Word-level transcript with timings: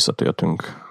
visszatértünk 0.00 0.88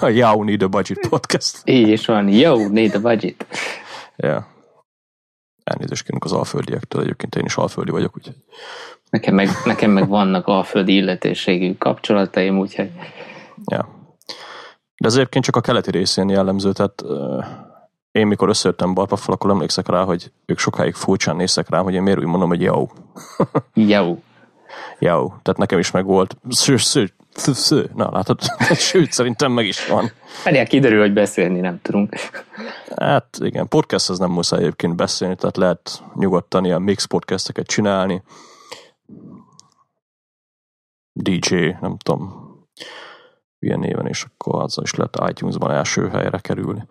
a 0.00 0.08
Yao 0.08 0.44
Need 0.44 0.62
a 0.62 0.68
Budget 0.68 1.08
podcast. 1.08 1.60
Így 1.64 1.88
is 1.88 2.06
van, 2.06 2.28
Yo 2.28 2.68
Need 2.68 2.94
a 2.94 3.00
Budget. 3.00 3.46
Ja. 4.16 4.46
Elnézést 5.64 6.02
kérünk 6.02 6.24
az 6.24 6.32
alföldiektől, 6.32 7.02
egyébként 7.02 7.34
én 7.34 7.44
is 7.44 7.56
alföldi 7.56 7.90
vagyok, 7.90 8.16
úgyhogy... 8.16 8.34
Nekem 9.10 9.34
meg, 9.34 9.48
nekem 9.64 9.90
meg 9.90 10.08
vannak 10.08 10.46
alföldi 10.46 10.94
illetőségű 10.94 11.74
kapcsolataim, 11.74 12.58
úgyhogy... 12.58 12.90
Ja. 13.64 13.88
De 14.96 15.06
ez 15.06 15.14
egyébként 15.14 15.44
csak 15.44 15.56
a 15.56 15.60
keleti 15.60 15.90
részén 15.90 16.28
jellemző, 16.28 16.72
tehát 16.72 17.02
uh, 17.02 17.44
én 18.10 18.26
mikor 18.26 18.48
összejöttem 18.48 18.94
Barpafal, 18.94 19.34
akkor 19.34 19.50
emlékszek 19.50 19.88
rá, 19.88 20.04
hogy 20.04 20.32
ők 20.46 20.58
sokáig 20.58 20.94
furcsán 20.94 21.36
néztek 21.36 21.68
rám, 21.68 21.82
hogy 21.84 21.94
én 21.94 22.02
miért 22.02 22.18
úgy 22.18 22.24
mondom, 22.24 22.48
hogy 22.48 22.60
Yao. 22.60 22.86
Yo. 23.74 24.16
Yao. 24.98 25.26
Tehát 25.26 25.58
nekem 25.58 25.78
is 25.78 25.90
meg 25.90 26.04
volt. 26.04 26.36
Sző, 26.48 26.76
sző, 26.76 27.12
sző. 27.34 27.90
Na, 27.94 28.10
látod? 28.10 28.40
Sőt, 28.88 29.12
szerintem 29.12 29.52
meg 29.52 29.66
is 29.66 29.86
van. 29.86 30.10
Várjál, 30.44 30.66
kiderül, 30.66 31.00
hogy 31.00 31.12
beszélni 31.12 31.60
nem 31.60 31.80
tudunk. 31.82 32.14
Hát 32.96 33.36
igen, 33.40 33.68
podcast 33.68 34.10
az 34.10 34.18
nem 34.18 34.30
muszáj 34.30 34.60
egyébként 34.60 34.96
beszélni, 34.96 35.36
tehát 35.36 35.56
lehet 35.56 36.02
nyugodtan 36.14 36.64
ilyen 36.64 36.82
mix 36.82 37.04
podcasteket 37.04 37.66
csinálni. 37.66 38.22
DJ, 41.12 41.54
nem 41.80 41.96
tudom, 41.96 42.48
milyen 43.58 43.78
néven, 43.78 44.06
és 44.06 44.24
akkor 44.24 44.62
azzal 44.62 44.84
is 44.84 44.94
lehet 44.94 45.18
iTunes-ban 45.30 45.70
első 45.70 46.08
helyre 46.08 46.38
kerülni. 46.38 46.86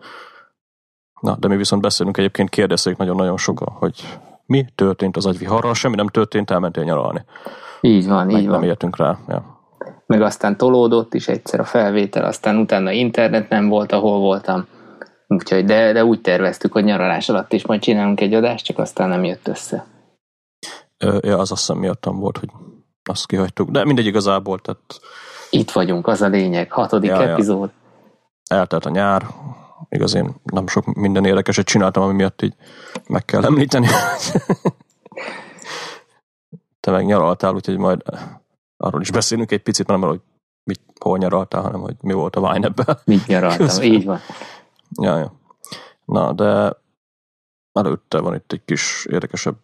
Na, 1.20 1.36
de 1.36 1.48
mi 1.48 1.56
viszont 1.56 1.82
beszélünk 1.82 2.16
egyébként, 2.16 2.48
kérdezték 2.48 2.96
nagyon-nagyon 2.96 3.36
sokan, 3.36 3.72
hogy 3.72 4.18
mi 4.46 4.64
történt 4.74 5.16
az 5.16 5.26
agyviharral, 5.26 5.74
semmi 5.74 5.94
nem 5.94 6.06
történt, 6.06 6.50
elmentél 6.50 6.84
nyaralni. 6.84 7.24
Így 7.80 8.06
van, 8.06 8.26
Meg 8.26 8.40
így 8.40 8.48
van. 8.48 8.58
nem 8.60 8.68
értünk 8.68 8.96
rá. 8.96 9.18
Ja. 9.28 9.59
Meg 10.10 10.22
aztán 10.22 10.56
tolódott 10.56 11.14
is 11.14 11.28
egyszer 11.28 11.60
a 11.60 11.64
felvétel, 11.64 12.24
aztán 12.24 12.56
utána 12.56 12.90
internet 12.90 13.48
nem 13.48 13.68
volt, 13.68 13.92
ahol 13.92 14.18
voltam. 14.18 14.66
Úgyhogy, 15.26 15.64
de, 15.64 15.92
de 15.92 16.04
úgy 16.04 16.20
terveztük, 16.20 16.72
hogy 16.72 16.84
nyaralás 16.84 17.28
alatt 17.28 17.52
is 17.52 17.66
majd 17.66 17.80
csinálunk 17.80 18.20
egy 18.20 18.34
adást, 18.34 18.64
csak 18.64 18.78
aztán 18.78 19.08
nem 19.08 19.24
jött 19.24 19.48
össze. 19.48 19.86
Ja, 20.98 21.38
az 21.38 21.50
azt 21.50 21.60
hiszem 21.60 21.76
miattam 21.78 22.18
volt, 22.18 22.38
hogy 22.38 22.48
azt 23.04 23.26
kihagytuk. 23.26 23.70
De 23.70 23.84
mindegy 23.84 24.06
igazából, 24.06 24.58
tehát 24.58 24.80
Itt 25.50 25.70
vagyunk, 25.70 26.06
az 26.06 26.22
a 26.22 26.28
lényeg. 26.28 26.72
Hatodik 26.72 27.10
Ja, 27.10 27.22
ja. 27.22 27.28
epizód. 27.28 27.70
eltelt 28.48 28.84
a 28.86 28.90
nyár, 28.90 29.26
igaz 29.88 30.14
én 30.14 30.34
nem 30.42 30.66
sok 30.66 30.84
minden 30.94 31.24
érdekeset 31.24 31.66
csináltam, 31.66 32.02
ami 32.02 32.12
miatt 32.12 32.42
így 32.42 32.54
meg 33.08 33.24
kell 33.24 33.44
említeni. 33.44 33.86
Te 36.80 36.90
meg 36.90 37.04
nyaraltál, 37.04 37.54
úgyhogy 37.54 37.76
majd 37.78 38.02
arról 38.80 39.00
is 39.00 39.10
beszélünk 39.10 39.50
egy 39.50 39.62
picit, 39.62 39.86
nem 39.86 40.02
arról, 40.02 40.10
hogy 40.10 40.20
mit, 40.64 40.80
hol 41.00 41.18
nyaraltál, 41.18 41.62
hanem 41.62 41.80
hogy 41.80 41.96
mi 42.00 42.12
volt 42.12 42.36
a 42.36 42.40
wine 42.40 42.66
ebben. 42.66 42.98
Mit 43.04 43.26
nyaraltam, 43.26 43.66
Közben. 43.66 43.86
így 43.92 44.04
van. 44.04 44.18
Ja, 45.00 45.18
ja. 45.18 45.32
Na, 46.04 46.32
de 46.32 46.76
előtte 47.72 48.20
van 48.20 48.34
itt 48.34 48.52
egy 48.52 48.64
kis 48.64 49.06
érdekesebb, 49.10 49.56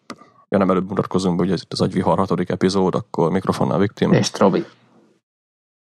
ja 0.49 0.57
nem 0.57 0.69
előbb 0.69 0.87
mutatkozunk 0.87 1.39
hogy 1.39 1.51
ez 1.51 1.61
itt 1.61 1.71
az 1.71 1.81
agyvihar 1.81 2.17
hatodik 2.17 2.49
epizód, 2.49 2.95
akkor 2.95 3.31
mikrofonnál 3.31 3.77
Viktim, 3.79 4.13
És 4.13 4.29
Trobi. 4.29 4.65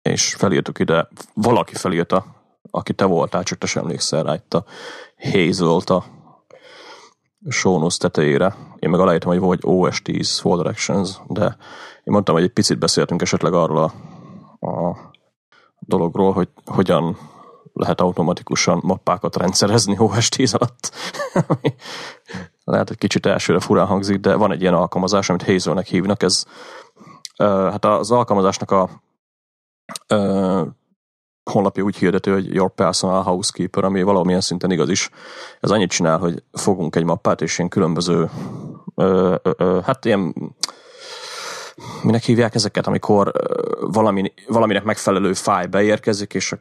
és 0.03 0.35
felírtuk 0.35 0.79
ide, 0.79 1.09
valaki 1.35 1.75
felírta, 1.75 2.25
aki 2.71 2.93
te 2.93 3.05
voltál, 3.05 3.43
csak 3.43 3.59
te 3.59 3.67
sem 3.67 3.83
emlékszel 3.83 4.23
rá, 4.23 4.35
itt 4.35 4.55
a 4.55 4.65
Hazel-t 5.17 5.91
a 5.91 6.05
notes 7.63 7.97
tetejére. 7.97 8.57
Én 8.79 8.91
meg 8.91 9.01
aláírtam, 9.01 9.31
hogy 9.31 9.41
volt 9.41 9.61
OS10 9.65 10.39
Fall 10.41 10.57
Directions, 10.57 11.11
de 11.29 11.45
én 12.05 12.13
mondtam, 12.13 12.35
hogy 12.35 12.45
egy 12.45 12.53
picit 12.53 12.79
beszéltünk 12.79 13.23
esetleg 13.23 13.53
arról 13.53 13.79
a, 13.79 13.93
a 14.67 14.97
dologról, 15.79 16.33
hogy 16.33 16.49
hogyan 16.65 17.17
lehet 17.73 18.01
automatikusan 18.01 18.81
mappákat 18.83 19.37
rendszerezni 19.37 19.97
OS10 19.99 20.55
alatt. 20.55 20.93
Lehet, 22.65 22.89
hogy 22.89 22.99
kicsit 22.99 23.27
elsőre 23.27 23.61
furán 23.61 23.87
hangzik, 23.87 24.21
de 24.21 24.35
van 24.35 24.53
egy 24.53 24.61
ilyen 24.61 24.75
alkalmazás, 24.75 25.29
amit 25.29 25.43
Hazelnek 25.43 25.87
hívnak. 25.87 26.23
Ez 26.23 26.45
hát 27.37 27.85
az 27.85 28.11
alkalmazásnak 28.11 28.71
a 28.71 28.89
honlapja 31.51 31.83
úgy 31.83 31.97
hirdető, 31.97 32.33
hogy 32.33 32.55
Your 32.55 32.75
Personal 32.75 33.23
Housekeeper, 33.23 33.85
ami 33.85 34.03
valamilyen 34.03 34.41
szinten 34.41 34.71
igaz 34.71 34.89
is. 34.89 35.11
Ez 35.61 35.71
annyit 35.71 35.91
csinál, 35.91 36.19
hogy 36.19 36.43
fogunk 36.53 36.97
egy 36.97 37.05
mappát, 37.05 37.41
és 37.41 37.59
ilyen 37.59 37.71
különböző 37.71 38.31
ö, 38.95 39.35
ö, 39.43 39.51
ö, 39.57 39.79
hát 39.85 40.05
ilyen 40.05 40.35
minek 42.03 42.23
hívják 42.23 42.55
ezeket, 42.55 42.87
amikor 42.87 43.33
valami, 43.81 44.33
valaminek 44.49 44.85
megfelelő 44.85 45.33
fájl 45.33 45.67
beérkezik, 45.67 46.35
és 46.35 46.53
a, 46.53 46.57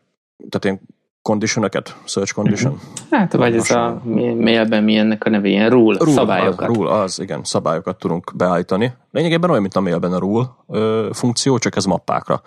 tehát 0.50 0.64
ilyen 0.64 0.82
conditionöket, 1.22 1.96
search 2.06 2.34
condition. 2.34 2.80
Hát, 3.12 3.34
vagy 3.34 3.56
ez 3.56 3.72
a 3.72 4.02
mailben 4.38 4.84
mi 4.84 4.96
ennek 4.96 5.24
a 5.24 5.30
neve, 5.30 5.48
ilyen 5.48 5.70
rule, 5.70 5.98
Rule, 6.00 6.12
szabályokat. 6.12 6.70
Az, 6.70 6.76
rule, 6.76 6.92
az, 6.92 7.20
igen, 7.20 7.44
szabályokat 7.44 7.98
tudunk 7.98 8.32
beállítani. 8.36 8.94
Lényegében 9.12 9.50
olyan, 9.50 9.62
mint 9.62 9.76
a 9.76 9.82
mailben 9.82 10.14
a 10.14 10.18
rule 10.18 10.46
ö, 10.68 11.10
funkció, 11.14 11.58
csak 11.58 11.76
ez 11.76 11.86
mappákra. 11.86 12.42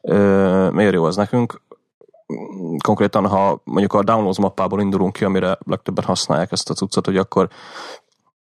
Ö, 0.00 0.68
miért 0.70 0.94
jó 0.94 1.04
az 1.04 1.16
nekünk? 1.16 1.60
Konkrétan, 2.82 3.26
ha 3.26 3.60
mondjuk 3.64 3.92
a 3.92 4.02
downloads 4.02 4.38
mappából 4.38 4.80
indulunk 4.80 5.12
ki, 5.12 5.24
amire 5.24 5.58
legtöbben 5.66 6.04
használják 6.04 6.52
ezt 6.52 6.70
a 6.70 6.74
cuccot, 6.74 7.06
hogy 7.06 7.16
akkor 7.16 7.48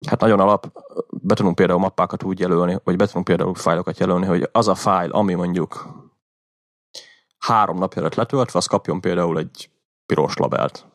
hát 0.07 0.21
nagyon 0.21 0.41
alap, 0.41 0.73
be 1.11 1.35
tudunk 1.35 1.55
például 1.55 1.79
mappákat 1.79 2.23
úgy 2.23 2.39
jelölni, 2.39 2.79
vagy 2.85 2.97
be 2.97 3.07
tudunk 3.07 3.25
például 3.25 3.55
fájlokat 3.55 3.99
jelölni, 3.99 4.27
hogy 4.27 4.49
az 4.53 4.69
a 4.69 4.75
fájl, 4.75 5.11
ami 5.11 5.35
mondjuk 5.35 5.87
három 7.39 7.79
napja 7.79 8.03
lett 8.03 8.15
letöltve, 8.15 8.59
az 8.59 8.67
kapjon 8.67 9.01
például 9.01 9.39
egy 9.39 9.71
piros 10.07 10.37
labelt 10.37 10.91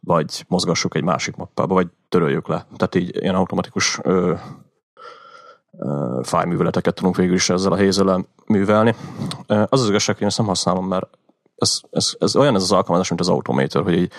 vagy 0.00 0.44
mozgassuk 0.48 0.94
egy 0.94 1.02
másik 1.02 1.36
mappába, 1.36 1.74
vagy 1.74 1.88
töröljük 2.08 2.48
le. 2.48 2.66
Tehát 2.76 2.94
így 2.94 3.16
ilyen 3.22 3.34
automatikus 3.34 3.98
ö, 4.02 4.34
ö, 5.78 6.20
fájlműveleteket 6.22 6.94
tudunk 6.94 7.16
végül 7.16 7.34
is 7.34 7.50
ezzel 7.50 7.72
a 7.72 7.76
hazel 7.76 8.26
művelni. 8.46 8.94
Az 9.46 9.80
az 9.80 9.88
igazság, 9.88 10.14
hogy 10.14 10.22
én 10.22 10.28
ezt 10.28 10.38
nem 10.38 10.46
használom, 10.46 10.86
mert 10.86 11.18
ez, 11.60 11.80
ez, 11.90 12.12
ez 12.18 12.36
olyan 12.36 12.54
ez 12.54 12.62
az 12.62 12.72
alkalmazás, 12.72 13.08
mint 13.08 13.20
az 13.20 13.28
Automator, 13.28 13.82
hogy 13.82 13.94
így 13.94 14.12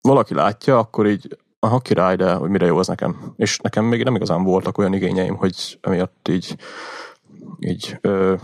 valaki 0.00 0.34
látja, 0.34 0.78
akkor 0.78 1.06
így 1.06 1.36
aha, 1.58 1.78
király, 1.78 2.16
de 2.16 2.32
hogy 2.32 2.50
mire 2.50 2.66
jó 2.66 2.78
az 2.78 2.86
nekem. 2.86 3.32
És 3.36 3.58
nekem 3.58 3.84
még 3.84 4.04
nem 4.04 4.14
igazán 4.14 4.42
voltak 4.42 4.78
olyan 4.78 4.92
igényeim, 4.92 5.36
hogy 5.36 5.78
emiatt 5.80 6.28
így, 6.28 6.56
így 7.58 7.98
ö, 8.00 8.34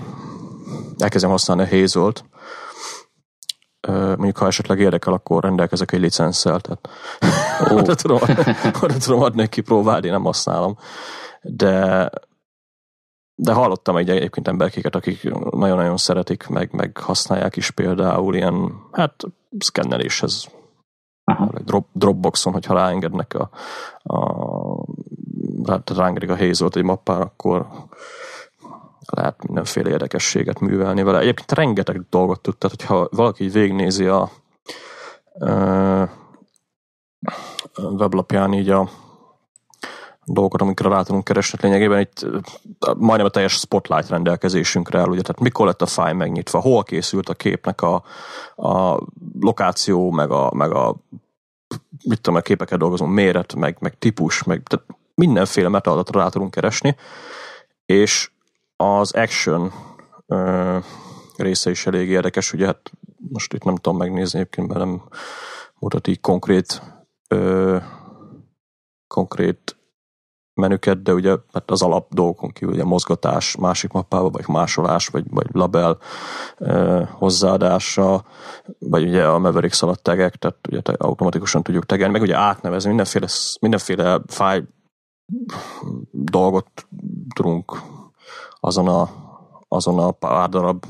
elkezdjem 0.99 1.31
használni 1.31 1.62
a 1.62 1.66
Hazel-t. 1.66 2.25
Ö, 3.81 4.06
mondjuk 4.06 4.37
ha 4.37 4.47
esetleg 4.47 4.81
érdekel, 4.81 5.12
akkor 5.12 5.43
rendelkezek 5.43 5.93
egy 5.93 6.00
licenszel, 6.00 6.60
tehát 6.60 6.89
Ó. 7.72 7.77
oda, 7.78 7.95
tudom, 7.95 8.19
oda 8.83 8.97
tudom 8.97 9.22
adni, 9.22 9.41
hogy 9.41 9.49
kipróbálni, 9.49 10.06
én 10.06 10.12
nem 10.12 10.25
használom. 10.25 10.78
De 11.43 12.10
de 13.41 13.53
hallottam 13.53 13.97
egy 13.97 14.10
egyébként 14.10 14.49
emberkéket, 14.49 14.94
akik 14.94 15.22
nagyon-nagyon 15.50 15.97
szeretik, 15.97 16.47
meg, 16.47 16.72
meg 16.72 16.97
használják 16.97 17.56
is 17.56 17.71
például 17.71 18.34
ilyen, 18.34 18.72
hát 18.93 19.25
szkenneléshez 19.59 20.49
Aha. 21.25 21.50
drop, 21.65 21.87
Dropboxon, 21.93 22.53
hogyha 22.53 22.75
ráengednek 22.75 23.34
a, 23.34 23.50
a 24.03 24.44
rá- 25.65 25.84
tehát 25.84 26.03
ráengedik 26.03 26.31
a 26.31 26.37
Hazel-t 26.37 26.77
egy 26.77 26.82
mappára, 26.82 27.25
akkor 27.25 27.66
lehet 29.06 29.47
mindenféle 29.47 29.91
érdekességet 29.91 30.60
művelni 30.60 31.03
vele. 31.03 31.19
Egyébként 31.19 31.53
rengeteg 31.53 32.03
dolgot 32.10 32.41
tud, 32.41 32.56
tehát 32.56 32.77
hogyha 32.77 33.09
valaki 33.10 33.44
így 33.44 33.53
végignézi 33.53 34.06
a, 34.06 34.31
ö, 35.38 36.03
a 37.75 37.82
weblapján 37.82 38.53
így 38.53 38.71
a 38.71 38.88
dolgokat, 40.28 40.61
amikre 40.61 40.89
rá 40.89 41.03
tudunk 41.03 41.25
keresni, 41.25 41.59
lényegében. 41.62 42.00
Itt 42.00 42.27
majdnem 42.97 43.27
a 43.27 43.31
teljes 43.31 43.53
spotlight 43.53 44.09
rendelkezésünkre 44.09 44.98
áll, 44.98 45.09
ugye, 45.09 45.22
tehát 45.22 45.41
mikor 45.41 45.66
lett 45.66 45.83
a 45.83 45.86
fájl 45.86 46.15
megnyitva, 46.15 46.60
hol 46.60 46.83
készült 46.83 47.28
a 47.28 47.34
képnek 47.34 47.83
a, 47.83 48.03
a 48.57 49.01
lokáció, 49.41 50.10
meg 50.10 50.30
a, 50.30 50.51
meg 50.54 50.71
a 50.71 50.97
mit 52.04 52.21
tudom, 52.21 52.39
a 52.39 52.42
képeket 52.42 52.78
dolgozom, 52.78 53.10
méret, 53.10 53.54
meg, 53.54 53.77
meg 53.80 53.98
típus, 53.98 54.42
meg 54.42 54.63
tehát 54.63 54.86
mindenféle 55.15 55.69
metaadatra 55.69 56.21
rá 56.21 56.28
tudunk 56.28 56.51
keresni, 56.51 56.97
és 57.86 58.30
az 58.77 59.13
action 59.13 59.72
ö, 60.27 60.78
része 61.36 61.71
is 61.71 61.86
elég 61.86 62.09
érdekes, 62.09 62.53
ugye? 62.53 62.66
Hát 62.66 62.91
most 63.28 63.53
itt 63.53 63.65
nem 63.65 63.77
tudom 63.77 63.98
megnézni, 63.98 64.39
egyébként 64.39 64.69
mert 64.69 64.80
nem 64.80 65.03
mutat 65.78 66.07
így 66.07 66.21
konkrét 66.21 66.83
ö, 67.28 67.77
konkrét 69.07 69.78
menüket, 70.59 71.03
de 71.03 71.13
ugye 71.13 71.37
hát 71.53 71.71
az 71.71 71.83
alap 71.83 72.15
dolgokon 72.15 72.51
kívül 72.51 72.75
ugye 72.75 72.84
mozgatás 72.84 73.57
másik 73.57 73.93
mappába, 73.93 74.31
vagy 74.31 74.49
másolás, 74.49 75.07
vagy, 75.07 75.25
vagy 75.31 75.47
label 75.53 75.99
ö, 76.59 77.03
hozzáadása, 77.10 78.25
vagy 78.78 79.09
ugye 79.09 79.27
a 79.27 79.39
Mavericks 79.39 79.83
alatt 79.83 80.03
tegek, 80.03 80.37
tehát 80.37 80.57
ugye 80.69 80.81
te- 80.81 80.97
automatikusan 80.99 81.63
tudjuk 81.63 81.87
tegelni, 81.87 82.13
meg 82.13 82.22
ugye 82.22 82.37
átnevezni, 82.37 82.89
mindenféle, 82.89 83.27
mindenféle 83.60 84.21
fáj 84.27 84.63
dolgot 86.13 86.66
tudunk 87.34 87.83
azon 88.61 88.89
a 88.89 89.09
azon 89.69 89.99
a 89.99 90.11
pár 90.11 90.49
darab 90.49 90.84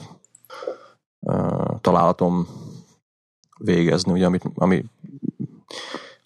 uh, 1.20 1.80
találatom 1.80 2.46
végezni, 3.58 4.12
ugye, 4.12 4.26
amit, 4.26 4.44
ami, 4.54 4.84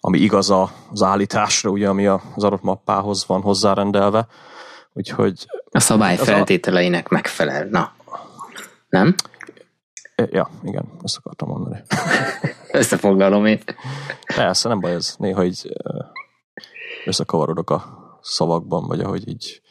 ami 0.05 0.19
igaz 0.19 0.49
az 0.91 1.03
állításra, 1.03 1.69
ugye, 1.69 1.87
ami 1.87 2.05
az 2.05 2.43
adott 2.43 2.61
mappához 2.61 3.25
van 3.27 3.41
hozzárendelve. 3.41 4.27
Úgyhogy... 4.93 5.45
A 5.71 5.79
szabály 5.79 6.17
feltételeinek 6.17 7.11
a... 7.11 7.13
megfelel, 7.13 7.65
na. 7.65 7.93
Nem? 8.89 9.15
Ja, 10.15 10.49
igen, 10.63 10.85
ezt 11.03 11.17
akartam 11.17 11.49
mondani. 11.49 11.81
Összefoglalom 12.71 13.45
én. 13.45 13.59
Persze, 14.35 14.69
nem 14.69 14.79
baj 14.79 14.93
ez. 14.93 15.15
Néha 15.17 15.43
így 15.43 15.73
összekavarodok 17.05 17.69
a 17.69 17.83
szavakban, 18.21 18.87
vagy 18.87 18.99
ahogy 18.99 19.27
így 19.27 19.61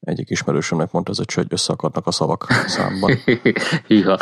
egyik 0.00 0.30
ismerősömnek 0.30 0.92
mondta 0.92 1.10
ez, 1.10 1.34
hogy 1.34 1.46
összeakadnak 1.48 2.06
a 2.06 2.10
szavak 2.10 2.46
számban. 2.66 3.18
Hűha. 3.88 4.18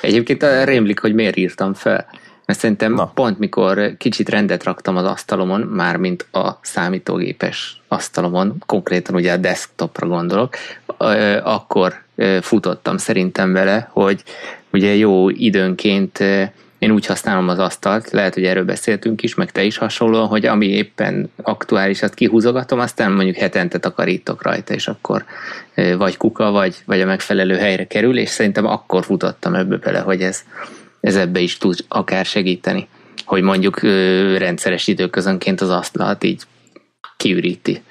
Egyébként 0.00 0.42
rémlik, 0.64 1.00
hogy 1.00 1.14
miért 1.14 1.36
írtam 1.36 1.74
fel. 1.74 2.06
Mert 2.46 2.58
szerintem 2.58 2.92
Na. 2.92 3.10
pont 3.14 3.38
mikor 3.38 3.96
kicsit 3.98 4.28
rendet 4.28 4.64
raktam 4.64 4.96
az 4.96 5.04
asztalomon, 5.04 5.60
már 5.60 5.96
mint 5.96 6.26
a 6.32 6.58
számítógépes 6.62 7.80
asztalomon, 7.88 8.62
konkrétan 8.66 9.14
ugye 9.14 9.32
a 9.32 9.36
desktopra 9.36 10.06
gondolok, 10.06 10.54
akkor 11.42 11.94
futottam 12.40 12.96
szerintem 12.96 13.52
vele, 13.52 13.88
hogy 13.92 14.22
ugye 14.72 14.94
jó 14.94 15.28
időnként 15.28 16.18
én 16.78 16.90
úgy 16.90 17.06
használom 17.06 17.48
az 17.48 17.58
asztalt, 17.58 18.10
lehet, 18.10 18.34
hogy 18.34 18.44
erről 18.44 18.64
beszéltünk 18.64 19.22
is, 19.22 19.34
meg 19.34 19.52
te 19.52 19.62
is 19.62 19.76
hasonlóan, 19.76 20.26
hogy 20.26 20.46
ami 20.46 20.66
éppen 20.66 21.30
aktuális, 21.42 22.02
azt 22.02 22.14
kihúzogatom, 22.14 22.78
aztán 22.78 23.12
mondjuk 23.12 23.36
hetente 23.36 23.78
takarítok 23.78 24.42
rajta, 24.42 24.74
és 24.74 24.88
akkor 24.88 25.24
vagy 25.74 26.16
kuka, 26.16 26.50
vagy, 26.50 26.76
vagy 26.86 27.00
a 27.00 27.06
megfelelő 27.06 27.56
helyre 27.56 27.86
kerül, 27.86 28.18
és 28.18 28.28
szerintem 28.28 28.66
akkor 28.66 29.04
futottam 29.04 29.54
ebbe 29.54 29.76
bele, 29.76 29.98
hogy 29.98 30.20
ez, 30.20 30.44
ez 31.04 31.16
ebbe 31.16 31.40
is 31.40 31.58
tud 31.58 31.84
akár 31.88 32.24
segíteni, 32.24 32.88
hogy 33.24 33.42
mondjuk 33.42 33.80
rendszeres 34.38 34.86
időközönként 34.86 35.60
az 35.60 35.70
asztalt 35.70 36.24
így 36.24 36.42
kiüríti. 37.16 37.82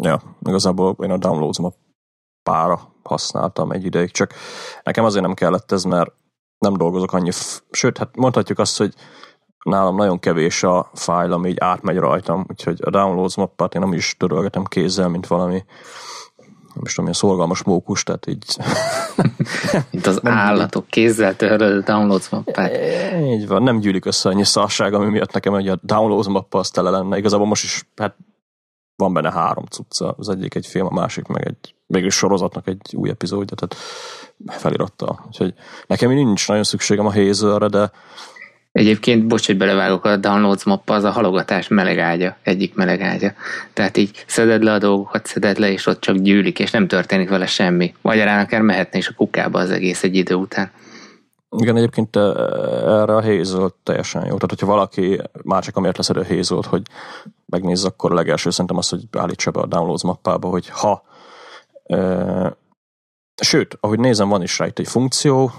Ja, 0.00 0.20
igazából 0.40 0.96
én 1.02 1.10
a 1.10 1.16
downloads 1.16 1.58
pára 2.42 2.92
használtam 3.02 3.70
egy 3.70 3.84
ideig, 3.84 4.10
csak 4.10 4.34
nekem 4.82 5.04
azért 5.04 5.24
nem 5.24 5.34
kellett 5.34 5.72
ez, 5.72 5.84
mert 5.84 6.12
nem 6.58 6.76
dolgozok 6.76 7.12
annyi, 7.12 7.30
f- 7.30 7.64
sőt, 7.70 7.98
hát 7.98 8.16
mondhatjuk 8.16 8.58
azt, 8.58 8.78
hogy 8.78 8.94
nálam 9.64 9.96
nagyon 9.96 10.18
kevés 10.18 10.62
a 10.62 10.90
fájl, 10.94 11.32
ami 11.32 11.48
így 11.48 11.58
átmegy 11.58 11.96
rajtam, 11.96 12.46
úgyhogy 12.48 12.78
a 12.82 12.90
downloads 12.90 13.36
mappát 13.36 13.74
én 13.74 13.80
nem 13.80 13.92
is 13.92 14.16
törölgetem 14.18 14.64
kézzel, 14.64 15.08
mint 15.08 15.26
valami 15.26 15.64
is 16.84 16.94
tudom, 16.94 17.10
ilyen 17.10 17.20
szorgalmas 17.20 17.62
mókus, 17.62 18.02
tehát 18.02 18.26
így... 18.26 18.44
Mint 19.90 20.06
az 20.06 20.18
nem 20.22 20.32
állatok 20.32 20.86
kézzel 20.86 21.36
töröd 21.36 21.60
a 21.60 21.80
downloads 21.92 22.28
mappát. 22.28 22.76
Így 23.22 23.46
van, 23.46 23.62
nem 23.62 23.78
gyűlik 23.78 24.04
össze 24.04 24.28
annyi 24.28 24.44
szarság, 24.44 24.94
ami 24.94 25.10
miatt 25.10 25.32
nekem 25.32 25.52
hogy 25.52 25.68
a 25.68 25.78
downloads 25.82 26.28
mappa 26.28 26.58
az 26.58 26.70
tele 26.70 26.90
lenne. 26.90 27.18
Igazából 27.18 27.46
most 27.46 27.64
is, 27.64 27.88
hát 27.96 28.16
van 28.96 29.12
benne 29.12 29.32
három 29.32 29.64
cucca, 29.64 30.14
az 30.18 30.28
egyik 30.28 30.54
egy 30.54 30.66
film, 30.66 30.86
a 30.86 30.90
másik 30.90 31.26
meg 31.26 31.46
egy 31.46 31.74
végül 31.86 32.10
sorozatnak 32.10 32.66
egy 32.66 32.94
új 32.96 33.08
epizódja, 33.08 33.56
tehát 33.56 33.84
feliratta. 34.46 35.24
Úgyhogy 35.26 35.54
nekem 35.86 36.10
nincs 36.10 36.48
nagyon 36.48 36.64
szükségem 36.64 37.06
a 37.06 37.12
hazel 37.12 37.68
de 37.68 37.90
Egyébként, 38.78 39.26
bocs, 39.26 39.46
hogy 39.46 39.56
belevágok, 39.56 40.04
a 40.04 40.16
downloads 40.16 40.64
mappa 40.64 40.94
az 40.94 41.04
a 41.04 41.10
halogatás 41.10 41.68
melegágya, 41.68 42.36
egyik 42.42 42.74
melegágya. 42.74 43.32
Tehát 43.72 43.96
így 43.96 44.24
szeded 44.26 44.62
le 44.62 44.72
a 44.72 44.78
dolgokat, 44.78 45.26
szeded 45.26 45.58
le, 45.58 45.70
és 45.70 45.86
ott 45.86 46.00
csak 46.00 46.16
gyűlik, 46.16 46.58
és 46.58 46.70
nem 46.70 46.88
történik 46.88 47.28
vele 47.28 47.46
semmi. 47.46 47.94
Magyarán 48.02 48.44
akár 48.44 48.60
mehetne 48.60 48.98
is 48.98 49.08
a 49.08 49.14
kukába 49.16 49.58
az 49.58 49.70
egész 49.70 50.02
egy 50.02 50.16
idő 50.16 50.34
után. 50.34 50.70
Igen, 51.56 51.76
egyébként 51.76 52.16
erre 52.16 53.14
a 53.16 53.22
Hazel 53.22 53.74
teljesen 53.82 54.20
jó. 54.20 54.34
Tehát, 54.34 54.50
hogyha 54.50 54.66
valaki 54.66 55.20
már 55.44 55.62
csak 55.62 55.76
amiért 55.76 55.96
leszed 55.96 56.16
a 56.16 56.24
hazel 56.24 56.62
hogy 56.68 56.82
megnézz, 57.46 57.84
akkor 57.84 58.12
a 58.12 58.14
legelső 58.14 58.50
szerintem 58.50 58.76
az, 58.76 58.88
hogy 58.88 59.02
állítsa 59.18 59.50
be 59.50 59.60
a 59.60 59.66
downloads 59.66 60.02
mappába, 60.02 60.48
hogy 60.48 60.68
ha 60.68 61.06
Sőt, 63.40 63.76
ahogy 63.80 63.98
nézem, 63.98 64.28
van 64.28 64.42
is 64.42 64.58
rá 64.58 64.66
itt 64.66 64.78
egy 64.78 64.88
funkció, 64.88 65.52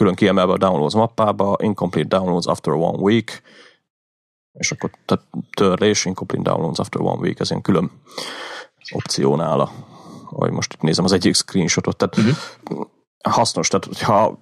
külön 0.00 0.14
kiemelve 0.14 0.52
a 0.52 0.58
downloads 0.58 0.94
mappába, 0.94 1.56
incomplete 1.62 2.08
downloads 2.08 2.46
after 2.46 2.72
one 2.72 2.98
week, 2.98 3.42
és 4.52 4.72
akkor 4.72 4.90
tehát 5.04 5.24
törlés, 5.56 6.04
incomplete 6.04 6.50
downloads 6.50 6.78
after 6.78 7.00
one 7.00 7.20
week, 7.20 7.40
ez 7.40 7.50
ilyen 7.50 7.62
külön 7.62 7.90
opció 8.90 9.36
nála. 9.36 9.70
Ahogy 10.30 10.50
most 10.50 10.72
itt 10.72 10.80
nézem 10.80 11.04
az 11.04 11.12
egyik 11.12 11.34
screenshotot, 11.34 11.96
tehát 11.96 12.16
uh-huh. 12.16 12.86
hasznos, 13.22 13.68
tehát 13.68 13.84
hogyha 13.84 14.38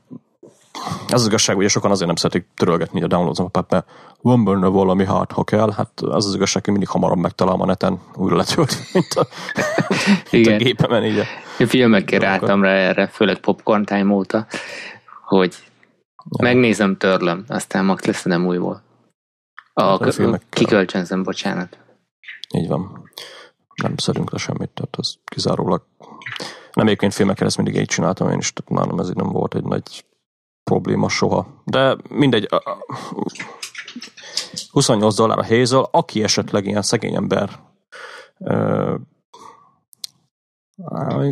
az, 1.06 1.20
az 1.20 1.26
igazság, 1.26 1.56
hogy 1.56 1.68
sokan 1.68 1.90
azért 1.90 2.06
nem 2.06 2.16
szeretik 2.16 2.46
törölgetni 2.54 3.02
a 3.02 3.06
downloads 3.06 3.38
mappát, 3.38 3.70
mert 3.70 3.86
van 4.22 4.44
benne 4.44 4.66
valami 4.66 5.06
hát, 5.06 5.32
ha 5.32 5.44
kell, 5.44 5.72
hát 5.72 6.00
az 6.00 6.26
az 6.26 6.34
igazság, 6.34 6.64
hogy 6.64 6.72
mindig 6.72 6.92
hamarabb 6.92 7.18
megtalálom 7.18 7.60
a 7.60 7.66
neten, 7.66 8.00
újra 8.14 8.36
letölt, 8.36 8.76
mint 8.92 9.14
a, 9.14 9.26
mint 10.30 10.46
a 10.46 10.56
gépemen. 10.56 11.04
Így 11.04 11.18
a 11.58 11.66
filmekkel 11.66 12.24
álltam 12.24 12.62
rá 12.62 12.70
erre, 12.70 13.06
főleg 13.06 13.38
popcorn 13.38 13.84
time 13.84 14.12
óta, 14.12 14.46
hogy 15.28 15.56
ja. 16.30 16.42
megnézem, 16.42 16.96
törlöm, 16.96 17.44
aztán 17.48 17.84
max 17.84 18.04
leszedem 18.04 18.46
újból. 18.46 18.82
A, 19.72 19.82
hát 19.82 20.18
a 20.18 20.40
kikölcsönzem, 20.48 21.22
bocsánat. 21.22 21.78
Így 22.54 22.68
van. 22.68 23.10
Nem 23.82 23.96
szedünk 23.96 24.30
le 24.30 24.38
semmit, 24.38 24.70
tehát 24.70 24.96
az 24.96 25.18
kizárólag 25.24 25.82
nem 26.72 26.86
egyébként 26.86 27.14
filmekkel 27.14 27.46
ezt 27.46 27.56
mindig 27.56 27.76
így 27.76 27.86
csináltam 27.86 28.30
én 28.30 28.38
is, 28.38 28.52
tehát 28.52 28.70
nálam 28.82 28.98
ez 28.98 29.08
így 29.08 29.16
nem 29.16 29.28
volt 29.28 29.54
egy 29.54 29.64
nagy 29.64 30.04
probléma 30.64 31.08
soha. 31.08 31.62
De 31.64 31.96
mindegy, 32.08 32.48
28 34.70 35.14
dollár 35.14 35.38
a 35.38 35.46
Hazel, 35.46 35.88
aki 35.90 36.22
esetleg 36.22 36.66
ilyen 36.66 36.82
szegény 36.82 37.14
ember, 37.14 37.60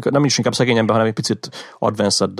nem 0.02 0.24
is 0.24 0.38
inkább 0.38 0.54
szegény 0.54 0.76
ember, 0.76 0.94
hanem 0.94 1.08
egy 1.08 1.14
picit 1.14 1.74
advanced 1.78 2.30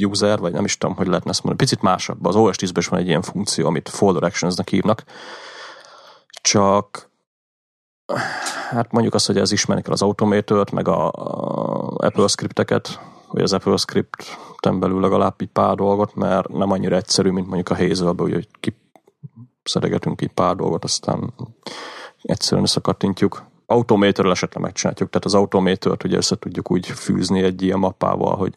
user, 0.00 0.38
vagy 0.38 0.52
nem 0.52 0.64
is 0.64 0.78
tudom, 0.78 0.96
hogy 0.96 1.06
lehetne 1.06 1.30
ezt 1.30 1.42
mondani, 1.42 1.68
picit 1.68 1.82
másabb. 1.82 2.26
Az 2.26 2.36
OS 2.36 2.56
10-ben 2.56 2.82
is 2.82 2.86
van 2.86 3.00
egy 3.00 3.06
ilyen 3.06 3.22
funkció, 3.22 3.66
amit 3.66 3.88
folder 3.88 4.22
actions-nek 4.22 4.68
hívnak, 4.68 5.04
csak 6.40 7.10
hát 8.70 8.92
mondjuk 8.92 9.14
azt, 9.14 9.26
hogy 9.26 9.38
ez 9.38 9.52
ismerni 9.52 9.82
kell 9.82 9.92
az 9.92 10.02
automator 10.02 10.70
meg 10.72 10.88
a, 10.88 11.06
a 11.06 12.06
Apple 12.06 12.26
scripteket, 12.26 13.00
vagy 13.30 13.42
az 13.42 13.52
Apple 13.52 13.76
script 13.76 14.38
belül 14.72 15.00
legalább 15.00 15.34
egy 15.36 15.48
pár 15.48 15.74
dolgot, 15.74 16.14
mert 16.14 16.48
nem 16.48 16.70
annyira 16.70 16.96
egyszerű, 16.96 17.30
mint 17.30 17.46
mondjuk 17.46 17.68
a 17.68 17.76
hazel 17.76 18.14
hogy 18.16 18.48
ki 18.60 18.76
szeregetünk 19.62 20.20
egy 20.20 20.32
pár 20.32 20.56
dolgot, 20.56 20.84
aztán 20.84 21.34
egyszerűen 22.22 22.62
összekattintjuk. 22.62 23.44
Automatorral 23.66 24.32
esetleg 24.32 24.62
megcsináljuk, 24.62 25.10
tehát 25.10 25.24
az 25.24 25.34
automatort 25.34 26.04
ugye 26.04 26.16
össze 26.16 26.36
tudjuk 26.36 26.70
úgy 26.70 26.86
fűzni 26.86 27.42
egy 27.42 27.62
ilyen 27.62 27.78
mappával, 27.78 28.36
hogy 28.36 28.54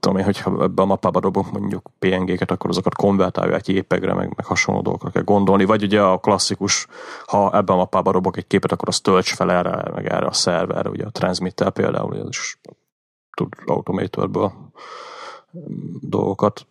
tudom 0.00 0.16
én, 0.16 0.24
hogyha 0.24 0.62
ebbe 0.62 0.82
a 0.82 0.84
mappába 0.84 1.20
dobunk 1.20 1.52
mondjuk 1.52 1.90
PNG-ket, 1.98 2.50
akkor 2.50 2.70
azokat 2.70 2.94
konvertálja 2.94 3.54
egy 3.54 3.68
jépegre, 3.68 4.14
meg, 4.14 4.32
meg 4.36 4.46
hasonló 4.46 4.80
dolgokra 4.80 5.10
kell 5.10 5.22
gondolni, 5.22 5.64
vagy 5.64 5.82
ugye 5.82 6.02
a 6.02 6.18
klasszikus, 6.18 6.86
ha 7.26 7.56
ebbe 7.56 7.72
a 7.72 7.76
mappába 7.76 8.12
dobok 8.12 8.36
egy 8.36 8.46
képet, 8.46 8.72
akkor 8.72 8.88
az 8.88 9.00
tölts 9.00 9.34
fel 9.34 9.52
erre, 9.52 9.90
meg 9.94 10.06
erre 10.06 10.26
a 10.26 10.32
szerverre, 10.32 10.88
ugye 10.88 11.04
a 11.04 11.10
transmitter 11.10 11.70
például, 11.70 12.16
ez 12.16 12.28
is 12.28 12.58
tud 13.36 13.54
automatorből 13.66 14.52
dolgokat. 16.00 16.66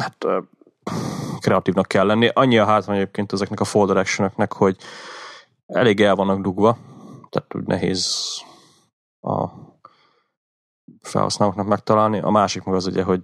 Hát 0.00 0.26
kreatívnak 1.38 1.86
kell 1.86 2.06
lenni. 2.06 2.28
Annyi 2.32 2.58
a 2.58 2.64
hátrány 2.64 2.96
egyébként 2.96 3.32
ezeknek 3.32 3.60
a 3.60 3.64
folder 3.64 3.96
action 3.96 4.32
hogy 4.48 4.76
elég 5.66 6.00
el 6.00 6.14
vannak 6.14 6.40
dugva, 6.40 6.76
tehát 7.30 7.54
úgy 7.54 7.66
nehéz 7.66 8.26
a 9.20 9.48
felhasználóknak 11.08 11.66
megtalálni. 11.66 12.20
A 12.20 12.30
másik 12.30 12.64
meg 12.64 12.74
az 12.74 12.86
ugye, 12.86 13.02
hogy 13.02 13.20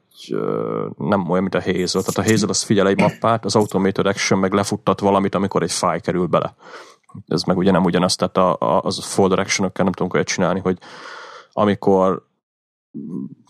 nem 0.96 1.30
olyan, 1.30 1.42
mint 1.42 1.54
a 1.54 1.62
Hazel. 1.62 2.02
Tehát 2.02 2.28
a 2.28 2.30
Hazel 2.30 2.48
az 2.48 2.62
figyel 2.62 2.88
egy 2.88 3.00
mappát, 3.00 3.44
az 3.44 3.56
Automated 3.56 4.06
Action 4.06 4.38
meg 4.38 4.52
lefuttat 4.52 5.00
valamit, 5.00 5.34
amikor 5.34 5.62
egy 5.62 5.72
fáj 5.72 6.00
kerül 6.00 6.26
bele. 6.26 6.54
Ez 7.26 7.42
meg 7.42 7.56
ugye 7.56 7.70
nem 7.70 7.84
ugyanaz, 7.84 8.16
tehát 8.16 8.36
a, 8.36 8.56
a, 8.58 8.80
az 8.82 9.04
folder 9.04 9.38
action 9.38 9.70
nem 9.74 9.92
tudunk 9.92 10.14
olyat 10.14 10.26
csinálni, 10.26 10.60
hogy 10.60 10.78
amikor 11.52 12.26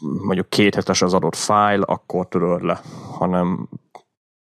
mondjuk 0.00 0.49
két 0.49 0.75
hetes 0.75 1.03
az 1.03 1.14
adott 1.14 1.37
fájl, 1.37 1.83
akkor 1.83 2.29
töröd 2.29 2.62
le, 2.62 2.81
hanem 3.19 3.69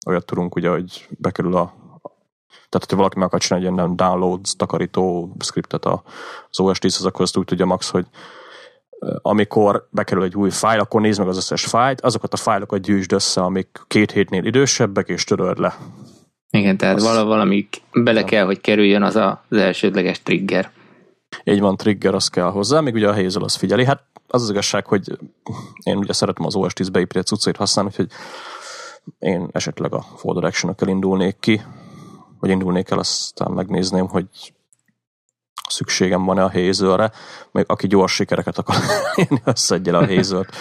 olyat 0.08 0.26
tudunk 0.26 0.56
ugye, 0.56 0.70
hogy 0.70 1.08
bekerül 1.18 1.56
a 1.56 1.74
tehát, 2.70 2.86
hogyha 2.86 2.96
valaki 2.96 3.18
meg 3.18 3.28
akar 3.28 3.40
csinálni 3.40 3.68
egy 3.68 3.74
ilyen 3.74 3.96
downloads, 3.96 4.56
takarító 4.56 5.36
scriptet 5.40 5.86
az 5.86 6.60
OS 6.60 6.80
10 6.80 7.06
akkor 7.06 7.22
azt 7.22 7.38
úgy 7.38 7.46
tudja 7.46 7.66
Max, 7.66 7.90
hogy 7.90 8.08
amikor 9.22 9.88
bekerül 9.92 10.24
egy 10.24 10.36
új 10.36 10.50
fájl, 10.50 10.80
akkor 10.80 11.02
nézd 11.02 11.20
meg 11.20 11.28
az 11.28 11.38
összes 11.38 11.66
fájlt, 11.66 12.02
azokat 12.02 12.34
a 12.34 12.38
fájlokat 12.38 12.82
gyűjtsd 12.82 13.12
össze, 13.12 13.42
amik 13.42 13.82
két 13.88 14.12
hétnél 14.12 14.46
idősebbek, 14.46 15.08
és 15.08 15.24
töröld 15.24 15.60
le. 15.60 15.78
Igen, 16.52 16.78
tehát 16.78 16.96
az... 16.96 17.04
valami 17.04 17.68
bele 17.94 18.24
kell, 18.24 18.46
hogy 18.46 18.62
kerüljön 18.62 19.04
az 19.04 19.16
a, 19.16 19.44
az 19.50 19.58
elsődleges 19.58 20.22
trigger. 20.22 20.72
Így 21.44 21.60
van, 21.60 21.78
trigger, 21.78 22.14
az 22.14 22.28
kell 22.28 22.50
hozzá, 22.52 22.80
még 22.80 22.94
ugye 22.94 23.08
a 23.08 23.14
Hazel 23.14 23.44
az 23.44 23.56
figyeli. 23.56 23.86
Hát 23.86 24.04
az 24.28 24.42
az 24.42 24.50
igazság, 24.50 24.86
hogy 24.86 25.18
én 25.84 25.98
ugye 25.98 26.14
szeretem 26.14 26.46
az 26.46 26.56
OS 26.56 26.74
10 26.74 26.90
beépített 26.90 27.26
cuccait 27.26 27.58
használni, 27.58 27.92
úgyhogy 27.92 28.12
én 29.20 29.48
esetleg 29.52 29.94
a 29.94 30.02
folder 30.16 30.44
action 30.44 30.76
indulnék 30.86 31.38
ki, 31.40 31.62
vagy 32.40 32.50
indulnék 32.50 32.90
el, 32.90 33.00
aztán 33.00 33.52
megnézném, 33.52 34.08
hogy 34.08 34.26
szükségem 35.70 36.26
van-e 36.26 36.44
a 36.44 36.52
Hazelre, 36.52 37.12
még 37.52 37.66
aki 37.68 37.88
gyors 37.88 38.14
sikereket 38.14 38.58
akar 38.58 38.76
én 39.30 39.42
összedje 39.44 39.92
le 39.92 39.98
a 39.98 40.06
Hazelt, 40.06 40.56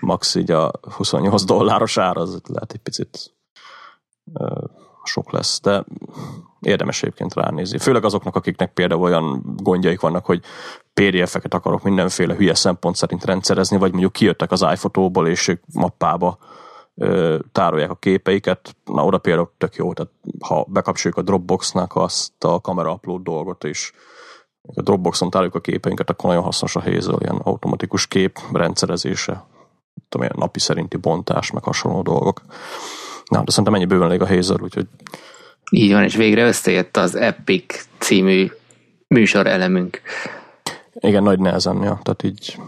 max 0.00 0.34
így 0.34 0.50
a 0.50 0.70
28 0.96 1.44
dolláros 1.44 1.98
ára, 1.98 2.20
az 2.20 2.40
lehet 2.46 2.72
egy 2.72 2.80
picit 2.80 3.34
sok 5.04 5.32
lesz, 5.32 5.60
de 5.60 5.84
érdemes 6.60 7.02
egyébként 7.02 7.34
ránézni. 7.34 7.78
Főleg 7.78 8.04
azoknak, 8.04 8.36
akiknek 8.36 8.72
például 8.72 9.02
olyan 9.02 9.42
gondjaik 9.56 10.00
vannak, 10.00 10.24
hogy 10.24 10.42
PDF-eket 10.94 11.54
akarok 11.54 11.82
mindenféle 11.82 12.34
hülye 12.34 12.54
szempont 12.54 12.96
szerint 12.96 13.24
rendszerezni, 13.24 13.76
vagy 13.76 13.90
mondjuk 13.90 14.12
kijöttek 14.12 14.52
az 14.52 14.66
iPhoto-ból, 14.72 15.28
és 15.28 15.48
ők 15.48 15.62
mappába 15.72 16.38
ö, 16.94 17.38
tárolják 17.52 17.90
a 17.90 17.94
képeiket, 17.94 18.76
na 18.84 19.04
oda 19.04 19.18
például 19.18 19.52
tök 19.58 19.74
jó, 19.74 19.92
tehát 19.92 20.12
ha 20.40 20.66
bekapcsoljuk 20.68 21.18
a 21.18 21.22
Dropbox-nak 21.22 21.96
azt 21.96 22.44
a 22.44 22.60
kamera 22.60 22.92
upload 22.92 23.22
dolgot, 23.22 23.64
és 23.64 23.92
a 24.74 24.82
Dropboxon 24.82 25.30
tároljuk 25.30 25.54
a 25.54 25.60
képeinket, 25.60 26.10
akkor 26.10 26.28
nagyon 26.28 26.44
hasznos 26.44 26.76
a 26.76 26.80
Hazel, 26.80 27.16
ilyen 27.20 27.36
automatikus 27.36 28.06
kép 28.06 28.38
rendszerezése, 28.52 29.44
tudom, 30.08 30.26
ilyen 30.26 30.38
napi 30.38 30.58
szerinti 30.58 30.96
bontás, 30.96 31.50
meg 31.50 31.62
hasonló 31.62 32.02
dolgok. 32.02 32.42
Na, 33.24 33.42
de 33.42 33.50
szerintem 33.50 33.74
ennyi 33.74 33.84
bőven 33.84 34.08
elég 34.08 34.20
a 34.20 34.26
Hazel, 34.26 34.60
úgyhogy 34.60 34.86
így 35.70 35.92
van, 35.92 36.02
és 36.02 36.16
végre 36.16 36.46
összejött 36.46 36.96
az 36.96 37.14
Epic 37.14 37.86
című 37.98 38.50
műsor 39.06 39.46
elemünk. 39.46 40.00
Igen, 40.92 41.22
nagy 41.22 41.38
nehezen, 41.38 41.82
ja. 41.82 42.00
Tehát 42.02 42.22
így 42.22 42.58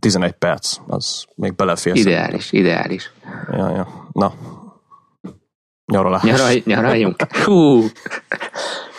11 0.00 0.32
perc, 0.32 0.76
az 0.86 1.24
még 1.34 1.54
belefér. 1.54 1.96
Ideális, 1.96 2.44
szerintem. 2.44 2.72
ideális. 2.72 3.12
Ja, 3.50 3.70
ja. 3.70 4.08
Na, 4.12 4.34
nyaralás. 5.92 6.22
Nyaraj, 6.22 6.62
nyaraljunk. 6.64 7.32
Hú, 7.44 7.82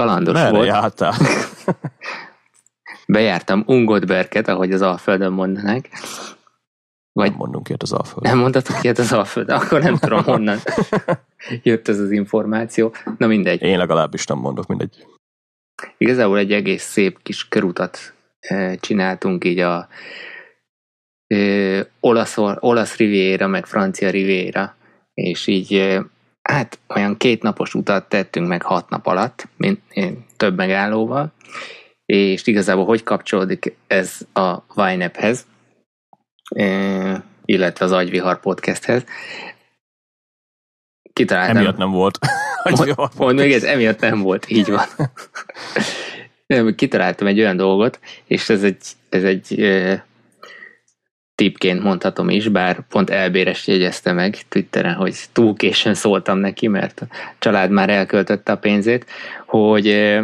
kalandos 0.00 0.34
Merre 0.34 0.50
volt. 0.50 0.66
jártál? 0.66 1.14
Bejártam 3.06 3.62
Ungodberket, 3.66 4.48
ahogy 4.48 4.72
az 4.72 4.82
Alföldön 4.82 5.32
mondanák. 5.32 5.88
Vagy 7.12 7.28
nem 7.28 7.38
mondunk 7.38 7.68
ilyet 7.68 7.82
az 7.82 7.92
Alföldön. 7.92 8.30
Nem 8.32 8.40
mondhatok 8.40 8.82
ilyet 8.82 8.98
az 8.98 9.12
Alföldön, 9.12 9.56
akkor 9.56 9.82
nem 9.82 9.96
tudom 9.96 10.22
honnan 10.22 10.58
jött 11.62 11.88
ez 11.88 11.98
az 11.98 12.10
információ. 12.10 12.94
Na 13.18 13.26
mindegy. 13.26 13.62
Én 13.62 13.78
legalábbis 13.78 14.24
nem 14.26 14.38
mondok, 14.38 14.66
mindegy. 14.66 15.06
Igazából 15.98 16.38
egy 16.38 16.52
egész 16.52 16.82
szép 16.82 17.22
kis 17.22 17.48
körutat 17.48 18.14
csináltunk 18.80 19.44
így 19.44 19.58
a 19.58 19.88
olasz, 22.00 22.36
olasz 22.58 22.96
riviera, 22.96 23.46
meg 23.46 23.66
francia 23.66 24.10
riviera, 24.10 24.76
és 25.14 25.46
így 25.46 26.00
hát 26.50 26.78
olyan 26.88 27.16
két 27.16 27.42
napos 27.42 27.74
utat 27.74 28.08
tettünk 28.08 28.48
meg 28.48 28.62
hat 28.62 28.88
nap 28.88 29.06
alatt, 29.06 29.48
mint 29.56 29.80
több 30.36 30.56
megállóval, 30.56 31.32
és 32.06 32.46
igazából 32.46 32.84
hogy 32.84 33.02
kapcsolódik 33.02 33.76
ez 33.86 34.18
a 34.32 34.56
Vinephez, 34.74 35.46
illetve 37.44 37.84
az 37.84 37.92
Agyvihar 37.92 38.40
podcasthez. 38.40 39.04
Kitaláltam. 41.12 41.56
Emiatt 41.56 41.76
nem 41.76 41.90
volt. 41.90 42.18
Mondd 43.16 43.36
meg, 43.36 43.52
ez 43.52 43.64
emiatt 43.64 44.00
nem 44.00 44.20
volt, 44.20 44.50
így 44.50 44.70
van. 44.70 44.86
Kitaláltam 46.76 47.26
egy 47.26 47.40
olyan 47.40 47.56
dolgot, 47.56 48.00
és 48.24 48.48
ez 48.48 48.62
egy, 48.62 48.82
ez 49.08 49.24
egy 49.24 49.60
e, 49.60 50.04
tipként 51.40 51.82
mondhatom 51.82 52.28
is, 52.28 52.48
bár 52.48 52.80
pont 52.88 53.10
elbéres 53.10 53.66
jegyezte 53.66 54.12
meg 54.12 54.36
Twitteren, 54.48 54.94
hogy 54.94 55.16
túl 55.32 55.54
későn 55.54 55.94
szóltam 55.94 56.38
neki, 56.38 56.68
mert 56.68 57.00
a 57.00 57.06
család 57.38 57.70
már 57.70 57.90
elköltötte 57.90 58.52
a 58.52 58.56
pénzét, 58.56 59.06
hogy 59.46 60.18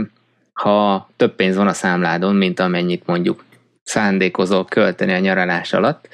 ha 0.53 1.11
több 1.17 1.35
pénz 1.35 1.57
van 1.57 1.67
a 1.67 1.73
számládon, 1.73 2.35
mint 2.35 2.61
amennyit 2.61 3.07
mondjuk 3.07 3.45
szándékozol 3.83 4.65
költeni 4.65 5.13
a 5.13 5.19
nyaralás 5.19 5.73
alatt, 5.73 6.09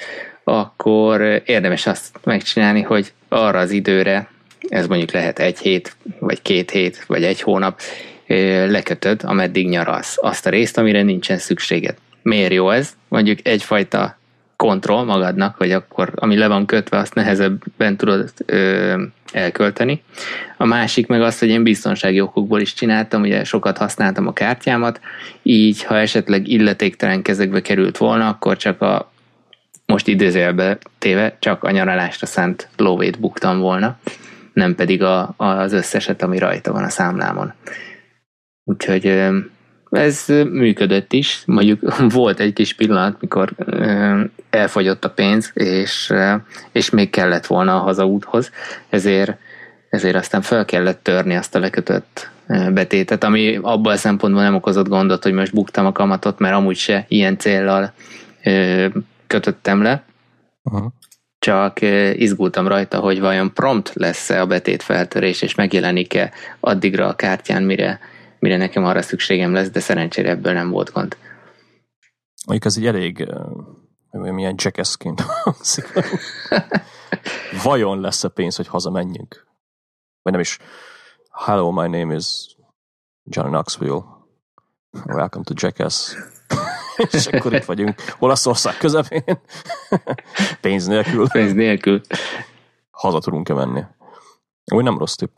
akkor 0.44 1.42
érdemes 1.44 1.86
azt 1.86 2.18
megcsinálni, 2.24 2.82
hogy 2.82 3.12
arra 3.28 3.58
az 3.58 3.70
időre, 3.70 4.28
ez 4.68 4.86
mondjuk 4.86 5.10
lehet 5.10 5.38
egy 5.38 5.58
hét, 5.58 5.96
vagy 6.18 6.42
két 6.42 6.70
hét, 6.70 7.04
vagy 7.06 7.24
egy 7.24 7.40
hónap, 7.40 7.80
lekötöd, 8.66 9.20
ameddig 9.24 9.68
nyaralsz 9.68 10.16
azt 10.20 10.46
a 10.46 10.50
részt, 10.50 10.78
amire 10.78 11.02
nincsen 11.02 11.38
szükséged. 11.38 11.96
Miért 12.22 12.52
jó 12.52 12.70
ez? 12.70 12.92
Mondjuk 13.08 13.38
egyfajta 13.42 14.20
kontroll 14.62 15.04
magadnak, 15.04 15.56
hogy 15.56 15.72
akkor 15.72 16.12
ami 16.14 16.36
le 16.36 16.46
van 16.46 16.66
kötve, 16.66 16.98
azt 16.98 17.14
nehezebben 17.14 17.96
tudod 17.96 18.32
ö, 18.46 19.02
elkölteni. 19.32 20.02
A 20.56 20.64
másik 20.64 21.06
meg 21.06 21.22
az, 21.22 21.38
hogy 21.38 21.48
én 21.48 21.62
biztonsági 21.62 22.20
okokból 22.20 22.60
is 22.60 22.74
csináltam, 22.74 23.22
ugye 23.22 23.44
sokat 23.44 23.78
használtam 23.78 24.26
a 24.26 24.32
kártyámat, 24.32 25.00
így 25.42 25.82
ha 25.82 25.98
esetleg 25.98 26.48
illetéktelen 26.48 27.22
kezekbe 27.22 27.60
került 27.60 27.96
volna, 27.96 28.28
akkor 28.28 28.56
csak 28.56 28.80
a 28.80 29.12
most 29.86 30.08
idézőjelbe 30.08 30.78
téve 30.98 31.36
csak 31.38 31.64
a 31.64 31.70
nyaralásra 31.70 32.26
szánt 32.26 32.68
lóvét 32.76 33.20
buktam 33.20 33.58
volna, 33.58 33.98
nem 34.52 34.74
pedig 34.74 35.02
a, 35.02 35.34
az 35.36 35.72
összeset, 35.72 36.22
ami 36.22 36.38
rajta 36.38 36.72
van 36.72 36.84
a 36.84 36.88
számlámon. 36.88 37.52
Úgyhogy 38.64 39.28
ez 39.92 40.24
működött 40.50 41.12
is, 41.12 41.42
mondjuk 41.46 41.80
volt 42.18 42.40
egy 42.40 42.52
kis 42.52 42.74
pillanat, 42.74 43.20
mikor 43.20 43.52
elfogyott 44.50 45.04
a 45.04 45.10
pénz, 45.10 45.50
és, 45.54 46.12
és 46.72 46.90
még 46.90 47.10
kellett 47.10 47.46
volna 47.46 47.74
a 47.74 47.82
hazaúthoz, 47.82 48.50
ezért, 48.88 49.38
ezért 49.88 50.16
aztán 50.16 50.42
fel 50.42 50.64
kellett 50.64 51.02
törni 51.02 51.36
azt 51.36 51.54
a 51.54 51.58
lekötött 51.58 52.30
betétet, 52.72 53.24
ami 53.24 53.58
abban 53.62 53.92
a 53.92 53.96
szempontból 53.96 54.42
nem 54.42 54.54
okozott 54.54 54.88
gondot, 54.88 55.22
hogy 55.22 55.32
most 55.32 55.54
buktam 55.54 55.86
a 55.86 55.92
kamatot, 55.92 56.38
mert 56.38 56.54
amúgy 56.54 56.76
se 56.76 57.04
ilyen 57.08 57.38
céllal 57.38 57.92
kötöttem 59.26 59.82
le, 59.82 60.02
Aha. 60.62 60.92
csak 61.38 61.78
izgultam 62.14 62.68
rajta, 62.68 62.98
hogy 62.98 63.20
vajon 63.20 63.52
prompt 63.52 63.90
lesz-e 63.94 64.40
a 64.40 64.46
betét 64.46 64.82
feltörés, 64.82 65.42
és 65.42 65.54
megjelenik-e 65.54 66.32
addigra 66.60 67.06
a 67.06 67.16
kártyán, 67.16 67.62
mire 67.62 68.00
mire 68.42 68.56
nekem 68.56 68.84
arra 68.84 69.02
szükségem 69.02 69.52
lesz, 69.52 69.70
de 69.70 69.80
szerencsére 69.80 70.30
ebből 70.30 70.52
nem 70.52 70.70
volt 70.70 70.92
gond. 70.92 71.16
Mondjuk 72.46 72.64
ez 72.64 72.76
egy 72.76 72.86
elég 72.86 73.28
milyen 74.10 74.54
jackassként 74.56 75.20
hangzik. 75.42 75.92
Vajon 77.62 78.00
lesz-e 78.00 78.28
pénz, 78.28 78.56
hogy 78.56 78.66
hazamenjünk? 78.66 79.46
Vagy 80.22 80.32
nem 80.32 80.40
is. 80.40 80.58
Hello, 81.30 81.70
my 81.70 81.98
name 81.98 82.14
is 82.14 82.56
John 83.24 83.48
Knoxville. 83.48 84.04
Welcome 85.06 85.44
to 85.44 85.54
Jackass. 85.56 86.14
És 87.12 87.26
akkor 87.26 87.52
itt 87.52 87.64
vagyunk 87.64 87.94
Olaszország 88.18 88.76
közepén. 88.76 89.40
Pénz 90.60 90.86
nélkül. 90.86 91.28
Pénz 91.28 91.52
nélkül. 91.52 92.00
Haza 92.90 93.18
tudunk-e 93.18 93.54
menni? 93.54 93.82
Úgy 94.72 94.84
nem 94.84 94.98
rossz 94.98 95.14
tipp 95.14 95.36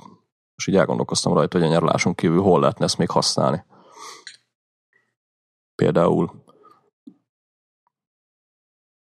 és 0.57 0.67
így 0.67 0.77
elgondolkoztam 0.77 1.35
rajta, 1.35 1.59
hogy 1.59 1.67
a 1.67 1.71
nyaraláson 1.71 2.15
kívül 2.15 2.41
hol 2.41 2.61
lehetne 2.61 2.85
ezt 2.85 2.99
még 2.99 3.11
használni. 3.11 3.65
Például 5.75 6.45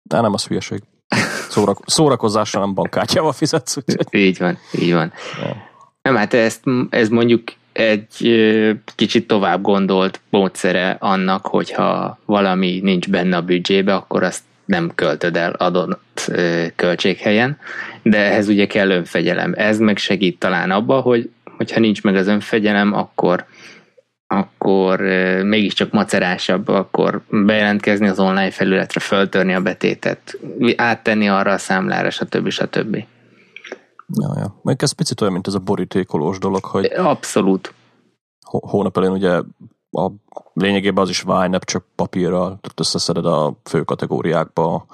de 0.07 0.21
nem 0.21 0.33
az 0.33 0.47
hülyeség. 0.47 0.83
Szórak, 1.49 1.79
szórakozásra 1.85 2.59
nem 2.59 2.73
bankkártyával 2.73 3.31
fizetsz. 3.31 3.77
Úgyhogy... 3.77 4.07
Így 4.09 4.37
van, 4.37 4.57
így 4.79 4.93
van. 4.93 5.13
Ja. 5.41 5.55
Nem, 6.01 6.15
hát 6.15 6.33
ezt, 6.33 6.63
ez 6.89 7.09
mondjuk 7.09 7.43
egy 7.71 8.15
kicsit 8.95 9.27
tovább 9.27 9.61
gondolt 9.61 10.21
módszere 10.29 10.97
annak, 10.99 11.47
hogyha 11.47 12.19
valami 12.25 12.79
nincs 12.79 13.09
benne 13.09 13.37
a 13.37 13.41
büdzsébe, 13.41 13.95
akkor 13.95 14.23
azt 14.23 14.43
nem 14.67 14.91
költöd 14.95 15.37
el 15.37 15.51
adott 15.51 16.31
költséghelyen, 16.75 17.57
de 18.03 18.17
ehhez 18.17 18.47
ugye 18.47 18.67
kell 18.67 18.89
önfegyelem. 18.89 19.53
Ez 19.55 19.79
meg 19.79 19.97
segít 19.97 20.39
talán 20.39 20.71
abba, 20.71 20.99
hogy 20.99 21.29
hogyha 21.57 21.79
nincs 21.79 22.03
meg 22.03 22.15
az 22.15 22.27
önfegyelem, 22.27 22.93
akkor 22.93 23.45
akkor 24.29 24.99
mégiscsak 25.43 25.91
macerásabb, 25.91 26.67
akkor 26.67 27.21
bejelentkezni 27.29 28.07
az 28.07 28.19
online 28.19 28.51
felületre, 28.51 28.99
föltörni 28.99 29.53
a 29.53 29.61
betétet, 29.61 30.39
áttenni 30.75 31.29
arra 31.29 31.51
a 31.51 31.57
számlára, 31.57 32.09
stb. 32.09 32.49
stb. 32.49 32.95
Ja, 34.13 34.33
ja. 34.35 34.59
Meg 34.63 34.75
ez 34.79 34.91
picit 34.91 35.21
olyan, 35.21 35.33
mint 35.33 35.47
ez 35.47 35.53
a 35.53 35.59
borítékolós 35.59 36.37
dolog, 36.37 36.63
hogy... 36.63 36.85
Abszolút. 36.85 37.73
Hónap 38.41 38.97
elején 38.97 39.15
ugye 39.15 39.41
a 39.91 40.11
lényegében 40.53 41.03
az 41.03 41.09
is 41.09 41.23
YNAB, 41.23 41.63
csak 41.63 41.85
papírral, 41.95 42.47
tehát 42.47 42.79
összeszeded 42.79 43.25
a 43.25 43.53
fő 43.63 43.83
kategóriákba 43.83 44.85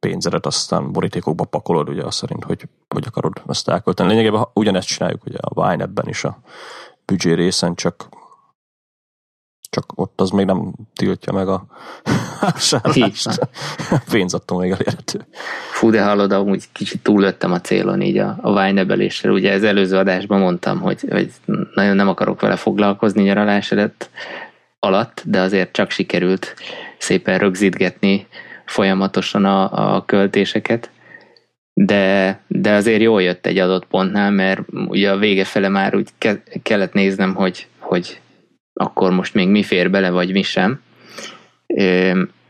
pénzedet, 0.00 0.46
aztán 0.46 0.92
borítékokba 0.92 1.44
pakolod, 1.44 1.88
ugye 1.88 2.04
azt 2.04 2.16
szerint, 2.16 2.44
hogy 2.44 2.68
hogy 2.88 3.04
akarod 3.06 3.42
ezt 3.46 3.68
elkölteni. 3.68 4.08
Lényegében 4.08 4.46
ugyanezt 4.52 4.86
csináljuk 4.86 5.24
ugye 5.24 5.38
a 5.40 5.72
YNAB-ben 5.72 6.08
is 6.08 6.24
a 6.24 6.38
büdzsé 7.04 7.32
részen, 7.32 7.74
csak 7.74 8.08
csak 9.70 9.92
ott 9.94 10.20
az 10.20 10.30
még 10.30 10.46
nem 10.46 10.72
tiltja 10.94 11.32
meg 11.32 11.48
a 11.48 11.66
vásárlást. 12.40 13.48
Pénz 14.10 14.34
attól 14.34 14.60
még 14.60 14.70
elérhető. 14.70 15.26
Fú, 15.72 15.90
de 15.90 16.02
hallod, 16.02 16.32
amúgy 16.32 16.64
kicsit 16.72 17.02
túllöttem 17.02 17.52
a 17.52 17.60
célon 17.60 18.00
így 18.00 18.18
a, 18.18 18.38
a 18.40 18.52
vájnebeléssel. 18.52 19.32
Ugye 19.32 19.52
ez 19.52 19.62
előző 19.62 19.96
adásban 19.96 20.40
mondtam, 20.40 20.80
hogy, 20.80 21.00
hogy 21.10 21.32
nagyon 21.74 21.96
nem 21.96 22.08
akarok 22.08 22.40
vele 22.40 22.56
foglalkozni 22.56 23.22
nyaralás 23.22 23.72
előtt, 23.72 24.10
alatt, 24.78 25.22
de 25.24 25.40
azért 25.40 25.72
csak 25.72 25.90
sikerült 25.90 26.54
szépen 26.98 27.38
rögzítgetni 27.38 28.26
folyamatosan 28.64 29.44
a, 29.44 29.94
a 29.94 30.04
költéseket. 30.04 30.90
De, 31.72 32.40
de 32.46 32.72
azért 32.72 33.00
jól 33.00 33.22
jött 33.22 33.46
egy 33.46 33.58
adott 33.58 33.84
pontnál, 33.84 34.30
mert 34.30 34.60
ugye 34.86 35.10
a 35.10 35.16
vége 35.16 35.44
fele 35.44 35.68
már 35.68 35.94
úgy 35.96 36.08
ke, 36.18 36.42
kellett 36.62 36.92
néznem, 36.92 37.34
hogy, 37.34 37.66
hogy 37.78 38.20
akkor 38.78 39.10
most 39.10 39.34
még 39.34 39.48
mi 39.48 39.62
fér 39.62 39.90
bele, 39.90 40.10
vagy 40.10 40.32
mi 40.32 40.42
sem. 40.42 40.80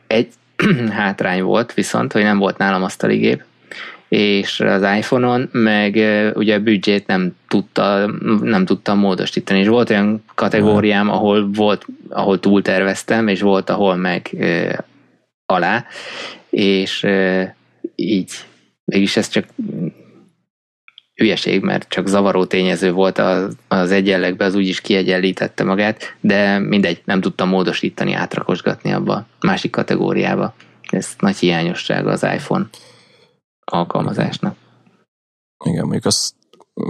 Egy 0.07 0.29
hátrány 0.91 1.43
volt 1.43 1.75
viszont, 1.75 2.13
hogy 2.13 2.23
nem 2.23 2.39
volt 2.39 2.59
nálam 2.59 2.83
asztaligép, 2.83 3.43
és 4.09 4.61
az 4.61 4.83
iPhone-on 4.83 5.49
meg 5.53 5.95
ugye 6.35 6.55
a 6.55 6.61
büdzsét 6.61 7.07
nem 7.07 7.37
tudta, 7.49 8.11
nem 8.43 8.65
tudtam 8.65 8.99
módosítani, 8.99 9.61
és 9.61 9.69
volt 9.69 9.91
olyan 9.91 10.25
kategóriám, 10.35 11.11
ahol 11.11 11.51
volt, 11.53 11.87
ahol 12.09 12.41
túlterveztem, 12.41 13.29
és 13.29 13.41
volt, 13.41 13.71
ahol 13.71 13.97
meg 13.97 14.29
e, 14.39 14.85
alá, 15.47 15.85
és 16.51 17.05
e, 17.05 17.57
így. 17.95 18.31
Mégis 18.85 19.17
ez 19.17 19.29
csak 19.29 19.45
hülyeség, 21.17 21.63
mert 21.63 21.89
csak 21.89 22.07
zavaró 22.07 22.45
tényező 22.45 22.93
volt 22.93 23.19
az, 23.19 23.57
az 23.69 23.91
egyenlegbe, 23.91 24.45
az 24.45 24.55
úgyis 24.55 24.81
kiegyenlítette 24.81 25.65
magát, 25.65 26.17
de 26.21 26.59
mindegy, 26.59 27.03
nem 27.05 27.21
tudtam 27.21 27.49
módosítani, 27.49 28.13
átrakosgatni 28.13 28.93
abba 28.93 29.15
a 29.15 29.27
másik 29.47 29.71
kategóriába. 29.71 30.55
Ez 30.91 31.15
nagy 31.19 31.37
hiányossága 31.37 32.11
az 32.11 32.23
iPhone 32.23 32.67
alkalmazásnak. 33.65 34.57
Igen, 35.65 35.83
mondjuk 35.83 36.05
azt 36.05 36.35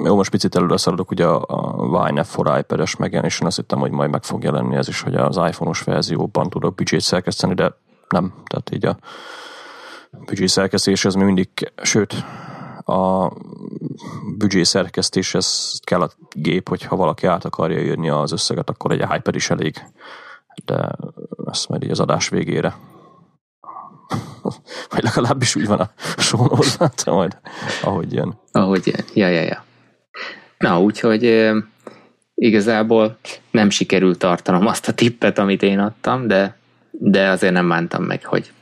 jó, 0.04 0.16
most 0.16 0.30
picit 0.30 0.56
előre 0.56 0.76
szaladok, 0.76 1.10
ugye 1.10 1.26
a 1.26 1.74
Wine 1.76 2.22
for 2.22 2.58
iPad-es 2.58 2.96
megjelenésen 2.96 3.46
azt 3.46 3.56
hittem, 3.56 3.78
hogy 3.78 3.90
majd 3.90 4.10
meg 4.10 4.22
fog 4.22 4.42
jelenni 4.42 4.76
ez 4.76 4.88
is, 4.88 5.00
hogy 5.00 5.14
az 5.14 5.36
iPhone-os 5.36 5.80
verzióban 5.82 6.50
tudok 6.50 6.74
büdzsét 6.74 7.00
szerkeszteni, 7.00 7.54
de 7.54 7.74
nem, 8.08 8.34
tehát 8.46 8.70
így 8.72 8.86
a 8.86 8.98
büdzsé 10.26 10.46
szerkesztés 10.46 11.04
az 11.04 11.14
mi 11.14 11.24
mindig, 11.24 11.48
sőt, 11.82 12.14
a 12.84 13.32
büdzsé 14.36 14.62
szerkesztéshez 14.62 15.80
kell 15.84 16.00
a 16.00 16.10
gép, 16.30 16.68
hogyha 16.68 16.96
valaki 16.96 17.26
át 17.26 17.44
akarja 17.44 17.80
írni 17.80 18.08
az 18.08 18.32
összeget, 18.32 18.70
akkor 18.70 18.92
egy 18.92 19.04
iPad 19.16 19.34
is 19.34 19.50
elég, 19.50 19.74
de 20.64 20.90
ezt 21.46 21.68
majd 21.68 21.82
így 21.82 21.90
az 21.90 22.00
adás 22.00 22.28
végére 22.28 22.74
vagy 24.90 25.02
legalábbis 25.02 25.56
úgy 25.56 25.66
van 25.66 25.80
a 25.80 25.90
sónózat, 26.16 27.04
majd 27.04 27.36
ahogy 27.82 28.12
jön. 28.12 28.38
Ahogy 28.52 28.86
jön, 28.86 29.04
ja, 29.14 29.28
ja, 29.28 29.42
ja. 29.42 29.64
Na, 30.58 30.80
úgyhogy 30.80 31.52
igazából 32.34 33.18
nem 33.50 33.70
sikerült 33.70 34.18
tartanom 34.18 34.66
azt 34.66 34.88
a 34.88 34.94
tippet, 34.94 35.38
amit 35.38 35.62
én 35.62 35.78
adtam, 35.78 36.26
de, 36.26 36.56
de 36.90 37.28
azért 37.28 37.52
nem 37.52 37.68
bántam 37.68 38.04
meg, 38.04 38.24
hogy 38.24 38.52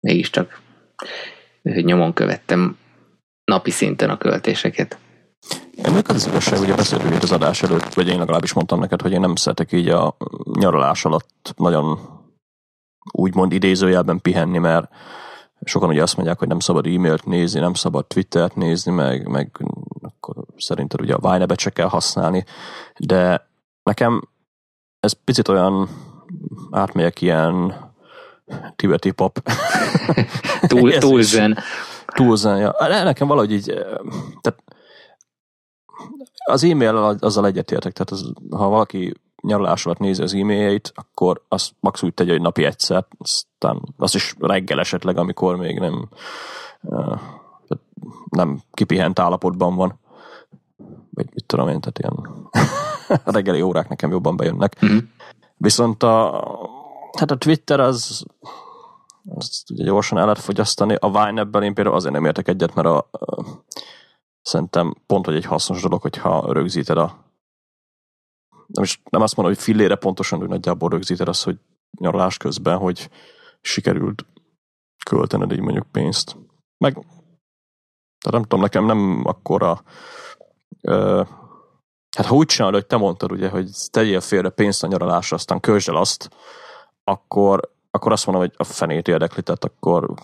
mégiscsak 0.00 0.60
nyomon 1.62 2.12
követtem 2.12 2.76
napi 3.52 3.70
szinten 3.70 4.10
a 4.10 4.16
költéseket. 4.16 4.98
Én 5.84 5.92
meg 5.92 6.04
az 6.08 6.26
igazság, 6.26 6.60
ugye 6.60 6.74
beszéltünk 6.74 7.14
itt 7.14 7.22
az 7.22 7.32
adás 7.32 7.62
előtt, 7.62 7.94
vagy 7.94 8.08
én 8.08 8.18
legalábbis 8.18 8.52
mondtam 8.52 8.78
neked, 8.78 9.02
hogy 9.02 9.12
én 9.12 9.20
nem 9.20 9.34
szeretek 9.34 9.72
így 9.72 9.88
a 9.88 10.16
nyaralás 10.58 11.04
alatt 11.04 11.54
nagyon 11.56 11.98
úgymond 13.12 13.52
idézőjelben 13.52 14.20
pihenni, 14.20 14.58
mert 14.58 14.88
sokan 15.64 15.88
ugye 15.88 16.02
azt 16.02 16.16
mondják, 16.16 16.38
hogy 16.38 16.48
nem 16.48 16.58
szabad 16.58 16.86
e-mailt 16.86 17.24
nézni, 17.24 17.60
nem 17.60 17.74
szabad 17.74 18.06
Twittert 18.06 18.56
nézni, 18.56 18.92
meg, 18.92 19.28
meg 19.28 19.64
akkor 20.00 20.44
szerinted 20.56 21.00
ugye 21.00 21.14
a 21.14 21.30
Vine 21.30 21.54
se 21.56 21.70
kell 21.70 21.88
használni, 21.88 22.44
de 22.98 23.48
nekem 23.82 24.28
ez 25.00 25.12
picit 25.24 25.48
olyan 25.48 25.88
átmegyek 26.70 27.20
ilyen 27.20 27.74
tibeti 28.76 29.10
pop. 29.10 29.38
Túl, 30.68 30.92
túl 30.92 31.22
zen. 32.16 32.26
Túl 32.26 32.36
zen, 32.36 32.58
ja. 32.58 32.74
Nekem 33.04 33.28
valahogy 33.28 33.52
így, 33.52 33.64
tehát 34.40 34.62
az 36.44 36.64
e-mail 36.64 36.96
azzal 37.20 37.46
egyetértek, 37.46 37.92
tehát 37.92 38.10
az, 38.10 38.32
ha 38.50 38.68
valaki 38.68 39.14
nyaralás 39.42 39.86
alatt 39.86 39.98
nézi 39.98 40.22
az 40.22 40.34
e-mailjeit, 40.34 40.92
akkor 40.94 41.42
azt 41.48 41.72
max 41.80 42.02
úgy 42.02 42.14
tegye, 42.14 42.32
hogy 42.32 42.40
napi 42.40 42.64
egyszer, 42.64 43.06
aztán 43.18 43.82
az 43.96 44.14
is 44.14 44.34
reggel 44.38 44.80
esetleg, 44.80 45.16
amikor 45.16 45.56
még 45.56 45.78
nem 45.78 46.08
nem 48.30 48.62
kipihent 48.72 49.18
állapotban 49.18 49.76
van. 49.76 49.98
Vagy 51.10 51.26
mit 51.34 51.44
tudom 51.46 51.68
én, 51.68 51.80
tehát 51.80 51.98
ilyen 51.98 52.38
a 53.24 53.30
reggeli 53.36 53.62
órák 53.62 53.88
nekem 53.88 54.10
jobban 54.10 54.36
bejönnek. 54.36 54.84
Mm-hmm. 54.84 54.98
Viszont 55.56 56.02
a, 56.02 56.44
hát 57.18 57.30
a 57.30 57.36
Twitter 57.36 57.80
az 57.80 58.24
azt 59.28 59.70
ugye 59.70 59.84
gyorsan 59.84 60.18
el 60.18 60.24
lehet 60.24 60.40
fogyasztani. 60.40 60.94
A 60.94 61.10
Vine 61.10 61.40
ebben 61.40 61.62
én 61.62 61.74
például 61.74 61.96
azért 61.96 62.14
nem 62.14 62.24
értek 62.24 62.48
egyet, 62.48 62.74
mert 62.74 62.88
a, 62.88 62.96
a 63.10 63.44
szerintem 64.42 64.94
pont, 65.06 65.24
hogy 65.24 65.34
egy 65.34 65.44
hasznos 65.44 65.82
dolog, 65.82 66.00
hogyha 66.00 66.52
rögzíted 66.52 66.96
a 66.96 67.30
nem, 68.66 68.84
is, 68.84 69.02
nem 69.10 69.22
azt 69.22 69.36
mondom, 69.36 69.54
hogy 69.54 69.64
fillére 69.64 69.94
pontosan, 69.94 70.38
hogy 70.38 70.48
nagyjából 70.48 70.88
rögzíted 70.88 71.28
azt, 71.28 71.44
hogy 71.44 71.58
nyaralás 71.98 72.36
közben, 72.36 72.78
hogy 72.78 73.10
sikerült 73.60 74.26
költened 75.04 75.52
így 75.52 75.60
mondjuk 75.60 75.86
pénzt. 75.90 76.36
Meg, 76.78 76.92
tehát 78.18 78.30
nem 78.30 78.42
tudom, 78.42 78.60
nekem 78.60 78.84
nem 78.84 79.22
akkora 79.24 79.82
ö, 80.80 81.22
hát 82.16 82.26
ha 82.26 82.34
úgy 82.34 82.46
csinálod, 82.46 82.74
hogy 82.74 82.86
te 82.86 82.96
mondtad, 82.96 83.32
ugye, 83.32 83.48
hogy 83.48 83.70
tegyél 83.90 84.20
félre 84.20 84.48
pénzt 84.48 84.82
a 84.82 84.86
nyaralásra, 84.86 85.36
aztán 85.36 85.60
költsd 85.60 85.88
el 85.88 85.96
azt, 85.96 86.30
akkor 87.04 87.71
akkor 87.94 88.12
azt 88.12 88.26
mondom, 88.26 88.44
hogy 88.44 88.54
a 88.56 88.64
fenét 88.64 89.08
érdekli, 89.08 89.42
tehát 89.42 89.64
akkor 89.64 90.14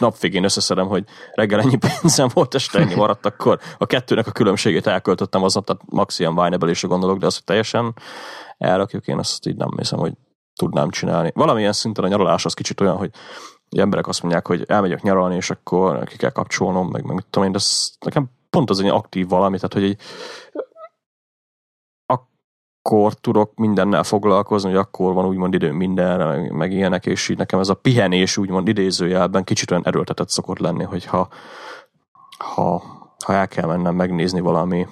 napvégén 0.00 0.44
összeszedem, 0.44 0.86
hogy 0.86 1.04
reggel 1.34 1.60
ennyi 1.60 1.76
pénzem 1.76 2.28
volt, 2.32 2.54
este 2.54 2.78
ennyi 2.78 2.94
maradt, 2.94 3.26
akkor 3.26 3.58
a 3.78 3.86
kettőnek 3.86 4.26
a 4.26 4.32
különbségét 4.32 4.86
elköltöttem 4.86 5.42
aznap, 5.42 5.64
tehát 5.64 5.82
max 5.86 6.18
ilyen 6.18 6.38
wine 6.38 6.56
gondolok, 6.82 7.18
de 7.18 7.26
azt, 7.26 7.36
hogy 7.36 7.44
teljesen 7.44 7.94
elrakjuk, 8.58 9.06
én 9.06 9.18
azt 9.18 9.46
így 9.46 9.56
nem 9.56 9.68
hiszem, 9.76 9.98
hogy 9.98 10.12
tudnám 10.54 10.90
csinálni. 10.90 11.30
Valamilyen 11.34 11.72
szinten 11.72 12.04
a 12.04 12.08
nyaralás 12.08 12.44
az 12.44 12.54
kicsit 12.54 12.80
olyan, 12.80 12.96
hogy 12.96 13.10
emberek 13.76 14.06
azt 14.06 14.22
mondják, 14.22 14.46
hogy 14.46 14.64
elmegyek 14.66 15.02
nyaralni, 15.02 15.36
és 15.36 15.50
akkor 15.50 16.04
ki 16.04 16.16
kell 16.16 16.30
kapcsolnom, 16.30 16.88
meg, 16.88 17.04
meg 17.04 17.14
mit 17.14 17.26
tudom 17.30 17.46
én, 17.46 17.52
de 17.52 17.58
ez 17.58 17.90
nekem 18.04 18.30
pont 18.50 18.70
az 18.70 18.80
egy 18.80 18.88
aktív 18.88 19.28
valami, 19.28 19.56
tehát 19.56 19.72
hogy 19.72 19.84
egy 19.84 20.00
akkor 22.82 23.14
tudok 23.14 23.54
mindennel 23.54 24.02
foglalkozni, 24.02 24.68
hogy 24.68 24.78
akkor 24.78 25.12
van 25.12 25.26
úgymond 25.26 25.54
időm 25.54 25.76
mindenre, 25.76 26.24
meg, 26.24 26.52
meg 26.52 26.72
ilyenek, 26.72 27.06
és 27.06 27.28
így 27.28 27.36
nekem 27.36 27.58
ez 27.58 27.68
a 27.68 27.74
pihenés 27.74 28.36
úgymond 28.36 28.68
idézőjelben 28.68 29.44
kicsit 29.44 29.70
olyan 29.70 29.86
erőltetett 29.86 30.28
szokott 30.28 30.58
lenni, 30.58 30.84
hogy 30.84 31.04
ha, 31.04 31.28
ha, 32.38 32.82
ha 33.24 33.32
el 33.32 33.48
kell 33.48 33.66
mennem 33.66 33.94
megnézni 33.94 34.40
valami 34.40 34.86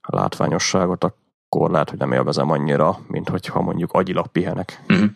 látványosságot, 0.00 1.04
akkor 1.04 1.70
lehet, 1.70 1.90
hogy 1.90 1.98
nem 1.98 2.12
élvezem 2.12 2.50
annyira, 2.50 2.98
mint 3.06 3.28
hogyha 3.28 3.60
mondjuk 3.60 3.92
agyilag 3.92 4.26
pihenek. 4.26 4.82
Uh-huh. 4.88 5.10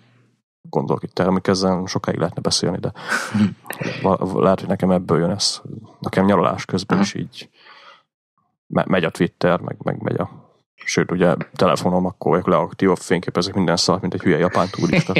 Gondolok 0.71 1.03
itt 1.03 1.15
termékezzen, 1.15 1.87
sokáig 1.87 2.19
lehetne 2.19 2.41
beszélni, 2.41 2.79
de 2.79 2.93
uh-huh. 3.35 4.43
lehet, 4.43 4.61
hogy 4.61 4.69
nekem 4.69 4.91
ebből 4.91 5.19
jön 5.19 5.31
ez. 5.31 5.61
Nekem 6.01 6.25
nyaralás 6.25 6.65
közben 6.65 6.99
uh-huh. 6.99 7.15
is 7.15 7.21
így 7.21 7.51
megy 8.67 9.05
a 9.05 9.11
Twitter, 9.11 9.61
meg, 9.61 9.77
meg 9.83 10.03
megy 10.03 10.17
a 10.17 10.46
Sőt, 10.89 11.11
ugye 11.11 11.35
telefonom 11.55 12.07
akkor 12.07 12.31
vagyok 12.31 12.47
leaktív, 12.47 12.91
fényképezek 12.95 13.55
minden 13.55 13.77
szart, 13.77 14.01
mint 14.01 14.15
egy 14.15 14.21
hülye 14.21 14.39
japán 14.39 14.69
turista. 14.71 15.13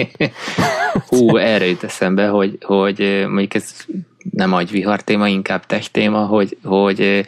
Hú, 1.09 1.37
erre 1.37 1.67
jut 1.67 1.85
eszembe, 1.85 2.29
hogy, 2.29 2.59
hogy 2.65 3.25
mondjuk 3.29 3.55
ez 3.55 3.85
nem 4.31 4.53
agyvihar 4.53 5.03
téma, 5.03 5.29
inkább 5.29 5.67
tech 5.67 5.91
téma, 5.91 6.25
hogy, 6.25 6.59
hogy 6.65 7.27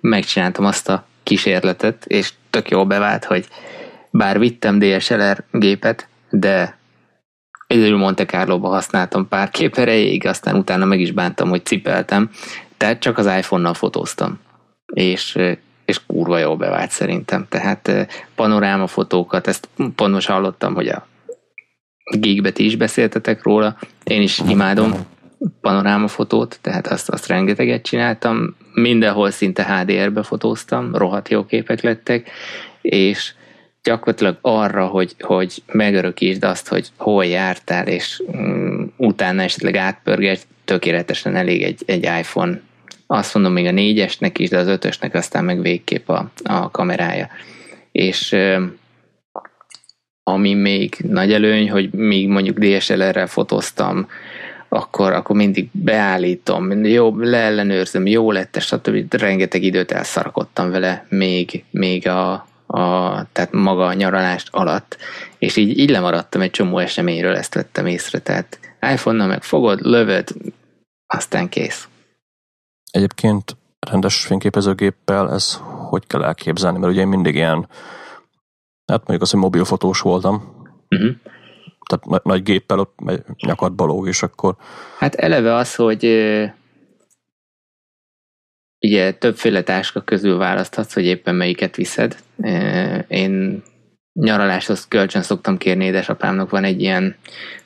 megcsináltam 0.00 0.64
azt 0.64 0.88
a 0.88 1.04
kísérletet, 1.22 2.04
és 2.06 2.32
tök 2.50 2.70
jól 2.70 2.84
bevált, 2.84 3.24
hogy 3.24 3.46
bár 4.10 4.38
vittem 4.38 4.78
DSLR 4.78 5.44
gépet, 5.50 6.08
de 6.30 6.78
egyedül 7.66 7.96
Monte 7.96 8.24
Carlo-ba 8.24 8.68
használtam 8.68 9.28
pár 9.28 9.50
kép 9.50 9.76
erejéig, 9.76 10.26
aztán 10.26 10.56
utána 10.56 10.84
meg 10.84 11.00
is 11.00 11.12
bántam, 11.12 11.48
hogy 11.48 11.64
cipeltem, 11.64 12.30
tehát 12.76 13.00
csak 13.00 13.18
az 13.18 13.26
iPhone-nal 13.26 13.74
fotóztam. 13.74 14.38
És 14.86 15.38
és 15.86 16.06
kurva 16.06 16.38
jól 16.38 16.56
bevált 16.56 16.90
szerintem. 16.90 17.46
Tehát 17.48 17.90
panorámafotókat, 18.34 19.46
ezt 19.46 19.68
pont 19.94 20.12
most 20.12 20.28
hallottam, 20.28 20.74
hogy 20.74 20.88
a 20.88 21.06
Geekbe 22.18 22.50
ti 22.50 22.64
is 22.64 22.76
beszéltetek 22.76 23.42
róla, 23.42 23.76
én 24.04 24.22
is 24.22 24.38
imádom 24.48 24.92
panorámafotót, 25.60 26.58
tehát 26.60 26.86
azt, 26.86 27.08
azt 27.08 27.26
rengeteget 27.26 27.82
csináltam, 27.82 28.56
mindenhol 28.72 29.30
szinte 29.30 29.64
HDR-be 29.64 30.22
fotóztam, 30.22 30.96
rohadt 30.96 31.28
jó 31.28 31.44
képek 31.44 31.80
lettek, 31.80 32.30
és 32.80 33.34
gyakorlatilag 33.82 34.38
arra, 34.40 34.86
hogy, 34.86 35.14
hogy 35.18 35.62
megörökítsd 35.66 36.44
azt, 36.44 36.68
hogy 36.68 36.88
hol 36.96 37.24
jártál, 37.24 37.86
és 37.86 38.22
um, 38.26 38.92
utána 38.96 39.42
esetleg 39.42 39.76
átpörges, 39.76 40.40
tökéletesen 40.64 41.36
elég 41.36 41.62
egy, 41.62 41.82
egy 41.86 42.02
iPhone. 42.02 42.60
Azt 43.06 43.34
mondom 43.34 43.52
még 43.52 43.66
a 43.66 43.70
négyesnek 43.70 44.38
is, 44.38 44.48
de 44.48 44.58
az 44.58 44.66
ötösnek 44.66 45.14
aztán 45.14 45.44
meg 45.44 45.60
végképp 45.60 46.08
a, 46.08 46.30
a 46.44 46.70
kamerája. 46.70 47.28
És 47.92 48.36
ami 50.22 50.54
még 50.54 50.96
nagy 51.08 51.32
előny, 51.32 51.70
hogy 51.70 51.90
még 51.92 52.28
mondjuk 52.28 52.58
DSLR-rel 52.58 53.26
fotóztam, 53.26 54.08
akkor, 54.68 55.12
akkor 55.12 55.36
mindig 55.36 55.68
beállítom, 55.72 56.84
jó, 56.84 57.16
leellenőrzöm, 57.18 58.06
jó 58.06 58.32
lett, 58.32 58.60
stb. 58.60 59.14
Rengeteg 59.14 59.62
időt 59.62 59.92
elszarakodtam 59.92 60.70
vele 60.70 61.06
még, 61.08 61.64
még 61.70 62.08
a, 62.08 62.32
a, 62.66 63.24
tehát 63.32 63.52
maga 63.52 63.86
a 63.86 63.92
nyaralást 63.92 64.48
alatt, 64.50 64.96
és 65.38 65.56
így, 65.56 65.78
így 65.78 65.90
lemaradtam 65.90 66.40
egy 66.40 66.50
csomó 66.50 66.78
eseményről, 66.78 67.36
ezt 67.36 67.54
vettem 67.54 67.86
észre, 67.86 68.18
tehát 68.18 68.58
iPhone-nal 68.92 69.26
meg 69.26 69.42
fogod, 69.42 69.80
lövöd, 69.80 70.28
aztán 71.06 71.48
kész. 71.48 71.88
Egyébként 72.96 73.56
rendes 73.90 74.26
fényképezőgéppel 74.26 75.32
ez 75.32 75.60
hogy 75.88 76.06
kell 76.06 76.24
elképzelni, 76.24 76.78
mert 76.78 76.92
ugye 76.92 77.00
én 77.00 77.08
mindig 77.08 77.34
ilyen, 77.34 77.68
hát 78.86 78.98
mondjuk 78.98 79.22
azt, 79.22 79.32
hogy 79.32 79.40
mobilfotós 79.40 80.00
voltam, 80.00 80.64
uh-huh 80.88 81.16
tehát 81.86 82.24
nagy 82.24 82.42
géppel 82.42 82.78
ott 82.78 82.98
nyakat 83.46 83.74
baló, 83.74 84.06
és 84.06 84.22
akkor... 84.22 84.56
Hát 84.98 85.14
eleve 85.14 85.54
az, 85.54 85.74
hogy 85.74 86.04
ugye 88.80 89.12
többféle 89.12 89.62
táska 89.62 90.00
közül 90.02 90.36
választhatsz, 90.36 90.94
hogy 90.94 91.04
éppen 91.04 91.34
melyiket 91.34 91.76
viszed. 91.76 92.16
Én 93.08 93.62
nyaraláshoz 94.20 94.86
kölcsön 94.88 95.22
szoktam 95.22 95.56
kérni, 95.56 95.84
édesapámnak 95.84 96.50
van 96.50 96.64
egy 96.64 96.80
ilyen, 96.80 97.16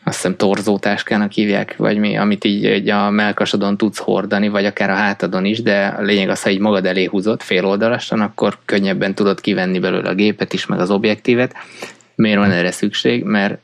azt 0.05 0.17
hiszem 0.17 0.37
torzótáskának 0.37 1.33
hívják, 1.33 1.75
vagy 1.77 1.99
mi, 1.99 2.17
amit 2.17 2.45
így, 2.45 2.65
így 2.65 2.89
a 2.89 3.11
melkasodon 3.11 3.77
tudsz 3.77 3.99
hordani, 3.99 4.49
vagy 4.49 4.65
akár 4.65 4.91
a 4.91 4.95
hátadon 4.95 5.45
is, 5.45 5.63
de 5.63 5.87
a 5.99 6.03
lényeg 6.03 6.29
az, 6.29 6.43
ha 6.43 6.51
így 6.51 6.59
magad 6.59 6.87
elé 6.87 7.05
húzott 7.05 7.43
féloldalasan, 7.43 8.21
akkor 8.21 8.59
könnyebben 8.65 9.15
tudod 9.15 9.41
kivenni 9.41 9.79
belőle 9.79 10.09
a 10.09 10.15
gépet 10.15 10.53
is, 10.53 10.67
meg 10.67 10.79
az 10.79 10.91
objektívet. 10.91 11.55
Miért 12.15 12.39
van 12.39 12.51
erre 12.51 12.71
szükség? 12.71 13.25
Mert 13.25 13.59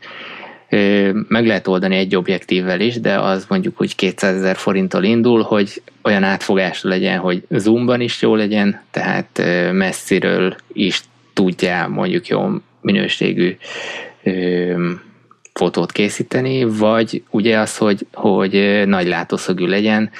meg 1.28 1.46
lehet 1.46 1.66
oldani 1.66 1.96
egy 1.96 2.16
objektívvel 2.16 2.80
is, 2.80 3.00
de 3.00 3.20
az 3.20 3.46
mondjuk 3.48 3.80
úgy 3.80 3.94
200 3.94 4.36
ezer 4.36 4.56
forinttal 4.56 5.04
indul, 5.04 5.42
hogy 5.42 5.82
olyan 6.02 6.22
átfogás 6.22 6.82
legyen, 6.82 7.18
hogy 7.18 7.42
zoomban 7.50 8.00
is 8.00 8.22
jó 8.22 8.34
legyen, 8.34 8.80
tehát 8.90 9.42
messziről 9.72 10.56
is 10.72 11.02
tudja 11.32 11.88
mondjuk 11.88 12.26
jó 12.26 12.48
minőségű 12.86 13.56
fotót 15.52 15.92
készíteni, 15.92 16.64
vagy 16.64 17.22
ugye 17.30 17.58
az, 17.58 17.76
hogy, 17.76 18.06
hogy 18.12 18.82
nagy 18.86 19.06
látószögű 19.06 19.66
legyen, 19.66 20.10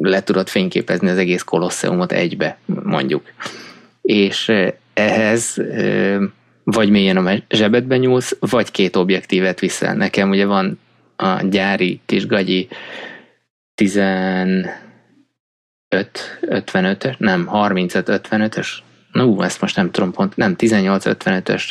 le 0.00 0.22
tudod 0.22 0.48
fényképezni 0.48 1.08
az 1.08 1.18
egész 1.18 1.42
kolosseumot 1.42 2.12
egybe, 2.12 2.58
mondjuk. 2.66 3.22
És 4.02 4.52
ehhez 4.94 5.62
vagy 6.64 6.90
mélyen 6.90 7.16
a 7.16 7.34
zsebedbe 7.48 7.96
nyúlsz, 7.96 8.36
vagy 8.40 8.70
két 8.70 8.96
objektívet 8.96 9.60
viszel. 9.60 9.94
Nekem 9.94 10.30
ugye 10.30 10.46
van 10.46 10.78
a 11.16 11.42
gyári 11.42 12.00
kis 12.06 12.26
gagyi 12.26 12.68
15 13.74 14.70
55-ös, 15.90 17.18
nem, 17.18 17.48
35-55-ös, 17.52 18.68
no, 19.12 19.42
ezt 19.42 19.60
most 19.60 19.76
nem 19.76 19.90
tudom 19.90 20.12
pont, 20.12 20.36
nem, 20.36 20.54
18-55-ös 20.58 21.62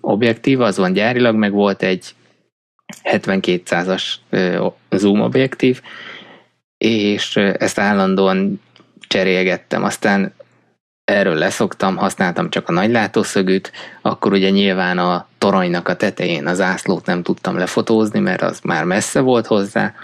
objektív, 0.00 0.60
az 0.60 0.76
van 0.76 0.92
gyárilag, 0.92 1.34
meg 1.34 1.52
volt 1.52 1.82
egy 1.82 2.14
7200-as 3.04 4.04
zoom 4.90 5.20
objektív, 5.20 5.82
és 6.78 7.36
ezt 7.36 7.78
állandóan 7.78 8.60
cserélgettem. 9.08 9.84
Aztán 9.84 10.32
erről 11.04 11.34
leszoktam, 11.34 11.96
használtam 11.96 12.50
csak 12.50 12.68
a 12.68 12.72
nagy 12.72 12.90
látószögűt, 12.90 13.72
akkor 14.02 14.32
ugye 14.32 14.50
nyilván 14.50 14.98
a 14.98 15.28
toronynak 15.38 15.88
a 15.88 15.96
tetején 15.96 16.46
az 16.46 16.60
ászlót 16.60 17.06
nem 17.06 17.22
tudtam 17.22 17.58
lefotózni, 17.58 18.20
mert 18.20 18.42
az 18.42 18.60
már 18.60 18.84
messze 18.84 19.20
volt 19.20 19.46
hozzá, 19.46 19.94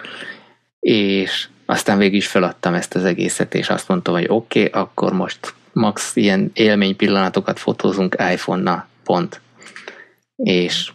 és 0.80 1.48
aztán 1.66 1.98
végig 1.98 2.14
is 2.14 2.26
feladtam 2.26 2.74
ezt 2.74 2.94
az 2.94 3.04
egészet, 3.04 3.54
és 3.54 3.68
azt 3.68 3.88
mondtam, 3.88 4.14
hogy 4.14 4.26
oké, 4.28 4.66
okay, 4.66 4.82
akkor 4.82 5.12
most 5.12 5.54
max 5.72 6.16
ilyen 6.16 6.50
élmény 6.54 6.96
pillanatokat 6.96 7.58
fotózunk 7.58 8.16
iPhone-nal, 8.32 8.86
pont. 9.04 9.40
És 10.36 10.92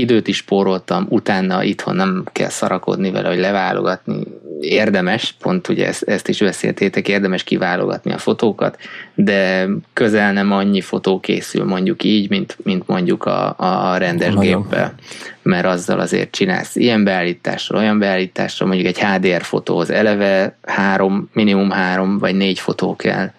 időt 0.00 0.28
is 0.28 0.36
spóroltam, 0.36 1.06
utána 1.08 1.62
itthon 1.62 1.96
nem 1.96 2.24
kell 2.32 2.48
szarakodni 2.48 3.10
vele, 3.10 3.28
hogy 3.28 3.38
leválogatni. 3.38 4.22
Érdemes, 4.60 5.34
pont 5.40 5.68
ugye 5.68 5.86
ezt, 5.86 6.02
ezt 6.02 6.28
is 6.28 6.38
beszéltétek, 6.38 7.08
érdemes 7.08 7.44
kiválogatni 7.44 8.12
a 8.12 8.18
fotókat, 8.18 8.78
de 9.14 9.68
közel 9.92 10.32
nem 10.32 10.52
annyi 10.52 10.80
fotó 10.80 11.20
készül 11.20 11.64
mondjuk 11.64 12.04
így, 12.04 12.30
mint, 12.30 12.56
mint 12.62 12.86
mondjuk 12.86 13.24
a, 13.24 13.54
a 13.58 13.96
rendes 13.96 14.34
Nagyon. 14.34 14.62
géppel, 14.62 14.94
mert 15.42 15.66
azzal 15.66 16.00
azért 16.00 16.30
csinálsz 16.30 16.76
ilyen 16.76 17.04
beállításra, 17.04 17.78
olyan 17.78 17.98
beállításra, 17.98 18.66
mondjuk 18.66 18.88
egy 18.88 18.98
HDR 18.98 19.42
fotóhoz 19.42 19.90
eleve 19.90 20.58
három, 20.62 21.30
minimum 21.32 21.70
három 21.70 22.18
vagy 22.18 22.34
négy 22.34 22.58
fotó 22.58 22.96
kell 22.96 23.30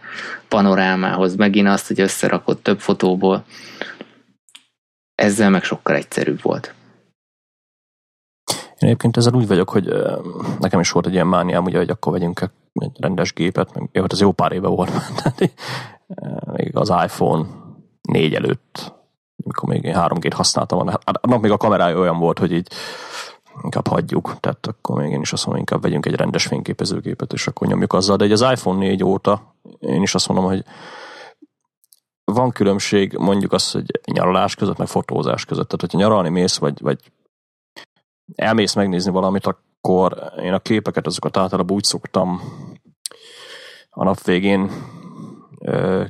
panorámához, 0.47 1.35
megint 1.35 1.67
azt, 1.67 1.87
hogy 1.87 2.01
összerakod 2.01 2.57
több 2.57 2.79
fotóból, 2.79 3.45
ezzel 5.21 5.49
meg 5.49 5.63
sokkal 5.63 5.95
egyszerűbb 5.95 6.41
volt. 6.41 6.73
Én 8.49 8.87
egyébként 8.87 9.17
ezzel 9.17 9.33
úgy 9.33 9.47
vagyok, 9.47 9.69
hogy 9.69 9.93
nekem 10.59 10.79
is 10.79 10.91
volt 10.91 11.05
egy 11.05 11.13
ilyen 11.13 11.27
mániám, 11.27 11.63
ugye, 11.63 11.77
hogy 11.77 11.89
akkor 11.89 12.11
vegyünk 12.13 12.51
egy 12.73 12.91
rendes 12.99 13.33
gépet, 13.33 13.73
meg 13.73 13.89
jó, 13.91 14.01
hát 14.01 14.13
ez 14.13 14.19
jó 14.19 14.31
pár 14.31 14.51
éve 14.51 14.67
volt, 14.67 14.91
még 16.57 16.75
az 16.75 16.89
iPhone 16.89 17.45
4 18.01 18.33
előtt, 18.33 18.93
amikor 19.43 19.69
még 19.69 19.83
én 19.83 19.95
3G-t 19.97 20.33
használtam 20.35 20.77
volna. 20.77 20.91
Hát, 20.91 21.17
annak 21.21 21.41
még 21.41 21.51
a 21.51 21.57
kamerája 21.57 21.97
olyan 21.97 22.19
volt, 22.19 22.39
hogy 22.39 22.51
így 22.51 22.67
inkább 23.63 23.87
hagyjuk, 23.87 24.35
tehát 24.39 24.67
akkor 24.67 25.01
még 25.01 25.11
én 25.11 25.21
is 25.21 25.33
azt 25.33 25.45
mondom, 25.45 25.63
inkább 25.63 25.81
vegyünk 25.81 26.05
egy 26.05 26.15
rendes 26.15 26.47
fényképezőgépet, 26.47 27.33
és 27.33 27.47
akkor 27.47 27.67
nyomjuk 27.67 27.93
azzal. 27.93 28.17
De 28.17 28.23
egy 28.23 28.31
az 28.31 28.41
iPhone 28.41 28.77
4 28.77 29.03
óta 29.03 29.55
én 29.79 30.01
is 30.01 30.15
azt 30.15 30.27
mondom, 30.27 30.45
hogy 30.45 30.63
van 32.23 32.51
különbség 32.51 33.17
mondjuk 33.17 33.53
az, 33.53 33.71
hogy 33.71 33.99
nyaralás 34.11 34.55
között, 34.55 34.77
meg 34.77 34.87
fotózás 34.87 35.45
között. 35.45 35.67
Tehát, 35.67 35.81
hogyha 35.81 35.97
nyaralni 35.97 36.29
mész, 36.29 36.57
vagy, 36.57 36.81
vagy 36.81 36.99
elmész 38.35 38.73
megnézni 38.73 39.11
valamit, 39.11 39.45
akkor 39.45 40.31
én 40.41 40.53
a 40.53 40.59
képeket, 40.59 41.05
azokat 41.05 41.37
általában 41.37 41.75
úgy 41.75 41.83
szoktam 41.83 42.41
a 43.89 44.03
nap 44.03 44.21
végén 44.21 44.71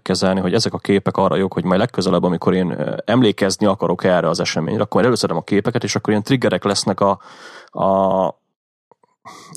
kezelni, 0.02 0.40
hogy 0.40 0.54
ezek 0.54 0.74
a 0.74 0.78
képek 0.78 1.18
arra 1.18 1.36
jók, 1.36 1.54
hogy 1.54 1.64
majd 1.64 1.80
legközelebb, 1.80 2.24
amikor 2.24 2.54
én 2.54 2.96
emlékezni 3.06 3.66
akarok 3.66 4.04
erre 4.04 4.30
az 4.30 4.40
eseményre, 4.40 4.82
akkor 4.82 5.06
előszedem 5.06 5.38
a 5.38 5.42
képeket, 5.42 5.84
és 5.84 5.96
akkor 5.96 6.10
ilyen 6.10 6.24
triggerek 6.24 6.64
lesznek 6.64 7.00
a, 7.00 7.20
a 7.66 8.40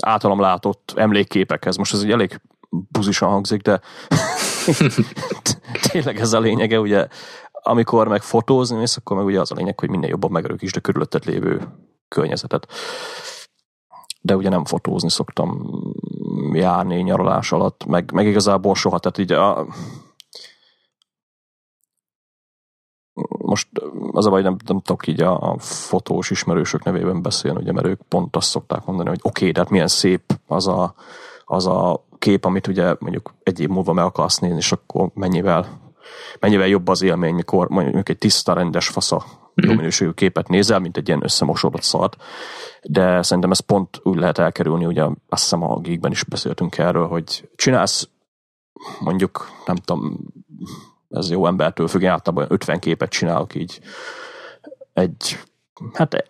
általam 0.01 0.40
látott 0.40 0.93
emlékképekhez. 0.97 1.77
Most 1.77 1.95
ez 1.95 2.01
egy 2.01 2.11
elég 2.11 2.40
buzisan 2.71 3.29
hangzik, 3.29 3.62
de 3.62 3.81
tényleg 5.90 6.20
ez 6.20 6.33
a 6.33 6.40
lényege, 6.40 6.81
ugye 6.81 7.07
amikor 7.66 8.09
meg 8.09 8.22
fotózni 8.22 8.77
mész, 8.77 8.96
akkor 8.96 9.16
meg 9.16 9.27
ugye 9.27 9.40
az 9.40 9.53
a 9.53 9.55
lényeg, 9.55 9.79
hogy 9.79 9.90
minél 9.90 10.09
jobban 10.09 10.31
megörökítsd 10.31 10.77
a 10.77 10.81
körülötted 10.81 11.24
lévő 11.24 11.68
környezetet. 12.09 12.66
De 14.20 14.37
ugye 14.37 14.48
nem 14.48 14.64
fotózni 14.64 15.11
szoktam 15.11 15.70
járni 16.53 17.00
nyaralás 17.00 17.53
alatt, 17.53 17.85
meg, 17.85 18.12
meg 18.12 18.27
igazából 18.27 18.74
soha, 18.74 18.98
tehát 18.98 19.18
így 19.18 19.33
a, 19.33 19.66
most 23.29 23.68
az 24.12 24.27
a 24.27 24.31
baj, 24.31 24.42
nem, 24.42 24.57
nem 24.66 24.81
tudok 24.81 25.07
így 25.07 25.22
a, 25.22 25.50
a 25.50 25.59
fotós 25.59 26.31
ismerősök 26.31 26.85
nevében 26.85 27.22
beszélni, 27.22 27.61
ugye, 27.61 27.72
mert 27.72 27.87
ők 27.87 28.03
pont 28.03 28.37
azt 28.37 28.48
szokták 28.48 28.85
mondani, 28.85 29.09
hogy 29.09 29.20
oké, 29.22 29.40
okay, 29.40 29.50
de 29.50 29.61
hát 29.61 29.70
milyen 29.70 29.88
szép 29.88 30.40
az 30.46 30.66
a, 30.66 30.94
az 31.44 31.66
a 31.66 32.05
kép, 32.25 32.45
amit 32.45 32.67
ugye 32.67 32.95
mondjuk 32.99 33.35
egy 33.43 33.61
év 33.61 33.69
múlva 33.69 33.93
meg 33.93 34.05
akarsz 34.05 34.39
nézni, 34.39 34.57
és 34.57 34.73
akkor 34.73 35.11
mennyivel, 35.15 35.81
mennyivel 36.41 36.67
jobb 36.67 36.89
az 36.89 37.03
élmény, 37.03 37.35
mikor 37.35 37.69
mondjuk 37.69 38.09
egy 38.09 38.19
tiszta, 38.19 38.53
rendes 38.53 38.89
fasza 38.89 39.25
jó 39.55 39.69
mhm. 39.69 39.77
minőségű 39.77 40.11
képet 40.11 40.49
nézel, 40.49 40.79
mint 40.79 40.97
egy 40.97 41.09
ilyen 41.09 41.25
összemosódott 41.25 41.83
szart. 41.83 42.17
De 42.83 43.23
szerintem 43.23 43.51
ez 43.51 43.61
pont 43.61 44.01
úgy 44.03 44.19
lehet 44.19 44.39
elkerülni, 44.39 44.87
ugye 44.87 45.03
azt 45.03 45.43
hiszem 45.43 45.63
a 45.63 45.81
Geekben 45.81 46.11
is 46.11 46.25
beszéltünk 46.25 46.79
erről, 46.79 47.07
hogy 47.07 47.49
csinálsz 47.57 48.09
mondjuk, 49.01 49.49
nem 49.67 49.77
tudom, 49.77 50.19
ez 51.11 51.31
jó 51.31 51.47
embertől 51.47 51.89
függ, 51.89 52.05
általában 52.05 52.47
50 52.49 52.79
képet 52.79 53.11
csinálok 53.11 53.55
így 53.55 53.81
egy, 54.93 55.39
hát 55.93 56.25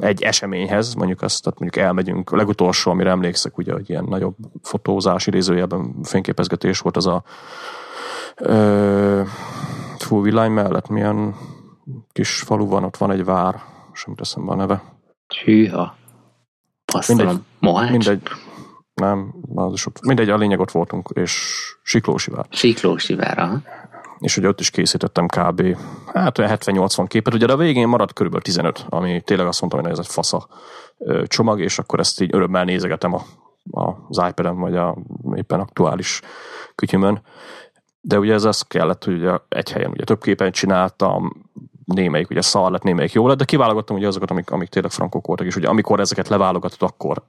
egy 0.00 0.22
eseményhez, 0.22 0.94
mondjuk 0.94 1.22
azt, 1.22 1.42
tehát 1.42 1.58
mondjuk 1.58 1.84
elmegyünk, 1.84 2.30
a 2.30 2.36
legutolsó, 2.36 2.90
amire 2.90 3.10
emlékszek, 3.10 3.58
ugye, 3.58 3.72
hogy 3.72 3.90
ilyen 3.90 4.04
nagyobb 4.04 4.36
fotózás 4.62 5.26
idézőjelben 5.26 5.94
fényképezgetés 6.02 6.78
volt 6.78 6.96
az 6.96 7.06
a 7.06 7.22
ö, 8.36 9.22
Fú, 9.98 10.22
villány 10.22 10.50
mellett 10.50 10.88
milyen 10.88 11.34
kis 12.12 12.40
falu 12.40 12.66
van, 12.66 12.84
ott 12.84 12.96
van 12.96 13.10
egy 13.10 13.24
vár, 13.24 13.60
sem 13.92 14.14
teszem 14.14 14.48
a 14.48 14.54
neve. 14.54 14.82
Hűha. 15.44 15.96
Mindegy, 17.08 17.38
Mohács? 17.58 17.90
mindegy, 17.90 18.22
nem, 18.94 19.34
az 19.54 19.72
is 19.72 19.86
ott, 19.86 20.00
mindegy, 20.00 20.30
a 20.30 20.36
lényeg 20.36 20.60
ott 20.60 20.70
voltunk, 20.70 21.10
és 21.14 21.62
Siklósivár. 21.82 22.46
Siklósivár, 22.50 23.38
aha. 23.38 23.62
És 24.18 24.36
ugye 24.36 24.48
ott 24.48 24.60
is 24.60 24.70
készítettem 24.70 25.26
kb. 25.26 25.76
Hát 26.14 26.38
olyan 26.38 26.56
70-80 26.56 27.04
képet, 27.08 27.34
ugye 27.34 27.46
de 27.46 27.52
a 27.52 27.56
végén 27.56 27.88
maradt 27.88 28.12
körülbelül 28.12 28.44
15, 28.44 28.86
ami 28.88 29.20
tényleg 29.20 29.46
azt 29.46 29.60
mondtam, 29.60 29.82
hogy 29.82 29.90
ez 29.90 29.98
egy 29.98 30.06
fasza 30.06 30.48
csomag, 31.24 31.60
és 31.60 31.78
akkor 31.78 31.98
ezt 31.98 32.20
így 32.20 32.34
örömmel 32.34 32.64
nézegetem 32.64 33.14
a, 33.14 33.22
az 34.08 34.22
iPad-en, 34.28 34.58
vagy 34.58 34.76
a 34.76 34.96
éppen 35.34 35.60
aktuális 35.60 36.20
kütyümön. 36.74 37.22
De 38.00 38.18
ugye 38.18 38.32
ez 38.32 38.44
az 38.44 38.62
kellett, 38.62 39.04
hogy 39.04 39.14
ugye 39.14 39.32
egy 39.48 39.72
helyen 39.72 39.90
ugye 39.90 40.04
több 40.04 40.20
képen 40.20 40.52
csináltam, 40.52 41.50
némelyik 41.84 42.30
ugye 42.30 42.40
szar 42.40 42.70
lett, 42.70 42.82
némelyik 42.82 43.12
jó 43.12 43.26
lett, 43.26 43.38
de 43.38 43.44
kiválogattam 43.44 43.96
ugye 43.96 44.06
azokat, 44.06 44.30
amik, 44.30 44.50
amik 44.50 44.68
tényleg 44.68 44.90
frankok 44.90 45.26
voltak, 45.26 45.46
és 45.46 45.56
ugye 45.56 45.68
amikor 45.68 46.00
ezeket 46.00 46.28
leválogatod, 46.28 46.90
akkor 46.90 47.22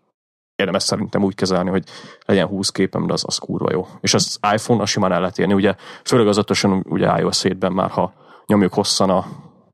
érdemes 0.60 0.84
szerintem 0.84 1.24
úgy 1.24 1.36
kezelni, 1.36 1.70
hogy 1.70 1.84
legyen 2.26 2.48
20 2.48 2.70
képem, 2.70 3.08
de 3.08 3.14
az, 3.14 3.24
az 3.26 3.38
kurva 3.38 3.72
jó. 3.72 3.88
És 4.02 4.14
az 4.14 4.40
iPhone, 4.54 4.82
az 4.82 4.90
simán 4.90 5.12
el 5.12 5.20
lehet 5.20 5.40
érni. 5.40 5.54
Ugye, 5.54 5.76
főleg 6.04 6.28
az 6.28 6.38
ötösen, 6.38 6.86
ugye 6.90 7.20
iOS 7.20 7.42
7-ben 7.42 7.72
már, 7.72 7.90
ha 7.90 8.14
nyomjuk 8.46 8.74
hosszan 8.74 9.10
a 9.10 9.26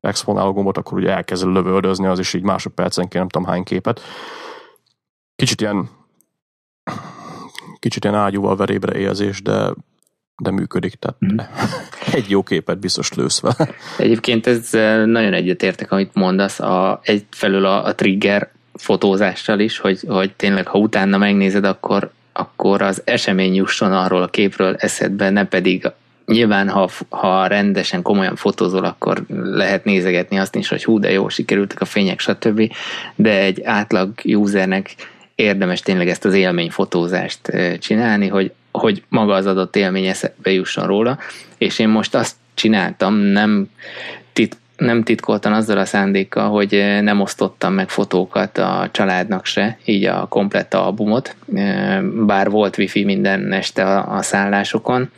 exponáló 0.01 0.53
gombot, 0.53 0.77
akkor 0.77 0.97
ugye 0.97 1.09
elkezd 1.09 1.45
lövöldözni, 1.45 2.05
az 2.05 2.19
is 2.19 2.33
így 2.33 2.43
másodpercenként 2.43 3.13
nem 3.13 3.27
tudom 3.27 3.47
hány 3.47 3.63
képet. 3.63 4.01
Kicsit 5.35 5.61
ilyen 5.61 5.89
kicsit 7.79 8.03
ilyen 8.03 8.15
ágyúval 8.15 8.55
verébre 8.55 8.99
érzés, 8.99 9.41
de 9.41 9.73
de 10.37 10.51
működik, 10.51 10.93
tehát 10.93 11.17
mm. 11.25 11.37
egy 12.19 12.29
jó 12.29 12.43
képet 12.43 12.79
biztos 12.79 13.13
lősz 13.13 13.39
vele. 13.39 13.69
Egyébként 13.97 14.47
ez 14.47 14.69
nagyon 15.05 15.33
egyetértek, 15.33 15.91
amit 15.91 16.13
mondasz, 16.13 16.59
a, 16.59 16.99
egyfelől 17.03 17.65
a, 17.65 17.85
a 17.85 17.95
trigger 17.95 18.51
fotózással 18.77 19.59
is, 19.59 19.77
hogy, 19.77 19.99
hogy 20.07 20.33
tényleg 20.33 20.67
ha 20.67 20.77
utána 20.77 21.17
megnézed, 21.17 21.65
akkor, 21.65 22.11
akkor 22.33 22.81
az 22.81 23.01
esemény 23.05 23.55
jusson 23.55 23.91
arról 23.91 24.21
a 24.21 24.27
képről 24.27 24.75
eszedbe, 24.75 25.29
ne 25.29 25.45
pedig 25.45 25.91
nyilván, 26.25 26.69
ha, 26.69 26.89
ha 27.09 27.47
rendesen, 27.47 28.01
komolyan 28.01 28.35
fotózol, 28.35 28.83
akkor 28.83 29.23
lehet 29.43 29.83
nézegetni 29.83 30.37
azt 30.37 30.55
is, 30.55 30.67
hogy 30.67 30.83
hú, 30.83 30.99
de 30.99 31.11
jó, 31.11 31.29
sikerültek 31.29 31.81
a 31.81 31.85
fények, 31.85 32.19
stb. 32.19 32.71
De 33.15 33.39
egy 33.39 33.63
átlag 33.63 34.11
usernek 34.23 34.95
érdemes 35.35 35.79
tényleg 35.79 36.09
ezt 36.09 36.25
az 36.25 36.33
élményfotózást 36.33 37.51
csinálni, 37.79 38.27
hogy, 38.27 38.51
hogy 38.71 39.03
maga 39.07 39.33
az 39.33 39.45
adott 39.45 39.75
élmény 39.75 40.05
eszedbe 40.05 40.51
jusson 40.51 40.87
róla, 40.87 41.17
és 41.57 41.79
én 41.79 41.89
most 41.89 42.15
azt 42.15 42.35
csináltam, 42.53 43.15
nem 43.15 43.69
tit, 44.33 44.57
nem 44.77 45.03
titkoltan 45.03 45.53
azzal 45.53 45.77
a 45.77 45.85
szándékkal, 45.85 46.49
hogy 46.49 46.73
eh, 46.73 47.01
nem 47.01 47.21
osztottam 47.21 47.73
meg 47.73 47.89
fotókat 47.89 48.57
a 48.57 48.89
családnak 48.91 49.45
se, 49.45 49.77
így 49.85 50.05
a 50.05 50.25
komplett 50.29 50.73
albumot, 50.73 51.35
eh, 51.53 52.01
bár 52.01 52.49
volt 52.49 52.77
wifi 52.77 53.03
minden 53.03 53.51
este 53.51 53.97
a, 53.99 54.21
szállásokon, 54.21 55.11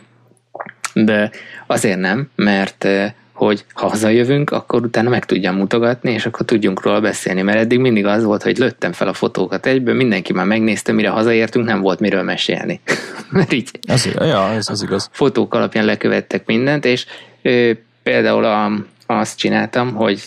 de 0.93 1.32
azért 1.67 2.00
nem, 2.00 2.30
mert 2.36 2.84
eh, 2.84 3.12
hogy 3.38 3.65
ha 3.74 3.88
hazajövünk, 3.88 4.50
akkor 4.50 4.82
utána 4.82 5.10
meg 5.10 5.26
tudjam 5.26 5.56
mutogatni, 5.56 6.12
és 6.12 6.26
akkor 6.26 6.46
tudjunk 6.46 6.84
róla 6.84 7.00
beszélni, 7.00 7.41
mert 7.41 7.58
eddig 7.58 7.80
mindig 7.80 8.06
az 8.06 8.24
volt, 8.24 8.43
hogy 8.43 8.58
lőttem 8.58 8.91
fel 8.91 9.08
a 9.08 9.13
fotókat 9.13 9.65
egyből, 9.65 9.96
mindenki 9.96 10.34
már 10.34 10.46
megnézte, 10.46 10.91
mire 10.91 11.10
hazaértünk, 11.10 11.65
nem 11.65 11.82
volt 11.82 12.00
miről 12.00 12.24
mesélni. 12.24 12.80
mert 13.30 13.54
így 13.54 13.70
ez, 13.88 14.10
ja, 14.20 14.50
ez, 14.50 14.70
ez 14.70 14.82
igaz. 14.84 15.10
fotók 15.12 15.54
alapján 15.54 15.86
lekövettek 15.86 16.46
mindent, 16.46 16.86
és 16.86 17.06
ö, 17.41 17.72
például 18.04 18.46
a, 18.46 18.72
azt 19.08 19.38
csináltam, 19.38 19.93
hogy 19.93 20.24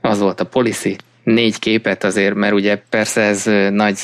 az 0.00 0.20
volt 0.20 0.40
a 0.40 0.44
policy, 0.44 0.96
négy 1.24 1.58
képet 1.58 2.04
azért, 2.04 2.34
mert 2.34 2.52
ugye 2.52 2.82
persze 2.90 3.20
ez 3.20 3.44
nagy 3.70 3.98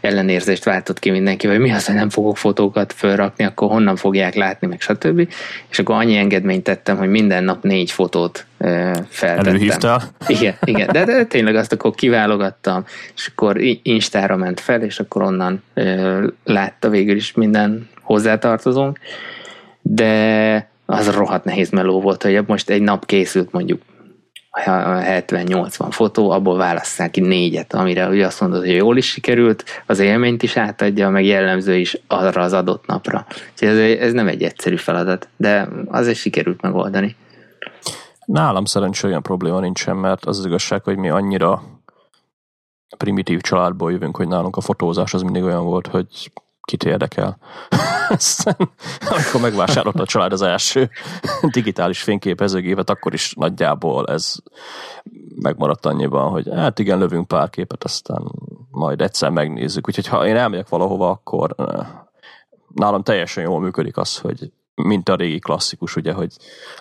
ellenérzést 0.00 0.64
váltott 0.64 0.98
ki 0.98 1.10
mindenki, 1.10 1.46
hogy 1.46 1.58
mi 1.58 1.70
az, 1.70 1.86
hogy 1.86 1.94
nem 1.94 2.10
fogok 2.10 2.36
fotókat 2.36 2.92
fölrakni, 2.92 3.44
akkor 3.44 3.70
honnan 3.70 3.96
fogják 3.96 4.34
látni, 4.34 4.66
meg 4.66 4.80
stb. 4.80 5.28
És 5.70 5.78
akkor 5.78 5.94
annyi 5.94 6.16
engedményt 6.16 6.62
tettem, 6.62 6.96
hogy 6.96 7.08
minden 7.08 7.44
nap 7.44 7.62
négy 7.62 7.90
fotót 7.90 8.46
feltettem. 9.08 9.46
Előhívtál? 9.46 10.02
Igen, 10.26 10.54
igen, 10.64 10.88
de, 10.92 11.04
de 11.04 11.24
tényleg 11.24 11.56
azt 11.56 11.72
akkor 11.72 11.94
kiválogattam, 11.94 12.84
és 13.14 13.26
akkor 13.26 13.56
Instára 13.82 14.36
ment 14.36 14.60
fel, 14.60 14.82
és 14.82 15.00
akkor 15.00 15.22
onnan 15.22 15.62
látta 16.44 16.88
végül 16.88 17.16
is 17.16 17.32
minden 17.32 17.88
hozzátartozónk, 18.00 18.98
de 19.82 20.70
az 20.92 21.14
rohadt 21.14 21.44
nehéz 21.44 21.70
meló 21.70 22.00
volt, 22.00 22.22
hogy 22.22 22.46
most 22.46 22.70
egy 22.70 22.82
nap 22.82 23.06
készült 23.06 23.52
mondjuk 23.52 23.82
70-80 24.64 25.86
fotó, 25.90 26.30
abból 26.30 26.56
válasszák 26.56 27.10
ki 27.10 27.20
négyet, 27.20 27.74
amire 27.74 28.08
ugye 28.08 28.26
azt 28.26 28.40
mondod, 28.40 28.60
hogy 28.60 28.74
jól 28.74 28.96
is 28.96 29.06
sikerült, 29.06 29.64
az 29.86 29.98
élményt 29.98 30.42
is 30.42 30.56
átadja, 30.56 31.08
meg 31.08 31.24
jellemző 31.24 31.76
is 31.76 31.98
arra 32.06 32.42
az 32.42 32.52
adott 32.52 32.86
napra. 32.86 33.26
Úgyhogy 33.52 33.68
ez, 33.68 33.98
ez 33.98 34.12
nem 34.12 34.28
egy 34.28 34.42
egyszerű 34.42 34.76
feladat, 34.76 35.28
de 35.36 35.68
azért 35.86 36.16
sikerült 36.16 36.62
megoldani. 36.62 37.16
Nálam 38.26 38.64
szerencsére 38.64 39.08
olyan 39.08 39.22
probléma 39.22 39.60
nincsen, 39.60 39.96
mert 39.96 40.24
az, 40.24 40.38
az 40.38 40.46
igazság, 40.46 40.82
hogy 40.82 40.96
mi 40.96 41.08
annyira 41.08 41.62
primitív 42.96 43.40
családból 43.40 43.92
jövünk, 43.92 44.16
hogy 44.16 44.28
nálunk 44.28 44.56
a 44.56 44.60
fotózás 44.60 45.14
az 45.14 45.22
mindig 45.22 45.42
olyan 45.42 45.64
volt, 45.64 45.86
hogy 45.86 46.32
kit 46.64 46.84
érdekel. 46.84 47.38
Aztán, 48.08 48.56
amikor 49.10 49.40
megvásárolt 49.40 50.00
a 50.00 50.06
család 50.06 50.32
az 50.32 50.42
első 50.42 50.90
digitális 51.50 52.02
fényképezőgépet, 52.02 52.90
akkor 52.90 53.12
is 53.12 53.34
nagyjából 53.34 54.06
ez 54.06 54.34
megmaradt 55.34 55.86
annyiban, 55.86 56.30
hogy 56.30 56.48
hát 56.54 56.78
igen, 56.78 56.98
lövünk 56.98 57.28
pár 57.28 57.50
képet, 57.50 57.84
aztán 57.84 58.22
majd 58.70 59.00
egyszer 59.00 59.30
megnézzük. 59.30 59.88
Úgyhogy 59.88 60.06
ha 60.06 60.26
én 60.26 60.36
elmegyek 60.36 60.68
valahova, 60.68 61.10
akkor 61.10 61.54
eh, 61.56 61.86
nálam 62.74 63.02
teljesen 63.02 63.44
jól 63.44 63.60
működik 63.60 63.96
az, 63.96 64.18
hogy 64.18 64.52
mint 64.74 65.08
a 65.08 65.14
régi 65.14 65.38
klasszikus, 65.38 65.96
ugye, 65.96 66.12
hogy 66.12 66.30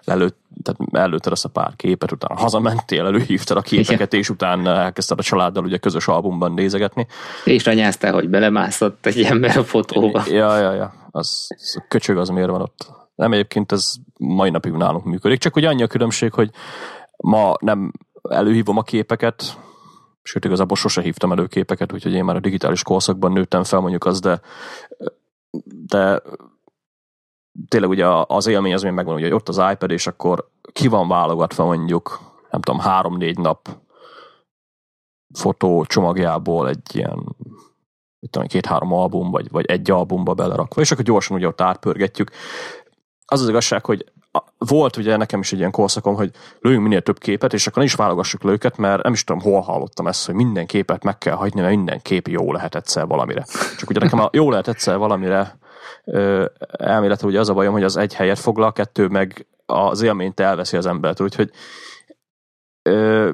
lelőtt, 0.04 0.38
tehát 0.64 0.94
előtted 1.04 1.32
azt 1.32 1.46
a 1.46 1.50
pár 1.50 1.76
képet, 1.76 2.12
utána 2.12 2.40
hazamentél, 2.40 3.06
előhívtad 3.06 3.58
a 3.58 3.62
képeket, 3.62 4.14
és 4.14 4.30
utána 4.30 4.70
elkezdted 4.70 5.20
a 5.20 5.24
családdal 5.24 5.64
ugye 5.64 5.78
közös 5.78 6.08
albumban 6.08 6.54
nézegetni. 6.54 7.08
És 7.44 7.68
anyáztál, 7.68 8.14
hogy 8.14 8.30
belemászott 8.30 9.06
egy 9.06 9.24
ember 9.24 9.58
a 9.58 9.64
fotóba. 9.64 10.24
Ja, 10.28 10.58
ja, 10.58 10.74
ja. 10.74 10.94
Az, 11.12 11.48
az 11.56 11.76
a 11.80 11.86
köcsög 11.88 12.18
az 12.18 12.30
miért 12.30 12.50
van 12.50 12.62
ott. 12.62 12.92
Nem 13.16 13.34
egyébként 13.34 13.72
ez 13.72 13.94
mai 14.18 14.50
napig 14.50 14.72
nálunk 14.72 15.06
működik, 15.06 15.40
csak 15.40 15.54
hogy 15.54 15.66
annyi 15.66 15.84
a 15.84 15.88
különbség, 15.88 16.34
hogy 16.34 16.50
ma 17.18 17.56
nem 17.60 17.92
előhívom 18.30 18.78
a 18.78 18.84
képeket, 18.84 19.58
sőt 20.24 20.46
igazából 20.46 20.78
sose 20.78 21.02
hívtam 21.02 21.32
elő 21.32 21.46
képeket, 21.46 21.94
úgyhogy 21.94 22.14
én 22.14 22.24
már 22.24 22.36
a 22.36 22.40
digitális 22.40 22.84
korszakban 22.84 23.32
nőttem 23.32 23.64
fel 23.64 23.80
mondjuk 23.80 24.06
az, 24.06 24.20
de 24.20 24.42
de 25.88 26.22
tényleg 27.68 27.90
ugye 27.90 28.06
az 28.08 28.48
élmény 28.48 28.74
az 28.74 28.82
még 28.84 28.92
megvan, 28.92 29.20
hogy 29.20 29.32
ott 29.32 29.50
az 29.50 29.62
iPad, 29.72 29.92
és 29.92 30.08
akkor 30.08 30.50
ki 30.72 30.88
van 30.88 31.08
válogatva 31.08 31.66
mondjuk, 31.66 32.20
nem 32.50 32.62
tudom, 32.62 32.80
három-négy 32.80 33.38
nap 33.38 33.70
fotó 35.34 35.86
csomagjából 35.86 36.70
egy 36.70 36.96
ilyen 36.96 37.36
tudom, 38.30 38.48
két-három 38.48 38.94
album, 38.94 39.32
vagy, 39.32 39.52
vagy 39.52 39.66
egy 39.66 39.92
albumba 39.92 40.34
belerakva, 40.34 40.82
és 40.82 40.92
akkor 40.92 41.04
gyorsan 41.04 41.38
ugye 41.38 41.48
ott 41.48 41.62
átpörgetjük. 41.62 42.32
Az 43.26 43.42
az 43.42 43.50
igazság, 43.50 43.86
hogy 43.86 44.12
volt 44.58 44.98
ugye 44.98 45.18
nekem 45.18 45.40
is 45.40 45.52
egy 45.52 45.60
ilyen 45.60 45.72
korszakom, 45.72 46.16
hogy 46.16 46.32
lőjünk 46.60 46.84
minél 46.84 47.02
több 47.02 47.18
képet, 47.18 47.54
és 47.54 47.68
akkor 47.68 47.78
nem 47.78 47.86
is 47.86 47.94
válogassuk 47.94 48.44
le 48.44 48.52
őket, 48.52 48.78
mert 48.78 49.04
nem 49.04 49.14
is 49.14 49.24
tudom, 49.24 49.42
hol 49.42 49.62
hallottam 49.62 50.08
ezt, 50.08 50.26
hogy 50.26 50.36
minden 50.36 50.66
képet 50.66 51.04
meg 51.04 51.18
kell 51.18 51.36
hagyni, 51.36 51.62
mert 51.62 51.76
minden 51.76 52.02
kép 52.02 52.28
jó 52.28 52.52
lehet 52.52 52.76
egyszer 52.76 53.08
valamire. 53.08 53.46
Csak 53.78 53.90
ugye 53.90 54.00
nekem 54.00 54.20
a 54.20 54.30
jó 54.32 54.50
lehet 54.50 54.68
egyszer 54.68 54.98
valamire 54.98 55.60
elméletre 56.72 57.28
ugye 57.28 57.40
az 57.40 57.50
a 57.50 57.54
bajom, 57.54 57.74
hogy 57.74 57.84
az 57.84 57.98
egy 57.98 58.14
helyet 58.14 58.40
foglal, 58.40 58.72
kettő 58.72 59.08
meg 59.08 59.48
az 59.66 60.02
élményt 60.02 60.40
elveszi 60.40 60.78
az 60.78 60.86
embert, 60.86 61.22
úgyhogy 61.22 61.52
ö, 62.82 63.30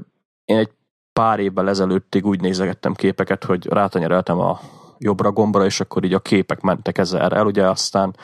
én 0.45 0.57
egy 0.57 0.71
pár 1.13 1.39
évvel 1.39 1.69
ezelőttig 1.69 2.25
úgy 2.25 2.41
nézegettem 2.41 2.93
képeket, 2.93 3.43
hogy 3.43 3.67
rátanyereltem 3.67 4.39
a 4.39 4.59
jobbra 4.97 5.31
gombra, 5.31 5.65
és 5.65 5.79
akkor 5.79 6.03
így 6.03 6.13
a 6.13 6.19
képek 6.19 6.61
mentek 6.61 6.97
ezzel 6.97 7.33
el, 7.33 7.45
ugye 7.45 7.69
aztán 7.69 8.15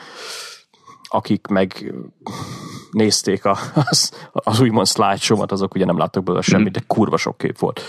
akik 1.14 1.46
meg 1.46 1.94
nézték 2.90 3.44
a, 3.44 3.56
az, 3.90 4.28
az 4.32 4.60
úgymond 4.60 4.86
slideshow-mat, 4.86 5.52
azok 5.52 5.74
ugye 5.74 5.84
nem 5.84 5.98
láttak 5.98 6.22
belőle 6.22 6.42
semmit, 6.42 6.72
de 6.72 6.80
kurva 6.86 7.16
sok 7.16 7.38
kép 7.38 7.58
volt. 7.58 7.80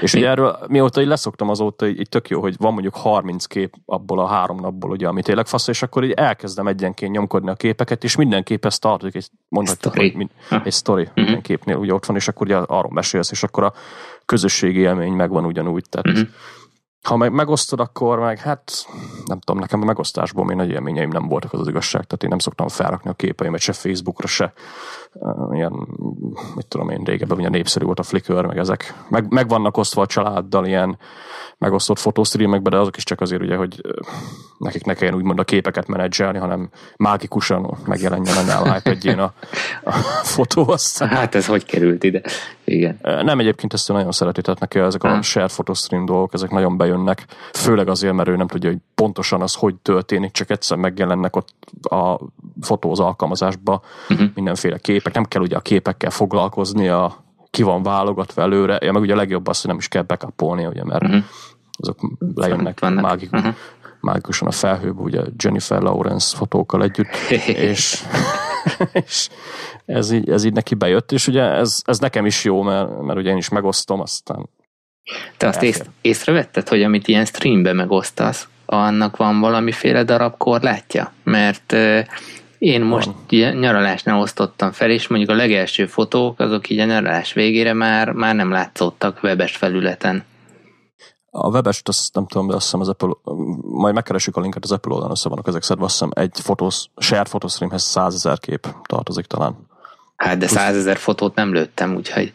És 0.00 0.14
ugye 0.14 0.28
erről, 0.28 0.58
mióta 0.68 1.00
így 1.00 1.06
leszoktam 1.06 1.48
azóta, 1.48 1.86
így, 1.86 2.00
így 2.00 2.08
tök 2.08 2.28
jó, 2.28 2.40
hogy 2.40 2.54
van 2.58 2.72
mondjuk 2.72 2.94
30 2.94 3.44
kép 3.44 3.74
abból 3.86 4.18
a 4.18 4.26
három 4.26 4.60
napból, 4.60 4.90
ugye, 4.90 5.08
ami 5.08 5.22
tényleg 5.22 5.46
fasz, 5.46 5.68
és 5.68 5.82
akkor 5.82 6.04
így 6.04 6.12
elkezdem 6.12 6.66
egyenként 6.66 7.12
nyomkodni 7.12 7.50
a 7.50 7.54
képeket, 7.54 8.04
és 8.04 8.16
minden 8.16 8.42
képhez 8.42 8.78
tartozik 8.78 9.14
egy, 9.14 9.28
mondhatjuk, 9.48 9.94
hogy 9.94 10.14
mind, 10.14 10.30
egy 10.64 10.72
story 10.72 11.02
uh-huh. 11.02 11.24
minden 11.24 11.42
képnél 11.42 11.76
ugye 11.76 11.94
ott 11.94 12.06
van, 12.06 12.16
és 12.16 12.28
akkor 12.28 12.46
ugye 12.46 12.56
arról 12.56 12.92
mesélsz, 12.92 13.30
és 13.30 13.42
akkor 13.42 13.64
a 13.64 13.72
közösségi 14.24 14.78
élmény 14.78 15.12
megvan 15.12 15.44
ugyanúgy, 15.44 15.84
tehát 15.88 16.06
uh-huh 16.06 16.28
ha 17.02 17.16
meg 17.16 17.32
megosztod, 17.32 17.80
akkor 17.80 18.18
meg 18.18 18.38
hát 18.38 18.86
nem 19.24 19.40
tudom, 19.40 19.60
nekem 19.60 19.82
a 19.82 19.84
megosztásból 19.84 20.44
még 20.44 20.56
nagy 20.56 20.70
élményeim 20.70 21.08
nem 21.08 21.28
voltak 21.28 21.52
az 21.52 21.60
az 21.60 21.68
igazság, 21.68 22.04
tehát 22.04 22.22
én 22.22 22.28
nem 22.28 22.38
szoktam 22.38 22.68
felrakni 22.68 23.10
a 23.10 23.14
képeimet 23.14 23.60
se 23.60 23.72
Facebookra, 23.72 24.26
se 24.26 24.52
ilyen, 25.52 25.72
mit 26.54 26.66
tudom 26.66 26.88
én, 26.88 27.02
régebben 27.04 27.38
ugye 27.38 27.48
népszerű 27.48 27.84
volt 27.84 27.98
a 27.98 28.02
Flickr, 28.02 28.44
meg 28.44 28.58
ezek. 28.58 28.94
Meg, 29.08 29.32
meg 29.32 29.48
vannak 29.48 29.76
osztva 29.76 30.02
a 30.02 30.06
családdal 30.06 30.66
ilyen 30.66 30.98
megosztott 31.58 31.98
fotóstreamekbe, 31.98 32.70
de 32.70 32.76
azok 32.76 32.96
is 32.96 33.04
csak 33.04 33.20
azért 33.20 33.42
ugye, 33.42 33.56
hogy 33.56 33.80
nekik 34.58 34.84
ne 34.84 34.94
kelljen 34.94 35.16
úgymond 35.16 35.38
a 35.38 35.44
képeket 35.44 35.86
menedzselni, 35.86 36.38
hanem 36.38 36.70
mágikusan 36.96 37.78
megjelenjen 37.86 38.48
a 38.48 38.76
iPad-jén 38.76 39.18
a, 39.18 39.32
a 39.84 39.92
fotó 40.22 40.68
aztán. 40.68 41.08
Hát 41.08 41.34
ez 41.34 41.46
hogy 41.46 41.64
került 41.64 42.04
ide? 42.04 42.22
Igen. 42.64 42.98
Nem, 43.02 43.38
egyébként 43.38 43.72
ezt 43.72 43.88
nagyon 43.88 44.12
szereti, 44.12 44.40
tehát 44.40 44.60
neki 44.60 44.78
ezek 44.78 45.04
a 45.04 45.08
ha. 45.08 45.22
share 45.22 45.46
photostream 45.46 46.04
dolgok, 46.04 46.34
ezek 46.34 46.50
nagyon 46.50 46.76
bejönnek, 46.76 47.26
főleg 47.52 47.88
azért, 47.88 48.14
mert 48.14 48.28
ő 48.28 48.36
nem 48.36 48.46
tudja, 48.46 48.70
hogy 48.70 48.78
pontosan 48.94 49.42
az 49.42 49.54
hogy 49.54 49.74
történik, 49.74 50.30
csak 50.30 50.50
egyszer 50.50 50.76
megjelennek 50.76 51.36
ott 51.36 51.48
a 51.82 52.20
fotóz 52.60 53.00
alkalmazásba 53.00 53.82
uh-huh. 54.08 54.28
mindenféle 54.34 54.78
képek, 55.02 55.14
nem 55.14 55.24
kell 55.24 55.42
ugye 55.42 55.56
a 55.56 55.60
képekkel 55.60 56.10
foglalkozni, 56.10 56.88
a 56.88 57.24
ki 57.50 57.62
van 57.62 57.82
válogatva 57.82 58.42
előre, 58.42 58.78
ja, 58.80 58.92
meg 58.92 59.02
ugye 59.02 59.12
a 59.12 59.16
legjobb 59.16 59.46
az, 59.46 59.60
hogy 59.60 59.70
nem 59.70 59.78
is 59.78 59.88
kell 59.88 60.02
backupolni, 60.02 60.66
ugye, 60.66 60.84
mert 60.84 61.02
uh-huh. 61.02 61.22
azok 61.78 61.98
lejönnek 62.34 62.80
mágikus, 62.80 63.40
uh-huh. 63.40 63.54
mágikusan 64.00 64.48
a 64.48 64.50
felhőbe, 64.50 65.00
ugye 65.00 65.22
Jennifer 65.36 65.82
Lawrence 65.82 66.36
fotókkal 66.36 66.82
együtt, 66.82 67.14
és, 67.70 68.02
és 69.06 69.28
ez, 69.86 70.10
így, 70.10 70.30
ez 70.30 70.44
így 70.44 70.52
neki 70.52 70.74
bejött, 70.74 71.12
és 71.12 71.26
ugye 71.26 71.42
ez, 71.42 71.82
ez 71.84 71.98
nekem 71.98 72.26
is 72.26 72.44
jó, 72.44 72.62
mert, 72.62 73.00
mert 73.00 73.18
ugye 73.18 73.30
én 73.30 73.36
is 73.36 73.48
megosztom, 73.48 74.00
aztán 74.00 74.48
te 75.36 75.46
azt 75.46 75.62
ész, 75.62 75.82
észrevetted, 76.00 76.68
hogy 76.68 76.82
amit 76.82 77.08
ilyen 77.08 77.24
streambe 77.24 77.72
megosztasz, 77.72 78.48
annak 78.66 79.16
van 79.16 79.40
valamiféle 79.40 80.04
darab 80.04 80.36
korlátja? 80.36 81.12
Mert 81.24 81.74
én 82.62 82.82
most 82.82 83.10
van. 83.28 83.56
nyaralásnál 83.56 84.20
osztottam 84.20 84.72
fel, 84.72 84.90
és 84.90 85.08
mondjuk 85.08 85.30
a 85.30 85.34
legelső 85.34 85.86
fotók, 85.86 86.40
azok 86.40 86.70
így 86.70 86.78
a 86.78 86.84
nyaralás 86.84 87.32
végére 87.32 87.72
már, 87.72 88.10
már 88.10 88.34
nem 88.34 88.50
látszottak 88.50 89.22
webes 89.22 89.56
felületen. 89.56 90.24
A 91.30 91.48
webest, 91.48 91.88
azt 91.88 92.14
nem 92.14 92.26
tudom, 92.26 92.48
de 92.48 92.54
azt 92.54 92.64
hiszem 92.64 92.80
az 92.80 92.88
Apple, 92.88 93.08
majd 93.62 93.94
megkeresjük 93.94 94.36
a 94.36 94.40
linket 94.40 94.64
az 94.64 94.72
Apple 94.72 94.92
oldalon, 94.92 95.12
össze 95.12 95.28
vannak 95.28 95.46
ezek 95.46 95.62
szedve, 95.62 95.84
azt 95.84 95.92
hiszem 95.92 96.10
egy 96.14 96.40
fotós, 96.40 96.84
shared 96.96 97.28
photostreamhez 97.28 97.82
100 97.82 98.14
ezer 98.14 98.38
kép 98.38 98.66
tartozik 98.86 99.26
talán. 99.26 99.56
Hát 100.16 100.38
de 100.38 100.46
100 100.46 100.76
ezer 100.76 100.96
fotót 100.96 101.34
nem 101.34 101.52
lőttem, 101.52 101.94
úgyhogy 101.94 102.32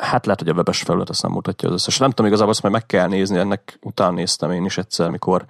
Hát 0.00 0.24
lehet, 0.24 0.40
hogy 0.40 0.48
a 0.48 0.52
webes 0.52 0.82
felület 0.82 1.08
azt 1.08 1.22
nem 1.22 1.32
mutatja 1.32 1.68
az 1.68 1.74
összes. 1.74 1.98
Nem 1.98 2.08
tudom, 2.08 2.26
igazából 2.26 2.50
azt 2.50 2.62
majd 2.62 2.74
meg 2.74 2.86
kell 2.86 3.06
nézni, 3.06 3.38
ennek 3.38 3.78
után 3.82 4.14
néztem 4.14 4.50
én 4.50 4.64
is 4.64 4.78
egyszer, 4.78 5.10
mikor 5.10 5.44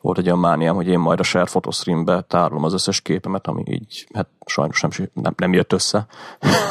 volt 0.00 0.18
egy 0.18 0.26
olyan 0.26 0.38
mániám, 0.38 0.74
hogy 0.74 0.88
én 0.88 0.98
majd 0.98 1.20
a 1.20 1.22
share 1.22 1.44
photostreambe 1.44 2.20
tárolom 2.20 2.64
az 2.64 2.72
összes 2.72 3.00
képemet, 3.00 3.46
ami 3.46 3.62
így, 3.66 4.06
hát 4.14 4.28
sajnos 4.46 4.80
nem, 4.80 4.90
nem, 5.12 5.34
nem 5.36 5.52
jött 5.52 5.72
össze. 5.72 6.06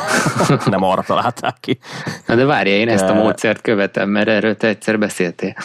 nem 0.66 0.84
arra 0.84 1.02
találták 1.02 1.58
ki. 1.60 1.80
Na 2.26 2.36
de 2.36 2.46
várja, 2.46 2.74
én 2.74 2.90
ezt 2.90 3.10
a 3.10 3.14
módszert 3.14 3.62
követem, 3.62 4.10
mert 4.10 4.28
erről 4.28 4.58
te 4.58 4.68
egyszer 4.68 5.00
beszéltél. 5.00 5.56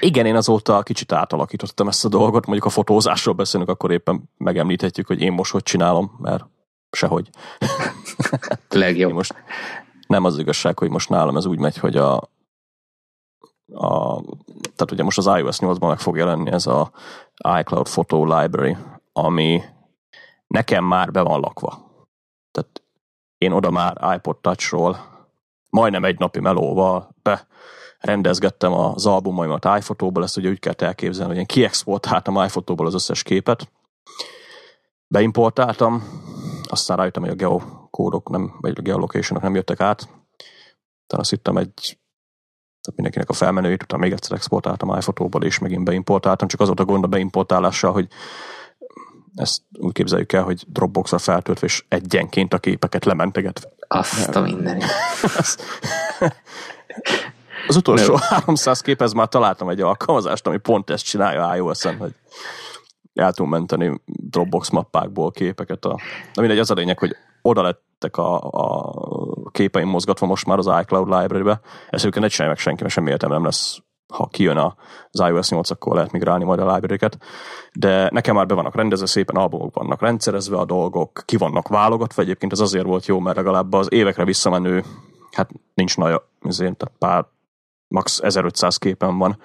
Igen, 0.00 0.26
én 0.26 0.36
azóta 0.36 0.82
kicsit 0.82 1.12
átalakítottam 1.12 1.88
ezt 1.88 2.04
a 2.04 2.08
dolgot, 2.08 2.46
mondjuk 2.46 2.66
a 2.66 2.70
fotózásról 2.70 3.34
beszélünk, 3.34 3.70
akkor 3.70 3.90
éppen 3.90 4.30
megemlíthetjük, 4.36 5.06
hogy 5.06 5.20
én 5.20 5.32
most 5.32 5.52
hogy 5.52 5.62
csinálom, 5.62 6.18
mert 6.18 6.44
sehogy. 6.90 7.28
Legjobb. 8.68 9.08
Én 9.08 9.14
most 9.14 9.34
nem 10.12 10.24
az 10.24 10.38
igazság, 10.38 10.78
hogy 10.78 10.90
most 10.90 11.08
nálam 11.08 11.36
ez 11.36 11.44
úgy 11.44 11.58
megy, 11.58 11.76
hogy 11.76 11.96
a, 11.96 12.16
a 13.74 14.20
tehát 14.62 14.90
ugye 14.90 15.02
most 15.02 15.18
az 15.18 15.26
iOS 15.26 15.58
8-ban 15.58 15.88
meg 15.88 15.98
fog 15.98 16.16
jelenni 16.16 16.50
ez 16.50 16.66
a 16.66 16.90
iCloud 17.58 17.88
Photo 17.88 18.24
Library, 18.24 18.76
ami 19.12 19.62
nekem 20.46 20.84
már 20.84 21.10
be 21.10 21.20
van 21.22 21.40
lakva. 21.40 21.90
Tehát 22.50 22.82
én 23.38 23.52
oda 23.52 23.70
már 23.70 24.14
iPod 24.16 24.36
Touch-ról 24.36 24.96
majdnem 25.70 26.04
egy 26.04 26.18
napi 26.18 26.40
melóval 26.40 27.14
be 27.22 27.46
rendezgettem 27.98 28.72
az 28.72 29.06
albumaimat 29.06 29.64
iPhotóból, 29.64 30.22
ezt 30.22 30.36
ugye 30.36 30.48
úgy 30.48 30.58
kell 30.58 30.74
elképzelni, 30.76 31.30
hogy 31.30 31.40
én 31.40 31.46
kiexportáltam 31.46 32.44
iPhotóból 32.44 32.86
az 32.86 32.94
összes 32.94 33.22
képet, 33.22 33.72
beimportáltam, 35.06 36.02
aztán 36.68 36.96
rájöttem, 36.96 37.22
hogy 37.22 37.30
a 37.30 37.34
geo 37.34 37.81
kódok, 37.92 38.30
nem, 38.30 38.56
vagy 38.60 38.78
a 38.78 38.82
geolocation 38.82 39.38
nem 39.42 39.54
jöttek 39.54 39.80
át. 39.80 39.98
Tehát 41.06 41.24
azt 41.24 41.30
hittem 41.30 41.56
egy 41.56 42.00
tehát 42.82 42.96
mindenkinek 42.96 43.28
a 43.28 43.32
felmenőjét, 43.32 43.82
utána 43.82 44.02
még 44.02 44.12
egyszer 44.12 44.36
exportáltam 44.36 44.96
iPhotóból, 44.96 45.44
és 45.44 45.58
megint 45.58 45.84
beimportáltam, 45.84 46.48
csak 46.48 46.60
az 46.60 46.66
volt 46.66 46.80
a 46.80 46.84
gond 46.84 47.04
a 47.04 47.06
beimportálással, 47.06 47.92
hogy 47.92 48.08
ezt 49.34 49.62
úgy 49.72 49.92
képzeljük 49.92 50.32
el, 50.32 50.42
hogy 50.42 50.64
Dropbox-ra 50.68 51.18
feltöltve, 51.18 51.66
és 51.66 51.84
egyenként 51.88 52.52
a 52.52 52.58
képeket 52.58 53.04
lementegetve. 53.04 53.68
Azt 53.88 54.36
a 54.36 54.40
minden. 54.40 54.82
az 57.68 57.76
utolsó 57.76 58.12
Nem. 58.12 58.20
300 58.28 58.80
képhez 58.80 59.12
már 59.12 59.28
találtam 59.28 59.68
egy 59.68 59.80
alkalmazást, 59.80 60.46
ami 60.46 60.58
pont 60.58 60.90
ezt 60.90 61.04
csinálja 61.04 61.56
iOS-en, 61.56 61.96
hogy 61.96 62.14
el 63.14 63.32
tudom 63.32 63.50
menteni 63.50 64.00
Dropbox 64.04 64.70
mappákból 64.70 65.30
képeket. 65.30 65.84
A, 65.84 65.96
de 66.34 66.40
mindegy, 66.40 66.58
az 66.58 66.70
a 66.70 66.74
lényeg, 66.74 66.98
hogy 66.98 67.16
oda 67.42 67.62
lettek 67.62 68.16
a, 68.16 68.40
a 68.50 68.92
képeim 69.50 69.88
mozgatva 69.88 70.26
most 70.26 70.46
már 70.46 70.58
az 70.58 70.70
iCloud 70.80 71.08
library-be. 71.08 71.60
Ezt 71.90 72.04
őket 72.04 72.22
ne 72.22 72.28
csinálja 72.28 72.52
meg 72.52 72.62
senki, 72.62 72.82
mert 72.82 72.94
semmi 72.94 73.10
értelme 73.10 73.34
nem 73.34 73.44
lesz. 73.44 73.78
Ha 74.14 74.26
kijön 74.26 74.56
az 75.10 75.20
iOS 75.20 75.48
8, 75.50 75.70
akkor 75.70 75.94
lehet 75.94 76.12
migrálni 76.12 76.44
majd 76.44 76.60
a 76.60 76.74
library 76.74 76.98
de 77.72 78.08
nekem 78.10 78.34
már 78.34 78.46
be 78.46 78.54
vannak 78.54 78.74
rendezve, 78.74 79.06
szépen 79.06 79.36
albumok 79.36 79.74
vannak 79.74 80.00
rendszerezve 80.00 80.56
a 80.56 80.64
dolgok, 80.64 81.22
ki 81.24 81.36
vannak 81.36 81.68
válogatva, 81.68 82.22
egyébként 82.22 82.52
ez 82.52 82.60
azért 82.60 82.84
volt 82.84 83.06
jó, 83.06 83.18
mert 83.18 83.36
legalább 83.36 83.72
az 83.72 83.92
évekre 83.92 84.24
visszamenő, 84.24 84.84
hát 85.32 85.50
nincs 85.74 85.96
nagy, 85.96 86.20
azért, 86.40 86.76
tehát 86.76 86.94
pár, 86.98 87.24
max 87.88 88.20
1500 88.20 88.76
képen 88.76 89.18
van, 89.18 89.38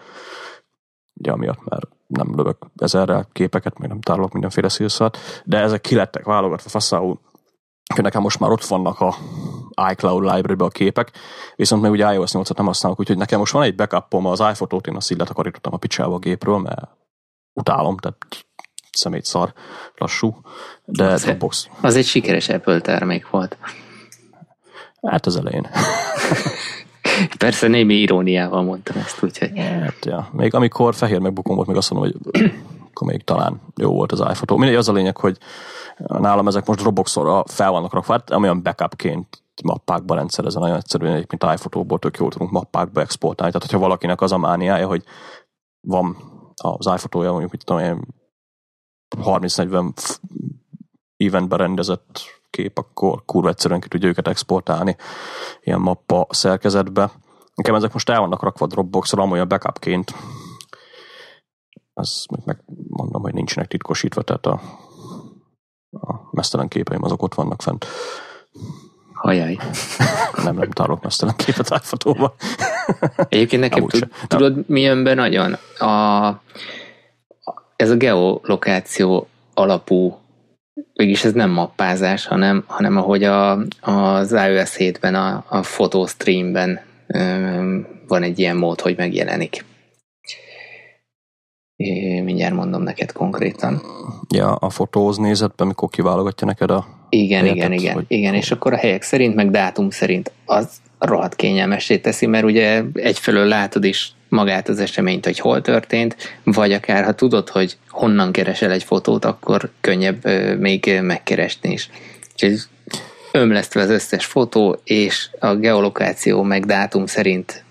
ugye 1.13 1.31
amiatt, 1.31 1.63
mert 1.63 1.87
nem 2.07 2.35
lövök 2.35 2.57
ezerrel 2.75 3.27
képeket, 3.31 3.79
még 3.79 3.89
nem 3.89 4.01
tárolok 4.01 4.31
mindenféle 4.31 4.69
szívszat, 4.69 5.17
de 5.45 5.57
ezek 5.57 5.81
kilettek 5.81 6.25
válogatva 6.25 6.69
faszául, 6.69 7.19
nekem 7.95 8.21
most 8.21 8.39
már 8.39 8.51
ott 8.51 8.65
vannak 8.65 8.99
a 8.99 9.15
iCloud 9.91 10.23
library 10.23 10.63
a 10.63 10.67
képek, 10.67 11.11
viszont 11.55 11.81
még 11.81 11.91
ugye 11.91 12.13
iOS 12.13 12.31
8-at 12.33 12.57
nem 12.57 12.65
használok, 12.65 12.99
úgyhogy 12.99 13.17
nekem 13.17 13.39
most 13.39 13.51
van 13.51 13.63
egy 13.63 13.75
backupom 13.75 14.25
az 14.25 14.39
iPhoto-t, 14.39 14.87
én 14.87 14.95
azt 14.95 15.11
így 15.11 15.17
letakarítottam 15.17 15.73
a 15.73 15.77
picsába 15.77 16.15
a 16.15 16.19
gépről, 16.19 16.57
mert 16.57 16.87
utálom, 17.53 17.97
tehát 17.97 18.17
szemét 18.91 19.25
szar, 19.25 19.53
lassú, 19.95 20.41
de 20.85 21.03
az 21.03 21.21
Dropbox. 21.21 21.69
Az 21.81 21.95
egy 21.95 22.05
sikeres 22.05 22.49
Apple 22.49 22.81
termék 22.81 23.29
volt. 23.29 23.57
Hát 25.01 25.25
az 25.25 25.35
elején. 25.35 25.67
Persze 27.37 27.67
némi 27.67 27.93
iróniával 27.93 28.63
mondtam 28.63 28.97
ezt, 28.97 29.23
úgyhogy... 29.23 29.51
Hát, 29.55 30.05
ja. 30.05 30.29
Még 30.31 30.53
amikor 30.53 30.95
fehér 30.95 31.19
megbukom 31.19 31.55
volt, 31.55 31.67
még 31.67 31.77
azt 31.77 31.91
mondom, 31.91 32.11
hogy 32.31 32.51
akkor 32.97 33.11
még 33.11 33.23
talán 33.23 33.61
jó 33.75 33.93
volt 33.93 34.11
az 34.11 34.19
iPhoto. 34.19 34.57
Mindegy, 34.57 34.75
az 34.75 34.89
a 34.89 34.93
lényeg, 34.93 35.17
hogy 35.17 35.37
nálam 35.97 36.47
ezek 36.47 36.65
most 36.65 36.79
Dropbox-ra 36.79 37.43
fel 37.47 37.71
vannak 37.71 37.93
rakva, 37.93 38.13
hát 38.13 38.31
olyan 38.31 38.63
backupként 38.63 39.43
mappákba 39.63 40.15
rendszerezve, 40.15 40.59
nagyon 40.59 40.75
egyszerűen 40.75 41.13
egyébként 41.13 41.43
iPhoto-ból 41.43 41.99
tök 41.99 42.17
jól 42.17 42.29
tudunk 42.29 42.51
mappákba 42.51 43.01
exportálni. 43.01 43.51
Tehát, 43.51 43.67
hogyha 43.67 43.85
valakinek 43.85 44.21
az 44.21 44.31
a 44.31 44.37
mániája, 44.37 44.87
hogy 44.87 45.03
van 45.87 46.17
az 46.55 46.85
iPhoto-ja, 46.85 47.29
mondjuk, 47.29 47.51
mit 47.51 47.65
tudom 47.65 47.81
én, 47.81 48.05
30-40 49.17 49.91
eventben 51.17 51.57
rendezett 51.57 52.19
kép, 52.49 52.77
akkor 52.77 53.25
kurva 53.25 53.49
egyszerűen 53.49 53.79
ki 53.79 53.87
tudja 53.87 54.09
őket 54.09 54.27
exportálni 54.27 54.95
ilyen 55.61 55.79
mappa 55.79 56.27
szerkezetbe. 56.29 57.11
Nekem 57.55 57.75
ezek 57.75 57.93
most 57.93 58.09
el 58.09 58.19
vannak 58.19 58.43
rakva 58.43 58.67
Dropbox-ra, 58.67 59.21
amolyan 59.21 59.47
backupként. 59.47 60.13
Ez 61.97 62.23
megmondom, 62.45 63.21
hogy 63.21 63.33
nincsenek 63.33 63.69
titkosítva, 63.69 64.21
tehát 64.21 64.45
a, 64.45 64.61
a 65.91 66.29
mesztelen 66.31 66.67
képeim 66.67 67.03
azok 67.03 67.23
ott 67.23 67.33
vannak 67.33 67.61
fent. 67.61 67.85
Hajaj. 69.13 69.57
nem, 70.43 70.55
nem 70.55 70.71
tárolok 70.71 71.03
mesztelen 71.03 71.35
képet 71.35 71.69
iPhoto-ba. 71.69 72.35
Egyébként 73.29 73.61
nekem 73.61 73.87
tud, 73.87 74.07
tudod, 74.27 74.69
mi 74.69 74.81
jön 74.81 75.03
be 75.03 75.13
nagyon? 75.13 75.53
A, 75.77 76.27
ez 77.75 77.89
a 77.89 77.95
geolokáció 77.95 79.27
alapú 79.53 80.17
mégis 80.93 81.23
ez 81.23 81.33
nem 81.33 81.49
mappázás, 81.49 82.25
hanem, 82.25 82.63
hanem 82.67 82.97
ahogy 82.97 83.23
a, 83.23 83.51
az 83.81 84.31
iOS 84.31 84.75
7-ben 84.77 85.15
a, 85.15 85.43
a 85.49 85.63
fotostreamben 85.63 86.79
van 88.07 88.23
egy 88.23 88.39
ilyen 88.39 88.55
mód, 88.55 88.81
hogy 88.81 88.97
megjelenik. 88.97 89.65
É, 91.77 92.21
mindjárt 92.21 92.53
mondom 92.53 92.81
neked 92.81 93.11
konkrétan. 93.11 93.81
Ja, 94.35 94.55
a 94.55 94.69
fotóz 94.69 95.17
nézetben, 95.17 95.67
mikor 95.67 95.89
kiválogatja 95.89 96.47
neked 96.47 96.71
a 96.71 96.87
Igen, 97.09 97.39
helyetet, 97.39 97.63
igen, 97.63 97.71
igen, 97.71 98.05
igen, 98.07 98.33
és 98.33 98.51
akkor 98.51 98.73
a 98.73 98.77
helyek 98.77 99.01
szerint, 99.01 99.35
meg 99.35 99.51
dátum 99.51 99.89
szerint 99.89 100.31
az 100.45 100.69
rohadt 100.99 101.35
kényelmessé 101.35 101.97
teszi, 101.97 102.25
mert 102.25 102.43
ugye 102.43 102.83
egyfelől 102.93 103.45
látod 103.45 103.83
is 103.83 104.11
magát 104.29 104.69
az 104.69 104.79
eseményt, 104.79 105.25
hogy 105.25 105.39
hol 105.39 105.61
történt, 105.61 106.15
vagy 106.43 106.73
akár 106.73 107.03
ha 107.03 107.13
tudod, 107.13 107.49
hogy 107.49 107.77
honnan 107.89 108.31
keresel 108.31 108.71
egy 108.71 108.83
fotót, 108.83 109.25
akkor 109.25 109.69
könnyebb 109.81 110.25
még 110.59 110.99
megkeresni 111.01 111.71
is. 111.71 111.89
Úgyhogy 112.31 112.59
ömlesztve 113.31 113.81
az 113.81 113.89
összes 113.89 114.25
fotó, 114.25 114.79
és 114.83 115.29
a 115.39 115.55
geolokáció 115.55 116.43
meg 116.43 116.65
dátum 116.65 117.05
szerint 117.05 117.63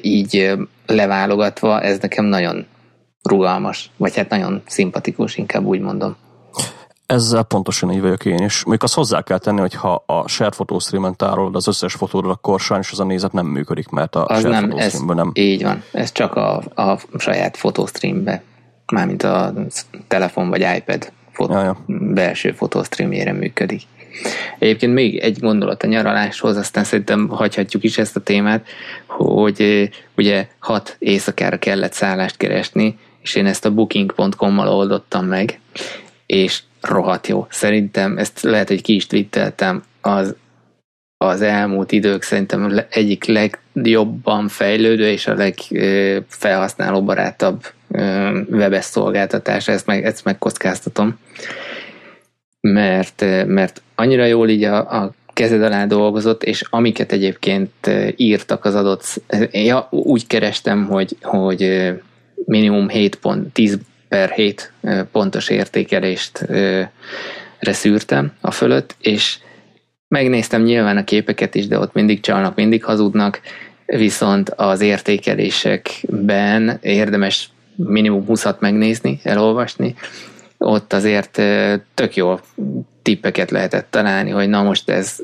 így 0.00 0.52
leválogatva, 0.86 1.80
ez 1.80 1.98
nekem 1.98 2.24
nagyon 2.24 2.66
rugalmas, 3.22 3.90
vagy 3.96 4.16
hát 4.16 4.28
nagyon 4.28 4.62
szimpatikus, 4.66 5.36
inkább 5.36 5.64
úgy 5.64 5.80
mondom. 5.80 6.16
Ezzel 7.06 7.42
pontosan 7.42 7.92
így 7.92 8.00
vagyok 8.00 8.24
én 8.24 8.44
is. 8.44 8.56
Mondjuk 8.56 8.82
azt 8.82 8.94
hozzá 8.94 9.22
kell 9.22 9.38
tenni, 9.38 9.60
hogy 9.60 9.74
ha 9.74 10.02
a 10.06 10.28
share 10.28 10.50
streamen 10.78 11.16
tárolod 11.16 11.54
az 11.54 11.68
összes 11.68 11.94
fotóról, 11.94 12.30
akkor 12.30 12.60
sajnos 12.60 12.92
az 12.92 13.00
a 13.00 13.04
nézet 13.04 13.32
nem 13.32 13.46
működik, 13.46 13.88
mert 13.88 14.14
a 14.14 14.26
az 14.26 14.42
nem, 14.42 14.70
ez, 14.70 15.00
nem. 15.00 15.30
Így 15.34 15.62
van, 15.62 15.82
ez 15.92 16.12
csak 16.12 16.34
a, 16.34 16.56
a 16.74 16.98
saját 17.18 17.56
fotostreambe, 17.56 18.42
mármint 18.92 19.22
a 19.22 19.52
telefon 20.08 20.48
vagy 20.48 20.66
iPad 20.76 21.12
fotó, 21.32 21.52
ja, 21.52 21.62
ja. 21.62 21.76
belső 21.86 22.52
fotostreamjére 22.52 23.32
működik. 23.32 23.82
Egyébként 24.58 24.94
még 24.94 25.16
egy 25.16 25.38
gondolat 25.38 25.82
a 25.82 25.86
nyaraláshoz, 25.86 26.56
aztán 26.56 26.84
szerintem 26.84 27.28
hagyhatjuk 27.28 27.84
is 27.84 27.98
ezt 27.98 28.16
a 28.16 28.20
témát, 28.20 28.66
hogy 29.06 29.88
ugye 30.16 30.48
hat 30.58 30.96
éjszakára 30.98 31.58
kellett 31.58 31.92
szállást 31.92 32.36
keresni, 32.36 32.98
és 33.28 33.34
én 33.34 33.46
ezt 33.46 33.64
a 33.64 33.74
booking.com-mal 33.74 34.68
oldottam 34.68 35.26
meg, 35.26 35.60
és 36.26 36.62
rohadt 36.80 37.26
jó. 37.26 37.46
Szerintem 37.50 38.18
ezt 38.18 38.40
lehet, 38.40 38.68
hogy 38.68 38.82
ki 38.82 38.94
is 38.94 39.06
twitteltem, 39.06 39.82
az, 40.00 40.34
az 41.16 41.42
elmúlt 41.42 41.92
idők 41.92 42.22
szerintem 42.22 42.84
egyik 42.90 43.24
legjobban 43.24 44.48
fejlődő 44.48 45.08
és 45.08 45.26
a 45.26 45.34
legfelhasználóbarátabb 45.34 47.62
webes 48.50 48.84
szolgáltatás, 48.84 49.68
ezt, 49.68 49.86
meg, 49.86 50.04
ezt 50.04 50.24
megkockáztatom, 50.24 51.18
mert, 52.60 53.20
mert 53.46 53.82
annyira 53.94 54.24
jól 54.24 54.48
így 54.48 54.64
a, 54.64 55.02
a 55.02 55.12
kezed 55.32 55.62
alá 55.62 55.86
dolgozott, 55.86 56.42
és 56.42 56.62
amiket 56.70 57.12
egyébként 57.12 57.90
írtak 58.16 58.64
az 58.64 58.74
adott, 58.74 59.22
ja, 59.50 59.88
úgy 59.90 60.26
kerestem, 60.26 60.86
hogy, 60.86 61.16
hogy 61.22 61.92
minimum 62.44 62.88
7 62.88 63.14
pont, 63.14 63.52
10 63.52 63.78
per 64.08 64.30
7 64.30 64.72
pontos 65.12 65.48
értékelést 65.48 66.46
reszűrtem 67.58 68.32
a 68.40 68.50
fölött, 68.50 68.96
és 69.00 69.38
megnéztem 70.08 70.62
nyilván 70.62 70.96
a 70.96 71.04
képeket 71.04 71.54
is, 71.54 71.66
de 71.66 71.78
ott 71.78 71.92
mindig 71.92 72.20
csalnak, 72.20 72.54
mindig 72.54 72.84
hazudnak, 72.84 73.40
viszont 73.86 74.50
az 74.50 74.80
értékelésekben 74.80 76.78
érdemes 76.82 77.50
minimum 77.76 78.24
20-at 78.28 78.58
megnézni, 78.58 79.20
elolvasni, 79.22 79.94
ott 80.58 80.92
azért 80.92 81.42
tök 81.94 82.16
jó 82.16 82.38
tippeket 83.02 83.50
lehetett 83.50 83.86
találni, 83.90 84.30
hogy 84.30 84.48
na 84.48 84.62
most 84.62 84.90
ez 84.90 85.18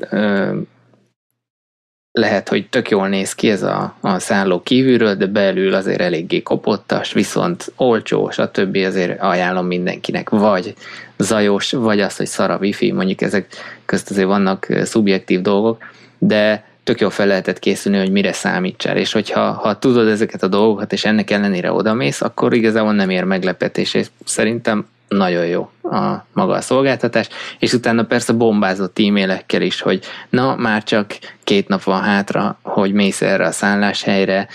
lehet, 2.17 2.49
hogy 2.49 2.67
tök 2.69 2.89
jól 2.89 3.07
néz 3.07 3.33
ki 3.33 3.49
ez 3.49 3.63
a, 3.63 3.95
a 4.01 4.19
szálló 4.19 4.61
kívülről, 4.61 5.15
de 5.15 5.25
belül 5.25 5.73
azért 5.73 6.01
eléggé 6.01 6.41
kopottas, 6.41 7.13
viszont 7.13 7.71
olcsó, 7.75 8.29
stb. 8.29 8.75
azért 8.75 9.21
ajánlom 9.21 9.65
mindenkinek, 9.65 10.29
vagy 10.29 10.73
zajos, 11.17 11.71
vagy 11.71 11.99
az, 12.01 12.17
hogy 12.17 12.25
szar 12.25 12.49
a 12.51 12.57
wifi, 12.57 12.91
mondjuk 12.91 13.21
ezek 13.21 13.47
közt 13.85 14.09
azért 14.09 14.27
vannak 14.27 14.67
szubjektív 14.83 15.41
dolgok, 15.41 15.83
de 16.17 16.65
tök 16.83 16.99
jól 16.99 17.09
fel 17.09 17.27
lehetett 17.27 17.59
készülni, 17.59 17.97
hogy 17.97 18.11
mire 18.11 18.31
számítsál, 18.31 18.97
és 18.97 19.11
hogyha 19.11 19.51
ha 19.51 19.79
tudod 19.79 20.07
ezeket 20.07 20.43
a 20.43 20.47
dolgokat, 20.47 20.93
és 20.93 21.05
ennek 21.05 21.31
ellenére 21.31 21.71
odamész, 21.71 22.21
akkor 22.21 22.53
igazából 22.53 22.93
nem 22.93 23.09
ér 23.09 23.23
meglepetés, 23.23 23.93
és 23.93 24.07
szerintem 24.25 24.87
nagyon 25.07 25.45
jó 25.45 25.69
a 25.83 26.25
maga 26.33 26.53
a 26.53 26.61
szolgáltatás, 26.61 27.29
és 27.59 27.73
utána 27.73 28.03
persze 28.03 28.33
bombázott 28.33 28.99
e-mailekkel 28.99 29.61
is, 29.61 29.81
hogy 29.81 30.03
na, 30.29 30.55
már 30.55 30.83
csak 30.83 31.17
két 31.43 31.67
nap 31.67 31.83
van 31.83 32.01
hátra, 32.01 32.59
hogy 32.61 32.93
mész 32.93 33.21
erre 33.21 33.45
a 33.45 33.51
szálláshelyre, 33.51 34.47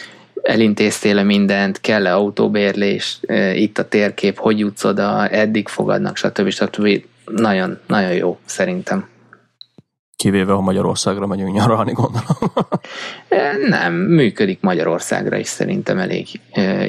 elintéztél-e 0.42 1.22
mindent, 1.22 1.80
kell-e 1.80 2.14
autóbérlés, 2.14 3.20
itt 3.54 3.78
a 3.78 3.88
térkép, 3.88 4.38
hogy 4.38 4.58
jutsz 4.58 4.84
oda, 4.84 5.28
eddig 5.28 5.68
fogadnak, 5.68 6.16
stb. 6.16 6.50
stb. 6.50 7.02
Nagyon, 7.24 7.78
nagyon 7.86 8.12
jó, 8.12 8.38
szerintem. 8.44 9.08
Kivéve, 10.16 10.52
ha 10.52 10.60
Magyarországra 10.60 11.26
megyünk 11.26 11.52
nyaralni, 11.52 11.92
gondolom. 11.92 12.68
Nem, 13.78 13.94
működik 13.94 14.60
Magyarországra 14.60 15.36
is 15.36 15.46
szerintem 15.46 15.98
elég 15.98 16.26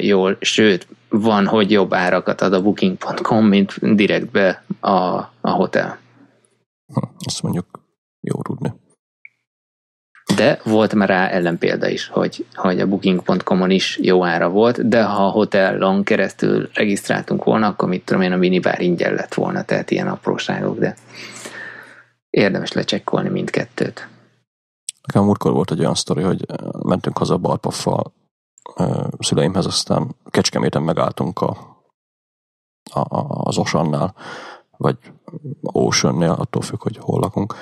jól, 0.00 0.36
sőt, 0.40 0.86
van, 1.12 1.46
hogy 1.46 1.70
jobb 1.70 1.94
árakat 1.94 2.40
ad 2.40 2.52
a 2.52 2.62
booking.com, 2.62 3.46
mint 3.46 3.94
direktbe 3.94 4.64
a, 4.80 4.90
a 5.40 5.50
hotel. 5.50 5.98
Azt 7.24 7.42
mondjuk 7.42 7.66
jó 8.20 8.42
tudni. 8.42 8.72
De 10.36 10.60
volt 10.64 10.94
már 10.94 11.08
rá 11.08 11.28
ellenpélda 11.28 11.88
is, 11.88 12.08
hogy, 12.08 12.46
hogy 12.54 12.80
a 12.80 12.86
booking.com-on 12.86 13.70
is 13.70 13.98
jó 14.02 14.24
ára 14.24 14.48
volt, 14.48 14.88
de 14.88 15.04
ha 15.04 15.26
a 15.26 15.30
hotelon 15.30 16.04
keresztül 16.04 16.68
regisztráltunk 16.74 17.44
volna, 17.44 17.66
akkor 17.66 17.88
mit 17.88 18.04
tudom 18.04 18.22
én, 18.22 18.32
a 18.32 18.36
minibár 18.36 18.80
ingyen 18.80 19.14
lett 19.14 19.34
volna, 19.34 19.64
tehát 19.64 19.90
ilyen 19.90 20.08
apróságok, 20.08 20.78
de 20.78 20.96
érdemes 22.30 22.72
lecsekkolni 22.72 23.28
mindkettőt. 23.28 24.08
Nekem 25.06 25.24
múltkor 25.24 25.52
volt 25.52 25.70
egy 25.70 25.80
olyan 25.80 25.94
sztori, 25.94 26.22
hogy 26.22 26.46
mentünk 26.82 27.18
haza 27.18 27.36
Barpaffal 27.36 28.12
szüleimhez, 29.18 29.66
aztán 29.66 30.16
Kecskeméten 30.30 30.82
megálltunk 30.82 31.40
a, 31.40 31.56
a, 32.92 33.00
az 33.44 33.58
Osannál, 33.58 34.14
vagy 34.76 34.98
Oceannél, 35.62 36.30
attól 36.30 36.62
függ, 36.62 36.82
hogy 36.82 36.96
hol 37.00 37.20
lakunk. 37.20 37.54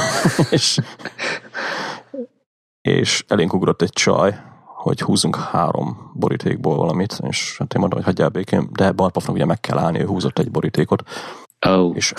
és, 0.50 0.80
és 2.80 3.24
elénk 3.28 3.52
ugrott 3.52 3.82
egy 3.82 3.92
csaj, 3.92 4.40
hogy 4.64 5.00
húzunk 5.00 5.36
három 5.36 6.10
borítékból 6.14 6.76
valamit, 6.76 7.18
és 7.28 7.58
hát 7.58 7.74
én 7.74 7.80
mondom, 7.80 7.98
hogy 7.98 8.08
hagyjál 8.08 8.28
békén, 8.28 8.68
de 8.72 8.92
Barpafnak 8.92 9.34
ugye 9.34 9.44
meg 9.44 9.60
kell 9.60 9.78
állni, 9.78 10.00
ő 10.00 10.06
húzott 10.06 10.38
egy 10.38 10.50
borítékot, 10.50 11.02
oh. 11.66 11.96
és 11.96 12.12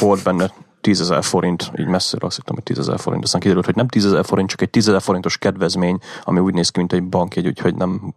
volt 0.00 0.22
benne 0.22 0.52
10 0.82 1.00
ezer 1.00 1.22
forint, 1.22 1.70
így 1.78 1.86
messzire 1.86 2.26
azt 2.26 2.36
hittem, 2.36 2.54
hogy 2.54 2.64
10 2.64 2.78
ezer 2.78 2.98
forint, 2.98 3.24
aztán 3.24 3.40
kiderült, 3.40 3.64
hogy 3.64 3.74
nem 3.76 3.88
10 3.88 4.04
ezer 4.04 4.24
forint, 4.24 4.48
csak 4.48 4.60
egy 4.60 4.70
10 4.70 4.88
ezer 4.88 5.00
forintos 5.00 5.38
kedvezmény, 5.38 5.98
ami 6.22 6.38
úgy 6.38 6.54
néz 6.54 6.70
ki, 6.70 6.78
mint 6.78 6.92
egy 6.92 7.08
bankjegy, 7.08 7.46
úgyhogy 7.46 7.74
nem, 7.74 8.14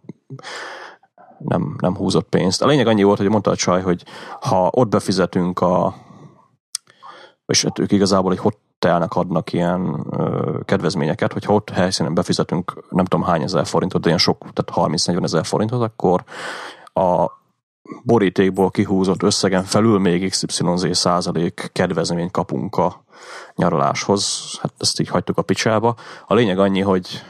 nem, 1.38 1.76
nem 1.78 1.96
húzott 1.96 2.28
pénzt. 2.28 2.62
A 2.62 2.66
lényeg 2.66 2.86
annyi 2.86 3.02
volt, 3.02 3.18
hogy 3.18 3.28
mondta 3.28 3.50
a 3.50 3.56
csaj, 3.56 3.82
hogy 3.82 4.02
ha 4.40 4.70
ott 4.72 4.88
befizetünk 4.88 5.60
a 5.60 5.94
és 7.46 7.62
hát 7.62 7.78
ők 7.78 7.92
igazából 7.92 8.32
egy 8.32 8.38
hotelnek 8.38 9.14
adnak 9.14 9.52
ilyen 9.52 10.06
ö, 10.10 10.58
kedvezményeket, 10.64 11.32
hogyha 11.32 11.54
ott 11.54 11.70
helyszínen 11.70 12.14
befizetünk 12.14 12.84
nem 12.90 13.04
tudom 13.04 13.26
hány 13.26 13.42
ezer 13.42 13.66
forintot, 13.66 14.00
de 14.00 14.06
ilyen 14.06 14.20
sok, 14.20 14.44
tehát 14.52 14.92
30-40 14.92 15.22
ezer 15.22 15.44
forintot, 15.44 15.82
akkor 15.82 16.24
a 16.92 17.30
borítékból 18.02 18.70
kihúzott 18.70 19.22
összegen 19.22 19.64
felül 19.64 19.98
még 19.98 20.28
XYZ 20.28 20.86
százalék 20.90 21.70
kedvezményt 21.72 22.30
kapunk 22.30 22.76
a 22.76 23.04
nyaraláshoz. 23.54 24.42
Hát 24.60 24.72
ezt 24.78 25.00
így 25.00 25.08
hagytuk 25.08 25.38
a 25.38 25.42
picsába. 25.42 25.94
A 26.26 26.34
lényeg 26.34 26.58
annyi, 26.58 26.80
hogy 26.80 27.22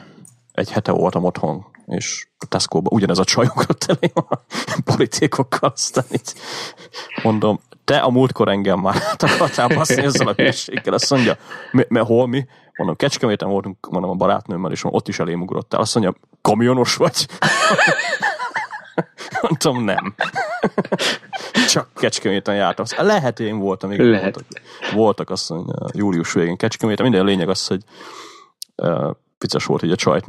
egy 0.52 0.70
hete 0.70 0.92
voltam 0.92 1.24
otthon, 1.24 1.66
és 1.86 2.26
a 2.38 2.46
Tesco-ba 2.46 2.90
ugyanez 2.92 3.18
a 3.18 3.24
csaj 3.24 3.46
ugrott 3.54 3.84
elé 3.84 4.12
a 4.14 4.38
borítékokkal, 4.84 5.70
aztán 5.74 6.04
így 6.10 6.32
mondom, 7.22 7.60
te 7.84 7.98
a 7.98 8.10
múltkor 8.10 8.48
engem 8.48 8.80
már 8.80 9.02
akartál 9.18 9.68
baszni 9.68 10.02
ezzel 10.02 10.28
a 10.28 10.32
hülyeséggel, 10.32 10.94
azt 10.94 11.10
mondja, 11.10 11.36
mert 11.70 12.06
hol 12.06 12.26
mi? 12.26 12.46
Mondom, 12.76 12.96
Kecskeméten 12.96 13.48
voltunk, 13.48 13.90
mondom, 13.90 14.10
a 14.10 14.14
barátnőmmel, 14.14 14.72
és 14.72 14.84
ott 14.84 15.08
is 15.08 15.18
elém 15.18 15.40
ugrottál. 15.40 15.80
Azt 15.80 15.94
mondja, 15.94 16.14
kamionos 16.42 16.96
vagy? 16.96 17.26
Mondtam, 19.42 19.84
nem. 19.84 20.14
Csak 21.68 21.88
Kecskeméten 21.94 22.54
jártam. 22.54 22.84
Lehet, 23.06 23.40
én 23.40 23.58
voltam. 23.58 23.90
Még 23.90 23.98
Lehet. 24.00 24.34
Voltak, 24.34 24.62
voltak 24.94 25.30
azt 25.30 25.50
mondja, 25.50 25.74
július 25.92 26.32
végén 26.32 26.56
Kecskeméten. 26.56 27.04
Minden 27.04 27.20
a 27.20 27.28
lényeg 27.28 27.48
az, 27.48 27.66
hogy 27.66 27.82
uh, 28.76 29.10
vicces 29.38 29.64
volt, 29.64 29.80
hogy 29.80 29.90
a 29.90 29.96
csaj 29.96 30.20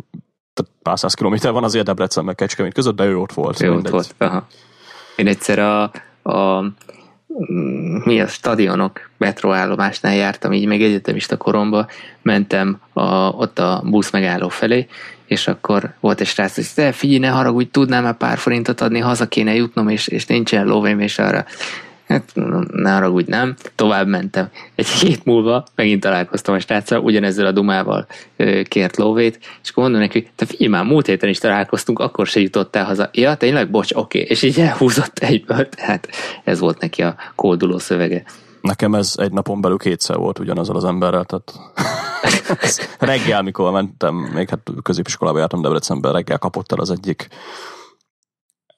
tehát 0.57 0.71
pár 0.81 0.99
száz 0.99 1.13
kilométer 1.13 1.51
van 1.51 1.63
azért 1.63 1.85
Debrecen 1.85 2.25
meg 2.25 2.35
Kecskemét 2.35 2.73
között, 2.73 2.95
de 2.95 3.05
ő 3.05 3.17
ott 3.17 3.33
volt. 3.33 3.61
Ő 3.61 3.71
ott 3.71 3.89
volt, 3.89 4.15
aha. 4.17 4.47
Én 5.15 5.27
egyszer 5.27 5.59
a, 5.59 5.83
a 6.31 6.63
mi 8.03 8.21
a 8.21 8.27
stadionok 8.27 9.09
metroállomásnál 9.17 10.15
jártam, 10.15 10.53
így 10.53 10.65
még 10.65 10.83
egyetemista 10.83 11.37
koromban, 11.37 11.87
mentem 12.21 12.79
a, 12.93 13.29
ott 13.29 13.59
a 13.59 13.81
busz 13.85 14.11
megálló 14.11 14.49
felé, 14.49 14.87
és 15.27 15.47
akkor 15.47 15.93
volt 15.99 16.21
egy 16.21 16.27
srác, 16.27 16.55
hogy 16.55 16.67
te 16.75 16.91
figyelj, 16.91 17.19
ne 17.19 17.27
haragudj, 17.27 17.69
tudnám 17.71 18.03
már 18.03 18.17
pár 18.17 18.37
forintot 18.37 18.81
adni, 18.81 18.99
haza 18.99 19.27
kéne 19.27 19.55
jutnom, 19.55 19.89
és, 19.89 20.07
és 20.07 20.25
nincsen 20.25 20.65
lóvém, 20.65 20.99
és 20.99 21.19
arra 21.19 21.45
Hát 22.07 22.31
ne 22.71 22.91
haragudj, 22.91 23.29
nem. 23.29 23.55
Tovább 23.75 24.07
mentem. 24.07 24.49
Egy 24.75 24.87
hét 24.87 25.25
múlva 25.25 25.65
megint 25.75 26.01
találkoztam 26.01 26.55
a 26.55 26.59
sráccal, 26.59 26.99
ugyanezzel 26.99 27.45
a 27.45 27.51
dumával 27.51 28.07
kért 28.63 28.97
lóvét, 28.97 29.39
és 29.63 29.69
akkor 29.69 29.83
mondom 29.83 30.01
neki, 30.01 30.27
te 30.35 30.45
figyelj 30.45 30.69
már, 30.69 30.83
múlt 30.83 31.05
héten 31.05 31.29
is 31.29 31.37
találkoztunk, 31.37 31.99
akkor 31.99 32.27
se 32.27 32.39
jutottál 32.39 32.85
haza. 32.85 33.09
Ja, 33.13 33.35
tényleg, 33.35 33.69
bocs, 33.69 33.91
oké. 33.93 34.19
Okay. 34.21 34.31
És 34.31 34.41
így 34.41 34.59
elhúzott 34.59 35.19
egyből, 35.19 35.69
tehát 35.69 36.07
ez 36.43 36.59
volt 36.59 36.81
neki 36.81 37.01
a 37.01 37.15
kolduló 37.35 37.77
szövege. 37.77 38.23
Nekem 38.67 38.95
ez 38.95 39.13
egy 39.17 39.31
napon 39.31 39.61
belül 39.61 39.77
kétszer 39.77 40.17
volt 40.17 40.39
ugyanazzal 40.39 40.75
az 40.75 40.83
emberrel, 40.83 41.25
tehát 41.25 41.53
reggel, 42.99 43.41
mikor 43.41 43.71
mentem, 43.71 44.15
még 44.15 44.49
hát 44.49 44.69
középiskolába 44.83 45.37
jártam 45.37 45.61
Debrecenben, 45.61 46.11
reggel 46.11 46.37
kapott 46.37 46.71
el 46.71 46.79
az 46.79 46.91
egyik 46.91 47.27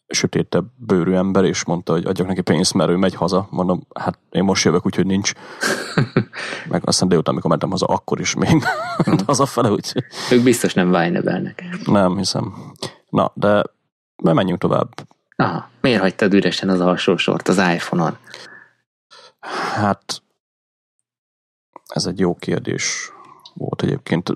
sötétebb 0.08 0.66
bőrű 0.76 1.14
ember, 1.14 1.44
és 1.44 1.66
mondta, 1.66 1.94
hogy 1.94 2.06
adjak 2.06 2.28
neki 2.28 2.42
pénzt, 2.42 2.74
mert 2.74 2.90
ő 2.90 2.96
megy 2.96 3.16
haza. 3.16 3.48
Mondom, 3.50 3.88
hát 3.96 4.20
én 4.32 4.44
most 4.44 4.66
jövök, 4.66 4.86
úgyhogy 4.86 5.06
nincs. 5.06 5.32
Meg 6.70 6.82
aztán 6.86 7.08
délután, 7.08 7.32
amikor 7.32 7.50
mentem 7.50 7.70
haza, 7.70 7.86
akkor 7.86 8.20
is 8.20 8.36
még 8.36 8.64
hazafele, 9.26 9.72
úgyhogy... 9.72 10.04
Ők 10.32 10.44
biztos 10.44 10.74
nem 10.74 10.92
vájnebelnek. 10.92 11.64
Nem 11.86 12.18
hiszem. 12.18 12.54
Na, 13.10 13.32
de 13.34 13.64
menjünk 14.16 14.60
tovább. 14.60 14.90
Aha, 15.36 15.70
miért 15.82 16.02
hagytad 16.02 16.34
üresen 16.34 16.70
az 16.70 16.80
alsó 16.80 17.18
sort 17.18 17.48
az 17.48 17.58
iPhone-on? 17.58 18.18
Hát, 19.74 20.22
ez 21.88 22.06
egy 22.06 22.20
jó 22.20 22.36
kérdés 22.36 23.12
volt 23.54 23.84
egyébként. 23.84 24.36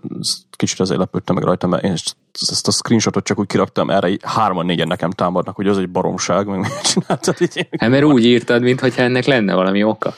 Kicsit 0.49 0.79
azért 0.79 0.99
lepődtem 0.99 1.35
meg 1.35 1.43
rajta, 1.43 1.67
mert 1.67 1.83
én 1.83 1.91
ezt 2.31 2.67
a 2.67 2.71
screenshotot 2.71 3.23
csak 3.23 3.39
úgy 3.39 3.47
kiraktam, 3.47 3.89
erre 3.89 4.17
hárman 4.21 4.65
négyen 4.65 4.87
nekem 4.87 5.11
támadnak, 5.11 5.55
hogy 5.55 5.67
az 5.67 5.77
egy 5.77 5.89
baromság, 5.89 6.47
meg 6.47 6.59
mit 6.59 6.81
csináltad 6.81 7.35
így. 7.39 7.67
Hát 7.77 7.89
mert 7.89 8.03
úgy 8.03 8.25
írtad, 8.25 8.61
mintha 8.61 9.01
ennek 9.01 9.25
lenne 9.25 9.53
valami 9.53 9.83
oka. 9.83 10.13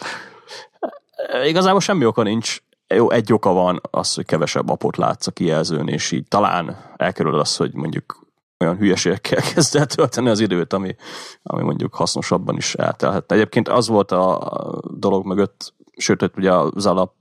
Igazából 1.46 1.80
semmi 1.80 2.06
oka 2.06 2.24
nincs. 2.24 2.60
Jó, 2.88 3.12
egy 3.12 3.34
oka 3.34 3.52
van, 3.52 3.82
az, 3.92 4.14
hogy 4.14 4.26
kevesebb 4.26 4.70
apot 4.70 4.98
látsz 4.98 5.28
a 5.28 5.32
kijelzőn, 5.32 5.88
és 5.88 6.12
így 6.12 6.28
talán 6.28 6.94
elkerül 6.98 7.40
az, 7.40 7.56
hogy 7.56 7.74
mondjuk 7.74 8.25
olyan 8.60 8.78
hülyeségekkel 8.78 9.42
kezd 9.54 9.76
el 9.76 9.86
tölteni 9.86 10.30
az 10.30 10.40
időt, 10.40 10.74
ami, 10.74 10.96
ami 11.44 11.64
mondjuk 11.64 11.96
hasznosabban 11.96 12.58
is 12.58 12.76
eltelhetne. 12.76 13.36
Egyébként 13.36 13.70
az 13.70 13.88
volt 13.88 14.12
a 14.12 14.82
dolog 14.98 15.26
mögött, 15.26 15.74
sőt, 15.98 16.32
ugye 16.38 16.54
az 16.54 16.86
alap 16.86 17.14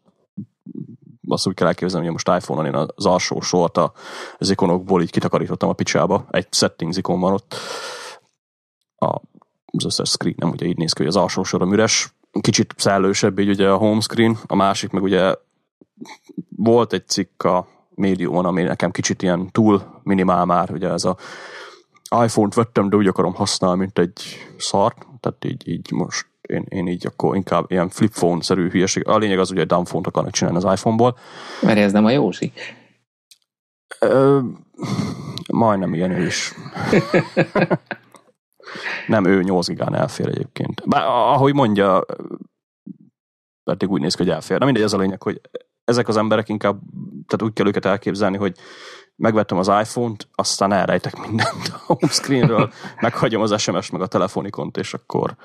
azt 1.29 1.47
úgy 1.47 1.55
kell 1.55 1.67
elképzelni, 1.67 2.05
hogy 2.05 2.15
most 2.15 2.43
iPhone-on 2.43 2.67
én 2.67 2.75
az 2.75 3.07
alsó 3.07 3.41
sort 3.41 3.79
az 4.39 4.51
ikonokból 4.51 5.03
így 5.03 5.11
kitakarítottam 5.11 5.69
a 5.69 5.73
picsába, 5.73 6.27
egy 6.31 6.47
settings 6.51 6.97
ikon 6.97 7.21
van 7.21 7.33
ott, 7.33 7.55
a, 8.97 9.21
az 9.67 9.85
összes 9.85 10.09
screen 10.09 10.35
nem 10.39 10.51
ugye 10.51 10.67
így 10.67 10.77
néz 10.77 10.93
ki, 10.93 10.99
hogy 10.99 11.09
az 11.09 11.17
alsó 11.17 11.43
sorom 11.43 11.73
üres, 11.73 12.15
kicsit 12.41 12.75
szellősebb 12.77 13.39
így 13.39 13.49
ugye 13.49 13.69
a 13.69 13.77
home 13.77 14.01
screen, 14.01 14.39
a 14.47 14.55
másik 14.55 14.91
meg 14.91 15.03
ugye 15.03 15.35
volt 16.57 16.93
egy 16.93 17.09
cikk 17.09 17.43
a 17.43 17.69
médiumon, 17.95 18.45
ami 18.45 18.63
nekem 18.63 18.91
kicsit 18.91 19.23
ilyen 19.23 19.51
túl 19.51 20.01
minimál 20.03 20.45
már, 20.45 20.71
ugye 20.71 20.89
ez 20.89 21.05
a 21.05 21.17
iPhone-t 22.25 22.55
vettem, 22.55 22.89
de 22.89 22.97
úgy 22.97 23.07
akarom 23.07 23.35
használni, 23.35 23.79
mint 23.79 23.99
egy 23.99 24.23
szart, 24.57 25.07
tehát 25.21 25.45
így, 25.45 25.69
így 25.69 25.91
most 25.91 26.27
én, 26.49 26.65
én 26.69 26.87
így 26.87 27.07
akkor 27.07 27.37
inkább 27.37 27.71
ilyen 27.71 27.89
flip 27.89 28.13
phone-szerű 28.13 28.71
hülyeség. 28.71 29.09
A 29.09 29.19
lényeg 29.19 29.39
az, 29.39 29.49
hogy 29.49 29.59
egy 29.59 29.67
dumbphone-t 29.67 30.07
akarnak 30.07 30.33
csinálni 30.33 30.59
az 30.65 30.73
iPhone-ból. 30.73 31.17
Mert 31.63 31.79
ez 31.79 31.93
nem 31.93 32.05
a 32.05 32.11
Józsi? 32.11 32.53
Ö, 34.01 34.41
majdnem 35.53 35.95
ilyen 35.95 36.11
ő 36.11 36.27
is. 36.27 36.53
nem, 39.07 39.25
ő 39.25 39.43
8 39.43 39.67
gigán 39.67 39.95
elfér 39.95 40.29
egyébként. 40.29 40.89
Bár 40.89 41.03
ahogy 41.07 41.55
mondja, 41.55 42.05
pedig 43.65 43.91
úgy 43.91 44.01
néz 44.01 44.15
ki, 44.15 44.23
hogy 44.23 44.33
elfér. 44.33 44.59
Na 44.59 44.65
mindegy, 44.65 44.85
ez 44.85 44.93
a 44.93 44.99
lényeg, 44.99 45.23
hogy 45.23 45.41
ezek 45.85 46.09
az 46.09 46.17
emberek 46.17 46.49
inkább, 46.49 46.79
tehát 47.27 47.43
úgy 47.43 47.53
kell 47.53 47.67
őket 47.67 47.85
elképzelni, 47.85 48.37
hogy 48.37 48.57
megvettem 49.17 49.59
az 49.59 49.69
iPhone-t, 49.69 50.29
aztán 50.35 50.73
elrejtek 50.73 51.17
mindent 51.21 51.69
a 51.73 51.81
homescreenről, 51.87 52.73
meghagyom 53.01 53.43
az 53.43 53.61
SMS 53.61 53.91
meg 53.91 54.01
a 54.01 54.07
telefonikont, 54.07 54.77
és 54.77 54.95
akkor... 54.95 55.37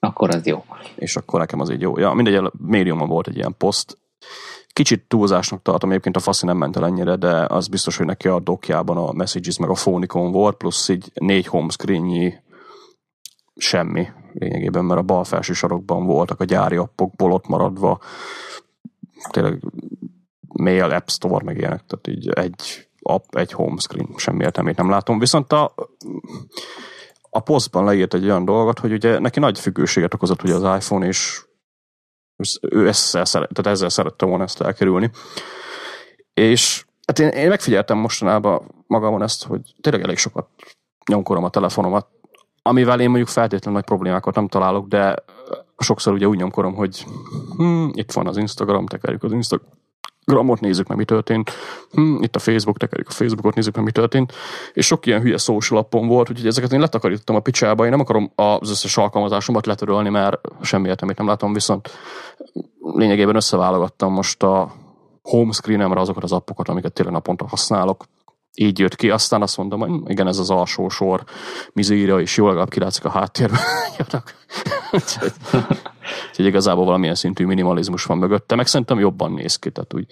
Akkor 0.00 0.34
az 0.34 0.46
jó. 0.46 0.64
És 0.96 1.16
akkor 1.16 1.40
nekem 1.40 1.60
az 1.60 1.70
így 1.70 1.80
jó. 1.80 1.98
Ja, 1.98 2.12
mindegy, 2.12 2.34
a 2.34 2.52
médiumon 2.58 3.08
volt 3.08 3.28
egy 3.28 3.36
ilyen 3.36 3.54
poszt. 3.58 3.98
Kicsit 4.72 5.04
túlzásnak 5.08 5.62
tartom, 5.62 5.90
egyébként 5.90 6.16
a 6.16 6.20
faszi 6.20 6.46
nem 6.46 6.56
ment 6.56 6.76
el 6.76 6.84
ennyire, 6.84 7.16
de 7.16 7.44
az 7.44 7.68
biztos, 7.68 7.96
hogy 7.96 8.06
neki 8.06 8.28
a 8.28 8.40
dokjában 8.40 8.96
a 8.96 9.12
messages 9.12 9.58
meg 9.58 9.70
a 9.70 9.74
fónikon 9.74 10.32
volt, 10.32 10.56
plusz 10.56 10.88
így 10.88 11.10
négy 11.14 11.46
homescreennyi 11.46 12.34
semmi 13.56 14.08
lényegében, 14.32 14.84
mert 14.84 15.00
a 15.00 15.02
bal 15.02 15.24
felső 15.24 15.52
sarokban 15.52 16.06
voltak 16.06 16.40
a 16.40 16.44
gyári 16.44 16.76
appokból 16.76 17.32
ott 17.32 17.48
maradva, 17.48 18.00
tényleg 19.30 19.62
mail, 20.48 20.82
app 20.84 21.08
store, 21.08 21.44
meg 21.44 21.58
ilyenek, 21.58 21.84
tehát 21.86 22.06
így 22.08 22.28
egy 22.28 22.88
app, 23.02 23.34
egy 23.34 23.52
home 23.52 23.80
screen, 23.80 24.08
semmi 24.16 24.44
értelmét 24.44 24.76
nem 24.76 24.90
látom. 24.90 25.18
Viszont 25.18 25.52
a, 25.52 25.74
a 27.30 27.40
posztban 27.40 27.84
leírt 27.84 28.14
egy 28.14 28.24
olyan 28.24 28.44
dolgot, 28.44 28.78
hogy 28.78 28.92
ugye 28.92 29.18
neki 29.18 29.38
nagy 29.38 29.58
függőséget 29.58 30.14
okozott 30.14 30.42
ugye 30.42 30.54
az 30.54 30.82
iPhone, 30.82 31.06
és 31.06 31.46
ő 32.60 32.88
ezzel, 32.88 33.24
szeret, 33.24 33.50
tehát 33.52 33.72
ezzel 33.72 33.88
szerette 33.88 34.26
volna 34.26 34.44
ezt 34.44 34.60
elkerülni. 34.60 35.10
És 36.34 36.84
hát 37.06 37.18
én, 37.18 37.28
én 37.28 37.48
megfigyeltem 37.48 37.98
mostanában 37.98 38.84
magamon 38.86 39.22
ezt, 39.22 39.44
hogy 39.44 39.74
tényleg 39.80 40.02
elég 40.02 40.16
sokat 40.16 40.48
nyomkorom 41.08 41.44
a 41.44 41.50
telefonomat, 41.50 42.06
amivel 42.62 43.00
én 43.00 43.08
mondjuk 43.08 43.28
feltétlenül 43.28 43.78
nagy 43.80 43.88
problémákat 43.88 44.34
nem 44.34 44.48
találok, 44.48 44.86
de 44.86 45.24
sokszor 45.78 46.12
ugye 46.12 46.26
úgy 46.26 46.38
nyomkorom, 46.38 46.74
hogy 46.74 47.04
hm, 47.56 47.88
itt 47.92 48.12
van 48.12 48.26
az 48.26 48.36
Instagram, 48.36 48.86
tekerjük 48.86 49.22
az 49.22 49.32
Instagram, 49.32 49.68
Gramot 50.28 50.60
nézzük 50.60 50.86
meg, 50.86 50.96
mi 50.98 51.04
történt. 51.04 51.50
Hm, 51.90 52.22
itt 52.22 52.36
a 52.36 52.38
Facebook, 52.38 52.78
tekerjük 52.78 53.08
a 53.08 53.12
Facebookot, 53.12 53.54
nézzük 53.54 53.74
meg, 53.74 53.84
mi 53.84 53.90
történt. 53.90 54.32
És 54.72 54.86
sok 54.86 55.06
ilyen 55.06 55.20
hülye 55.20 55.36
social 55.36 55.80
appon 55.80 56.06
volt, 56.06 56.30
úgyhogy 56.30 56.46
ezeket 56.46 56.72
én 56.72 56.80
letakarítottam 56.80 57.36
a 57.36 57.40
picsába. 57.40 57.84
Én 57.84 57.90
nem 57.90 58.00
akarom 58.00 58.32
az 58.34 58.70
összes 58.70 58.96
alkalmazásomat 58.96 59.66
letörölni, 59.66 60.08
mert 60.08 60.40
semmi 60.62 60.88
értelmét 60.88 61.18
nem 61.18 61.26
látom, 61.26 61.52
viszont 61.52 61.90
lényegében 62.80 63.36
összeválogattam 63.36 64.12
most 64.12 64.42
a 64.42 64.72
home 65.22 65.52
screenemre 65.52 66.00
azokat 66.00 66.22
az 66.22 66.32
appokat, 66.32 66.68
amiket 66.68 66.92
tényleg 66.92 67.14
naponta 67.14 67.46
használok. 67.48 68.04
Így 68.60 68.78
jött 68.78 68.96
ki, 68.96 69.10
aztán 69.10 69.42
azt 69.42 69.56
mondom, 69.56 69.80
hogy 69.80 70.10
igen, 70.10 70.26
ez 70.26 70.38
az 70.38 70.50
alsó 70.50 70.88
sor 70.88 71.24
mizéria, 71.72 72.20
és 72.20 72.36
jól 72.36 72.46
legalább 72.46 72.70
kilátszik 72.70 73.04
a 73.04 73.08
háttérben. 73.08 73.58
úgyhogy, 74.92 75.32
úgyhogy 76.28 76.46
igazából 76.46 76.84
valamilyen 76.84 77.14
szintű 77.14 77.44
minimalizmus 77.44 78.04
van 78.04 78.18
mögötte, 78.18 78.54
meg 78.54 78.66
szerintem 78.66 78.98
jobban 78.98 79.32
néz 79.32 79.56
ki, 79.56 79.70
tehát 79.70 79.94
úgy 79.94 80.06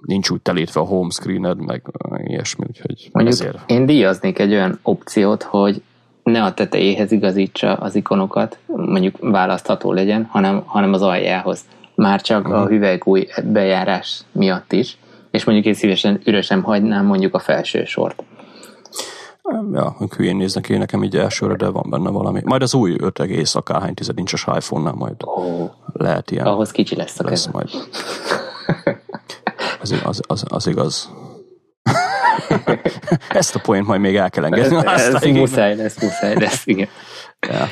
nincs 0.00 0.30
úgy 0.30 0.40
telítve 0.40 0.80
a 0.80 0.84
home 0.84 1.10
screened, 1.10 1.58
meg 1.60 1.82
ilyesmi, 2.24 2.64
úgyhogy 2.68 3.08
Mondjuk 3.12 3.34
ezért. 3.34 3.70
én 3.70 3.86
díjaznék 3.86 4.38
egy 4.38 4.52
olyan 4.52 4.78
opciót, 4.82 5.42
hogy 5.42 5.82
ne 6.22 6.44
a 6.44 6.54
tetejéhez 6.54 7.12
igazítsa 7.12 7.74
az 7.74 7.94
ikonokat, 7.94 8.58
mondjuk 8.66 9.16
választható 9.20 9.92
legyen, 9.92 10.24
hanem, 10.24 10.62
hanem 10.66 10.92
az 10.92 11.02
aljához. 11.02 11.64
Már 11.94 12.20
csak 12.20 12.40
uh-huh. 12.40 12.60
a 12.60 12.62
mhm. 12.62 12.72
hüvelykúj 12.72 13.26
bejárás 13.44 14.20
miatt 14.32 14.72
is, 14.72 14.98
és 15.30 15.44
mondjuk 15.44 15.66
én 15.66 15.74
szívesen 15.74 16.20
üresen 16.24 16.60
hagynám 16.60 17.06
mondjuk 17.06 17.34
a 17.34 17.38
felső 17.38 17.84
sort. 17.84 18.22
Ja, 19.72 19.96
hülyén 20.16 20.36
néznek 20.36 20.64
ki 20.64 20.76
nekem 20.76 21.02
így 21.02 21.16
elsőre, 21.16 21.54
de 21.54 21.68
van 21.68 21.90
benne 21.90 22.10
valami. 22.10 22.40
Majd 22.44 22.62
az 22.62 22.74
új 22.74 22.96
5, 22.98 23.18
akárhány 23.52 23.94
tized 23.94 24.18
incses 24.18 24.46
iPhone-nál 24.56 24.92
majd 24.92 25.14
oh, 25.18 25.70
lehet 25.92 26.30
ilyen. 26.30 26.46
Ahhoz 26.46 26.70
kicsi 26.70 26.96
lesz 26.96 27.20
a 27.20 27.24
lesz 27.24 27.46
majd. 27.46 27.68
Az, 29.80 30.00
az, 30.04 30.20
az, 30.26 30.44
az 30.48 30.66
igaz. 30.66 31.10
Ezt 33.28 33.54
a 33.54 33.58
poént 33.58 33.86
majd 33.86 34.00
még 34.00 34.16
el 34.16 34.30
kell 34.30 34.44
engedni. 34.44 34.76
Ez, 34.84 35.14
ez 35.14 35.24
muszáj 35.24 35.76
lesz, 35.76 36.02
muszáj 36.02 36.34
lesz, 36.34 36.66
igen. 36.66 36.88
Ja. 37.48 37.68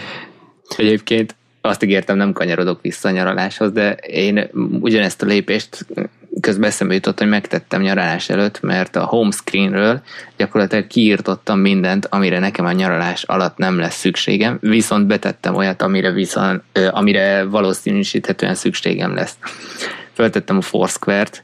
Egyébként 0.76 1.34
azt 1.60 1.82
ígértem, 1.82 2.16
nem 2.16 2.32
kanyarodok 2.32 2.80
vissza 2.80 3.08
a 3.08 3.12
nyaraláshoz, 3.12 3.72
de 3.72 3.92
én 3.92 4.50
ugyanezt 4.80 5.22
a 5.22 5.26
lépést 5.26 5.86
közben 6.40 6.68
eszembe 6.68 6.94
jutott, 6.94 7.18
hogy 7.18 7.28
megtettem 7.28 7.82
nyaralás 7.82 8.28
előtt, 8.28 8.60
mert 8.60 8.96
a 8.96 9.04
home 9.04 9.30
screenről 9.30 10.02
gyakorlatilag 10.36 10.86
kiírtottam 10.86 11.58
mindent, 11.58 12.06
amire 12.06 12.38
nekem 12.38 12.64
a 12.64 12.72
nyaralás 12.72 13.22
alatt 13.22 13.56
nem 13.56 13.78
lesz 13.78 13.96
szükségem, 13.96 14.58
viszont 14.60 15.06
betettem 15.06 15.54
olyat, 15.54 15.82
amire, 15.82 16.10
viszont, 16.10 16.62
amire 16.90 17.44
valószínűsíthetően 17.44 18.54
szükségem 18.54 19.14
lesz. 19.14 19.36
Föltettem 20.12 20.56
a 20.56 20.60
Foursquare-t, 20.60 21.42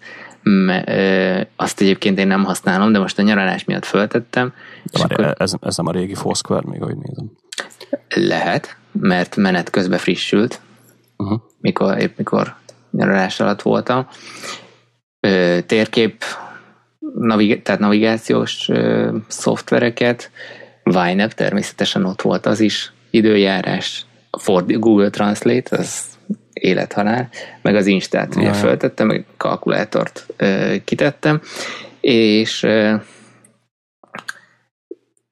azt 1.56 1.80
egyébként 1.80 2.18
én 2.18 2.26
nem 2.26 2.44
használom, 2.44 2.92
de 2.92 2.98
most 2.98 3.18
a 3.18 3.22
nyaralás 3.22 3.64
miatt 3.64 3.84
föltettem. 3.84 4.52
De 4.84 4.98
már 4.98 5.12
akkor... 5.12 5.34
ez, 5.38 5.52
ez 5.60 5.76
nem 5.76 5.86
a 5.86 5.92
régi 5.92 6.14
Foursquare, 6.14 6.66
még 6.68 6.82
ahogy 6.82 6.96
nézem. 6.96 7.30
Lehet, 8.08 8.76
mert 8.92 9.36
menet 9.36 9.70
közben 9.70 9.98
frissült, 9.98 10.60
uh-huh. 11.16 11.40
mikor, 11.60 11.98
épp 11.98 12.16
mikor 12.16 12.54
nyaralás 12.90 13.40
alatt 13.40 13.62
voltam. 13.62 14.06
Ö, 15.26 15.58
térkép, 15.66 16.24
navig- 17.14 17.62
tehát 17.62 17.80
navigációs 17.80 18.68
ö, 18.68 19.16
szoftvereket, 19.28 20.30
YNAB 20.84 21.32
természetesen 21.32 22.04
ott 22.04 22.22
volt 22.22 22.46
az 22.46 22.60
is, 22.60 22.92
időjárás, 23.10 24.06
for 24.38 24.66
Google 24.66 25.10
Translate, 25.10 25.76
az 25.76 26.04
élethalál, 26.52 27.28
meg 27.62 27.74
az 27.74 27.86
Instát 27.86 28.36
ugye 28.36 28.52
föltettem, 28.52 29.06
meg 29.06 29.24
kalkulátort 29.36 30.26
ö, 30.36 30.74
kitettem, 30.84 31.40
és 32.00 32.62
ö, 32.62 32.94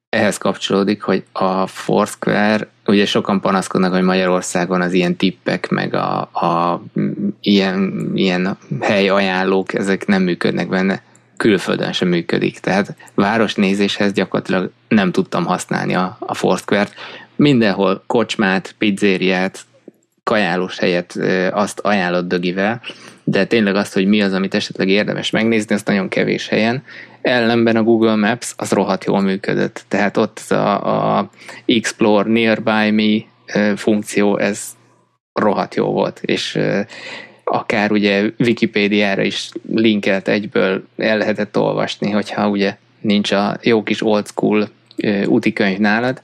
ehhez 0.09 0.37
kapcsolódik, 0.37 1.01
hogy 1.01 1.23
a 1.31 1.67
Foursquare, 1.67 2.67
ugye 2.91 3.05
sokan 3.05 3.41
panaszkodnak, 3.41 3.93
hogy 3.93 4.01
Magyarországon 4.01 4.81
az 4.81 4.93
ilyen 4.93 5.15
tippek, 5.15 5.69
meg 5.69 5.93
a, 5.93 6.19
a 6.19 6.81
ilyen, 7.41 8.11
ilyen 8.13 8.57
helyajánlók, 8.79 9.73
ezek 9.73 10.05
nem 10.07 10.21
működnek 10.21 10.69
benne 10.69 11.01
külföldön 11.37 11.91
sem 11.91 12.07
működik. 12.07 12.59
Tehát 12.59 12.95
városnézéshez 13.15 14.11
gyakorlatilag 14.11 14.71
nem 14.87 15.11
tudtam 15.11 15.45
használni 15.45 15.95
a, 15.95 16.17
a 16.19 16.33
Foursquare-t. 16.33 16.93
Mindenhol 17.35 18.03
kocsmát, 18.07 18.75
pizzériát, 18.77 19.59
kajálós 20.23 20.77
helyet 20.77 21.19
azt 21.51 21.79
ajánlott 21.79 22.27
dögivel, 22.27 22.81
de 23.23 23.45
tényleg 23.45 23.75
azt, 23.75 23.93
hogy 23.93 24.05
mi 24.05 24.21
az, 24.21 24.33
amit 24.33 24.55
esetleg 24.55 24.89
érdemes 24.89 25.29
megnézni, 25.29 25.75
azt 25.75 25.87
nagyon 25.87 26.09
kevés 26.09 26.47
helyen. 26.47 26.83
Ellenben 27.21 27.75
a 27.75 27.83
Google 27.83 28.15
Maps 28.15 28.53
az 28.57 28.71
rohadt 28.71 29.05
jól 29.05 29.21
működött. 29.21 29.85
Tehát 29.87 30.17
ott 30.17 30.39
a, 30.49 31.17
a 31.17 31.29
Explore 31.65 32.29
Nearby 32.29 32.91
Me 32.91 33.25
funkció, 33.75 34.37
ez 34.37 34.75
rohadt 35.33 35.75
jó 35.75 35.91
volt, 35.91 36.19
és 36.21 36.59
akár 37.43 37.91
ugye 37.91 38.29
Wikipédiára 38.39 39.21
is 39.21 39.49
linkelt 39.75 40.27
egyből 40.27 40.83
el 40.97 41.17
lehetett 41.17 41.57
olvasni, 41.57 42.09
hogyha 42.09 42.49
ugye 42.49 42.77
nincs 43.01 43.31
a 43.31 43.57
jó 43.61 43.83
kis 43.83 44.01
old 44.01 44.27
school 44.27 44.69
útikönyv 45.25 45.77
nálad, 45.77 46.21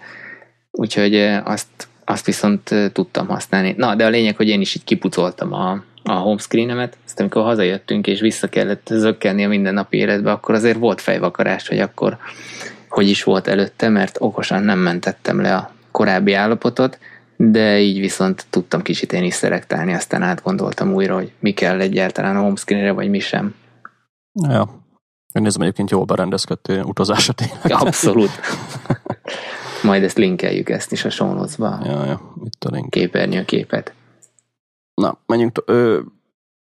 úgyhogy 0.71 1.15
azt, 1.43 1.67
azt 2.05 2.25
viszont 2.25 2.75
tudtam 2.93 3.27
használni. 3.27 3.73
Na, 3.77 3.95
de 3.95 4.05
a 4.05 4.09
lényeg, 4.09 4.35
hogy 4.35 4.47
én 4.47 4.61
is 4.61 4.75
így 4.75 4.83
kipucoltam 4.83 5.53
a, 5.53 5.83
a 6.07 6.13
homescreenemet, 6.13 6.97
ezt 7.05 7.19
amikor 7.19 7.43
hazajöttünk 7.43 8.07
és 8.07 8.19
vissza 8.19 8.47
kellett 8.47 8.87
zökkenni 8.91 9.45
a 9.45 9.47
mindennapi 9.47 9.97
életbe, 9.97 10.31
akkor 10.31 10.55
azért 10.55 10.77
volt 10.77 11.01
fejvakarás, 11.01 11.67
hogy 11.67 11.79
akkor 11.79 12.17
hogy 12.89 13.09
is 13.09 13.23
volt 13.23 13.47
előtte, 13.47 13.89
mert 13.89 14.17
okosan 14.19 14.63
nem 14.63 14.79
mentettem 14.79 15.41
le 15.41 15.55
a 15.55 15.71
korábbi 15.91 16.33
állapotot, 16.33 16.99
de 17.35 17.79
így 17.79 17.99
viszont 17.99 18.45
tudtam 18.49 18.81
kicsit 18.81 19.13
én 19.13 19.23
is 19.23 19.33
szerektálni, 19.33 19.93
aztán 19.93 20.21
átgondoltam 20.21 20.93
újra, 20.93 21.15
hogy 21.15 21.31
mi 21.39 21.51
kell 21.51 21.79
egyáltalán 21.79 22.35
a 22.35 22.41
homescreenre, 22.41 22.91
vagy 22.91 23.09
mi 23.09 23.19
sem. 23.19 23.55
Ja. 24.47 24.85
Én 25.33 25.41
nézem 25.41 25.61
egyébként 25.61 25.89
jól 25.89 26.03
berendezkedtél 26.03 26.83
utazásra 26.83 27.33
tényleg. 27.33 27.81
Abszolút. 27.81 28.29
Majd 29.83 30.03
ezt 30.03 30.17
linkeljük 30.17 30.69
ezt 30.69 30.91
is 30.91 31.05
a 31.05 31.09
show 31.09 31.45
Ja, 31.59 32.05
ja, 32.05 32.21
itt 32.43 32.63
a 32.63 32.69
link. 32.71 32.89
Képernyő 32.89 33.45
képet. 33.45 33.93
Na, 35.01 35.17
menjünk. 35.25 35.51
To- 35.51 35.69
ö, 35.69 35.99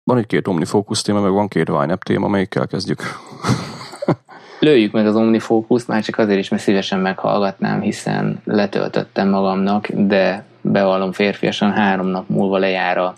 van 0.04 0.18
egy 0.18 0.26
két 0.26 0.48
OmniFocus 0.48 1.02
téma, 1.02 1.20
meg 1.20 1.32
van 1.32 1.48
két 1.48 1.68
YNAB 1.68 2.02
téma, 2.02 2.28
melyikkel 2.28 2.66
kezdjük? 2.66 3.02
Lőjük 4.60 4.92
meg 4.92 5.06
az 5.06 5.16
OmniFocus, 5.16 5.86
már 5.86 6.02
csak 6.02 6.18
azért 6.18 6.38
is, 6.38 6.48
mert 6.48 6.62
szívesen 6.62 6.98
meghallgatnám, 6.98 7.80
hiszen 7.80 8.40
letöltöttem 8.44 9.28
magamnak, 9.28 9.88
de 9.88 10.44
bevallom 10.60 11.12
férfiasan, 11.12 11.72
három 11.72 12.06
nap 12.06 12.28
múlva 12.28 12.58
lejár 12.58 12.98
a, 12.98 13.14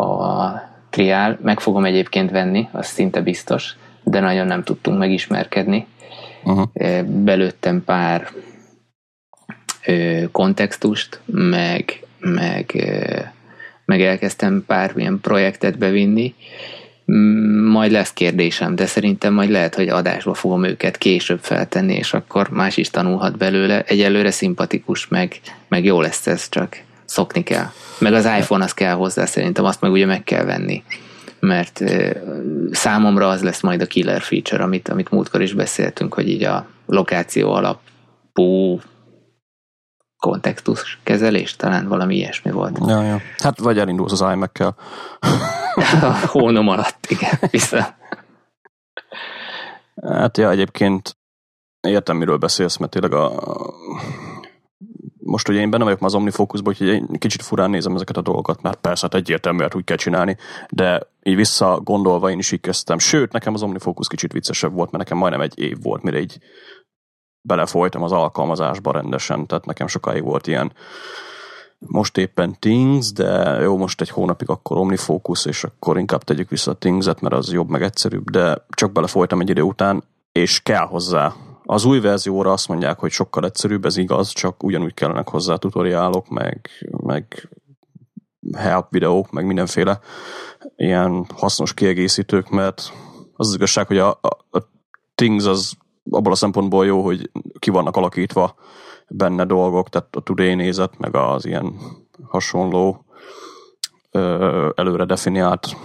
a 0.00 0.52
triál. 0.90 1.38
Meg 1.42 1.60
fogom 1.60 1.84
egyébként 1.84 2.30
venni, 2.30 2.68
az 2.72 2.86
szinte 2.86 3.20
biztos, 3.20 3.76
de 4.02 4.20
nagyon 4.20 4.46
nem 4.46 4.62
tudtunk 4.62 4.98
megismerkedni. 4.98 5.86
Uh-huh. 6.44 7.02
Belőttem 7.04 7.84
pár 7.84 8.28
ö, 9.86 10.22
kontextust, 10.32 11.20
meg, 11.26 12.06
meg, 12.18 12.74
meg 13.88 14.02
elkezdtem 14.02 14.64
pár 14.66 14.92
ilyen 14.96 15.18
projektet 15.20 15.78
bevinni, 15.78 16.34
majd 17.64 17.90
lesz 17.90 18.12
kérdésem, 18.12 18.74
de 18.74 18.86
szerintem 18.86 19.34
majd 19.34 19.50
lehet, 19.50 19.74
hogy 19.74 19.88
adásba 19.88 20.34
fogom 20.34 20.64
őket 20.64 20.98
később 20.98 21.38
feltenni, 21.40 21.94
és 21.94 22.12
akkor 22.12 22.48
más 22.48 22.76
is 22.76 22.90
tanulhat 22.90 23.36
belőle. 23.36 23.82
Egyelőre 23.82 24.30
szimpatikus, 24.30 25.08
meg, 25.08 25.40
meg 25.68 25.84
jó 25.84 26.00
lesz 26.00 26.26
ez, 26.26 26.48
csak 26.48 26.76
szokni 27.04 27.42
kell. 27.42 27.66
Meg 27.98 28.12
az 28.12 28.24
iPhone 28.24 28.64
az 28.64 28.74
kell 28.74 28.94
hozzá, 28.94 29.24
szerintem 29.24 29.64
azt 29.64 29.80
meg 29.80 29.90
ugye 29.90 30.06
meg 30.06 30.24
kell 30.24 30.44
venni. 30.44 30.82
Mert 31.40 31.84
számomra 32.70 33.28
az 33.28 33.42
lesz 33.42 33.60
majd 33.60 33.80
a 33.80 33.86
killer 33.86 34.20
feature, 34.20 34.62
amit, 34.62 34.88
amit 34.88 35.10
múltkor 35.10 35.42
is 35.42 35.52
beszéltünk, 35.52 36.14
hogy 36.14 36.28
így 36.28 36.44
a 36.44 36.68
lokáció 36.86 37.52
alapú 37.52 38.80
kontextus 40.18 40.98
kezelés, 41.02 41.56
talán 41.56 41.88
valami 41.88 42.14
ilyesmi 42.14 42.50
volt. 42.50 42.78
Ja, 42.86 43.02
ja. 43.02 43.20
Hát 43.38 43.58
vagy 43.58 43.78
elindulsz 43.78 44.20
az 44.20 44.32
iMac-kel. 44.32 44.76
a 46.02 46.26
hónom 46.26 46.68
alatt, 46.68 47.06
igen, 47.08 47.38
vissza. 47.50 47.96
Hát 50.02 50.38
ja, 50.38 50.50
egyébként 50.50 51.16
értem, 51.80 52.16
miről 52.16 52.36
beszélsz, 52.36 52.76
mert 52.76 52.90
tényleg 52.90 53.12
a, 53.12 53.32
most 55.28 55.48
ugye 55.48 55.60
én 55.60 55.70
benne 55.70 55.84
vagyok 55.84 56.02
az 56.02 56.14
OmniFocusban, 56.14 56.72
úgyhogy 56.72 56.88
én 56.88 57.06
kicsit 57.18 57.42
furán 57.42 57.70
nézem 57.70 57.94
ezeket 57.94 58.16
a 58.16 58.22
dolgokat, 58.22 58.62
mert 58.62 58.80
persze 58.80 59.02
hát 59.10 59.20
egyértelmű, 59.20 59.62
hogy 59.62 59.74
úgy 59.74 59.84
kell 59.84 59.96
csinálni, 59.96 60.36
de 60.70 61.02
így 61.22 61.36
vissza 61.36 61.80
gondolva 61.84 62.30
én 62.30 62.38
is 62.38 62.52
így 62.52 62.60
kezdtem. 62.60 62.98
Sőt, 62.98 63.32
nekem 63.32 63.54
az 63.54 63.62
OmniFocus 63.62 64.08
kicsit 64.08 64.32
viccesebb 64.32 64.72
volt, 64.72 64.90
mert 64.90 65.04
nekem 65.04 65.18
majdnem 65.18 65.40
egy 65.40 65.58
év 65.58 65.82
volt, 65.82 66.02
mire 66.02 66.20
így 66.20 66.38
belefolytam 67.48 68.02
az 68.02 68.12
alkalmazásba 68.12 68.92
rendesen, 68.92 69.46
tehát 69.46 69.66
nekem 69.66 69.86
sokáig 69.86 70.22
volt 70.22 70.46
ilyen 70.46 70.72
most 71.78 72.16
éppen 72.16 72.56
Things, 72.58 73.12
de 73.12 73.60
jó, 73.60 73.76
most 73.76 74.00
egy 74.00 74.10
hónapig 74.10 74.48
akkor 74.48 74.76
OmniFocus, 74.76 75.44
és 75.44 75.64
akkor 75.64 75.98
inkább 75.98 76.22
tegyük 76.22 76.48
vissza 76.48 76.70
a 76.70 76.76
Things-et, 76.76 77.20
mert 77.20 77.34
az 77.34 77.52
jobb, 77.52 77.68
meg 77.68 77.82
egyszerűbb, 77.82 78.30
de 78.30 78.64
csak 78.68 78.92
belefolytam 78.92 79.40
egy 79.40 79.50
idő 79.50 79.62
után, 79.62 80.04
és 80.32 80.62
kell 80.62 80.86
hozzá. 80.86 81.34
Az 81.64 81.84
új 81.84 82.00
verzióra 82.00 82.52
azt 82.52 82.68
mondják, 82.68 82.98
hogy 82.98 83.10
sokkal 83.10 83.44
egyszerűbb, 83.44 83.84
ez 83.84 83.96
igaz, 83.96 84.28
csak 84.28 84.62
ugyanúgy 84.62 84.94
kellenek 84.94 85.28
hozzá 85.28 85.56
tutoriálok, 85.56 86.28
meg, 86.28 86.68
meg 86.90 87.48
help 88.56 88.86
videók, 88.90 89.30
meg 89.30 89.46
mindenféle 89.46 90.00
ilyen 90.76 91.26
hasznos 91.34 91.74
kiegészítők, 91.74 92.50
mert 92.50 92.92
az 93.32 93.48
az 93.48 93.54
igazság, 93.54 93.86
hogy 93.86 93.98
a, 93.98 94.08
a, 94.08 94.58
a 94.58 94.62
Things 95.14 95.44
az 95.44 95.72
abból 96.10 96.32
a 96.32 96.36
szempontból 96.36 96.86
jó, 96.86 97.02
hogy 97.02 97.30
ki 97.58 97.70
vannak 97.70 97.96
alakítva 97.96 98.54
benne 99.08 99.44
dolgok, 99.44 99.88
tehát 99.88 100.16
a 100.16 100.20
today 100.20 100.54
nézet, 100.54 100.98
meg 100.98 101.14
az 101.14 101.44
ilyen 101.44 101.72
hasonló 102.28 103.04
előre 104.74 105.04
definiált 105.04 105.76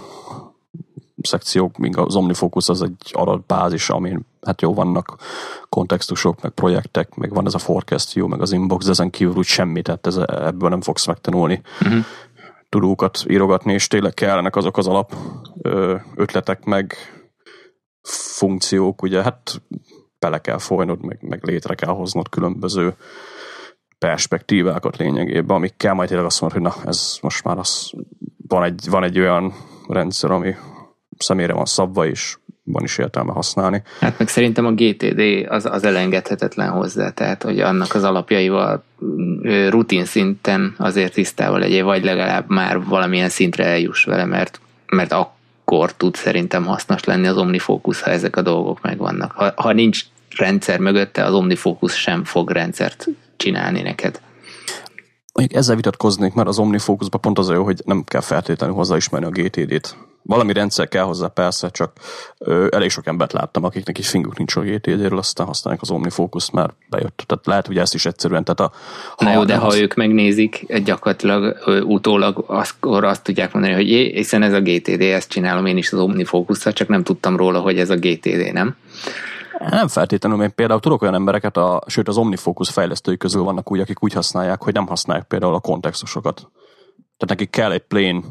szekciók, 1.22 1.76
míg 1.76 1.96
az 1.96 2.16
OmniFocus 2.16 2.68
az 2.68 2.82
egy 2.82 3.10
adatbázis, 3.12 3.90
amin 3.90 4.26
hát 4.42 4.62
jó 4.62 4.74
vannak 4.74 5.16
kontextusok, 5.68 6.42
meg 6.42 6.50
projektek, 6.52 7.14
meg 7.14 7.34
van 7.34 7.46
ez 7.46 7.54
a 7.54 7.58
forecast 7.58 8.12
view, 8.12 8.28
meg 8.28 8.40
az 8.40 8.52
inbox, 8.52 8.84
de 8.84 8.90
ezen 8.90 9.10
kívül 9.10 9.34
úgy 9.36 9.44
semmit, 9.44 9.84
tehát 9.84 10.06
ez, 10.06 10.16
ebből 10.26 10.68
nem 10.68 10.80
fogsz 10.80 11.06
megtanulni 11.06 11.60
uh-huh. 11.80 12.04
tudókat 12.68 13.24
írogatni, 13.28 13.72
és 13.72 13.86
tényleg 13.86 14.14
kellenek 14.14 14.56
azok 14.56 14.76
az 14.76 14.86
alap 14.86 15.14
ötletek, 16.14 16.64
meg 16.64 16.96
funkciók, 18.36 19.02
ugye 19.02 19.22
hát 19.22 19.62
bele 20.18 20.38
kell 20.38 20.58
folynod, 20.58 21.04
meg, 21.04 21.18
meg 21.20 21.44
létre 21.44 21.74
kell 21.74 21.92
hoznod 21.92 22.28
különböző 22.28 22.94
perspektívákat 23.98 24.96
lényegében, 24.96 25.56
amikkel 25.56 25.94
majd 25.94 26.08
tényleg 26.08 26.26
azt 26.26 26.40
mondod, 26.40 26.62
hogy 26.62 26.72
na, 26.72 26.88
ez 26.88 27.18
most 27.20 27.44
már 27.44 27.58
az, 27.58 27.90
van, 28.48 28.62
egy, 28.62 28.86
van 28.90 29.04
egy 29.04 29.18
olyan 29.18 29.52
rendszer, 29.88 30.30
ami 30.30 30.54
személyre 31.18 31.52
van 31.52 31.64
szabva, 31.64 32.06
és 32.06 32.36
van 32.64 32.84
is 32.84 32.98
értelme 32.98 33.32
használni. 33.32 33.82
Hát 34.00 34.18
meg 34.18 34.28
szerintem 34.28 34.66
a 34.66 34.72
GTD 34.72 35.20
az, 35.48 35.64
az 35.66 35.84
elengedhetetlen 35.84 36.70
hozzá, 36.70 37.10
tehát 37.10 37.42
hogy 37.42 37.60
annak 37.60 37.94
az 37.94 38.02
alapjaival 38.02 38.84
rutin 39.68 40.04
szinten 40.04 40.74
azért 40.78 41.12
tisztával 41.12 41.58
legyél, 41.58 41.84
vagy 41.84 42.04
legalább 42.04 42.48
már 42.48 42.84
valamilyen 42.84 43.28
szintre 43.28 43.64
eljuss 43.64 44.04
vele, 44.04 44.24
mert, 44.24 44.60
mert 44.86 45.12
akkor 45.64 45.92
tud 45.92 46.14
szerintem 46.14 46.64
hasznos 46.64 47.04
lenni 47.04 47.26
az 47.26 47.36
OmniFocus, 47.36 48.00
ha 48.00 48.10
ezek 48.10 48.36
a 48.36 48.42
dolgok 48.42 48.82
megvannak. 48.82 49.32
Ha, 49.32 49.52
ha 49.56 49.72
nincs 49.72 50.04
rendszer 50.36 50.78
mögötte, 50.78 51.24
az 51.24 51.32
OmniFocus 51.32 52.00
sem 52.00 52.24
fog 52.24 52.50
rendszert 52.50 53.06
csinálni 53.36 53.82
neked. 53.82 54.20
Mondjuk 55.32 55.58
ezzel 55.58 55.76
vitatkoznék, 55.76 56.34
mert 56.34 56.48
az 56.48 56.58
OmniFocusban 56.58 57.20
pont 57.20 57.38
az 57.38 57.48
a 57.48 57.54
jó, 57.54 57.64
hogy 57.64 57.82
nem 57.84 58.04
kell 58.04 58.20
feltétlenül 58.20 58.74
hozzáismerni 58.74 59.26
a 59.26 59.30
GTD-t. 59.30 59.96
Valami 60.26 60.52
rendszer 60.52 60.88
kell 60.88 61.02
hozzá, 61.02 61.26
persze, 61.26 61.70
csak 61.70 61.92
ö, 62.38 62.66
elég 62.70 62.90
sok 62.90 63.06
embert 63.06 63.32
láttam, 63.32 63.64
akiknek 63.64 63.98
is 63.98 64.08
finguk 64.08 64.36
nincs 64.36 64.56
a 64.56 64.60
GTD-ről, 64.60 65.18
aztán 65.18 65.46
használják 65.46 65.82
az 65.82 65.90
OmniFocus, 65.90 66.50
már 66.50 66.70
bejött. 66.88 67.24
Tehát 67.26 67.46
lehet, 67.46 67.66
hogy 67.66 67.78
ezt 67.78 67.94
is 67.94 68.06
egyszerűen. 68.06 68.44
Tehát 68.44 68.60
a, 68.60 68.76
ha 69.16 69.24
Na 69.24 69.32
jó, 69.32 69.44
de 69.44 69.56
ha 69.56 69.66
az... 69.66 69.76
ők 69.76 69.94
megnézik, 69.94 70.82
gyakorlatilag 70.84 71.56
utólag 71.86 72.44
akkor 72.46 73.04
azt 73.04 73.22
tudják 73.22 73.52
mondani, 73.52 73.74
hogy 73.74 73.90
é, 73.90 74.12
hiszen 74.14 74.42
ez 74.42 74.52
a 74.52 74.60
GTD, 74.60 75.00
ezt 75.00 75.28
csinálom 75.28 75.66
én 75.66 75.76
is 75.76 75.92
az 75.92 75.98
omnifocus 75.98 76.58
csak 76.72 76.88
nem 76.88 77.02
tudtam 77.02 77.36
róla, 77.36 77.60
hogy 77.60 77.78
ez 77.78 77.90
a 77.90 77.96
GTD, 77.96 78.52
nem? 78.52 78.76
Nem 79.70 79.88
feltétlenül, 79.88 80.42
én 80.42 80.54
például 80.54 80.80
tudok 80.80 81.02
olyan 81.02 81.14
embereket, 81.14 81.56
a, 81.56 81.82
sőt 81.86 82.08
az 82.08 82.16
OmniFocus 82.16 82.70
fejlesztői 82.70 83.16
közül 83.16 83.42
vannak 83.42 83.70
úgy, 83.70 83.80
akik 83.80 84.02
úgy 84.02 84.12
használják, 84.12 84.62
hogy 84.62 84.72
nem 84.74 84.86
használják 84.86 85.26
például 85.26 85.54
a 85.54 85.60
kontextusokat. 85.60 86.34
Tehát 87.16 87.28
nekik 87.28 87.50
kell 87.50 87.72
egy 87.72 87.82
plain 87.86 88.24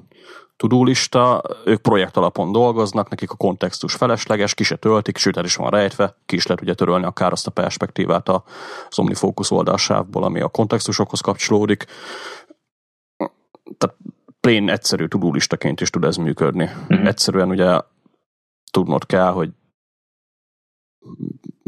tudólista, 0.64 1.42
ők 1.66 1.82
projekt 1.82 2.18
alapon 2.18 2.52
dolgoznak, 2.52 3.10
nekik 3.10 3.32
a 3.32 3.36
kontextus 3.36 3.96
felesleges, 3.96 4.54
ki 4.54 4.64
se 4.64 4.76
töltik, 4.76 5.18
sőt 5.18 5.38
el 5.38 5.44
is 5.44 5.56
van 5.56 5.70
rejtve, 5.70 6.16
ki 6.26 6.36
is 6.36 6.46
lehet 6.46 6.62
ugye 6.62 6.74
törölni 6.74 7.06
akár 7.06 7.32
azt 7.32 7.48
a 7.48 7.52
perspektívát 7.52 8.30
az 8.30 9.00
OmniFocus 9.00 9.52
oldalsávból, 9.52 10.24
ami 10.24 10.42
a 10.42 10.48
kontextusokhoz 10.48 11.20
kapcsolódik. 11.20 11.86
Tehát 13.78 13.96
plain 14.40 14.70
egyszerű 14.70 15.08
tudulistaként 15.08 15.82
is 15.82 15.90
tud 15.90 16.04
ez 16.04 16.16
működni. 16.16 16.64
Uh-huh. 16.64 17.08
Egyszerűen 17.08 17.50
ugye 17.50 17.80
tudnod 18.72 19.06
kell, 19.06 19.32
hogy 19.32 19.50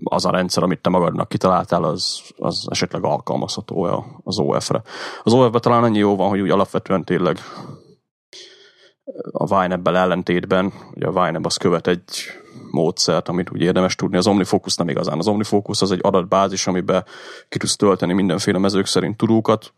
az 0.03 0.25
a 0.25 0.31
rendszer, 0.31 0.63
amit 0.63 0.81
te 0.81 0.89
magadnak 0.89 1.29
kitaláltál, 1.29 1.83
az, 1.83 2.21
az 2.37 2.67
esetleg 2.69 3.03
alkalmazható 3.03 4.03
az 4.23 4.39
OF-re. 4.39 4.81
Az 5.23 5.33
OF-ben 5.33 5.61
talán 5.61 5.83
annyi 5.83 5.97
jó 5.97 6.15
van, 6.15 6.29
hogy 6.29 6.39
úgy 6.39 6.49
alapvetően 6.49 7.03
tényleg 7.03 7.37
a 9.31 9.63
YNAB-bel 9.63 9.97
ellentétben, 9.97 10.73
ugye 10.93 11.07
a 11.07 11.27
YNAB 11.27 11.45
az 11.45 11.57
követ 11.57 11.87
egy 11.87 12.03
módszert, 12.71 13.27
amit 13.29 13.51
úgy 13.51 13.61
érdemes 13.61 13.95
tudni. 13.95 14.17
Az 14.17 14.27
OmniFocus 14.27 14.75
nem 14.75 14.89
igazán. 14.89 15.17
Az 15.17 15.27
OmniFocus 15.27 15.81
az 15.81 15.91
egy 15.91 15.99
adatbázis, 16.01 16.67
amiben 16.67 17.05
ki 17.49 17.57
tudsz 17.57 17.75
tölteni 17.75 18.13
mindenféle 18.13 18.57
mezők 18.57 18.85
szerint 18.85 19.17
tudókat. 19.17 19.73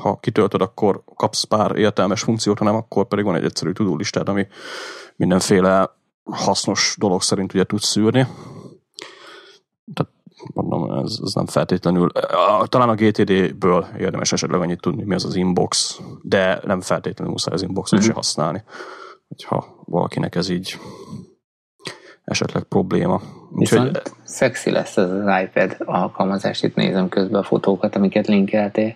Ha 0.00 0.18
kitöltöd, 0.20 0.60
akkor 0.60 1.02
kapsz 1.16 1.44
pár 1.44 1.76
értelmes 1.76 2.22
funkciót, 2.22 2.58
ha 2.58 2.64
nem, 2.64 2.74
akkor 2.74 3.06
pedig 3.06 3.24
van 3.24 3.34
egy 3.34 3.44
egyszerű 3.44 3.72
tudólistád, 3.72 4.28
ami 4.28 4.46
mindenféle 5.16 5.96
hasznos 6.24 6.94
dolog 6.98 7.22
szerint 7.22 7.54
ugye 7.54 7.64
tudsz 7.64 7.86
szűrni. 7.88 8.26
Tehát 9.94 10.12
mondom, 10.54 11.04
ez, 11.04 11.18
ez 11.24 11.32
nem 11.32 11.46
feltétlenül. 11.46 12.12
Talán 12.64 12.88
a 12.88 12.94
GTD-ből 12.94 13.86
érdemes 13.98 14.32
esetleg 14.32 14.60
annyit 14.60 14.80
tudni, 14.80 15.04
mi 15.04 15.14
az 15.14 15.24
az 15.24 15.34
inbox, 15.34 16.00
de 16.22 16.60
nem 16.64 16.80
feltétlenül 16.80 17.32
muszáj 17.32 17.54
az 17.54 17.62
inboxot 17.62 17.98
uh-huh. 17.98 18.14
se 18.14 18.16
használni. 18.16 18.62
Hogyha 19.28 19.82
valakinek 19.84 20.34
ez 20.34 20.48
így 20.48 20.78
esetleg 22.24 22.62
probléma. 22.62 23.20
Úgyhogy... 23.50 23.58
Viszont 23.58 24.02
szexi 24.24 24.70
lesz 24.70 24.96
ez 24.96 25.10
az 25.10 25.24
iPad 25.42 25.76
alkalmazás, 25.78 26.62
itt 26.62 26.74
nézem 26.74 27.08
közben 27.08 27.40
a 27.40 27.44
fotókat, 27.44 27.96
amiket 27.96 28.26
linkeltél. 28.26 28.94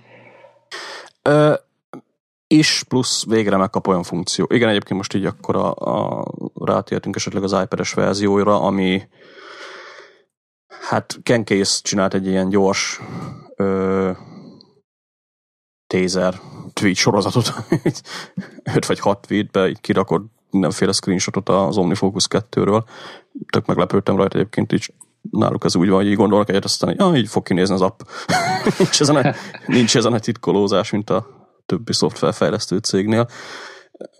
Ö, 1.22 1.54
is, 2.46 2.84
plusz 2.88 3.26
végre 3.26 3.56
megkap 3.56 3.86
olyan 3.86 4.02
funkció. 4.02 4.46
Igen, 4.50 4.68
egyébként 4.68 4.98
most 4.98 5.14
így 5.14 5.24
akkor 5.24 5.56
a, 5.56 5.74
a, 5.74 6.24
rátértünk 6.54 7.16
esetleg 7.16 7.42
az 7.42 7.56
iPad-es 7.62 7.92
verzióra, 7.92 8.60
ami 8.60 9.02
Hát 10.88 11.18
Ken 11.22 11.44
Case 11.44 11.80
csinált 11.82 12.14
egy 12.14 12.26
ilyen 12.26 12.48
gyors 12.48 13.00
ö, 13.56 14.10
tézer 15.86 16.40
tweet 16.72 16.96
sorozatot, 16.96 17.52
5 18.74 18.86
vagy 18.86 19.00
6 19.00 19.26
tweetbe 19.26 19.68
így 19.68 19.80
kirakott 19.80 20.26
mindenféle 20.50 20.92
screenshotot 20.92 21.48
az 21.48 21.76
OmniFocus 21.76 22.26
2-ről. 22.30 22.84
Tök 23.52 23.66
meglepődtem 23.66 24.16
rajta 24.16 24.38
egyébként 24.38 24.72
is. 24.72 24.90
Náluk 25.30 25.64
ez 25.64 25.76
úgy 25.76 25.88
van, 25.88 25.96
hogy 25.96 26.06
így 26.06 26.16
gondolnak 26.16 26.48
egyet, 26.48 26.64
aztán 26.64 26.90
hogy 26.90 26.98
ja, 26.98 27.20
így 27.20 27.28
fog 27.28 27.42
kinézni 27.42 27.74
az 27.74 27.82
app. 27.82 28.00
nincs, 28.78 29.00
ezen 29.00 29.16
a, 29.16 29.34
nincs 29.66 29.96
ezen 29.96 30.12
a 30.12 30.18
titkolózás, 30.18 30.90
mint 30.90 31.10
a 31.10 31.26
többi 31.66 31.92
szoftverfejlesztő 31.92 32.78
cégnél 32.78 33.28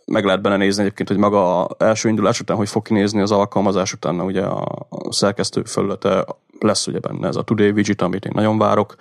meg 0.07 0.25
lehet 0.25 0.43
benne 0.43 0.57
nézni 0.57 0.83
egyébként, 0.83 1.09
hogy 1.09 1.19
maga 1.19 1.65
a 1.65 1.77
első 1.79 2.09
indulás 2.09 2.41
után, 2.41 2.57
hogy 2.57 2.69
fog 2.69 2.87
kinézni 2.87 3.21
az 3.21 3.31
alkalmazás 3.31 3.93
után, 3.93 4.21
ugye 4.21 4.43
a 4.43 4.89
szerkesztő 5.09 5.63
felülete 5.65 6.27
lesz 6.59 6.87
ugye 6.87 6.99
benne 6.99 7.29
ez 7.29 7.37
a 7.37 7.43
Today 7.43 7.71
widget, 7.71 8.03
amit 8.03 8.25
én 8.25 8.33
nagyon 8.35 8.59
várok, 8.59 8.95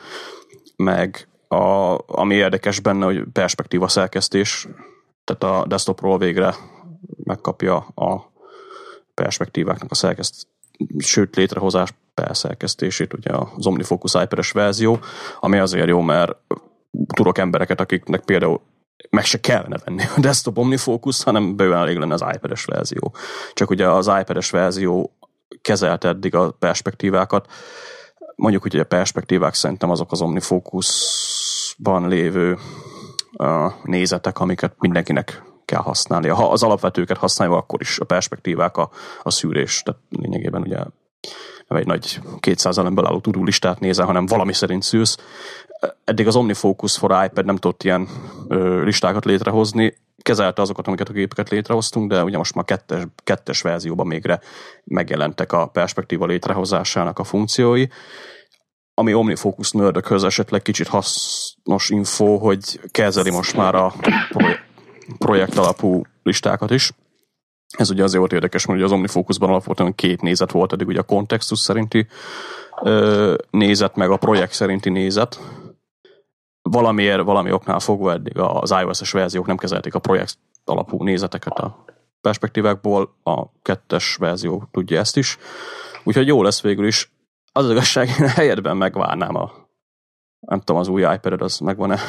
meg 0.75 1.27
a, 1.47 1.97
ami 2.05 2.35
érdekes 2.35 2.79
benne, 2.79 3.05
hogy 3.05 3.23
perspektíva 3.31 3.87
szerkesztés, 3.87 4.67
tehát 5.23 5.57
a 5.57 5.67
desktopról 5.67 6.17
végre 6.17 6.55
megkapja 7.23 7.75
a 7.95 8.31
perspektíváknak 9.13 9.91
a 9.91 9.95
szerkeszt, 9.95 10.47
sőt 10.97 11.35
létrehozás 11.35 11.93
perszerkesztését, 12.13 13.13
ugye 13.13 13.31
az 13.55 13.67
OmniFocus 13.67 14.13
iPad-es 14.13 14.51
verzió, 14.51 14.99
ami 15.39 15.57
azért 15.57 15.87
jó, 15.87 16.01
mert 16.01 16.35
tudok 17.13 17.37
embereket, 17.37 17.79
akiknek 17.79 18.21
például 18.25 18.61
meg 19.09 19.25
se 19.25 19.39
kellene 19.39 19.77
venni 19.85 20.03
a 20.15 20.19
desktop 20.19 20.57
OmniFocus, 20.57 21.23
hanem 21.23 21.55
bőven 21.55 21.77
elég 21.77 21.97
lenne 21.97 22.13
az 22.13 22.25
iPad-es 22.35 22.65
verzió. 22.65 23.13
Csak 23.53 23.69
ugye 23.69 23.89
az 23.89 24.07
iPad-es 24.07 24.49
verzió 24.49 25.11
kezelte 25.65 26.07
eddig 26.07 26.35
a 26.35 26.51
perspektívákat. 26.51 27.51
Mondjuk 28.35 28.61
hogy 28.61 28.79
a 28.79 28.83
perspektívák 28.83 29.53
szerintem 29.53 29.89
azok 29.89 30.11
az 30.11 30.21
OmniFocus-ban 30.21 32.07
lévő 32.07 32.57
nézetek, 33.83 34.39
amiket 34.39 34.73
mindenkinek 34.79 35.43
kell 35.65 35.81
használni. 35.81 36.27
Ha 36.27 36.51
az 36.51 36.63
alapvetőket 36.63 37.17
használja, 37.17 37.55
akkor 37.55 37.81
is 37.81 37.99
a 37.99 38.05
perspektívák 38.05 38.77
a, 38.77 38.89
a 39.23 39.31
szűrés. 39.31 39.81
Tehát 39.81 40.01
lényegében 40.09 40.61
ugye 40.61 40.77
nem 41.67 41.77
egy 41.77 41.85
nagy 41.85 42.19
200 42.39 42.77
elemből 42.77 43.05
álló 43.05 43.19
tudulistát 43.19 43.79
nézel, 43.79 44.05
hanem 44.05 44.25
valami 44.25 44.53
szerint 44.53 44.83
szűrsz 44.83 45.17
eddig 46.03 46.27
az 46.27 46.35
OmniFocus 46.35 46.97
for 46.97 47.25
iPad 47.25 47.45
nem 47.45 47.55
tudott 47.55 47.83
ilyen 47.83 48.07
ö, 48.47 48.83
listákat 48.83 49.25
létrehozni, 49.25 49.97
kezelte 50.25 50.61
azokat, 50.61 50.87
amiket 50.87 51.09
a 51.09 51.13
gépeket 51.13 51.49
létrehoztunk, 51.49 52.09
de 52.09 52.23
ugye 52.23 52.37
most 52.37 52.55
már 52.55 52.65
kettes, 52.65 53.03
kettes 53.23 53.61
verzióban 53.61 54.07
mégre 54.07 54.39
megjelentek 54.83 55.51
a 55.51 55.65
perspektíva 55.67 56.25
létrehozásának 56.25 57.19
a 57.19 57.23
funkciói, 57.23 57.87
ami 58.93 59.13
OmniFocus 59.13 59.71
nördökhöz 59.71 60.23
esetleg 60.23 60.61
kicsit 60.61 60.87
hasznos 60.87 61.89
info, 61.89 62.37
hogy 62.37 62.79
kezeli 62.91 63.29
most 63.29 63.55
már 63.55 63.75
a 63.75 63.93
projekt 65.17 65.57
alapú 65.57 66.01
listákat 66.23 66.71
is. 66.71 66.91
Ez 67.77 67.89
ugye 67.89 68.03
azért 68.03 68.19
volt 68.19 68.33
érdekes, 68.33 68.65
mert 68.65 68.77
ugye 68.77 68.87
az 68.87 68.93
OmniFocusban 68.93 69.49
alapvetően 69.49 69.95
két 69.95 70.21
nézet 70.21 70.51
volt, 70.51 70.73
eddig 70.73 70.87
ugye 70.87 70.99
a 70.99 71.03
kontextus 71.03 71.59
szerinti 71.59 72.07
nézet, 73.49 73.95
meg 73.95 74.09
a 74.09 74.17
projekt 74.17 74.53
szerinti 74.53 74.89
nézet, 74.89 75.39
valamiért, 76.69 77.23
valami 77.23 77.51
oknál 77.51 77.79
fogva 77.79 78.11
eddig 78.11 78.37
az 78.37 78.71
iOS-es 78.71 79.11
verziók 79.11 79.45
nem 79.45 79.57
kezelték 79.57 79.95
a 79.95 79.99
projekt 79.99 80.37
alapú 80.63 81.03
nézeteket 81.03 81.59
a 81.59 81.85
perspektívákból, 82.21 83.15
a 83.23 83.45
kettes 83.61 84.15
verzió 84.15 84.63
tudja 84.71 84.99
ezt 84.99 85.17
is. 85.17 85.37
Úgyhogy 86.03 86.27
jó 86.27 86.43
lesz 86.43 86.61
végül 86.61 86.87
is. 86.87 87.11
Az, 87.51 87.65
az 87.65 87.71
igazság, 87.71 88.07
én 88.19 88.27
helyetben 88.27 88.77
megvárnám 88.77 89.35
a 89.35 89.51
nem 90.39 90.59
tudom, 90.59 90.81
az 90.81 90.87
új 90.87 91.01
iPad-ed 91.01 91.41
az 91.41 91.59
megvan-e? 91.59 91.99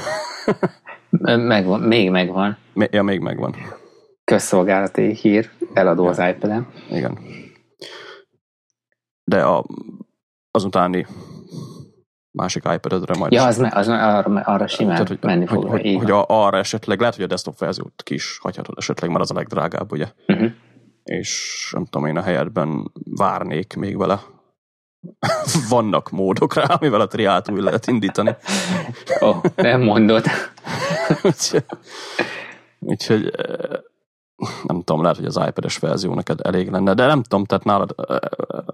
megvan, 1.36 1.80
még 1.80 2.10
megvan. 2.10 2.56
Ja, 2.74 3.02
még 3.02 3.20
megvan. 3.20 3.54
Közszolgálati 4.24 5.14
hír, 5.14 5.50
eladó 5.74 6.02
ja. 6.04 6.10
az 6.10 6.18
iPad-em. 6.18 6.72
Igen. 6.90 7.18
De 9.24 9.42
a, 9.42 9.64
azutáni 10.50 11.06
másik 12.36 12.62
iPad-edre 12.74 13.14
majd. 13.18 13.32
Ja, 13.32 13.44
az, 13.44 13.66
az 13.70 13.88
arra, 13.88 14.40
arra 14.40 14.66
simán 14.66 14.92
Tehát, 14.92 15.08
hogy, 15.08 15.18
menni 15.22 15.46
fog. 15.46 15.64
Hogy, 15.64 15.80
hogy, 15.80 15.96
hogy 15.96 16.10
a, 16.10 16.24
arra 16.28 16.58
esetleg, 16.58 16.98
lehet, 16.98 17.14
hogy 17.14 17.24
a 17.24 17.26
desktop 17.26 17.58
verziót 17.58 18.02
ki 18.02 18.14
is 18.14 18.38
hagyhatod 18.42 18.74
esetleg, 18.78 19.10
mert 19.10 19.22
az 19.22 19.30
a 19.30 19.34
legdrágább, 19.34 19.92
ugye? 19.92 20.06
Uh-huh. 20.26 20.50
És 21.04 21.70
nem 21.72 21.84
tudom, 21.84 22.06
én 22.06 22.16
a 22.16 22.22
helyetben 22.22 22.92
várnék 23.04 23.74
még 23.76 23.98
vele. 23.98 24.20
Vannak 25.68 26.10
módok 26.10 26.54
rá, 26.54 26.62
amivel 26.62 27.00
a 27.00 27.06
triát 27.06 27.50
új 27.50 27.60
lehet 27.60 27.86
indítani. 27.86 28.36
Ó, 29.20 29.28
oh, 29.28 29.42
nem 29.56 29.82
mondod. 29.82 30.24
úgyhogy, 31.22 31.64
úgyhogy 32.78 33.30
nem 34.66 34.82
tudom, 34.82 35.02
lehet, 35.02 35.16
hogy 35.16 35.26
az 35.26 35.40
iPad-es 35.48 35.78
verzió 35.78 36.14
neked 36.14 36.38
elég 36.42 36.70
lenne, 36.70 36.94
de 36.94 37.06
nem 37.06 37.22
tudom, 37.22 37.44
tehát 37.44 37.64
nálad 37.64 37.94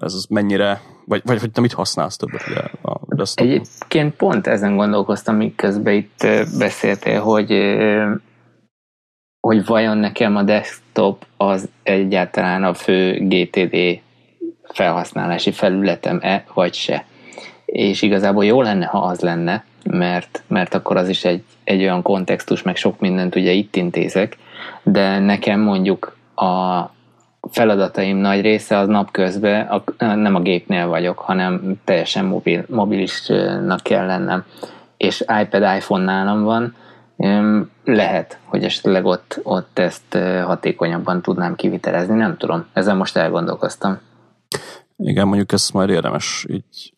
ez 0.00 0.24
mennyire, 0.28 0.80
vagy, 1.04 1.22
vagy 1.24 1.40
hogy 1.40 1.50
te 1.50 1.60
mit 1.60 1.72
használsz 1.72 2.16
többet 2.16 2.48
ugye 2.48 2.60
a 2.82 3.00
desktop 3.06 3.46
Egyébként 3.46 4.14
pont 4.14 4.46
ezen 4.46 4.76
gondolkoztam, 4.76 5.36
miközben 5.36 5.94
itt 5.94 6.26
beszéltél, 6.58 7.20
hogy 7.20 7.50
hogy 9.40 9.66
vajon 9.66 9.98
nekem 9.98 10.36
a 10.36 10.42
desktop 10.42 11.26
az 11.36 11.68
egyáltalán 11.82 12.64
a 12.64 12.74
fő 12.74 13.26
GTD 13.28 14.00
felhasználási 14.72 15.52
felületem-e, 15.52 16.44
vagy 16.54 16.74
se. 16.74 17.04
És 17.64 18.02
igazából 18.02 18.44
jó 18.44 18.62
lenne, 18.62 18.86
ha 18.86 18.98
az 18.98 19.20
lenne, 19.20 19.64
mert, 19.84 20.42
mert 20.46 20.74
akkor 20.74 20.96
az 20.96 21.08
is 21.08 21.24
egy, 21.24 21.42
egy 21.64 21.80
olyan 21.80 22.02
kontextus, 22.02 22.62
meg 22.62 22.76
sok 22.76 23.00
mindent 23.00 23.34
ugye 23.34 23.50
itt 23.50 23.76
intézek, 23.76 24.36
de 24.82 25.18
nekem 25.18 25.60
mondjuk 25.60 26.16
a 26.34 26.82
feladataim 27.50 28.16
nagy 28.16 28.40
része 28.40 28.78
az 28.78 28.88
napközben 28.88 29.66
a, 29.66 30.04
nem 30.14 30.34
a 30.34 30.40
gépnél 30.40 30.86
vagyok, 30.86 31.18
hanem 31.18 31.80
teljesen 31.84 32.24
mobil, 32.24 32.64
mobilisnak 32.68 33.80
kell 33.82 34.06
lennem. 34.06 34.44
És 34.96 35.24
iPad, 35.42 35.62
iPhone 35.76 36.04
nálam 36.04 36.42
van, 36.42 36.74
lehet, 37.84 38.38
hogy 38.44 38.64
esetleg 38.64 39.04
ott, 39.04 39.40
ott 39.42 39.78
ezt 39.78 40.18
hatékonyabban 40.44 41.22
tudnám 41.22 41.54
kivitelezni, 41.54 42.14
nem 42.14 42.36
tudom. 42.36 42.66
Ezen 42.72 42.96
most 42.96 43.16
elgondolkoztam. 43.16 43.98
Igen, 44.96 45.26
mondjuk 45.26 45.52
ezt 45.52 45.72
majd 45.72 45.88
érdemes 45.88 46.46
így 46.48 46.94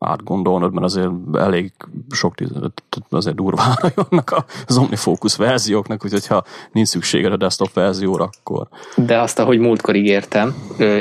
átgondolnod, 0.00 0.72
mert 0.72 0.86
azért 0.86 1.10
elég 1.34 1.72
sok, 2.10 2.34
azért 3.10 3.36
durván 3.36 3.76
jönnek 3.96 4.30
az 4.66 4.78
OmniFocus 4.78 5.36
verzióknak, 5.36 6.04
úgyhogy 6.04 6.26
ha 6.26 6.44
nincs 6.72 6.88
szükséged 6.88 7.32
a 7.32 7.36
desktop 7.36 7.72
verzióra, 7.72 8.30
akkor... 8.40 8.68
De 8.96 9.20
azt, 9.20 9.38
ahogy 9.38 9.58
múltkor 9.58 9.94
ígértem, 9.94 10.54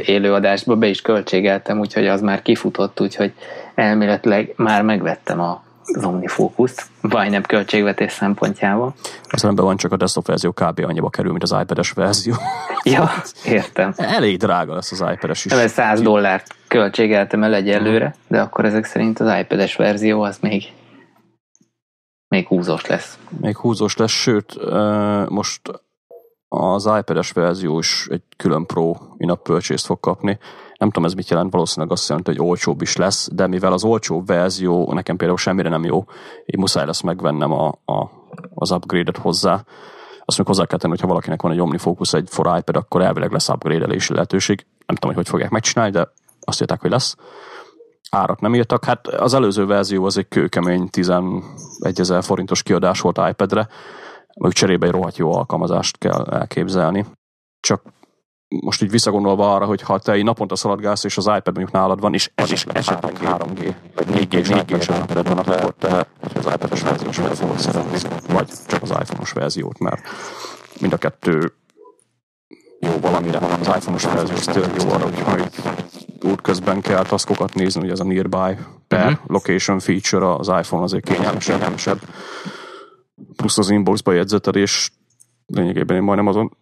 élőadásba 0.06 0.76
be 0.76 0.88
is 0.88 1.02
költségeltem, 1.02 1.80
úgyhogy 1.80 2.08
az 2.08 2.22
már 2.22 2.42
kifutott, 2.42 3.02
úgyhogy 3.02 3.34
elméletileg 3.76 4.54
már 4.56 4.84
megvettem 4.84 5.40
a 5.40 5.68
az 5.96 6.04
OmniFocus-t, 6.04 6.86
nem 7.02 7.42
költségvetés 7.42 8.12
szempontjából. 8.12 8.94
Az 9.30 9.42
rendben 9.42 9.66
van, 9.66 9.78
csak 9.78 9.92
a 9.92 9.98
desktop 9.98 10.26
verzió 10.26 10.52
kb. 10.52 10.80
annyiba 10.88 11.10
kerül, 11.10 11.32
mint 11.32 11.44
az 11.44 11.56
iPad-es 11.62 11.92
verzió. 11.92 12.34
Ja, 12.84 13.12
értem. 13.46 13.94
Elég 13.98 14.38
drága 14.38 14.74
lesz 14.74 14.92
az 14.92 15.04
iPad-es 15.14 15.46
is. 15.46 15.52
100 15.52 16.02
dollárt 16.02 16.56
költségeltem 16.70 17.44
el 17.44 17.54
egyelőre, 17.54 18.16
de 18.28 18.42
akkor 18.42 18.66
ezek 18.66 18.86
szerint 18.86 19.20
az 19.20 19.40
iPad-es 19.40 19.76
verzió 19.76 20.22
az 20.22 20.40
még 20.40 20.64
még 22.30 22.48
húzós 22.48 22.86
lesz. 22.86 23.20
Még 23.42 23.58
húzós 23.58 23.98
lesz, 23.98 24.12
sőt, 24.12 24.58
most 25.30 25.62
az 26.48 26.86
iPad-es 26.86 27.32
verzió 27.32 27.80
is 27.80 28.08
egy 28.10 28.22
külön 28.38 28.66
Pro 28.66 28.94
in 29.18 29.34
purchase 29.44 29.86
fog 29.86 30.00
kapni. 30.00 30.38
Nem 30.78 30.90
tudom 30.90 31.06
ez 31.06 31.14
mit 31.14 31.30
jelent, 31.30 31.52
valószínűleg 31.52 31.92
azt 31.92 32.10
jelenti, 32.10 32.32
hogy 32.32 32.48
olcsóbb 32.48 32.82
is 32.82 32.96
lesz, 32.96 33.30
de 33.32 33.48
mivel 33.48 33.74
az 33.74 33.84
olcsóbb 33.84 34.28
verzió 34.28 34.94
nekem 34.94 35.18
például 35.18 35.38
semmire 35.38 35.70
nem 35.70 35.84
jó, 35.84 36.04
így 36.46 36.60
muszáj 36.60 36.86
lesz 36.86 37.02
megvennem 37.02 37.52
a, 37.52 37.68
a, 37.86 38.10
az 38.54 38.72
upgrade-et 38.72 39.18
hozzá. 39.18 39.64
Azt 40.26 40.38
még 40.38 40.48
hozzá 40.48 40.66
kell 40.66 40.78
tenni, 40.78 40.94
hogy 40.94 41.02
ha 41.02 41.08
valakinek 41.08 41.42
van 41.42 41.52
egy 41.52 41.60
OmniFocus 41.60 42.14
egy 42.14 42.28
for 42.30 42.58
iPad, 42.58 42.76
akkor 42.76 43.02
elvileg 43.02 43.32
lesz 43.32 43.50
upgrade-elési 43.50 44.14
lehetőség. 44.14 44.66
Nem 44.86 44.96
tudom, 44.96 45.16
hogy 45.16 45.24
hogy 45.24 45.30
fogják 45.30 45.50
megcsinálni, 45.50 45.92
de 45.92 46.12
azt 46.50 46.62
írták, 46.62 46.82
hogy 46.82 46.92
lesz. 46.92 47.16
Árat 48.10 48.40
nem 48.40 48.56
írtak. 48.56 48.86
Hát 48.86 49.08
az 49.08 49.34
előző 49.34 49.66
verzió 49.66 50.06
az 50.06 50.18
egy 50.18 50.28
kőkemény 50.28 50.90
11 50.90 51.42
ezer 51.94 52.24
forintos 52.24 52.64
kiadás 52.64 53.02
volt 53.02 53.22
iPad-re, 53.30 53.68
meg 54.40 54.52
cserébe 54.52 54.86
egy 54.86 54.92
rohadt 54.92 55.18
jó 55.18 55.34
alkalmazást 55.34 55.98
kell 55.98 56.26
elképzelni. 56.26 57.06
Csak 57.60 57.82
most 58.48 58.82
így 58.82 58.90
visszagondolva 58.90 59.54
arra, 59.54 59.66
hogy 59.66 59.82
ha 59.82 60.00
te 60.00 60.12
egy 60.12 60.24
naponta 60.24 60.56
szaladgálsz, 60.56 61.04
és 61.04 61.18
az 61.18 61.26
iPad 61.26 61.46
mondjuk 61.46 61.72
nálad 61.72 62.00
van, 62.00 62.14
és 62.14 62.32
ez 62.36 62.52
is 62.52 62.66
esetleg 62.66 63.18
3G, 63.24 63.74
vagy 63.96 64.08
4G, 64.08 64.66
4G-s 64.68 64.88
iPad 64.88 65.28
van, 65.28 65.38
akkor 65.38 65.74
te 65.80 66.08
az 66.36 66.46
iPad-es 66.46 66.82
verziós 66.82 67.18
verziót 67.18 67.60
szeretni, 67.60 67.98
vagy 68.34 68.50
csak 68.68 68.82
az 68.82 68.90
iPhone-os 68.90 69.32
verziót, 69.32 69.80
mert 69.80 70.02
mind 70.80 70.94
a 70.94 70.98
kettő 70.98 71.54
jó 72.80 72.92
valamire, 73.02 73.38
az 73.38 73.68
iPhone-os 73.68 74.04
verzió 74.04 74.36
az 74.36 74.46
tényleg 74.46 74.82
jó 74.82 74.90
arra, 74.90 75.04
hogy 75.04 75.24
útközben 76.50 76.82
kell 76.82 77.04
taskokat 77.04 77.54
nézni, 77.54 77.82
ugye 77.82 77.92
ez 77.92 78.00
a 78.00 78.04
nearby 78.04 78.62
per 78.88 79.06
uh-huh. 79.06 79.20
location 79.28 79.80
feature 79.80 80.34
az 80.34 80.48
iPhone 80.48 80.84
azért 80.84 81.04
kényelmesebb, 81.04 81.56
kényelmesebb. 81.56 82.00
Plusz 83.36 83.58
az 83.58 83.70
inboxba 83.70 84.12
jegyzetelés 84.12 84.92
lényegében 85.46 85.98
én 85.98 86.04
majdnem 86.04 86.28
azon 86.28 86.58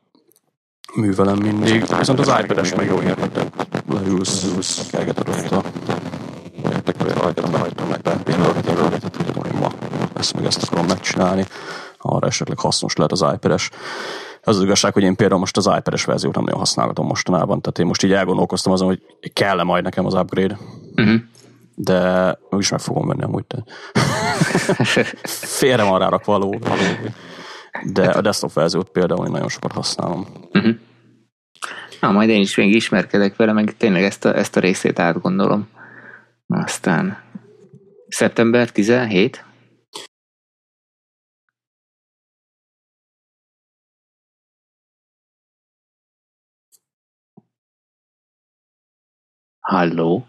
művelem 0.95 1.37
mindig. 1.37 1.85
Viszont 1.97 2.19
az 2.19 2.33
iPad-es 2.41 2.75
meg 2.75 2.85
jó 2.85 3.01
érted. 3.01 3.51
Leülsz, 3.89 4.43
leülsz, 4.43 4.89
kergeted 4.89 5.29
ott 5.29 5.51
a 5.51 5.63
értek, 6.63 7.17
rajtam, 7.17 7.51
rajtam 7.51 7.87
meg, 7.87 8.01
de 8.01 8.15
például 8.15 8.53
tudom, 8.99 9.35
hogy 9.35 9.51
ma 9.59 9.71
ezt 10.13 10.33
meg 10.33 10.45
ezt 10.45 10.63
akarom 10.63 10.85
megcsinálni. 10.85 11.45
Arra 11.97 12.27
esetleg 12.27 12.59
hasznos 12.59 12.95
lehet 12.95 13.11
az 13.11 13.25
iPad-es. 13.33 13.69
Az 14.47 14.57
az 14.57 14.63
igazság, 14.63 14.93
hogy 14.93 15.03
én 15.03 15.15
például 15.15 15.39
most 15.39 15.57
az 15.57 15.65
iPad-es 15.65 16.05
verziót 16.05 16.35
nem 16.35 16.43
nagyon 16.43 16.59
használgatom 16.59 17.05
mostanában, 17.05 17.61
tehát 17.61 17.79
én 17.79 17.85
most 17.85 18.03
így 18.03 18.11
elgondolkoztam 18.11 18.73
azon, 18.73 18.87
hogy 18.87 19.01
kell-e 19.33 19.63
majd 19.63 19.83
nekem 19.83 20.05
az 20.05 20.13
upgrade. 20.13 20.57
Uh-huh. 20.95 21.19
De 21.75 22.31
úgyis 22.49 22.69
meg 22.69 22.79
fogom 22.79 23.07
venni 23.07 23.23
amúgy. 23.23 23.45
Te. 23.45 23.63
Félre 25.59 25.83
van 25.83 25.99
rárakva 25.99 26.35
a 26.35 26.37
ló, 26.37 26.59
De 27.83 28.09
a 28.09 28.21
desktop 28.21 28.53
verziót 28.53 28.89
például 28.89 29.25
én 29.25 29.31
nagyon 29.31 29.49
sokat 29.49 29.71
használom. 29.71 30.27
Uh-huh. 30.53 30.75
Na, 32.01 32.11
majd 32.11 32.29
én 32.29 32.41
is 32.41 32.55
még 32.55 32.75
ismerkedek 32.75 33.35
vele, 33.35 33.51
meg 33.51 33.77
tényleg 33.77 34.03
ezt 34.03 34.25
a, 34.25 34.35
ezt 34.35 34.55
a 34.55 34.59
részét 34.59 34.99
átgondolom. 34.99 35.67
Aztán 36.47 37.17
szeptember 38.07 38.71
17? 38.71 39.45
Halló? 49.67 50.27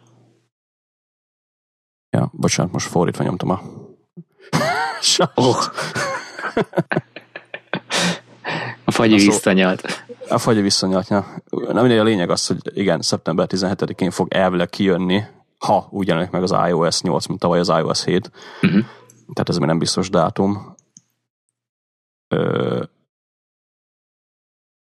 Ja, 2.11 2.31
bocsánat, 2.33 2.73
most 2.73 2.87
fordítva 2.87 3.25
nyomtam 3.25 3.51
a... 3.51 3.61
oh. 5.35 5.57
a 8.85 8.91
fagyi 8.91 9.15
visszanyalt. 9.15 10.05
A 10.29 10.39
fagyi 10.39 10.61
visszanyalt, 10.61 11.09
ja. 11.09 11.43
Nem 11.51 11.85
a 11.85 12.03
lényeg 12.03 12.31
az, 12.31 12.47
hogy 12.47 12.59
igen, 12.63 13.01
szeptember 13.01 13.47
17-én 13.51 14.11
fog 14.11 14.33
elvileg 14.33 14.69
kijönni, 14.69 15.23
ha 15.59 15.89
úgy 15.91 16.07
jelenik 16.07 16.31
meg 16.31 16.43
az 16.43 16.55
iOS 16.69 17.01
8, 17.01 17.27
mint 17.27 17.41
tavaly 17.41 17.59
az 17.59 17.69
iOS 17.69 18.05
7. 18.05 18.31
Uh-huh. 18.63 18.71
Mhm. 18.71 18.81
Tehát 19.33 19.49
ez 19.49 19.57
még 19.57 19.69
nem 19.69 19.79
biztos 19.79 20.11
dátum. 20.11 20.75
Ö, 22.29 22.83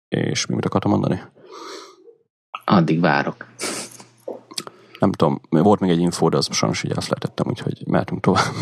és 0.08 0.46
mi 0.46 0.54
mit 0.54 0.64
akartam 0.64 0.90
mondani? 0.90 1.22
Addig 2.64 3.00
várok 3.00 3.46
nem 5.02 5.12
tudom, 5.12 5.40
volt 5.48 5.80
még 5.80 5.90
egy 5.90 5.98
info, 5.98 6.28
de 6.28 6.36
azt 6.36 6.52
sajnos 6.52 6.84
így 6.84 6.90
elfelejtettem, 6.90 7.46
úgyhogy 7.48 7.82
mehetünk 7.86 8.20
tovább. 8.20 8.52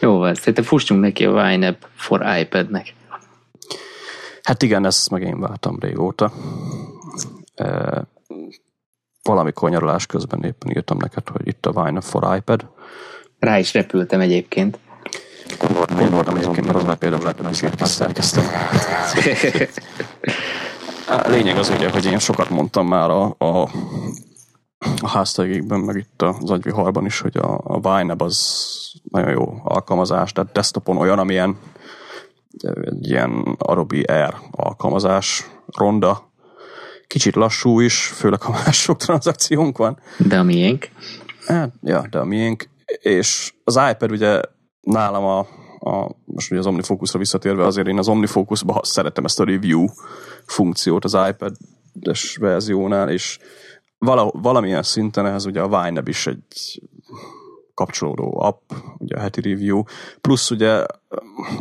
Jó 0.00 0.18
van, 0.18 0.34
szerintem 0.34 0.64
fussunk 0.64 1.00
neki 1.00 1.24
a 1.24 1.30
Wine 1.30 1.78
for 1.94 2.26
iPad-nek. 2.40 2.94
Hát 4.42 4.62
igen, 4.62 4.86
ezt 4.86 5.10
meg 5.10 5.22
én 5.22 5.40
vártam 5.40 5.78
régóta. 5.80 6.32
E, 7.54 8.02
valamikor 9.22 9.70
nyaralás 9.70 10.06
közben 10.06 10.44
éppen 10.44 10.70
írtam 10.70 10.96
neked, 10.96 11.28
hogy 11.28 11.46
itt 11.46 11.66
a 11.66 11.70
Wine 11.70 12.00
for 12.00 12.36
iPad. 12.36 12.66
Rá 13.38 13.58
is 13.58 13.74
repültem 13.74 14.20
egyébként. 14.20 14.78
Én 16.00 16.10
voltam 16.10 16.36
egyébként, 16.36 16.66
mert 16.66 16.78
az 16.78 16.84
már 16.84 16.96
például 16.96 17.22
lehet, 17.22 17.40
hogy 17.40 17.86
szerkeztem. 17.86 18.44
A 21.10 21.28
lényeg 21.28 21.56
az 21.56 21.68
ugye, 21.68 21.90
hogy 21.90 22.04
én 22.04 22.18
sokat 22.18 22.50
mondtam 22.50 22.86
már 22.86 23.10
a, 23.10 23.34
a, 23.38 23.68
a 25.00 25.08
háztegékben, 25.08 25.80
meg 25.80 25.96
itt 25.96 26.22
az 26.22 26.50
agyviharban 26.50 27.06
is, 27.06 27.20
hogy 27.20 27.36
a, 27.36 27.60
a 27.64 27.76
Wineb 27.76 28.22
az 28.22 28.66
nagyon 29.02 29.30
jó 29.30 29.60
alkalmazás, 29.64 30.32
tehát 30.32 30.52
desktopon 30.52 30.96
olyan, 30.96 31.18
amilyen 31.18 31.58
egy 32.84 33.08
ilyen 33.08 33.56
Adobe 33.58 34.02
Air 34.06 34.34
alkalmazás, 34.50 35.50
ronda, 35.66 36.30
kicsit 37.06 37.34
lassú 37.34 37.80
is, 37.80 38.06
főleg 38.06 38.42
ha 38.42 38.52
már 38.52 38.72
sok 38.72 38.96
tranzakciónk 38.96 39.78
van. 39.78 39.98
De 40.18 40.38
a 40.38 40.42
miénk? 40.42 40.88
Hát, 41.46 41.72
ja, 41.82 42.06
de 42.10 42.18
a 42.18 42.24
miénk. 42.24 42.68
És 43.00 43.54
az 43.64 43.80
iPad 43.90 44.10
ugye 44.10 44.40
nálam 44.80 45.24
a, 45.24 45.46
a 45.80 46.10
most 46.24 46.50
ugye 46.50 46.60
az 46.60 46.66
OmniFocusra 46.66 47.18
visszatérve, 47.18 47.64
azért 47.64 47.86
én 47.86 47.98
az 47.98 48.08
OmniFocusba 48.08 48.80
szeretem 48.82 49.24
ezt 49.24 49.40
a 49.40 49.44
review 49.44 49.86
funkciót 50.46 51.04
az 51.04 51.16
iPad-es 51.28 52.36
verziónál, 52.36 53.10
és 53.10 53.38
vala, 53.98 54.30
valamilyen 54.32 54.82
szinten 54.82 55.26
ez 55.26 55.44
ugye 55.44 55.60
a 55.60 55.66
Wineb 55.66 56.08
is 56.08 56.26
egy 56.26 56.82
kapcsolódó 57.74 58.40
app, 58.40 58.70
ugye 58.98 59.16
a 59.16 59.20
heti 59.20 59.40
review, 59.40 59.82
plusz 60.20 60.50
ugye 60.50 60.84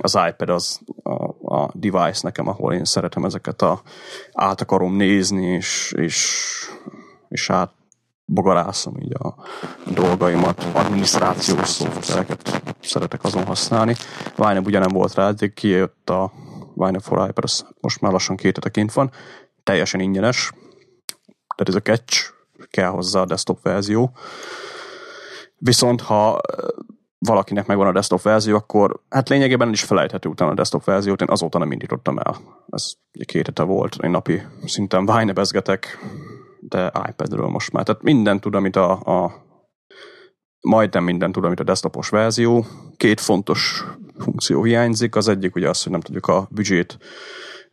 az 0.01 0.17
iPad 0.30 0.49
az 0.49 0.80
a, 1.03 1.13
a 1.55 1.72
device 1.74 2.20
nekem, 2.22 2.47
ahol 2.47 2.74
én 2.74 2.86
szeretem 2.86 3.26
ezeket 3.26 3.61
a 3.61 3.82
át 4.32 4.61
akarom 4.61 4.95
nézni, 4.95 5.45
és, 5.45 5.93
és, 5.97 6.45
és 7.30 7.49
át 7.49 7.72
bogarászom 8.26 8.97
így 8.97 9.13
a 9.13 9.36
dolgaimat, 9.93 10.67
adminisztrációs 10.74 11.67
szoftvereket 11.67 12.59
szeretek 12.90 13.24
azon 13.24 13.46
használni. 13.46 13.96
Wineb 14.38 14.66
ugye 14.66 14.80
nem 14.80 14.92
volt 14.94 15.14
rá, 15.14 15.28
eddig 15.28 15.54
kijött 15.54 16.10
a 16.10 16.32
Wine 16.76 17.00
for 17.00 17.26
Hypers 17.26 17.64
most 17.82 18.02
már 18.02 18.12
lassan 18.12 18.36
két 18.36 18.70
kint 18.72 18.94
van, 18.94 19.12
teljesen 19.64 20.00
ingyenes, 20.00 20.52
tehát 21.56 21.68
ez 21.68 21.76
a 21.76 21.82
catch, 21.82 22.32
kell 22.70 22.90
hozzá 22.90 23.22
a 23.22 23.26
desktop 23.26 23.62
verzió. 23.62 24.12
Viszont 25.58 26.02
ha 26.02 26.40
valakinek 27.20 27.66
megvan 27.66 27.88
a 27.88 27.92
desktop 27.92 28.22
verzió, 28.22 28.56
akkor 28.56 29.02
hát 29.10 29.30
lényegében 29.30 29.72
is 29.72 29.84
felejthető 29.84 30.30
utána 30.30 30.52
a 30.52 30.54
desktop 30.54 30.84
verziót, 30.84 31.22
én 31.22 31.30
azóta 31.30 31.58
nem 31.58 31.72
indítottam 31.72 32.18
el. 32.18 32.38
Ez 32.70 32.92
egy 33.12 33.26
két 33.26 33.46
hete 33.46 33.64
volt, 33.64 33.96
én 34.04 34.10
napi 34.10 34.42
szinten 34.66 35.10
Winebezgetek, 35.10 35.98
de 36.60 36.92
iPadről 37.10 37.48
most 37.48 37.72
már. 37.72 37.84
Tehát 37.84 38.02
minden 38.02 38.40
tud, 38.40 38.56
amit 38.56 38.76
a, 38.76 38.92
a 38.92 39.48
majdnem 40.62 41.03
minden 41.03 41.32
tud, 41.32 41.43
amit 41.45 41.60
a 41.60 41.64
desktopos 41.64 42.10
verzió. 42.10 42.66
Két 42.97 43.20
fontos 43.20 43.86
funkció 44.20 44.64
hiányzik. 44.64 45.16
Az 45.16 45.28
egyik 45.28 45.55
ugye 45.55 45.70
az, 45.70 45.84
hogy 45.84 45.91
nem 45.91 46.01
tudjuk 46.01 46.28
a 46.28 46.47
büdzsét 46.51 46.97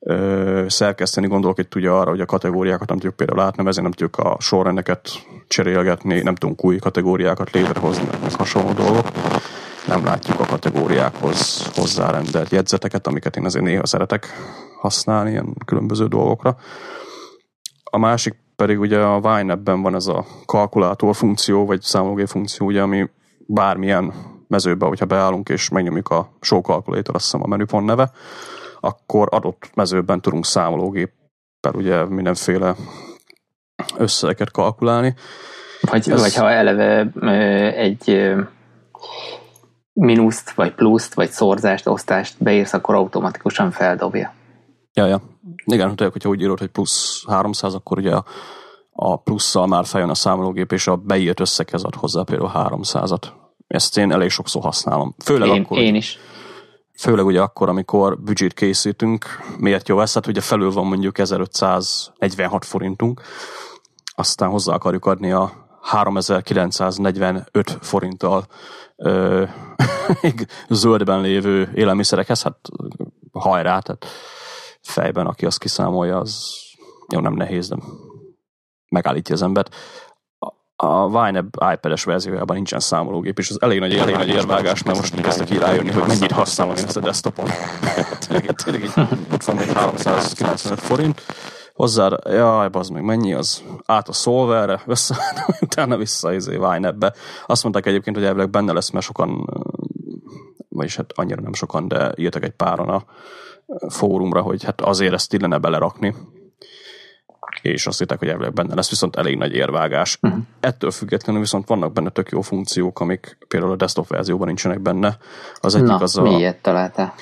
ö, 0.01 0.65
szerkeszteni, 0.69 1.27
gondolok 1.27 1.59
itt 1.59 1.75
ugye 1.75 1.91
arra, 1.91 2.11
hogy 2.11 2.21
a 2.21 2.27
kategóriákat 2.27 2.89
nem 2.89 2.97
tudjuk 2.97 3.17
például 3.17 3.41
átnevezni, 3.41 3.83
nem 3.83 3.91
tudjuk 3.91 4.17
a 4.17 4.37
sorrendeket 4.41 5.09
cserélgetni, 5.49 6.23
nem 6.23 6.35
tudunk 6.35 6.65
új 6.65 6.79
kategóriákat 6.79 7.51
létrehozni, 7.51 8.05
meg 8.23 8.35
hasonló 8.35 8.73
dolgok. 8.73 9.07
Nem 9.87 10.05
látjuk 10.05 10.41
a 10.41 10.47
kategóriákhoz 10.47 11.71
hozzárendelt 11.75 12.51
jegyzeteket, 12.51 13.07
amiket 13.07 13.37
én 13.37 13.45
azért 13.45 13.65
néha 13.65 13.87
szeretek 13.87 14.27
használni 14.81 15.31
ilyen 15.31 15.55
különböző 15.65 16.07
dolgokra. 16.07 16.57
A 17.85 17.99
másik 17.99 18.46
pedig 18.57 18.81
ugye 18.81 18.99
a 18.99 19.19
Wine 19.19 19.59
van 19.65 19.95
ez 19.95 20.07
a 20.07 20.25
kalkulátor 20.47 21.15
funkció, 21.15 21.67
vagy 21.67 21.81
számológép 21.81 22.27
funkció, 22.27 22.67
ugye, 22.67 22.83
ami 22.83 23.11
bármilyen 23.47 24.13
mezőbe, 24.49 24.87
hogyha 24.87 25.07
beállunk 25.07 25.49
és 25.49 25.69
megnyomjuk 25.69 26.09
a 26.09 26.33
show 26.41 26.61
calculator, 26.61 27.15
azt 27.15 27.25
hiszem 27.25 27.43
a 27.43 27.47
menüpont 27.47 27.87
neve, 27.87 28.11
akkor 28.81 29.29
adott 29.31 29.71
mezőben 29.75 30.21
tudunk 30.21 30.45
számológéppel 30.45 31.73
ugye 31.75 32.05
mindenféle 32.05 32.75
összegeket 33.97 34.51
kalkulálni. 34.51 35.15
Vagy, 35.81 36.11
Ez... 36.11 36.21
vagy 36.21 36.35
ha 36.35 36.51
eleve 36.51 37.11
egy 37.77 38.35
mínuszt, 39.93 40.51
vagy 40.51 40.75
pluszt, 40.75 41.15
vagy 41.15 41.31
szorzást, 41.31 41.87
osztást 41.87 42.35
beírsz, 42.39 42.73
akkor 42.73 42.95
automatikusan 42.95 43.71
feldobja. 43.71 44.35
Ja, 44.97 45.07
ja. 45.07 45.21
Igen, 45.65 45.89
tudják, 45.89 46.13
hogyha 46.13 46.29
úgy 46.29 46.41
írod, 46.41 46.59
hogy 46.59 46.69
plusz 46.69 47.25
300, 47.27 47.75
akkor 47.75 47.99
ugye 47.99 48.15
a, 48.15 48.25
a 48.93 49.17
plusszal 49.17 49.67
már 49.67 49.87
feljön 49.87 50.11
a 50.11 50.15
számológép, 50.15 50.73
és 50.73 50.87
a 50.87 50.97
beírt 50.97 51.41
összeghez 51.41 51.83
ad 51.83 51.95
hozzá 51.95 52.23
például 52.23 52.51
300-at. 52.55 53.23
Ezt 53.67 53.99
én 53.99 54.13
elég 54.13 54.31
sokszor 54.31 54.63
használom. 54.63 55.15
Főleg 55.25 55.49
én, 55.49 55.63
akkor, 55.63 55.79
én 55.79 55.95
is. 55.95 56.19
Főleg 56.99 57.25
ugye 57.25 57.41
akkor, 57.41 57.69
amikor 57.69 58.19
büdzsét 58.19 58.55
készítünk, 58.55 59.27
miért 59.59 59.89
jó 59.89 60.01
ez? 60.01 60.15
Hát 60.15 60.27
ugye 60.27 60.41
felül 60.41 60.73
van 60.73 60.87
mondjuk 60.87 61.19
1546 61.19 62.65
forintunk, 62.65 63.23
aztán 64.15 64.51
hozzá 64.51 64.75
akarjuk 64.75 65.07
adni 65.07 65.33
a 65.33 65.53
3945 65.83 67.79
forinttal 67.81 68.47
ö, 68.97 69.45
zöldben 70.69 71.21
lévő 71.21 71.71
élelmiszerekhez, 71.75 72.43
hát 72.43 72.59
hajrá, 73.33 73.79
tehát 73.79 74.07
fejben, 74.87 75.27
aki 75.27 75.47
azt 75.47 75.59
kiszámolja, 75.59 76.19
az 76.19 76.57
jó, 77.13 77.21
nem 77.21 77.35
nehéz, 77.35 77.69
de 77.69 77.77
megállítja 78.89 79.35
az 79.35 79.43
embert. 79.43 79.75
A 80.77 81.09
Vine 81.09 81.45
iPad-es 81.73 82.05
verziójában 82.05 82.57
nincsen 82.57 82.81
számológép, 82.81 83.39
és 83.39 83.51
az 83.51 83.63
elég 83.63 83.81
nagy, 83.81 83.95
elég 83.95 84.17
nagy 84.17 84.29
érvágás, 84.29 84.83
mert 84.83 84.99
most 84.99 85.21
kezdtek 85.21 85.51
így 85.51 85.59
rájönni, 85.59 85.91
hogy 85.91 86.07
mennyit 86.07 86.33
használom 86.33 86.77
én 86.77 86.85
ezt 86.85 86.97
a 86.97 87.01
desktopon. 87.01 87.51
tényleg, 88.27 88.55
tényleg 88.65 88.83
így, 88.83 88.93
ott 89.33 89.45
van 89.45 89.57
még 89.57 89.73
395 89.73 90.81
forint. 90.81 91.23
Hozzá, 91.73 92.11
jaj, 92.25 92.69
bazd 92.69 92.93
meg, 92.93 93.03
mennyi 93.03 93.35
az? 93.35 93.63
Át 93.85 94.09
a 94.09 94.13
Solverre, 94.13 94.83
össze, 94.87 95.17
utána 95.61 95.97
vissza 95.97 96.33
izé 96.33 96.57
Vine-be. 96.57 97.15
Azt 97.47 97.63
mondták 97.63 97.87
egyébként, 97.87 98.17
hogy 98.17 98.25
elvileg 98.25 98.51
benne 98.51 98.73
lesz, 98.73 98.91
mert 98.91 99.05
sokan, 99.05 99.47
vagyis 100.69 100.97
hát 100.97 101.13
annyira 101.15 101.41
nem 101.41 101.53
sokan, 101.53 101.89
de 101.89 102.13
írtak 102.17 102.45
egy 102.45 102.55
páron 102.57 102.89
a 102.89 103.05
fórumra, 103.89 104.41
hogy 104.41 104.65
hát 104.65 104.81
azért 104.81 105.13
ezt 105.13 105.33
illene 105.33 105.59
belerakni, 105.59 106.15
és 107.63 107.87
azt 107.87 107.99
hitták, 107.99 108.19
hogy 108.19 108.29
elvileg 108.29 108.53
benne 108.53 108.75
lesz, 108.75 108.91
viszont 108.91 109.17
elég 109.17 109.37
nagy 109.37 109.53
érvágás. 109.53 110.19
Uh-huh. 110.23 110.41
Ettől 110.61 110.91
függetlenül 110.91 111.41
viszont 111.41 111.69
vannak 111.69 111.93
benne 111.93 112.11
tök 112.11 112.31
jó 112.31 112.41
funkciók, 112.41 113.01
amik 113.01 113.39
például 113.49 113.73
a 113.73 113.77
desktop 113.77 114.07
verzióban 114.09 114.47
nincsenek 114.47 114.81
benne. 114.81 115.17
Az 115.61 115.75
egyik 115.75 115.89
Na, 115.89 115.97
az 115.97 116.17
a... 116.17 116.23
miért 116.23 116.63
találtál? 116.63 117.15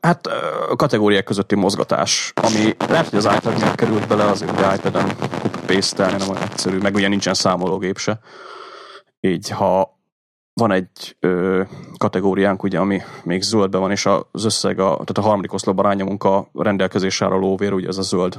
Hát 0.00 0.26
a 0.70 0.76
kategóriák 0.76 1.24
közötti 1.24 1.54
mozgatás, 1.54 2.32
ami 2.34 2.76
lehet, 2.88 3.08
hogy 3.08 3.18
az 3.18 3.34
iPad 3.36 3.58
nem 3.58 3.74
került 3.74 4.08
bele, 4.08 4.24
azért 4.24 4.50
hogy 4.50 4.78
iPad-en 4.78 5.10
paste 5.66 6.10
nem 6.16 6.28
olyan 6.28 6.42
egyszerű, 6.42 6.78
meg 6.78 6.94
ugye 6.94 7.08
nincsen 7.08 7.34
számológép 7.34 7.98
se. 7.98 8.18
Így 9.20 9.50
ha 9.50 9.95
van 10.60 10.72
egy 10.72 11.16
ö, 11.20 11.62
kategóriánk, 11.96 12.62
ugye, 12.62 12.78
ami 12.78 13.00
még 13.24 13.42
zöldben 13.42 13.80
van, 13.80 13.90
és 13.90 14.06
az 14.06 14.44
összeg, 14.44 14.78
a, 14.78 14.90
tehát 14.90 15.18
a 15.18 15.20
harmadik 15.20 15.52
oszlopban 15.52 15.84
rányomunk 15.84 16.24
a 16.24 16.48
rendelkezésre 16.52 17.26
a 17.26 17.36
lóvér, 17.36 17.72
ugye 17.72 17.88
ez 17.88 17.98
a 17.98 18.02
zöld 18.02 18.38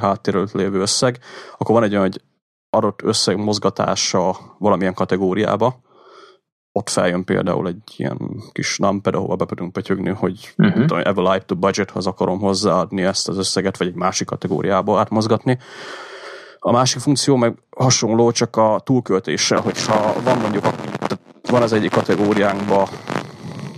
háttérről 0.00 0.48
lévő 0.52 0.80
összeg, 0.80 1.18
akkor 1.58 1.74
van 1.74 1.84
egy 1.84 1.90
olyan, 1.90 2.02
hogy 2.02 2.22
adott 2.70 3.02
összeg 3.02 3.36
mozgatása 3.36 4.36
valamilyen 4.58 4.94
kategóriába, 4.94 5.80
ott 6.72 6.88
feljön 6.88 7.24
például 7.24 7.68
egy 7.68 7.82
ilyen 7.96 8.18
kis 8.52 8.78
numpad, 8.78 9.14
ahova 9.14 9.36
be 9.36 9.44
tudunk 9.44 9.72
pötyögni, 9.72 10.10
hogy 10.10 10.54
uh-huh. 10.56 10.80
tudom, 10.80 10.98
ever 10.98 11.24
like 11.24 11.44
to 11.44 11.54
budgethoz 11.54 12.06
akarom 12.06 12.38
hozzáadni 12.38 13.02
ezt 13.02 13.28
az 13.28 13.38
összeget, 13.38 13.78
vagy 13.78 13.86
egy 13.86 13.94
másik 13.94 14.26
kategóriába 14.26 14.98
átmozgatni. 14.98 15.58
A 16.58 16.72
másik 16.72 17.00
funkció 17.00 17.36
meg 17.36 17.58
hasonló, 17.76 18.30
csak 18.30 18.56
a 18.56 18.80
túlköltéssel, 18.84 19.60
hogyha 19.60 20.22
van 20.22 20.38
mondjuk, 20.38 20.64
van 21.50 21.62
az 21.62 21.72
egyik 21.72 21.90
kategóriánkban 21.90 22.88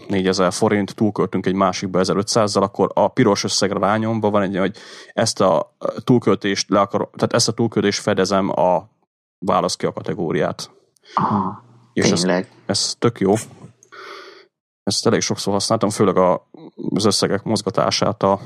4000 0.08 0.52
forint, 0.52 0.94
túlköltünk 0.94 1.46
egy 1.46 1.54
másikba 1.54 2.00
1500-zal, 2.02 2.62
akkor 2.62 2.90
a 2.94 3.08
piros 3.08 3.44
összegre 3.44 3.78
rányomva 3.78 4.30
van 4.30 4.42
egy, 4.42 4.56
hogy 4.56 4.76
ezt 5.12 5.40
a 5.40 5.76
túlköltést 6.04 6.70
le 6.70 6.80
akar, 6.80 7.10
tehát 7.12 7.32
ezt 7.32 7.48
a 7.48 7.52
túlköltést 7.52 8.00
fedezem 8.00 8.48
a 8.48 8.88
válasz 9.38 9.76
ki 9.76 9.86
a 9.86 9.92
kategóriát. 9.92 10.70
Aha, 11.14 11.62
És 11.92 12.10
ez, 12.10 12.44
ez 12.66 12.94
tök 12.98 13.20
jó. 13.20 13.34
Ezt 14.82 15.06
elég 15.06 15.20
sokszor 15.20 15.52
használtam, 15.52 15.90
főleg 15.90 16.16
a, 16.16 16.48
az 16.94 17.04
összegek 17.04 17.42
mozgatását 17.42 18.22
a 18.22 18.40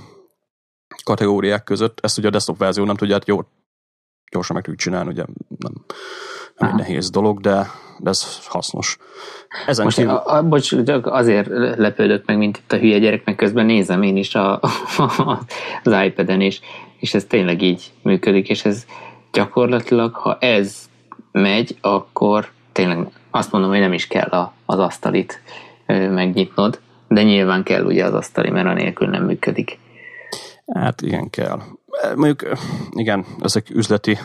kategóriák 1.04 1.64
között. 1.64 1.98
Ezt 2.02 2.18
ugye 2.18 2.26
a 2.26 2.30
desktop 2.30 2.58
verzió 2.58 2.84
nem 2.84 2.96
tudja, 2.96 3.14
hát 3.14 3.26
jó, 3.26 3.40
gyorsan 4.34 4.56
meg 4.56 4.64
tudjuk 4.64 4.82
csinálni, 4.82 5.10
ugye 5.10 5.24
nem, 5.58 5.72
nem 6.56 6.68
egy 6.70 6.74
nehéz 6.74 7.10
dolog, 7.10 7.40
de, 7.40 7.70
de 7.98 8.10
ez 8.10 8.46
hasznos. 8.46 8.98
Ezen 9.66 9.84
Most 9.84 9.96
kívül... 9.96 10.12
a, 10.12 10.36
a, 10.36 10.42
bocs, 10.42 10.84
csak 10.84 11.06
azért 11.06 11.48
lepődök 11.76 12.26
meg, 12.26 12.38
mint 12.38 12.56
itt 12.56 12.72
a 12.72 12.76
hülye 12.76 12.98
gyerek, 12.98 13.24
meg 13.24 13.34
közben 13.34 13.66
nézem 13.66 14.02
én 14.02 14.16
is 14.16 14.34
a, 14.34 14.60
a, 14.60 14.68
az 15.84 16.04
iPad-en, 16.04 16.40
és, 16.40 16.60
és 16.98 17.14
ez 17.14 17.24
tényleg 17.24 17.62
így 17.62 17.92
működik, 18.02 18.48
és 18.48 18.64
ez 18.64 18.86
gyakorlatilag, 19.32 20.14
ha 20.14 20.38
ez 20.38 20.88
megy, 21.32 21.76
akkor 21.80 22.50
tényleg 22.72 23.08
azt 23.30 23.52
mondom, 23.52 23.70
hogy 23.70 23.80
nem 23.80 23.92
is 23.92 24.06
kell 24.06 24.28
a, 24.28 24.52
az 24.66 24.78
asztalit 24.78 25.42
megnyitnod, 25.86 26.80
de 27.08 27.22
nyilván 27.22 27.62
kell 27.62 27.84
ugye 27.84 28.04
az 28.04 28.14
asztali, 28.14 28.50
mert 28.50 28.66
anélkül 28.66 29.08
nem 29.08 29.24
működik. 29.24 29.78
Hát 30.74 31.00
igen, 31.00 31.30
kell. 31.30 31.60
Mondjuk, 32.14 32.58
igen, 32.90 33.26
ezek 33.40 33.70
üzleti 33.70 34.18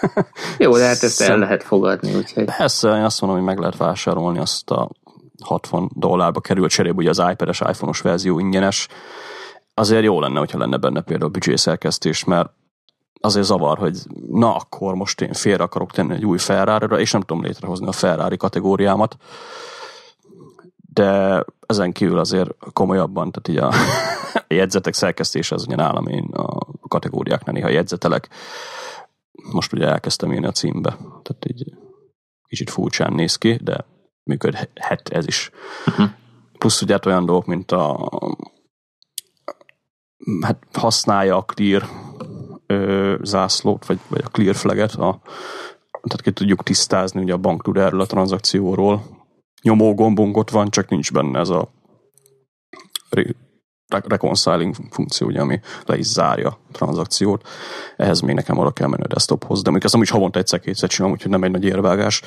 jó, 0.58 0.76
de 0.76 0.86
hát 0.86 1.02
ezt 1.02 1.20
el 1.20 1.38
lehet 1.38 1.62
fogadni, 1.62 2.14
úgyhogy... 2.14 2.44
Persze, 2.44 2.88
én 2.88 3.04
azt 3.04 3.20
mondom, 3.20 3.38
hogy 3.38 3.48
meg 3.48 3.58
lehet 3.58 3.76
vásárolni 3.76 4.38
azt 4.38 4.70
a 4.70 4.90
60 5.44 5.90
dollárba 5.94 6.40
került 6.40 6.70
cserébe, 6.70 6.96
ugye 6.96 7.10
az 7.10 7.22
iPad-es, 7.30 7.60
iPhone-os 7.60 8.00
verzió 8.00 8.38
ingyenes. 8.38 8.88
Azért 9.74 10.04
jó 10.04 10.20
lenne, 10.20 10.38
hogyha 10.38 10.58
lenne 10.58 10.76
benne 10.76 11.00
például 11.00 11.30
szerkesztés, 11.54 12.24
mert 12.24 12.50
azért 13.20 13.46
zavar, 13.46 13.78
hogy 13.78 13.98
na 14.30 14.54
akkor 14.54 14.94
most 14.94 15.20
én 15.20 15.32
félre 15.32 15.62
akarok 15.62 15.90
tenni 15.90 16.14
egy 16.14 16.24
új 16.24 16.38
ferrari 16.38 17.00
és 17.00 17.12
nem 17.12 17.20
tudom 17.20 17.44
létrehozni 17.44 17.86
a 17.86 17.92
Ferrari 17.92 18.36
kategóriámat. 18.36 19.16
De 20.96 21.44
ezen 21.66 21.92
kívül 21.92 22.18
azért 22.18 22.50
komolyabban, 22.72 23.32
tehát 23.32 23.48
így 23.48 23.56
a 23.56 23.72
jegyzetek 24.60 24.94
szerkesztése 24.94 25.54
az 25.54 25.64
ugye 25.66 25.76
nálam 25.76 26.06
én 26.06 26.24
a 26.24 26.58
kategóriáknál 26.88 27.54
néha 27.54 27.68
jegyzetelek, 27.68 28.28
most 29.52 29.72
ugye 29.72 29.86
elkezdtem 29.86 30.32
írni 30.32 30.46
a 30.46 30.50
címbe, 30.50 30.90
tehát 30.98 31.46
így 31.48 31.72
kicsit 32.48 32.70
furcsán 32.70 33.12
néz 33.12 33.36
ki, 33.36 33.58
de 33.62 33.84
működhet 34.24 35.08
ez 35.08 35.26
is. 35.26 35.50
Uh-huh. 35.86 36.08
Plusz 36.58 36.82
ugye 36.82 36.92
hát 36.92 37.06
olyan 37.06 37.26
dolgok, 37.26 37.46
mint 37.46 37.72
a 37.72 38.10
hát 40.40 40.66
használja 40.72 41.36
a 41.36 41.44
clear 41.44 41.88
ö, 42.66 43.14
zászlót, 43.22 43.86
vagy, 43.86 43.98
vagy 44.08 44.22
a 44.24 44.28
clear 44.28 44.54
flaget, 44.54 44.92
a, 44.92 45.20
tehát 45.90 46.22
ki 46.22 46.32
tudjuk 46.32 46.62
tisztázni, 46.62 47.22
ugye 47.22 47.32
a 47.32 47.38
bank 47.38 47.62
tud 47.62 47.76
erről 47.76 48.00
a 48.00 48.06
tranzakcióról. 48.06 49.15
Nyomó 49.62 49.94
gombunk 49.94 50.36
ott 50.36 50.50
van, 50.50 50.70
csak 50.70 50.88
nincs 50.88 51.12
benne 51.12 51.38
ez 51.38 51.48
a 51.48 51.68
reconciling 53.88 54.74
funkció, 54.90 55.26
ugye, 55.26 55.40
ami 55.40 55.60
le 55.84 55.96
is 55.98 56.06
zárja 56.06 56.48
a 56.48 56.58
tranzakciót. 56.72 57.48
Ehhez 57.96 58.20
még 58.20 58.34
nekem 58.34 58.58
oda 58.58 58.70
kell 58.70 58.88
menni 58.88 59.02
a 59.02 59.06
desktophoz, 59.06 59.62
de 59.62 59.70
mondjuk 59.70 59.92
ezt 59.92 60.02
is 60.02 60.10
havonta 60.10 60.38
egyszer-kétszer 60.38 60.88
csinálom, 60.88 61.14
úgyhogy 61.14 61.30
nem 61.30 61.42
egy 61.42 61.50
nagy 61.50 61.64
érvágás. 61.64 62.22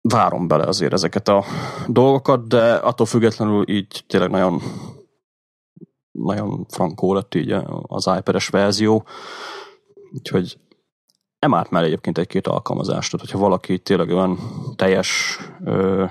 Várom 0.00 0.48
bele 0.48 0.64
azért 0.64 0.92
ezeket 0.92 1.28
a 1.28 1.44
dolgokat, 1.86 2.48
de 2.48 2.74
attól 2.74 3.06
függetlenül 3.06 3.68
így 3.68 4.04
tényleg 4.06 4.30
nagyon 4.30 4.62
nagyon 6.12 6.66
frankó 6.68 7.14
lett 7.14 7.34
így 7.34 7.54
az 7.82 8.10
iPad-es 8.18 8.48
verzió, 8.48 9.06
úgyhogy 10.12 10.58
nem 11.42 11.54
árt 11.54 11.70
már 11.70 11.84
egyébként 11.84 12.18
egy-két 12.18 12.46
alkalmazást, 12.46 13.10
tehát 13.10 13.26
hogyha 13.26 13.44
valaki 13.44 13.78
tényleg 13.78 14.08
olyan 14.10 14.38
teljes 14.76 15.38
ö, 15.64 16.04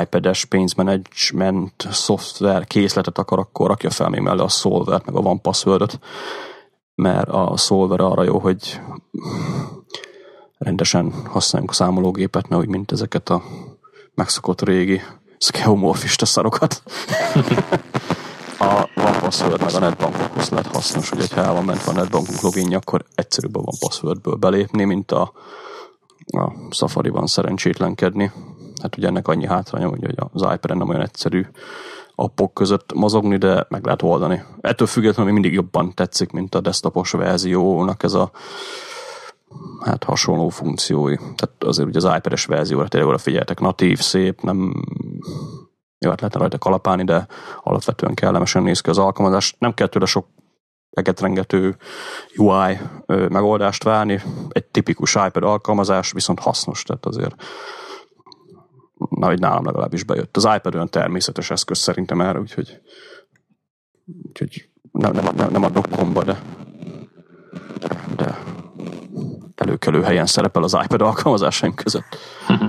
iPad-es 0.00 0.44
pénzmanagement 0.44 1.88
szoftver 1.90 2.64
készletet 2.66 3.18
akar, 3.18 3.38
akkor 3.38 3.68
rakja 3.68 3.90
fel 3.90 4.08
még 4.08 4.20
mellé 4.20 4.40
a 4.40 4.48
Solver, 4.48 5.02
meg 5.04 5.14
a 5.14 5.18
One 5.18 5.40
Password-ot, 5.40 5.98
mert 6.94 7.28
a 7.28 7.56
Solver 7.56 8.00
arra 8.00 8.22
jó, 8.22 8.38
hogy 8.38 8.80
rendesen 10.58 11.12
használjunk 11.26 11.72
a 11.72 11.76
számológépet, 11.76 12.48
ne 12.48 12.56
úgy, 12.56 12.68
mint 12.68 12.92
ezeket 12.92 13.28
a 13.28 13.42
megszokott 14.14 14.62
régi 14.62 15.00
skeomorfista 15.38 16.26
szarokat. 16.26 16.82
password 19.24 19.60
meg 19.60 19.74
a 19.74 19.78
netbankokhoz 19.78 20.48
lehet 20.48 20.66
hasznos, 20.66 21.08
hogy 21.08 21.32
ha 21.32 21.40
el 21.40 21.52
van 21.52 21.64
ment 21.64 21.86
a 21.86 21.92
netbankunk 21.92 22.40
loginja, 22.40 22.78
akkor 22.78 23.04
egyszerűbb 23.14 23.54
van 23.54 23.74
passwordből 23.78 24.34
belépni, 24.34 24.84
mint 24.84 25.12
a, 25.12 25.32
a 26.26 26.52
Safari-ban 26.70 27.26
szerencsétlenkedni. 27.26 28.32
Hát 28.82 28.96
ugye 28.96 29.06
ennek 29.06 29.28
annyi 29.28 29.46
hátránya, 29.46 29.88
hogy 29.88 30.14
az 30.32 30.42
iPad-en 30.42 30.76
nem 30.76 30.88
olyan 30.88 31.00
egyszerű 31.00 31.46
appok 32.14 32.54
között 32.54 32.92
mozogni, 32.94 33.36
de 33.36 33.66
meg 33.68 33.84
lehet 33.84 34.02
oldani. 34.02 34.42
Ettől 34.60 34.86
függetlenül 34.86 35.32
mindig 35.32 35.52
jobban 35.52 35.94
tetszik, 35.94 36.30
mint 36.30 36.54
a 36.54 36.60
desktopos 36.60 37.10
verziónak 37.10 38.02
ez 38.02 38.12
a 38.12 38.30
hát 39.80 40.04
hasonló 40.04 40.48
funkciói. 40.48 41.16
Tehát 41.16 41.54
azért 41.58 41.88
ugye 41.88 41.98
az 42.08 42.16
iPad-es 42.16 42.44
verzióra 42.44 42.88
tényleg 42.88 43.08
oda 43.08 43.18
figyeltek, 43.18 43.60
natív, 43.60 43.98
szép, 43.98 44.40
nem 44.40 44.84
jó, 46.04 46.10
hát 46.10 46.20
lehetne 46.20 46.40
rajta 46.40 46.58
kalapálni, 46.58 47.04
de 47.04 47.26
alapvetően 47.62 48.14
kellemesen 48.14 48.62
néz 48.62 48.80
ki 48.80 48.90
az 48.90 48.98
alkalmazás. 48.98 49.56
Nem 49.58 49.74
kell 49.74 49.86
tőle 49.86 50.06
sok 50.06 50.26
egetrengető 50.90 51.76
UI 52.36 52.78
megoldást 53.06 53.82
várni. 53.82 54.20
Egy 54.48 54.64
tipikus 54.64 55.14
iPad 55.14 55.42
alkalmazás, 55.42 56.12
viszont 56.12 56.40
hasznos, 56.40 56.82
tehát 56.82 57.06
azért 57.06 57.34
na, 59.08 59.26
hogy 59.26 59.38
nálam 59.38 59.64
legalábbis 59.64 60.04
bejött. 60.04 60.36
Az 60.36 60.48
iPad 60.56 60.74
olyan 60.74 60.88
természetes 60.88 61.50
eszköz 61.50 61.78
szerintem 61.78 62.20
erre, 62.20 62.38
úgyhogy, 62.38 62.80
úgyhogy 64.22 64.68
nem, 64.92 65.12
nem, 65.12 65.24
nem, 65.36 65.50
nem 65.50 65.64
a 65.64 65.68
dokkomba, 65.70 66.24
de, 66.24 66.42
de 68.16 68.38
előkelő 69.54 70.02
helyen 70.02 70.26
szerepel 70.26 70.62
az 70.62 70.76
iPad 70.82 71.00
alkalmazásaim 71.00 71.74
között. 71.74 72.18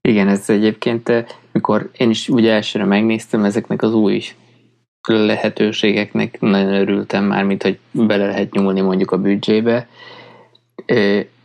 Igen, 0.00 0.28
ez 0.28 0.50
egyébként, 0.50 1.08
mikor 1.52 1.90
én 1.96 2.10
is 2.10 2.28
ugye 2.28 2.52
elsőre 2.52 2.84
megnéztem 2.84 3.44
ezeknek 3.44 3.82
az 3.82 3.94
új 3.94 4.22
lehetőségeknek, 5.08 6.40
nagyon 6.40 6.72
örültem 6.72 7.24
már, 7.24 7.44
mint 7.44 7.62
hogy 7.62 7.78
bele 7.90 8.26
lehet 8.26 8.52
nyúlni 8.52 8.80
mondjuk 8.80 9.10
a 9.10 9.18
büdzsébe, 9.18 9.88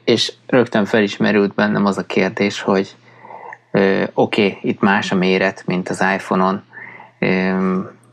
és 0.03 0.33
rögtön 0.47 0.85
felismerült 0.85 1.53
bennem 1.53 1.85
az 1.85 1.97
a 1.97 2.05
kérdés, 2.05 2.61
hogy 2.61 2.95
oké, 4.13 4.45
okay, 4.45 4.57
itt 4.61 4.79
más 4.79 5.11
a 5.11 5.15
méret, 5.15 5.63
mint 5.65 5.89
az 5.89 6.05
iPhone-on, 6.15 6.63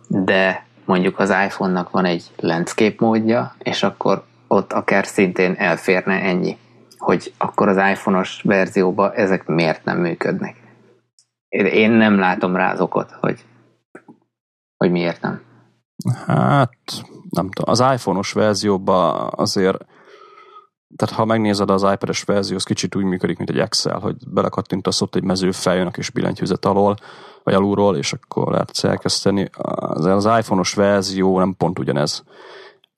de 0.08 0.66
mondjuk 0.84 1.18
az 1.18 1.30
iPhone-nak 1.44 1.90
van 1.90 2.04
egy 2.04 2.24
landscape 2.36 2.94
módja, 2.98 3.54
és 3.62 3.82
akkor 3.82 4.24
ott 4.48 4.72
akár 4.72 5.06
szintén 5.06 5.54
elférne 5.58 6.20
ennyi, 6.20 6.56
hogy 6.98 7.32
akkor 7.38 7.68
az 7.68 7.76
iPhone-os 7.76 8.40
verzióban 8.42 9.12
ezek 9.12 9.46
miért 9.46 9.84
nem 9.84 9.98
működnek. 9.98 10.56
Én 11.62 11.90
nem 11.90 12.18
látom 12.18 12.56
rá 12.56 12.72
az 12.72 12.80
okot, 12.80 13.10
hogy, 13.20 13.44
hogy 14.76 14.90
miért 14.90 15.20
nem. 15.20 15.42
Hát, 16.26 16.74
nem 17.30 17.50
tudom. 17.50 17.70
Az 17.70 17.80
iPhone-os 17.80 18.32
verzióban 18.32 19.32
azért 19.36 19.84
tehát 20.96 21.14
ha 21.14 21.24
megnézed 21.24 21.70
az 21.70 21.82
iPad-es 21.82 22.22
verzió, 22.22 22.56
az 22.56 22.62
kicsit 22.62 22.94
úgy 22.94 23.04
működik, 23.04 23.36
mint 23.36 23.50
egy 23.50 23.58
Excel, 23.58 23.98
hogy 23.98 24.16
belekattintasz 24.28 25.00
ott 25.00 25.14
egy 25.14 25.22
mező 25.22 25.50
feljön 25.50 25.86
a 25.86 25.90
kis 25.90 26.10
billentyűzet 26.10 26.64
alól, 26.64 26.96
vagy 27.42 27.54
alulról, 27.54 27.96
és 27.96 28.12
akkor 28.12 28.52
lehet 28.52 28.74
szerkeszteni. 28.74 29.48
Az, 29.52 30.04
az 30.04 30.24
iPhone-os 30.24 30.74
verzió 30.74 31.38
nem 31.38 31.54
pont 31.56 31.78
ugyanez. 31.78 32.24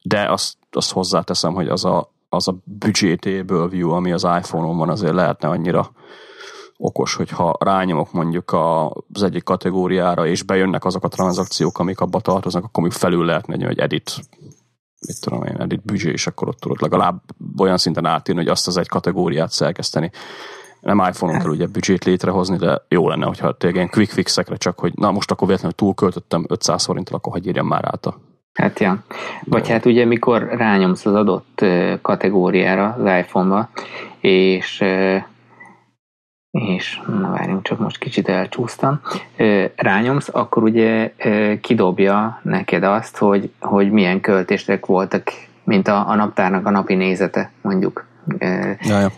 De 0.02 0.30
azt, 0.30 0.56
azt 0.70 0.92
hozzáteszem, 0.92 1.54
hogy 1.54 1.68
az 1.68 1.84
a, 1.84 2.12
az 2.28 2.48
a 2.48 2.56
budgetéből 2.64 3.68
view, 3.68 3.90
ami 3.90 4.12
az 4.12 4.24
iPhone-on 4.24 4.76
van, 4.76 4.88
azért 4.88 5.14
lehetne 5.14 5.48
annyira 5.48 5.90
okos, 6.76 7.14
hogyha 7.14 7.56
rányomok 7.58 8.12
mondjuk 8.12 8.56
az 9.12 9.22
egyik 9.22 9.42
kategóriára, 9.42 10.26
és 10.26 10.42
bejönnek 10.42 10.84
azok 10.84 11.04
a 11.04 11.08
tranzakciók, 11.08 11.78
amik 11.78 12.00
abba 12.00 12.20
tartoznak, 12.20 12.64
akkor 12.64 12.82
még 12.82 12.92
felül 12.92 13.24
lehetne 13.24 13.66
hogy 13.66 13.78
edit 13.78 14.20
mit 15.06 15.20
tudom 15.20 15.42
én, 15.42 15.56
edit 15.58 15.84
büdzsé, 15.84 16.10
és 16.10 16.26
akkor 16.26 16.48
ott 16.48 16.58
tudod 16.58 16.80
legalább 16.80 17.20
olyan 17.58 17.76
szinten 17.76 18.06
átírni, 18.06 18.40
hogy 18.40 18.50
azt 18.50 18.66
az 18.66 18.76
egy 18.76 18.88
kategóriát 18.88 19.50
szerkeszteni. 19.50 20.10
Nem 20.80 20.98
iPhone-on 20.98 21.38
kell 21.38 21.50
ugye 21.50 21.66
büdzsét 21.66 22.04
létrehozni, 22.04 22.56
de 22.56 22.82
jó 22.88 23.08
lenne, 23.08 23.26
hogyha 23.26 23.56
tényleg 23.56 23.76
ilyen 23.76 23.90
quick 23.90 24.10
fixekre 24.10 24.56
csak, 24.56 24.78
hogy 24.78 24.92
na 24.94 25.10
most 25.10 25.30
akkor 25.30 25.46
véletlenül 25.46 25.76
túlköltöttem 25.76 26.44
500 26.48 26.84
forinttal, 26.84 27.16
akkor 27.16 27.32
hogy 27.32 27.46
írjam 27.46 27.66
már 27.66 27.84
át 27.84 28.06
a 28.06 28.16
Hát 28.52 28.80
ja. 28.80 29.02
Vagy 29.44 29.68
hát 29.68 29.86
ugye 29.86 30.04
mikor 30.04 30.42
rányomsz 30.42 31.06
az 31.06 31.14
adott 31.14 31.64
kategóriára 32.02 32.96
az 32.98 33.18
iPhone-ba, 33.18 33.68
és 34.20 34.84
és 36.56 37.00
na 37.06 37.30
várjunk, 37.30 37.62
csak 37.62 37.78
most 37.78 37.98
kicsit 37.98 38.28
elcsúsztam, 38.28 39.00
rányomsz, 39.76 40.28
akkor 40.32 40.62
ugye 40.62 41.12
kidobja 41.60 42.40
neked 42.42 42.82
azt, 42.82 43.16
hogy, 43.16 43.50
hogy 43.60 43.90
milyen 43.90 44.20
költések 44.20 44.86
voltak, 44.86 45.32
mint 45.64 45.88
a, 45.88 46.08
a 46.08 46.14
naptárnak 46.14 46.66
a 46.66 46.70
napi 46.70 46.94
nézete, 46.94 47.50
mondjuk. 47.60 48.06
Jaja. 48.82 49.08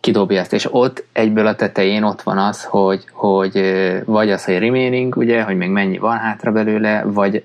Kidobja 0.00 0.40
ezt, 0.40 0.52
és 0.52 0.68
ott 0.70 1.04
egyből 1.12 1.46
a 1.46 1.54
tetején 1.54 2.02
ott 2.02 2.22
van 2.22 2.38
az, 2.38 2.64
hogy, 2.64 3.04
hogy 3.12 3.62
vagy 4.04 4.30
az, 4.30 4.44
hogy 4.44 4.58
remaining, 4.58 5.16
ugye, 5.16 5.42
hogy 5.42 5.56
még 5.56 5.70
mennyi 5.70 5.98
van 5.98 6.16
hátra 6.16 6.52
belőle, 6.52 7.02
vagy 7.06 7.44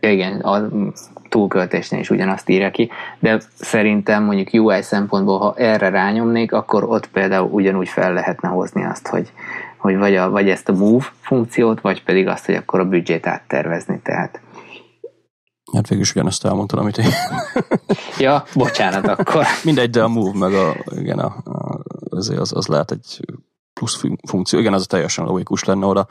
igen, 0.00 0.40
a 0.40 0.68
túlköltésnél 1.28 2.00
is 2.00 2.10
ugyanazt 2.10 2.48
írja 2.48 2.70
ki, 2.70 2.90
de 3.18 3.40
szerintem 3.58 4.24
mondjuk 4.24 4.64
UI 4.64 4.82
szempontból, 4.82 5.38
ha 5.38 5.54
erre 5.56 5.88
rányomnék, 5.88 6.52
akkor 6.52 6.84
ott 6.84 7.06
például 7.06 7.50
ugyanúgy 7.50 7.88
fel 7.88 8.12
lehetne 8.12 8.48
hozni 8.48 8.84
azt, 8.84 9.06
hogy, 9.06 9.32
hogy 9.76 9.96
vagy, 9.96 10.16
a, 10.16 10.30
vagy 10.30 10.48
ezt 10.48 10.68
a 10.68 10.72
move 10.72 11.04
funkciót, 11.20 11.80
vagy 11.80 12.04
pedig 12.04 12.26
azt, 12.26 12.46
hogy 12.46 12.54
akkor 12.54 12.80
a 12.80 12.84
büdzsét 12.84 13.26
áttervezni, 13.26 14.00
tehát 14.02 14.40
Hát 15.72 15.88
végül 15.88 16.04
is 16.04 16.10
ugyanazt 16.10 16.44
elmondtam, 16.44 16.78
amit 16.78 16.98
én. 16.98 17.10
ja, 18.18 18.44
bocsánat 18.54 19.06
akkor. 19.06 19.44
Mindegy, 19.64 19.90
de 19.90 20.02
a 20.02 20.08
move 20.08 20.38
meg 20.38 20.52
a, 20.52 20.76
igen, 20.90 21.18
a, 21.18 21.36
a, 21.44 21.80
az, 22.10 22.52
az 22.54 22.66
lehet 22.66 22.90
egy 22.90 23.20
plusz 23.72 24.00
funkció. 24.28 24.58
Igen, 24.58 24.72
az 24.72 24.86
teljesen 24.86 25.24
logikus 25.24 25.64
lenne 25.64 25.86
oda 25.86 26.06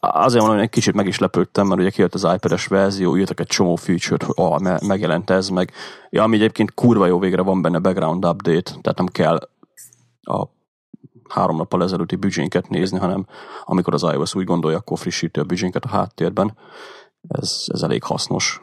azért 0.00 0.40
mondom, 0.40 0.56
hogy 0.56 0.66
egy 0.66 0.72
kicsit 0.72 0.94
meg 0.94 1.06
is 1.06 1.18
lepődtem, 1.18 1.66
mert 1.66 1.80
ugye 1.80 1.90
kijött 1.90 2.14
az 2.14 2.28
iPad-es 2.34 2.66
verzió, 2.66 3.16
írtak 3.16 3.40
egy 3.40 3.46
csomó 3.46 3.76
feature-t, 3.76 4.22
hogy 4.22 4.34
ah, 4.36 4.86
megjelent 4.86 5.30
ez, 5.30 5.48
meg 5.48 5.72
ja, 6.10 6.22
ami 6.22 6.36
egyébként 6.36 6.74
kurva 6.74 7.06
jó 7.06 7.18
végre 7.18 7.42
van 7.42 7.62
benne 7.62 7.78
background 7.78 8.24
update, 8.24 8.70
tehát 8.80 8.96
nem 8.96 9.06
kell 9.06 9.38
a 10.20 10.46
három 11.28 11.56
nappal 11.56 11.82
ezelőtti 11.82 12.16
büdzsénket 12.16 12.68
nézni, 12.68 12.98
hanem 12.98 13.26
amikor 13.64 13.94
az 13.94 14.02
iOS 14.02 14.34
úgy 14.34 14.44
gondolja, 14.44 14.78
akkor 14.78 14.98
frissíti 14.98 15.40
a 15.40 15.44
büdzsénket 15.44 15.84
a 15.84 15.88
háttérben. 15.88 16.56
Ez, 17.28 17.64
ez 17.66 17.82
elég 17.82 18.02
hasznos. 18.02 18.62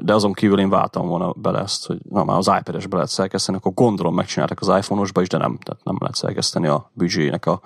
De 0.00 0.14
azon 0.14 0.32
kívül 0.32 0.60
én 0.60 0.70
váltam 0.70 1.08
volna 1.08 1.32
bele 1.32 1.58
ezt, 1.58 1.86
hogy 1.86 1.98
na 2.02 2.24
már 2.24 2.36
az 2.36 2.52
iPad-esbe 2.58 2.94
lehet 2.94 3.10
szerkeszteni, 3.10 3.56
akkor 3.56 3.74
gondolom 3.74 4.14
megcsináltak 4.14 4.60
az 4.60 4.68
iPhone-osba 4.68 5.20
is, 5.20 5.28
de 5.28 5.38
nem, 5.38 5.58
tehát 5.58 5.84
nem 5.84 5.96
lehet 6.00 6.14
szerkeszteni 6.14 6.66
a 6.66 6.90
büdzsének 6.94 7.46
a, 7.46 7.60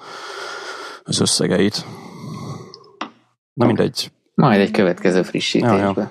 az 1.02 1.20
összegeit. 1.20 1.84
Na 3.56 3.66
mindegy. 3.66 4.12
Majd 4.34 4.60
egy 4.60 4.70
következő 4.70 5.22
frissítésbe. 5.22 5.76
Ja, 5.76 5.92
ja. 5.96 6.10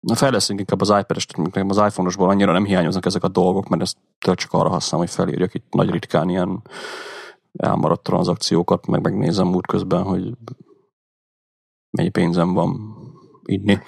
Na 0.00 0.14
fejleszünk 0.14 0.60
inkább 0.60 0.80
az 0.80 0.88
iPad-es, 0.88 1.26
nekem 1.26 1.68
az 1.68 1.76
iPhone-osból 1.76 2.28
annyira 2.28 2.52
nem 2.52 2.64
hiányoznak 2.64 3.06
ezek 3.06 3.22
a 3.22 3.28
dolgok, 3.28 3.68
mert 3.68 3.82
ezt 3.82 3.96
csak 4.18 4.52
arra 4.52 4.68
használom, 4.68 5.06
hogy 5.06 5.14
felírjak 5.14 5.54
itt 5.54 5.72
nagy 5.72 5.90
ritkán 5.90 6.28
ilyen 6.28 6.62
elmaradt 7.52 8.02
tranzakciókat, 8.02 8.86
meg 8.86 9.02
megnézem 9.02 9.54
út 9.54 9.66
közben, 9.66 10.02
hogy 10.02 10.32
mennyi 11.90 12.08
pénzem 12.08 12.52
van 12.52 12.96
inni. 13.44 13.78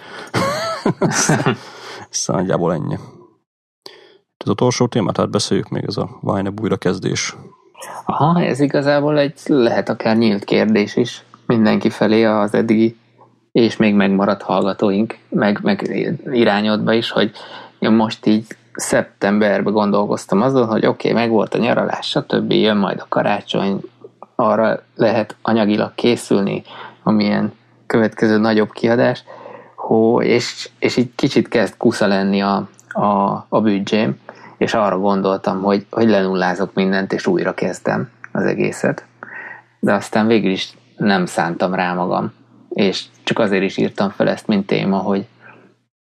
Aztán 0.98 1.56
nagyjából 2.40 2.72
ennyi. 2.72 2.98
Az 4.36 4.48
utolsó 4.48 4.86
témát 4.86 5.16
hát 5.16 5.30
beszéljük 5.30 5.68
még, 5.68 5.84
ez 5.86 5.96
a 5.96 6.18
Vine 6.20 6.52
újrakezdés. 6.62 7.36
Aha, 8.04 8.40
ez 8.40 8.60
igazából 8.60 9.18
egy 9.18 9.40
lehet 9.46 9.88
akár 9.88 10.16
nyílt 10.16 10.44
kérdés 10.44 10.96
is 10.96 11.24
mindenki 11.50 11.90
felé 11.90 12.24
az 12.24 12.54
eddigi 12.54 12.96
és 13.52 13.76
még 13.76 13.94
megmaradt 13.94 14.42
hallgatóink, 14.42 15.16
meg, 15.28 15.58
meg 15.62 16.06
irányodba 16.32 16.92
is, 16.92 17.10
hogy 17.10 17.30
én 17.78 17.90
most 17.90 18.26
így 18.26 18.46
szeptemberben 18.74 19.72
gondolkoztam 19.72 20.42
azon, 20.42 20.66
hogy 20.66 20.86
oké, 20.86 21.10
okay, 21.10 21.22
meg 21.22 21.30
volt 21.30 21.54
a 21.54 21.58
nyaralás, 21.58 22.06
stb. 22.06 22.52
jön 22.52 22.76
majd 22.76 23.00
a 23.00 23.06
karácsony, 23.08 23.80
arra 24.34 24.82
lehet 24.96 25.36
anyagilag 25.42 25.94
készülni, 25.94 26.62
amilyen 27.02 27.52
következő 27.86 28.38
nagyobb 28.38 28.72
kiadás, 28.72 29.24
hó, 29.74 30.22
és, 30.22 30.70
és 30.78 30.96
így 30.96 31.10
kicsit 31.14 31.48
kezd 31.48 31.76
kusza 31.76 32.06
lenni 32.06 32.42
a, 32.42 32.68
a, 32.88 33.46
a 33.48 33.60
büdzsém, 33.60 34.20
és 34.56 34.74
arra 34.74 34.98
gondoltam, 34.98 35.62
hogy, 35.62 35.86
hogy 35.90 36.08
lenullázok 36.08 36.74
mindent, 36.74 37.12
és 37.12 37.26
újra 37.26 37.54
kezdem 37.54 38.10
az 38.32 38.44
egészet 38.44 39.04
de 39.80 39.92
aztán 39.92 40.26
végül 40.26 40.50
is 40.50 40.72
nem 41.00 41.26
szántam 41.26 41.74
rá 41.74 41.92
magam. 41.92 42.32
És 42.68 43.04
csak 43.22 43.38
azért 43.38 43.62
is 43.62 43.76
írtam 43.76 44.10
fel 44.10 44.28
ezt, 44.28 44.46
mint 44.46 44.66
téma, 44.66 44.96
hogy 44.96 45.26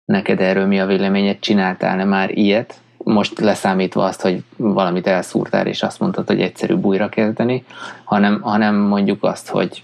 neked 0.04 0.40
erről 0.40 0.66
mi 0.66 0.80
a 0.80 0.86
véleményed, 0.86 1.38
csináltál-e 1.38 2.04
már 2.04 2.38
ilyet? 2.38 2.80
Most 2.96 3.38
leszámítva 3.38 4.04
azt, 4.04 4.20
hogy 4.20 4.42
valamit 4.56 5.06
elszúrtál, 5.06 5.66
és 5.66 5.82
azt 5.82 6.00
mondtad, 6.00 6.26
hogy 6.26 6.40
egyszerűbb 6.40 6.84
újra 6.84 7.08
kezdeni, 7.08 7.64
hanem, 8.04 8.40
hanem 8.40 8.74
mondjuk 8.74 9.24
azt, 9.24 9.48
hogy 9.48 9.82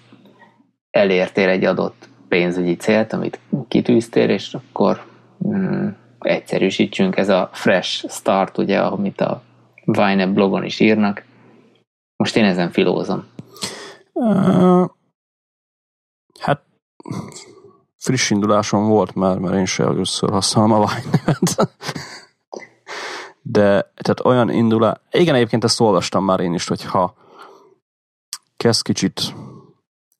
elértél 0.90 1.48
egy 1.48 1.64
adott 1.64 2.08
pénzügyi 2.28 2.76
célt, 2.76 3.12
amit 3.12 3.38
kitűztél, 3.68 4.28
és 4.28 4.54
akkor 4.54 5.04
mm, 5.48 5.88
egyszerűsítsünk, 6.18 7.16
ez 7.16 7.28
a 7.28 7.50
fresh 7.52 8.08
start, 8.08 8.58
ugye, 8.58 8.78
amit 8.78 9.20
a 9.20 9.42
Vine 9.84 10.26
blogon 10.26 10.64
is 10.64 10.80
írnak. 10.80 11.24
Most 12.16 12.36
én 12.36 12.44
ezen 12.44 12.70
filózom. 12.70 13.24
Hát 16.40 16.62
friss 17.96 18.30
indulásom 18.30 18.88
volt 18.88 19.14
már, 19.14 19.38
mert 19.38 19.54
én 19.54 19.64
sem 19.64 19.86
először 19.86 20.30
használom 20.30 20.72
a 20.72 20.86
Vine-et. 20.86 21.70
De 23.42 23.92
tehát 23.94 24.24
olyan 24.24 24.50
indulás... 24.50 25.00
Igen, 25.10 25.34
egyébként 25.34 25.64
ezt 25.64 25.80
olvastam 25.80 26.24
már 26.24 26.40
én 26.40 26.54
is, 26.54 26.68
hogy 26.68 26.84
ha 26.84 27.14
kezd 28.56 28.82
kicsit 28.82 29.34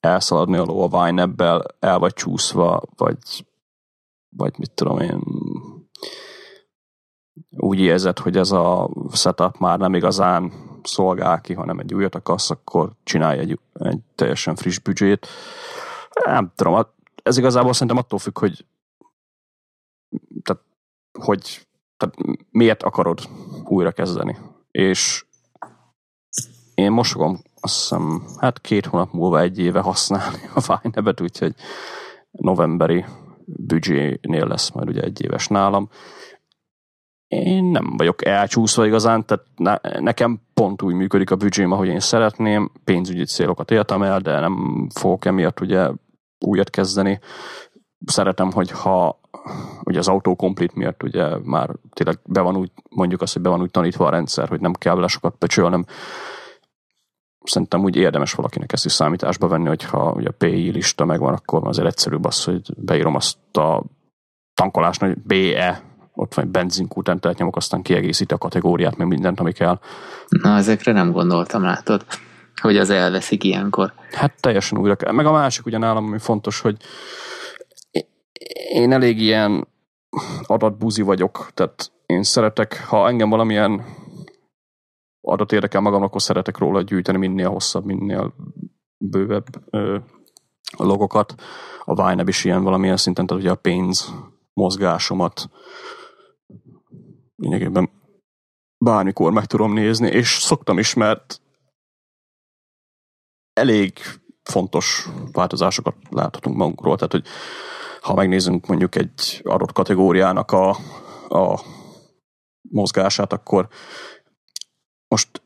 elszaladni 0.01 0.57
a 0.57 0.65
ló 0.65 0.81
a 0.81 1.05
Vine 1.05 1.29
el 1.79 1.99
vagy 1.99 2.13
csúszva, 2.13 2.83
vagy, 2.97 3.47
vagy 4.37 4.59
mit 4.59 4.71
tudom 4.71 5.01
én, 5.01 5.23
úgy 7.57 7.79
érzed, 7.79 8.19
hogy 8.19 8.37
ez 8.37 8.51
a 8.51 8.91
setup 9.13 9.59
már 9.59 9.79
nem 9.79 9.95
igazán 9.95 10.53
szolgál 10.87 11.41
ki, 11.41 11.55
hanem 11.55 11.79
egy 11.79 11.95
újat 11.95 12.15
akarsz, 12.15 12.51
akkor 12.51 12.93
csinálj 13.03 13.39
egy, 13.39 13.59
egy 13.73 13.99
teljesen 14.15 14.57
friss 14.57 14.79
büdzsét. 14.79 15.27
Nem 16.25 16.53
tudom, 16.55 16.87
ez 17.23 17.37
igazából 17.37 17.73
szerintem 17.73 17.97
attól 17.97 18.19
függ, 18.19 18.39
hogy 18.39 18.67
tehát, 20.43 20.63
hogy 21.19 21.67
tehát 21.97 22.15
miért 22.51 22.83
akarod 22.83 23.21
újra 23.65 23.93
kezdeni. 23.93 24.37
És 24.71 25.25
én 26.75 26.91
most 26.91 27.13
fogom 27.13 27.43
azt 27.61 27.75
hiszem, 27.75 28.23
hát 28.39 28.61
két 28.61 28.87
hónap 28.87 29.13
múlva 29.13 29.41
egy 29.41 29.59
éve 29.59 29.81
használni 29.81 30.39
a 30.55 30.79
Vine-et, 30.83 31.21
úgyhogy 31.21 31.55
novemberi 32.31 33.05
büdzsénél 33.45 34.47
lesz 34.47 34.71
majd 34.71 34.89
ugye 34.89 35.03
egy 35.03 35.23
éves 35.23 35.47
nálam. 35.49 35.89
Én 37.29 37.65
nem 37.65 37.97
vagyok 37.97 38.25
elcsúszva 38.25 38.87
igazán, 38.87 39.25
tehát 39.25 39.45
ne, 39.57 40.01
nekem 40.01 40.41
pont 40.55 40.83
úgy 40.83 40.95
működik 40.95 41.31
a 41.31 41.37
büdzsém, 41.37 41.73
ahogy 41.73 41.89
én 41.89 42.01
szeretném, 42.01 42.71
pénzügyi 42.85 43.25
célokat 43.25 43.71
éltem 43.71 44.03
el, 44.03 44.21
de 44.21 44.41
nem 44.41 44.87
fogok 44.95 45.25
emiatt 45.25 45.61
ugye 45.61 45.91
újat 46.39 46.71
kezdeni. 46.71 47.21
Szeretem, 48.07 48.51
hogyha 48.51 49.21
ugye 49.85 49.99
az 49.99 50.09
autokomplit 50.09 50.75
miatt 50.75 51.03
ugye 51.03 51.39
már 51.43 51.71
tényleg 51.93 52.19
be 52.25 52.41
van 52.41 52.57
úgy, 52.57 52.71
mondjuk 52.91 53.23
azt, 53.23 53.33
hogy 53.33 53.43
be 53.43 53.49
van 53.49 53.61
úgy 53.61 53.71
tanítva 53.71 54.07
a 54.07 54.11
rendszer, 54.11 54.49
hogy 54.49 54.61
nem 54.61 54.73
kell 54.73 54.95
vele 54.95 55.07
sokat 55.07 55.35
pöcsölnöm, 55.39 55.85
szerintem 57.45 57.83
úgy 57.83 57.97
érdemes 57.97 58.33
valakinek 58.33 58.73
ezt 58.73 58.85
is 58.85 58.93
számításba 58.93 59.49
venni, 59.49 59.67
hogyha 59.67 60.13
ugye 60.13 60.29
a 60.29 60.35
PI 60.39 60.71
lista 60.71 61.05
megvan, 61.05 61.35
akkor 61.35 61.67
azért 61.67 61.87
egyszerűbb 61.87 62.25
az, 62.25 62.45
hogy 62.45 62.71
beírom 62.77 63.15
azt 63.15 63.57
a 63.57 63.83
tankolásnak, 64.55 65.09
hogy 65.09 65.23
BE, 65.23 65.83
ott 66.17 66.35
van 66.35 66.45
egy 66.45 66.51
benzinkútán, 66.51 67.21
tehát 67.21 67.39
nyomok, 67.39 67.57
aztán 67.57 67.83
kiegészíti 67.83 68.35
a 68.35 68.39
kategóriát, 68.39 68.97
meg 68.97 69.07
mindent, 69.07 69.41
ami 69.41 69.53
kell. 69.53 69.79
Na, 70.29 70.57
ezekre 70.57 70.93
nem 70.93 71.13
gondoltam, 71.13 71.63
látod, 71.63 72.05
hogy 72.61 72.77
az 72.77 72.91
elveszik 72.91 73.45
ilyenkor. 73.45 73.93
Hát 74.13 74.41
teljesen 74.41 74.79
újra 74.79 74.97
kell. 74.97 75.13
Meg 75.13 75.27
a 75.27 75.33
másik 75.33 75.67
ugye 75.67 75.79
nálam, 75.79 76.05
ami 76.05 76.19
fontos, 76.19 76.61
hogy 76.61 76.77
én 78.69 78.93
elég 78.93 79.21
ilyen 79.21 79.69
adatbúzi 80.47 81.03
vagyok, 81.03 81.51
tehát 81.55 81.93
én 82.07 82.23
szeretek, 82.23 82.85
ha 82.87 83.09
engem 83.09 83.29
valamilyen 83.29 83.85
adat 85.21 85.53
érdekel 85.53 85.81
magam, 85.81 86.03
akkor 86.03 86.23
szeretek 86.23 86.59
róla 86.59 86.83
gyűjteni 86.83 87.19
minél 87.19 87.49
hosszabb, 87.49 87.85
minél 87.85 88.35
bővebb 88.99 89.47
ö, 89.71 89.99
logokat. 90.79 91.35
A 91.85 92.09
Vine 92.09 92.23
is 92.27 92.45
ilyen 92.45 92.63
valamilyen 92.63 92.97
szinten, 92.97 93.27
tehát 93.27 93.43
ugye 93.43 93.53
a 93.53 93.55
pénz 93.55 94.15
mozgásomat 94.53 95.49
lényegében 97.37 97.91
bármikor 98.79 99.33
meg 99.33 99.45
tudom 99.45 99.73
nézni, 99.73 100.09
és 100.09 100.29
szoktam 100.29 100.79
is, 100.79 100.95
mert 100.95 101.41
elég 103.53 103.99
fontos 104.43 105.09
változásokat 105.33 105.97
láthatunk 106.11 106.57
magunkról, 106.57 106.97
tehát 106.97 107.13
hogy 107.13 107.27
ha 108.01 108.15
megnézzünk 108.15 108.67
mondjuk 108.67 108.95
egy 108.95 109.41
adott 109.45 109.73
kategóriának 109.73 110.51
a, 110.51 110.69
a 111.29 111.61
mozgását, 112.61 113.33
akkor 113.33 113.69
most 115.09 115.43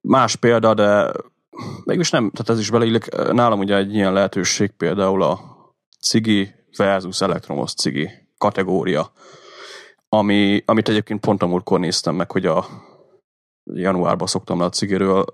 más 0.00 0.36
példa, 0.36 0.74
de 0.74 1.12
mégis 1.84 2.10
nem, 2.10 2.30
tehát 2.30 2.48
ez 2.48 2.58
is 2.58 2.70
beleillik. 2.70 3.08
Nálam 3.32 3.58
ugye 3.58 3.76
egy 3.76 3.94
ilyen 3.94 4.12
lehetőség 4.12 4.70
például 4.70 5.22
a 5.22 5.40
cigi 6.00 6.54
versus 6.76 7.20
elektromos 7.20 7.74
cigi 7.74 8.10
kategória, 8.38 9.12
ami, 10.12 10.62
amit 10.66 10.88
egyébként 10.88 11.20
pont 11.20 11.42
a 11.42 11.46
múltkor 11.46 11.80
néztem 11.80 12.14
meg, 12.14 12.30
hogy 12.30 12.46
a 12.46 12.66
januárban 13.64 14.26
szoktam 14.26 14.58
le 14.58 14.64
a 14.64 14.68
cigiről, 14.68 15.24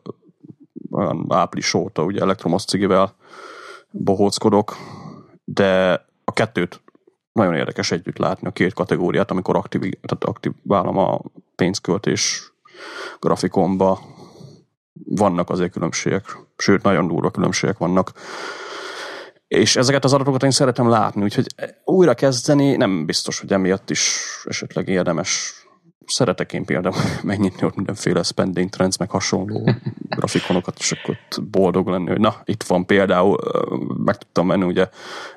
olyan 0.90 1.26
április 1.28 1.74
óta 1.74 2.02
ugye 2.02 2.20
elektromos 2.20 2.64
cigivel 2.64 3.14
bohóckodok, 3.90 4.76
de 5.44 5.92
a 6.24 6.32
kettőt 6.32 6.80
nagyon 7.32 7.54
érdekes 7.54 7.90
együtt 7.90 8.18
látni, 8.18 8.46
a 8.46 8.52
két 8.52 8.74
kategóriát, 8.74 9.30
amikor 9.30 9.56
aktív, 9.56 9.80
tehát 9.80 10.24
aktiválom 10.24 10.98
a 10.98 11.20
pénzköltés 11.54 12.52
grafikonba 13.20 14.00
vannak 15.04 15.50
azért 15.50 15.72
különbségek, 15.72 16.36
sőt, 16.56 16.82
nagyon 16.82 17.06
durva 17.06 17.30
különbségek 17.30 17.78
vannak. 17.78 18.12
És 19.48 19.76
ezeket 19.76 20.04
az 20.04 20.12
adatokat 20.12 20.42
én 20.42 20.50
szeretem 20.50 20.88
látni, 20.88 21.22
úgyhogy 21.22 21.46
újra 21.84 22.14
kezdeni 22.14 22.76
nem 22.76 23.06
biztos, 23.06 23.40
hogy 23.40 23.52
emiatt 23.52 23.90
is 23.90 24.20
esetleg 24.44 24.88
érdemes. 24.88 25.54
Szeretek 26.06 26.52
én 26.52 26.64
például 26.64 26.94
megnyitni 27.22 27.66
ott 27.66 27.74
mindenféle 27.74 28.22
spending 28.22 28.70
trends, 28.70 28.98
meg 28.98 29.10
hasonló 29.10 29.70
grafikonokat, 30.16 30.78
és 30.78 30.92
akkor 30.92 31.16
ott 31.16 31.44
boldog 31.50 31.88
lenni, 31.88 32.08
hogy 32.08 32.20
na, 32.20 32.34
itt 32.44 32.62
van 32.62 32.86
például, 32.86 33.38
meg 34.04 34.16
tudtam 34.18 34.46
menni 34.46 34.64
ugye 34.64 34.88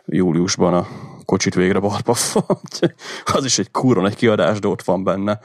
júliusban 0.05 0.73
a 0.73 0.87
kocsit 1.25 1.55
végre 1.55 1.79
barpa, 1.79 2.15
az 3.35 3.45
is 3.45 3.59
egy 3.59 3.71
kurva 3.71 4.07
egy 4.07 4.15
kiadás, 4.15 4.59
de 4.59 4.67
ott 4.67 4.83
van 4.83 5.03
benne 5.03 5.39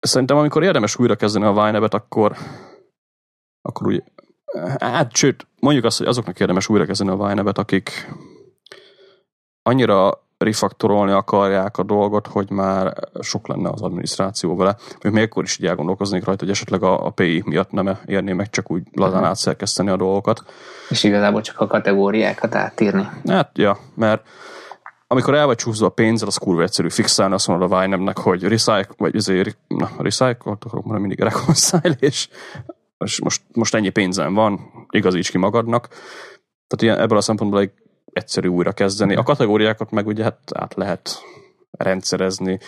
szerintem 0.00 0.36
amikor 0.36 0.62
érdemes 0.62 0.98
újra 0.98 1.16
kezdeni 1.16 1.44
a 1.44 1.52
Vine 1.52 1.78
akkor, 1.78 2.36
akkor 3.62 3.86
úgy, 3.86 4.02
hát 4.78 5.16
sőt, 5.16 5.46
mondjuk 5.60 5.84
azt, 5.84 5.98
hogy 5.98 6.06
azoknak 6.06 6.40
érdemes 6.40 6.68
újra 6.68 6.84
kezdeni 6.84 7.10
a 7.10 7.26
Vine 7.26 7.50
akik 7.54 8.10
annyira 9.62 10.26
refaktorolni 10.38 11.12
akarják 11.12 11.78
a 11.78 11.82
dolgot, 11.82 12.26
hogy 12.26 12.50
már 12.50 12.94
sok 13.20 13.48
lenne 13.48 13.70
az 13.70 13.82
adminisztráció 13.82 14.56
vele. 14.56 14.76
Még 15.02 15.12
még 15.12 15.24
akkor 15.24 15.42
is 15.42 15.58
így 15.58 15.66
elgondolkoznék 15.66 16.24
rajta, 16.24 16.44
hogy 16.44 16.54
esetleg 16.54 16.82
a, 16.82 17.06
a 17.06 17.10
PI 17.10 17.42
miatt 17.46 17.70
nem 17.70 17.98
érné 18.06 18.32
meg 18.32 18.50
csak 18.50 18.70
úgy 18.70 18.82
lazán 18.92 19.12
uh-huh. 19.12 19.28
átszerkeszteni 19.28 19.90
a 19.90 19.96
dolgokat. 19.96 20.42
És 20.88 21.04
igazából 21.04 21.40
csak 21.40 21.60
a 21.60 21.66
kategóriákat 21.66 22.54
átírni. 22.54 23.08
Hát, 23.26 23.50
ja, 23.58 23.78
mert 23.94 24.26
amikor 25.06 25.34
el 25.34 25.46
vagy 25.46 25.56
csúszva 25.56 25.86
a 25.86 25.90
pénzzel, 25.90 26.28
az 26.28 26.36
kurva 26.36 26.62
egyszerű 26.62 26.88
fixálni, 26.88 27.34
azt 27.34 27.48
mondod 27.48 27.72
a 27.72 27.80
vine 27.80 28.12
hogy 28.22 28.42
recycle, 28.42 28.94
vagy 28.96 29.16
azért, 29.16 29.56
na, 29.66 29.90
recycle, 29.98 30.52
akarok 30.60 30.84
már 30.84 30.98
mindig 30.98 31.20
reconcile, 31.20 31.96
és 31.98 32.28
most, 32.98 33.44
most 33.52 33.74
ennyi 33.74 33.88
pénzem 33.88 34.34
van, 34.34 34.60
igazíts 34.90 35.30
ki 35.30 35.38
magadnak. 35.38 35.88
Tehát 36.66 36.82
ilyen, 36.82 36.98
ebből 36.98 37.18
a 37.18 37.20
szempontból 37.20 37.60
egy 37.60 37.72
egyszerű 38.12 38.48
újra 38.48 38.72
kezdeni. 38.72 39.14
A 39.14 39.22
kategóriákat 39.22 39.90
meg 39.90 40.06
ugye 40.06 40.22
hát 40.22 40.38
át 40.54 40.74
lehet 40.74 41.10
rendszerezni, 41.70 42.58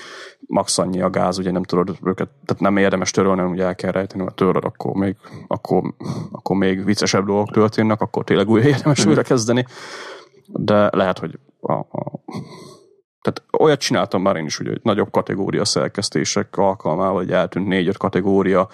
max 0.46 0.78
annyi 0.78 1.00
a 1.00 1.10
gáz, 1.10 1.38
ugye 1.38 1.50
nem 1.50 1.62
tudod 1.62 1.98
őket, 2.04 2.28
tehát 2.44 2.62
nem 2.62 2.76
érdemes 2.76 3.10
törölni, 3.10 3.38
hanem 3.38 3.52
ugye 3.52 3.64
el 3.64 3.74
kell 3.74 3.90
rejteni, 3.90 4.22
ha 4.22 4.30
töröd, 4.30 4.64
akkor 4.64 4.92
még, 4.94 5.16
akkor, 5.46 5.94
akkor 6.30 6.56
még 6.56 6.84
viccesebb 6.84 7.26
dolgok 7.26 7.50
történnek, 7.50 8.00
akkor 8.00 8.24
tényleg 8.24 8.48
újra 8.48 8.68
érdemes 8.68 9.06
újra 9.06 9.22
kezdeni. 9.22 9.66
De 10.46 10.90
lehet, 10.92 11.18
hogy 11.18 11.38
a, 11.60 11.72
a 11.72 12.24
tehát 13.20 13.42
olyat 13.58 13.80
csináltam 13.80 14.22
már 14.22 14.36
én 14.36 14.44
is, 14.44 14.56
hogy 14.56 14.80
nagyobb 14.82 15.10
kategória 15.10 15.64
szerkesztések 15.64 16.56
alkalmával, 16.56 17.14
hogy 17.14 17.30
eltűnt 17.30 17.66
négy-öt 17.66 17.96
kategória, 17.96 18.68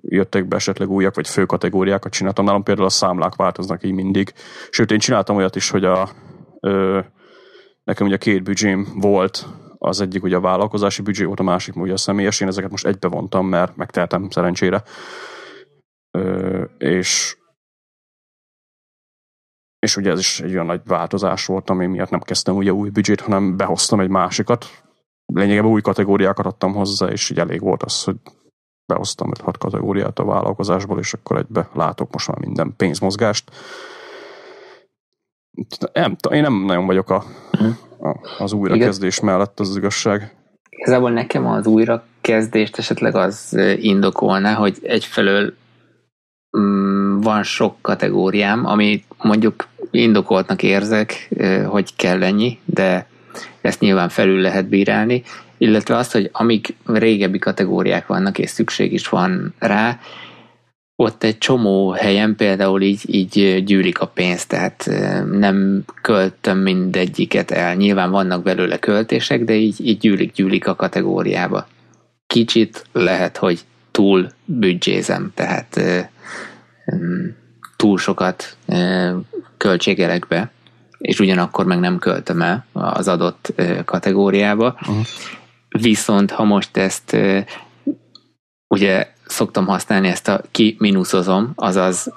jöttek 0.00 0.48
be 0.48 0.56
esetleg 0.56 0.90
újak, 0.90 1.14
vagy 1.14 1.28
fő 1.28 1.44
kategóriákat 1.44 2.12
csináltam. 2.12 2.44
Nálam 2.44 2.62
például 2.62 2.86
a 2.86 2.90
számlák 2.90 3.34
változnak 3.34 3.84
így 3.84 3.92
mindig. 3.92 4.32
Sőt, 4.70 4.90
én 4.90 4.98
csináltam 4.98 5.36
olyat 5.36 5.56
is, 5.56 5.70
hogy 5.70 5.84
a, 5.84 6.08
ö, 6.60 7.00
nekem 7.84 8.06
ugye 8.06 8.16
két 8.16 8.42
büdzsém 8.42 8.86
volt, 9.00 9.46
az 9.78 10.00
egyik 10.00 10.22
ugye 10.22 10.36
a 10.36 10.40
vállalkozási 10.40 11.02
büdzsé 11.02 11.24
volt, 11.24 11.40
a 11.40 11.42
másik 11.42 11.76
ugye 11.76 11.92
a 11.92 11.96
személyes, 11.96 12.40
én 12.40 12.48
ezeket 12.48 12.70
most 12.70 12.86
egybe 12.86 13.08
vontam, 13.08 13.46
mert 13.46 13.76
megtehetem 13.76 14.30
szerencsére. 14.30 14.82
Ö, 16.10 16.62
és 16.78 17.36
és 19.78 19.96
ugye 19.96 20.10
ez 20.10 20.18
is 20.18 20.40
egy 20.40 20.52
olyan 20.52 20.66
nagy 20.66 20.80
változás 20.84 21.46
volt, 21.46 21.70
ami 21.70 21.86
miatt 21.86 22.10
nem 22.10 22.20
kezdtem 22.20 22.56
ugye 22.56 22.72
új 22.72 22.90
büdzsét, 22.90 23.20
hanem 23.20 23.56
behoztam 23.56 24.00
egy 24.00 24.08
másikat. 24.08 24.66
Lényegében 25.26 25.70
új 25.70 25.80
kategóriákat 25.80 26.46
adtam 26.46 26.72
hozzá, 26.72 27.06
és 27.06 27.30
így 27.30 27.38
elég 27.38 27.60
volt 27.60 27.82
az, 27.82 28.04
hogy 28.04 28.16
behoztam 28.86 29.30
5-6 29.44 29.54
kategóriát 29.58 30.18
a 30.18 30.24
vállalkozásból, 30.24 30.98
és 30.98 31.12
akkor 31.12 31.36
egybe 31.36 31.68
látok 31.74 32.12
most 32.12 32.28
már 32.28 32.38
minden 32.38 32.74
pénzmozgást. 32.76 33.50
Nem, 35.92 36.16
én 36.30 36.42
nem 36.42 36.64
nagyon 36.64 36.86
vagyok 36.86 37.10
a, 37.10 37.24
a, 37.98 38.16
az 38.38 38.52
újrakezdés 38.52 39.20
mellett, 39.20 39.60
az, 39.60 39.68
az 39.68 39.76
igazság. 39.76 40.34
Igazából 40.68 41.10
nekem 41.10 41.46
az 41.46 41.66
újrakezdést 41.66 42.78
esetleg 42.78 43.14
az 43.14 43.58
indokolná, 43.76 44.54
hogy 44.54 44.78
egyfelől 44.82 45.54
mm, 46.58 47.20
van 47.20 47.42
sok 47.42 47.76
kategóriám, 47.80 48.66
ami 48.66 49.04
mondjuk 49.22 49.68
indokoltnak 49.90 50.62
érzek, 50.62 51.28
hogy 51.66 51.96
kell 51.96 52.22
ennyi, 52.22 52.58
de 52.64 53.06
ezt 53.60 53.80
nyilván 53.80 54.08
felül 54.08 54.40
lehet 54.40 54.68
bírálni, 54.68 55.22
illetve 55.64 55.96
azt, 55.96 56.12
hogy 56.12 56.30
amik 56.32 56.76
régebbi 56.86 57.38
kategóriák 57.38 58.06
vannak, 58.06 58.38
és 58.38 58.50
szükség 58.50 58.92
is 58.92 59.08
van 59.08 59.54
rá, 59.58 59.98
ott 60.96 61.22
egy 61.22 61.38
csomó 61.38 61.90
helyen 61.90 62.36
például 62.36 62.82
így, 62.82 63.00
így 63.06 63.64
gyűlik 63.64 63.98
a 63.98 64.06
pénz, 64.06 64.46
tehát 64.46 64.90
nem 65.30 65.84
költöm 66.02 66.58
mindegyiket 66.58 67.50
el. 67.50 67.74
Nyilván 67.74 68.10
vannak 68.10 68.42
belőle 68.42 68.78
költések, 68.78 69.44
de 69.44 69.54
így, 69.54 69.86
így 69.86 69.98
gyűlik, 69.98 70.32
gyűlik 70.32 70.66
a 70.66 70.76
kategóriába. 70.76 71.66
Kicsit 72.26 72.86
lehet, 72.92 73.36
hogy 73.36 73.60
túl 73.90 74.28
büdzsézem, 74.44 75.32
tehát 75.34 75.80
túl 77.76 77.98
sokat 77.98 78.56
költségelek 79.56 80.26
be, 80.26 80.50
és 80.98 81.20
ugyanakkor 81.20 81.64
meg 81.64 81.78
nem 81.78 81.98
költöm 81.98 82.42
el 82.42 82.66
az 82.72 83.08
adott 83.08 83.52
kategóriába. 83.84 84.76
Uh-huh. 84.80 85.06
Viszont 85.80 86.30
ha 86.30 86.44
most 86.44 86.76
ezt 86.76 87.16
ugye 88.68 89.08
szoktam 89.26 89.66
használni 89.66 90.08
ezt 90.08 90.28
a 90.28 90.40
ki 90.50 90.76
mínuszozom, 90.78 91.52
azaz 91.54 92.12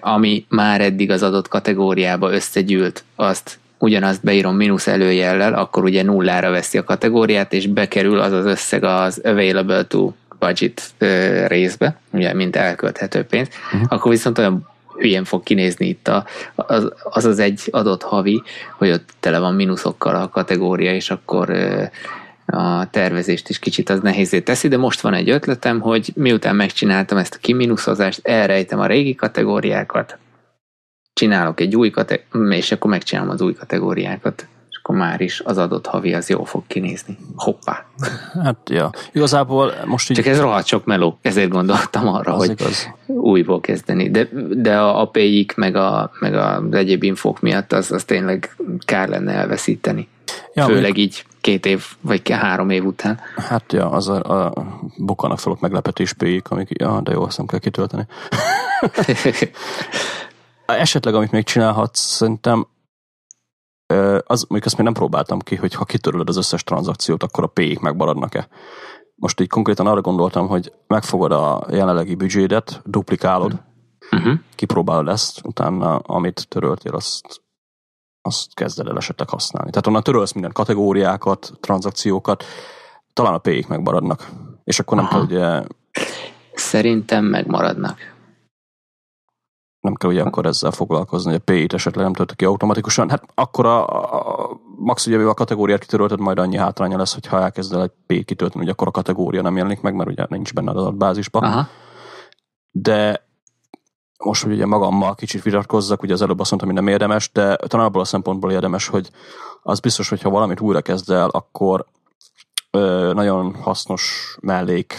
ami 0.00 0.44
már 0.48 0.80
eddig 0.80 1.10
az 1.10 1.22
adott 1.22 1.48
kategóriába 1.48 2.32
összegyűlt, 2.32 3.04
azt 3.16 3.58
ugyanazt 3.78 4.22
beírom 4.22 4.56
mínusz 4.56 4.86
előjellel, 4.86 5.54
akkor 5.54 5.84
ugye 5.84 6.02
nullára 6.02 6.50
veszi 6.50 6.78
a 6.78 6.84
kategóriát, 6.84 7.52
és 7.52 7.66
bekerül 7.66 8.18
az 8.18 8.32
az 8.32 8.44
összeg 8.44 8.84
az 8.84 9.20
available 9.24 9.84
to 9.84 10.12
budget 10.38 10.82
részbe, 11.46 12.00
ugye, 12.10 12.34
mint 12.34 12.56
elkölthető 12.56 13.22
pénz, 13.22 13.48
uh-huh. 13.72 13.86
akkor 13.88 14.10
viszont 14.10 14.38
olyan 14.38 14.68
hülyén 14.98 15.24
fog 15.24 15.42
kinézni 15.42 15.86
itt 15.86 16.08
a, 16.08 16.24
az, 16.54 16.92
az 17.02 17.24
az 17.24 17.38
egy 17.38 17.68
adott 17.70 18.02
havi, 18.02 18.42
hogy 18.78 18.90
ott 18.90 19.08
tele 19.20 19.38
van 19.38 19.54
mínuszokkal 19.54 20.14
a 20.14 20.28
kategória, 20.28 20.94
és 20.94 21.10
akkor 21.10 21.54
a 22.46 22.90
tervezést 22.90 23.48
is 23.48 23.58
kicsit 23.58 23.90
az 23.90 24.00
nehézé 24.00 24.40
teszi, 24.40 24.68
de 24.68 24.76
most 24.76 25.00
van 25.00 25.14
egy 25.14 25.30
ötletem, 25.30 25.80
hogy 25.80 26.12
miután 26.14 26.56
megcsináltam 26.56 27.18
ezt 27.18 27.34
a 27.34 27.38
kiminuszozást, 27.40 28.26
elrejtem 28.26 28.80
a 28.80 28.86
régi 28.86 29.14
kategóriákat, 29.14 30.18
csinálok 31.12 31.60
egy 31.60 31.76
új 31.76 31.90
kategóriát, 31.90 32.58
és 32.58 32.72
akkor 32.72 32.90
megcsinálom 32.90 33.30
az 33.30 33.40
új 33.40 33.54
kategóriákat 33.54 34.46
és 34.74 34.80
akkor 34.82 34.96
már 34.96 35.20
is 35.20 35.40
az 35.40 35.58
adott 35.58 35.86
havi 35.86 36.14
az 36.14 36.28
jó 36.28 36.44
fog 36.44 36.62
kinézni. 36.66 37.18
Hoppá! 37.36 37.84
Hát, 38.42 38.70
ja. 38.70 38.90
Igazából 39.12 39.72
most 39.84 40.10
így... 40.10 40.16
Csak 40.16 40.26
ez 40.26 40.40
rohadt 40.40 40.66
sok 40.66 40.84
meló, 40.84 41.18
ezért 41.22 41.48
gondoltam 41.48 42.08
arra, 42.08 42.34
az 42.34 42.46
hogy 42.46 42.60
igaz. 42.60 42.88
újból 43.06 43.60
kezdeni. 43.60 44.10
De, 44.10 44.28
de 44.50 44.78
a 44.78 45.00
API-k 45.00 45.54
meg, 45.54 45.76
a, 45.76 46.10
meg 46.20 46.34
az 46.34 46.62
egyéb 46.70 47.02
infók 47.02 47.40
miatt 47.40 47.72
az, 47.72 47.92
az 47.92 48.04
tényleg 48.04 48.56
kár 48.84 49.08
lenne 49.08 49.32
elveszíteni. 49.32 50.08
Ja, 50.54 50.64
Főleg 50.64 50.96
így 50.96 51.24
két 51.44 51.66
év, 51.66 51.84
vagy 52.00 52.30
három 52.30 52.70
év 52.70 52.84
után. 52.84 53.20
Hát 53.36 53.72
ja, 53.72 53.90
az 53.90 54.08
a, 54.08 54.46
a 54.46 54.52
bukanak 54.96 55.38
fel 55.38 55.52
ott 55.52 55.60
meglepetés 55.60 56.12
péik, 56.12 56.48
amik, 56.50 56.68
ja, 56.70 57.00
de 57.00 57.12
jó, 57.12 57.22
azt 57.22 57.36
nem 57.36 57.46
kell 57.46 57.58
kitölteni. 57.58 58.06
Esetleg, 60.66 61.14
amit 61.14 61.30
még 61.30 61.44
csinálhatsz, 61.44 62.00
szerintem 62.00 62.66
az, 64.24 64.40
mondjuk 64.40 64.64
ezt 64.64 64.76
még 64.76 64.84
nem 64.84 64.92
próbáltam 64.92 65.38
ki, 65.38 65.56
hogy 65.56 65.74
ha 65.74 65.84
kitörölöd 65.84 66.28
az 66.28 66.36
összes 66.36 66.64
tranzakciót, 66.64 67.22
akkor 67.22 67.44
a 67.44 67.46
péik 67.46 67.80
megmaradnak-e. 67.80 68.48
Most 69.14 69.40
így 69.40 69.48
konkrétan 69.48 69.86
arra 69.86 70.00
gondoltam, 70.00 70.46
hogy 70.46 70.72
megfogod 70.86 71.32
a 71.32 71.66
jelenlegi 71.70 72.14
büdzsédet, 72.14 72.80
duplikálod, 72.84 73.62
uh-huh. 74.10 74.34
kipróbálod 74.54 75.08
ezt, 75.08 75.40
utána 75.42 75.96
amit 75.96 76.48
töröltél, 76.48 76.94
azt 76.94 77.43
azt 78.26 78.54
kezded 78.54 78.86
el 78.86 78.96
esetleg 78.96 79.28
használni. 79.28 79.70
Tehát 79.70 79.86
onnan 79.86 80.02
törölsz 80.02 80.32
minden 80.32 80.52
kategóriákat, 80.52 81.52
tranzakciókat, 81.60 82.44
talán 83.12 83.34
a 83.34 83.38
P-ik 83.38 83.66
megmaradnak. 83.66 84.28
És 84.64 84.78
akkor 84.78 84.96
nem 84.96 85.06
Aha. 85.06 85.14
kell 85.14 85.24
ugye... 85.24 85.62
Szerintem 86.52 87.24
megmaradnak. 87.24 87.98
Nem 89.80 89.94
kell 89.94 90.10
ugye 90.10 90.22
akkor 90.22 90.46
ezzel 90.46 90.70
foglalkozni, 90.70 91.30
hogy 91.30 91.40
a 91.44 91.52
P-t 91.52 91.72
esetleg 91.72 92.04
nem 92.04 92.12
töltök 92.12 92.36
ki 92.36 92.44
automatikusan. 92.44 93.10
Hát 93.10 93.22
akkor 93.34 93.66
a, 93.66 93.86
a 94.42 94.60
max 94.78 95.06
ugye 95.06 95.18
a 95.18 95.34
kategóriát 95.34 95.80
kitörölted, 95.80 96.18
majd 96.20 96.38
annyi 96.38 96.56
hátránya 96.56 96.96
lesz, 96.96 97.14
hogy 97.14 97.26
ha 97.26 97.40
elkezdel 97.40 97.82
egy 97.82 97.92
P 98.06 98.24
kitölteni, 98.24 98.64
hogy 98.64 98.72
akkor 98.72 98.88
a 98.88 98.90
kategória 98.90 99.42
nem 99.42 99.56
jelenik 99.56 99.80
meg, 99.80 99.94
mert 99.94 100.10
ugye 100.10 100.26
nincs 100.28 100.52
benne 100.52 100.70
az 100.70 100.76
adatbázisban. 100.76 101.42
Aha. 101.42 101.68
De 102.70 103.26
most, 104.24 104.42
hogy 104.42 104.52
ugye 104.52 104.66
magammal 104.66 105.14
kicsit 105.14 105.42
vitatkozzak, 105.42 106.02
ugye 106.02 106.12
az 106.12 106.22
előbb 106.22 106.40
azt 106.40 106.50
mondtam, 106.50 106.72
hogy 106.72 106.82
nem 106.82 106.92
érdemes, 106.92 107.30
de 107.32 107.56
talán 107.56 107.86
abból 107.86 108.00
a 108.00 108.04
szempontból 108.04 108.52
érdemes, 108.52 108.86
hogy 108.86 109.10
az 109.62 109.80
biztos, 109.80 110.08
hogy 110.08 110.22
ha 110.22 110.30
valamit 110.30 110.60
újra 110.60 110.80
kezd 110.80 111.10
el, 111.10 111.28
akkor 111.28 111.86
ö, 112.70 113.12
nagyon 113.14 113.54
hasznos 113.54 114.36
mellék 114.40 114.94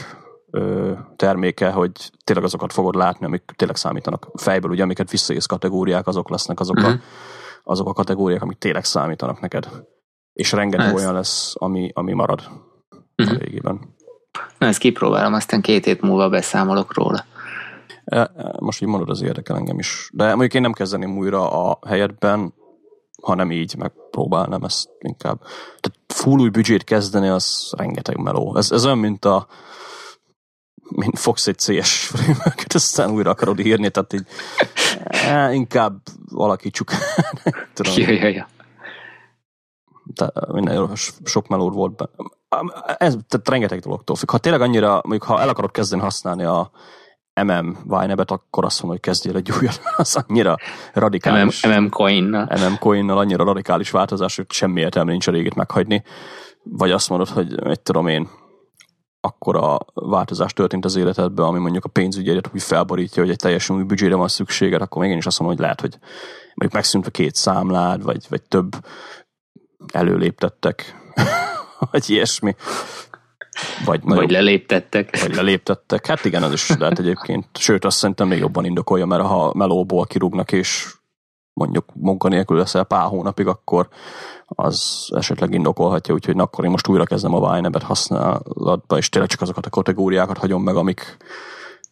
ö, 0.51 0.91
terméke, 1.15 1.71
hogy 1.71 1.91
tényleg 2.23 2.45
azokat 2.45 2.73
fogod 2.73 2.95
látni, 2.95 3.25
amik 3.25 3.43
tényleg 3.55 3.77
számítanak 3.77 4.27
fejből, 4.33 4.71
ugye 4.71 4.83
amiket 4.83 5.11
visszaész 5.11 5.45
kategóriák, 5.45 6.07
azok 6.07 6.29
lesznek 6.29 6.59
azok, 6.59 6.77
a, 6.77 6.87
mhm. 6.87 6.97
azok 7.63 7.87
a 7.87 7.93
kategóriák, 7.93 8.41
amik 8.41 8.57
tényleg 8.57 8.85
számítanak 8.85 9.39
neked. 9.39 9.67
És 10.33 10.51
rengeteg 10.51 10.87
Ez. 10.87 10.93
olyan 10.93 11.13
lesz, 11.13 11.53
ami, 11.57 11.91
ami 11.93 12.13
marad 12.13 12.41
uh-huh. 13.17 13.35
a 13.35 13.39
régiben. 13.39 13.95
Na, 14.57 14.67
ezt 14.67 14.79
kipróbálom, 14.79 15.33
aztán 15.33 15.61
két 15.61 15.85
hét 15.85 16.01
múlva 16.01 16.29
beszámolok 16.29 16.93
róla. 16.93 17.25
Most 18.59 18.81
így 18.81 18.87
mondod, 18.87 19.09
az 19.09 19.21
érdekel 19.21 19.55
engem 19.55 19.79
is. 19.79 20.09
De 20.13 20.27
mondjuk 20.27 20.53
én 20.53 20.61
nem 20.61 20.73
kezdeném 20.73 21.17
újra 21.17 21.69
a 21.69 21.79
helyetben, 21.87 22.53
hanem 23.21 23.51
így 23.51 23.75
megpróbálnám 23.77 24.63
ezt 24.63 24.89
inkább. 24.99 25.39
Tehát 25.79 25.99
full 26.07 26.39
új 26.39 26.49
büdzsét 26.49 26.83
kezdeni, 26.83 27.27
az 27.27 27.73
rengeteg 27.77 28.17
meló. 28.17 28.57
Ez, 28.57 28.71
ez 28.71 28.85
olyan, 28.85 28.97
mint 28.97 29.25
a 29.25 29.47
mint 30.89 31.19
fogsz 31.19 31.47
egy 31.47 31.57
CS 31.57 32.05
framework 32.05 32.65
aztán 32.73 33.11
újra 33.11 33.29
akarod 33.29 33.59
írni, 33.59 33.89
tehát 33.89 34.13
így 34.13 34.25
eh, 35.05 35.53
inkább 35.53 36.01
alakítsuk. 36.33 36.91
Tudom. 37.73 37.93
Ja, 37.95 38.11
ja, 38.11 38.27
ja. 38.27 38.47
De 40.03 40.31
minden 40.47 40.95
sok 41.23 41.47
melód 41.47 41.73
volt 41.73 41.95
be. 41.95 42.09
Ez, 42.97 43.17
tehát 43.27 43.49
rengeteg 43.49 43.79
dologtól 43.79 44.15
függ. 44.15 44.29
Ha 44.29 44.37
tényleg 44.37 44.61
annyira, 44.61 44.91
mondjuk 44.93 45.23
ha 45.23 45.41
el 45.41 45.49
akarod 45.49 45.71
kezdeni 45.71 46.01
használni 46.01 46.43
a 46.43 46.71
MM 47.43 47.77
Vinebet, 47.83 48.31
akkor 48.31 48.65
azt 48.65 48.81
mondom, 48.81 48.99
hogy 48.99 49.09
kezdjél 49.09 49.35
egy 49.35 49.51
újat, 49.51 49.81
az 49.97 50.23
annyira 50.27 50.55
radikális. 50.93 51.65
MM, 51.65 51.83
MM 51.83 51.89
coinnal. 51.89 52.47
MM 52.49 52.77
coinnal 52.79 53.17
annyira 53.17 53.43
radikális 53.43 53.91
változás, 53.91 54.35
hogy 54.35 54.51
semmi 54.51 54.81
értelme 54.81 55.11
nincs 55.11 55.27
a 55.27 55.31
régit 55.31 55.55
meghagyni. 55.55 56.03
Vagy 56.63 56.91
azt 56.91 57.09
mondod, 57.09 57.29
hogy 57.29 57.59
egy 57.63 57.79
tudom 57.79 58.07
én, 58.07 58.29
akkor 59.25 59.55
a 59.55 59.79
változás 59.93 60.53
történt 60.53 60.85
az 60.85 60.95
életedben, 60.95 61.45
ami 61.45 61.59
mondjuk 61.59 61.85
a 61.85 61.89
pénzügyeidet 61.89 62.49
úgy 62.53 62.63
felborítja, 62.63 63.21
hogy 63.21 63.31
egy 63.31 63.37
teljesen 63.37 63.75
új 63.75 63.83
büdzsére 63.83 64.15
van 64.15 64.27
szükséged, 64.27 64.81
akkor 64.81 65.01
még 65.01 65.11
én 65.11 65.17
is 65.17 65.25
azt 65.25 65.39
mondom, 65.39 65.57
hogy 65.57 65.65
lehet, 65.65 65.81
hogy 65.81 65.97
mondjuk 66.45 66.71
megszűnt 66.71 67.07
a 67.07 67.11
két 67.11 67.35
számlád, 67.35 68.03
vagy, 68.03 68.25
vagy 68.29 68.41
több 68.41 68.75
előléptettek, 69.93 70.95
vagy 71.91 72.09
ilyesmi. 72.09 72.55
Vagy, 73.85 74.01
vagy 74.03 74.31
leléptettek. 74.31 75.21
Vagy 75.21 75.35
leléptettek. 75.35 76.05
Hát 76.05 76.25
igen, 76.25 76.43
az 76.43 76.51
is 76.51 76.69
lehet 76.69 76.99
egyébként. 76.99 77.45
Sőt, 77.53 77.85
azt 77.85 77.97
szerintem 77.97 78.27
még 78.27 78.39
jobban 78.39 78.65
indokolja, 78.65 79.05
mert 79.05 79.23
ha 79.23 79.53
melóból 79.53 80.05
kirúgnak, 80.05 80.51
és 80.51 80.93
mondjuk 81.53 81.85
munkanélkül 81.93 82.57
leszel 82.57 82.83
pár 82.83 83.07
hónapig, 83.07 83.47
akkor 83.47 83.87
az 84.45 85.07
esetleg 85.15 85.53
indokolhatja, 85.53 86.13
úgyhogy 86.13 86.35
na, 86.35 86.43
akkor 86.43 86.63
én 86.63 86.71
most 86.71 86.87
újra 86.87 87.05
kezdem 87.05 87.33
a 87.33 87.53
Vinebet 87.53 87.83
használatba, 87.83 88.97
és 88.97 89.09
tényleg 89.09 89.29
csak 89.29 89.41
azokat 89.41 89.65
a 89.65 89.69
kategóriákat 89.69 90.37
hagyom 90.37 90.63
meg, 90.63 90.75
amik 90.75 91.17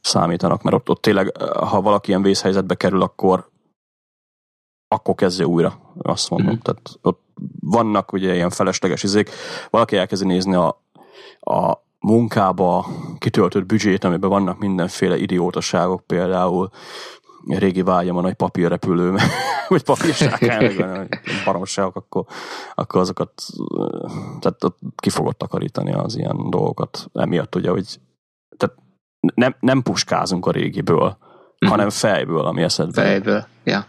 számítanak, 0.01 0.61
mert 0.61 0.75
ott, 0.75 0.89
ott 0.89 1.01
tényleg, 1.01 1.37
ha 1.43 1.81
valaki 1.81 2.09
ilyen 2.09 2.21
vészhelyzetbe 2.21 2.75
kerül, 2.75 3.01
akkor 3.01 3.51
akkor 4.87 5.15
kezdje 5.15 5.47
újra, 5.47 5.79
azt 6.01 6.29
mondom. 6.29 6.49
Mm-hmm. 6.49 6.59
Tehát 6.59 6.99
ott 7.01 7.21
vannak 7.59 8.11
ugye 8.11 8.33
ilyen 8.33 8.49
felesleges 8.49 9.03
izék, 9.03 9.29
valaki 9.69 9.97
elkezdi 9.97 10.25
nézni 10.25 10.55
a 10.55 10.82
a 11.43 11.83
munkába 11.99 12.85
kitöltött 13.17 13.65
büdzsét, 13.65 14.03
amiben 14.03 14.29
vannak 14.29 14.59
mindenféle 14.59 15.17
idiótaságok, 15.17 16.07
például 16.07 16.69
régi 17.47 17.81
vágyam 17.81 18.17
a 18.17 18.21
nagy 18.21 18.33
papírrepülő, 18.33 19.15
vagy 19.67 19.83
papírsákán, 19.83 21.07
baromságok, 21.45 21.95
akkor, 21.95 22.25
akkor 22.75 23.01
azokat 23.01 23.31
tehát 24.39 24.57
ki 24.95 25.09
fogod 25.09 25.37
takarítani 25.37 25.93
az 25.93 26.17
ilyen 26.17 26.49
dolgokat. 26.49 27.09
Emiatt 27.13 27.55
ugye, 27.55 27.69
hogy 27.69 27.99
tehát 28.57 28.75
nem, 29.35 29.55
nem 29.59 29.81
puskázunk 29.81 30.45
a 30.45 30.51
régiből, 30.51 31.17
mm. 31.65 31.69
hanem 31.69 31.89
fejből, 31.89 32.45
ami 32.45 32.61
eszedbe. 32.61 33.01
Fejből, 33.01 33.45
ja. 33.63 33.85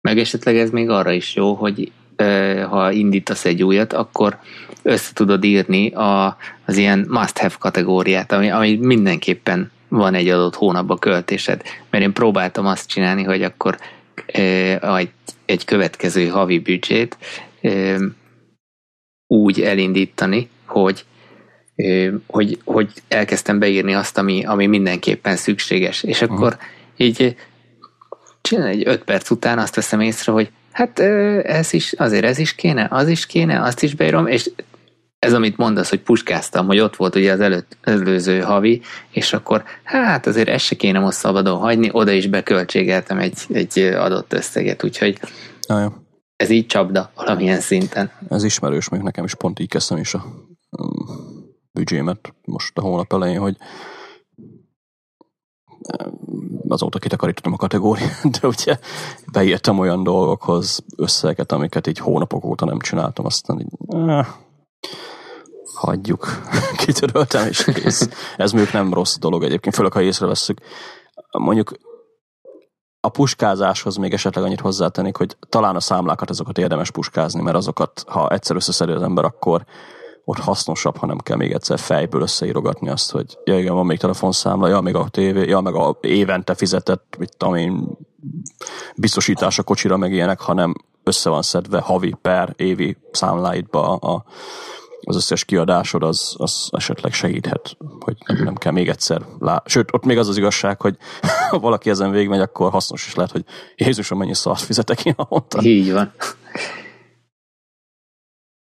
Meg 0.00 0.18
esetleg 0.18 0.56
ez 0.56 0.70
még 0.70 0.88
arra 0.90 1.12
is 1.12 1.34
jó, 1.34 1.54
hogy 1.54 1.92
ha 2.68 2.90
indítasz 2.90 3.44
egy 3.44 3.62
újat, 3.62 3.92
akkor 3.92 4.38
össze 4.82 5.12
tudod 5.12 5.44
írni 5.44 5.90
a, 5.90 6.36
az 6.64 6.76
ilyen 6.76 7.06
must-have 7.08 7.54
kategóriát, 7.58 8.32
ami, 8.32 8.50
ami 8.50 8.76
mindenképpen 8.76 9.70
van 9.88 10.14
egy 10.14 10.28
adott 10.28 10.54
hónapban 10.54 10.98
költésed. 10.98 11.62
Mert 11.90 12.04
én 12.04 12.12
próbáltam 12.12 12.66
azt 12.66 12.88
csinálni, 12.88 13.22
hogy 13.22 13.42
akkor 13.42 13.78
egy, 14.80 15.10
egy 15.44 15.64
következő 15.64 16.26
havi 16.26 16.58
büdzsét 16.58 17.16
úgy 19.26 19.60
elindítani, 19.60 20.48
hogy 20.66 21.04
hogy, 22.26 22.58
hogy 22.64 22.92
elkezdtem 23.08 23.58
beírni 23.58 23.94
azt, 23.94 24.18
ami, 24.18 24.44
ami 24.44 24.66
mindenképpen 24.66 25.36
szükséges. 25.36 26.02
És 26.02 26.22
akkor 26.22 26.52
uh-huh. 26.52 26.60
így 26.96 27.36
csinál 28.40 28.66
egy 28.66 28.82
öt 28.86 29.04
perc 29.04 29.30
után 29.30 29.58
azt 29.58 29.74
veszem 29.74 30.00
észre, 30.00 30.32
hogy 30.32 30.50
hát 30.76 30.98
ez 31.46 31.72
is, 31.72 31.92
azért 31.92 32.24
ez 32.24 32.38
is 32.38 32.54
kéne, 32.54 32.86
az 32.90 33.08
is 33.08 33.26
kéne, 33.26 33.62
azt 33.62 33.82
is 33.82 33.94
beírom, 33.94 34.26
és 34.26 34.50
ez, 35.18 35.32
amit 35.32 35.56
mondasz, 35.56 35.88
hogy 35.88 36.00
puskáztam, 36.00 36.66
hogy 36.66 36.78
ott 36.78 36.96
volt 36.96 37.14
ugye 37.14 37.32
az 37.32 37.40
előtt, 37.40 37.76
előző 37.82 38.40
havi, 38.40 38.82
és 39.10 39.32
akkor 39.32 39.64
hát 39.82 40.26
azért 40.26 40.48
ezt 40.48 40.64
se 40.64 40.74
kéne 40.74 40.98
most 40.98 41.16
szabadon 41.18 41.58
hagyni, 41.58 41.88
oda 41.92 42.10
is 42.10 42.26
beköltségeltem 42.26 43.18
egy, 43.18 43.38
egy 43.52 43.78
adott 43.78 44.32
összeget, 44.32 44.84
úgyhogy 44.84 45.18
ah, 45.66 45.92
ez 46.36 46.50
így 46.50 46.66
csapda 46.66 47.10
valamilyen 47.14 47.60
szinten. 47.60 48.10
Ez 48.30 48.44
ismerős, 48.44 48.88
még 48.88 49.00
nekem 49.00 49.24
is 49.24 49.34
pont 49.34 49.58
így 49.58 49.68
kezdtem 49.68 49.98
is 49.98 50.14
a 50.14 50.24
büdzsémet 51.72 52.34
most 52.44 52.78
a 52.78 52.80
hónap 52.80 53.12
elején, 53.12 53.40
hogy 53.40 53.56
azóta 56.68 56.98
kitakarítottam 56.98 57.52
a 57.52 57.56
kategóriát, 57.56 58.30
de 58.40 58.48
ugye 58.48 58.78
beírtam 59.32 59.78
olyan 59.78 60.02
dolgokhoz 60.02 60.84
összeget, 60.96 61.52
amiket 61.52 61.86
így 61.86 61.98
hónapok 61.98 62.44
óta 62.44 62.64
nem 62.64 62.78
csináltam, 62.78 63.24
aztán 63.24 63.60
így, 63.60 63.98
eh, 64.08 64.26
hagyjuk, 65.74 66.40
kitöröltem, 66.84 67.46
és 67.46 67.64
kész. 67.64 68.08
Ez 68.36 68.52
mondjuk 68.52 68.72
nem 68.72 68.94
rossz 68.94 69.16
dolog 69.16 69.42
egyébként, 69.42 69.74
főleg 69.74 69.92
ha 69.92 70.00
észrevesszük. 70.00 70.60
Mondjuk 71.38 71.72
a 73.00 73.08
puskázáshoz 73.08 73.96
még 73.96 74.12
esetleg 74.12 74.44
annyit 74.44 74.60
hozzátennék, 74.60 75.16
hogy 75.16 75.36
talán 75.48 75.76
a 75.76 75.80
számlákat 75.80 76.30
azokat 76.30 76.58
érdemes 76.58 76.90
puskázni, 76.90 77.42
mert 77.42 77.56
azokat, 77.56 78.04
ha 78.06 78.28
egyszer 78.28 78.56
összeszedi 78.56 78.92
az 78.92 79.02
ember, 79.02 79.24
akkor 79.24 79.64
ott 80.28 80.38
hasznosabb, 80.38 80.96
ha 80.96 81.06
nem 81.06 81.18
kell 81.18 81.36
még 81.36 81.52
egyszer 81.52 81.78
fejből 81.78 82.20
összeírogatni 82.20 82.88
azt, 82.88 83.10
hogy 83.10 83.38
ja 83.44 83.58
igen, 83.58 83.74
van 83.74 83.86
még 83.86 83.98
telefonszámla, 83.98 84.68
ja, 84.68 84.80
még 84.80 84.94
a 84.94 85.08
tévé, 85.08 85.48
ja, 85.48 85.60
meg 85.60 85.74
a 85.74 85.98
évente 86.00 86.54
fizetett, 86.54 87.16
mit 87.18 87.36
tudom 87.36 87.54
én, 87.54 87.88
biztosítás 88.96 89.58
a 89.58 89.62
kocsira, 89.62 89.96
meg 89.96 90.12
ilyenek, 90.12 90.40
hanem 90.40 90.74
össze 91.02 91.30
van 91.30 91.42
szedve 91.42 91.80
havi 91.80 92.14
per 92.22 92.52
évi 92.56 92.96
számláidba 93.10 93.96
a, 93.96 94.24
az 95.00 95.16
összes 95.16 95.44
kiadásod, 95.44 96.02
az, 96.02 96.34
az 96.38 96.68
esetleg 96.70 97.12
segíthet, 97.12 97.76
hogy 98.00 98.16
nem 98.26 98.54
kell 98.54 98.72
még 98.72 98.88
egyszer 98.88 99.22
lá... 99.38 99.62
Sőt, 99.66 99.88
ott 99.92 100.04
még 100.04 100.18
az 100.18 100.28
az 100.28 100.36
igazság, 100.36 100.80
hogy 100.80 100.96
ha 101.50 101.58
valaki 101.58 101.90
ezen 101.90 102.10
végigmegy, 102.10 102.40
akkor 102.40 102.70
hasznos 102.70 103.06
is 103.06 103.14
lehet, 103.14 103.32
hogy 103.32 103.44
Jézusom, 103.76 104.18
mennyi 104.18 104.34
szart 104.34 104.60
fizetek 104.60 105.04
én 105.04 105.14
havonta. 105.16 105.62
Így 105.62 105.92
van. 105.92 106.12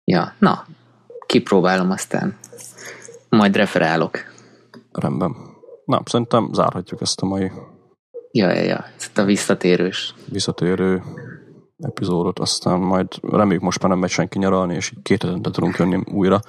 Ja, 0.03 0.33
na, 0.39 0.65
kipróbálom 1.29 1.91
aztán. 1.91 2.37
Majd 3.29 3.55
referálok. 3.55 4.17
Rendben. 4.91 5.35
Na, 5.85 6.01
szerintem 6.05 6.49
zárhatjuk 6.53 7.01
ezt 7.01 7.21
a 7.21 7.25
mai... 7.25 7.51
Ja, 8.31 8.51
ja, 8.53 8.61
ja. 8.61 8.85
Ez 8.97 9.11
a 9.15 9.23
visszatérős. 9.23 10.13
Visszatérő 10.25 11.03
epizódot, 11.77 12.39
aztán 12.39 12.79
majd 12.79 13.07
reméljük 13.21 13.61
most 13.61 13.81
már 13.81 13.91
nem 13.91 13.99
megy 13.99 14.09
senki 14.09 14.37
nyaralni, 14.37 14.75
és 14.75 14.91
így 14.91 15.01
két 15.03 15.23
hetente 15.23 15.51
tudunk 15.51 15.77
jönni 15.77 16.03
újra. 16.11 16.39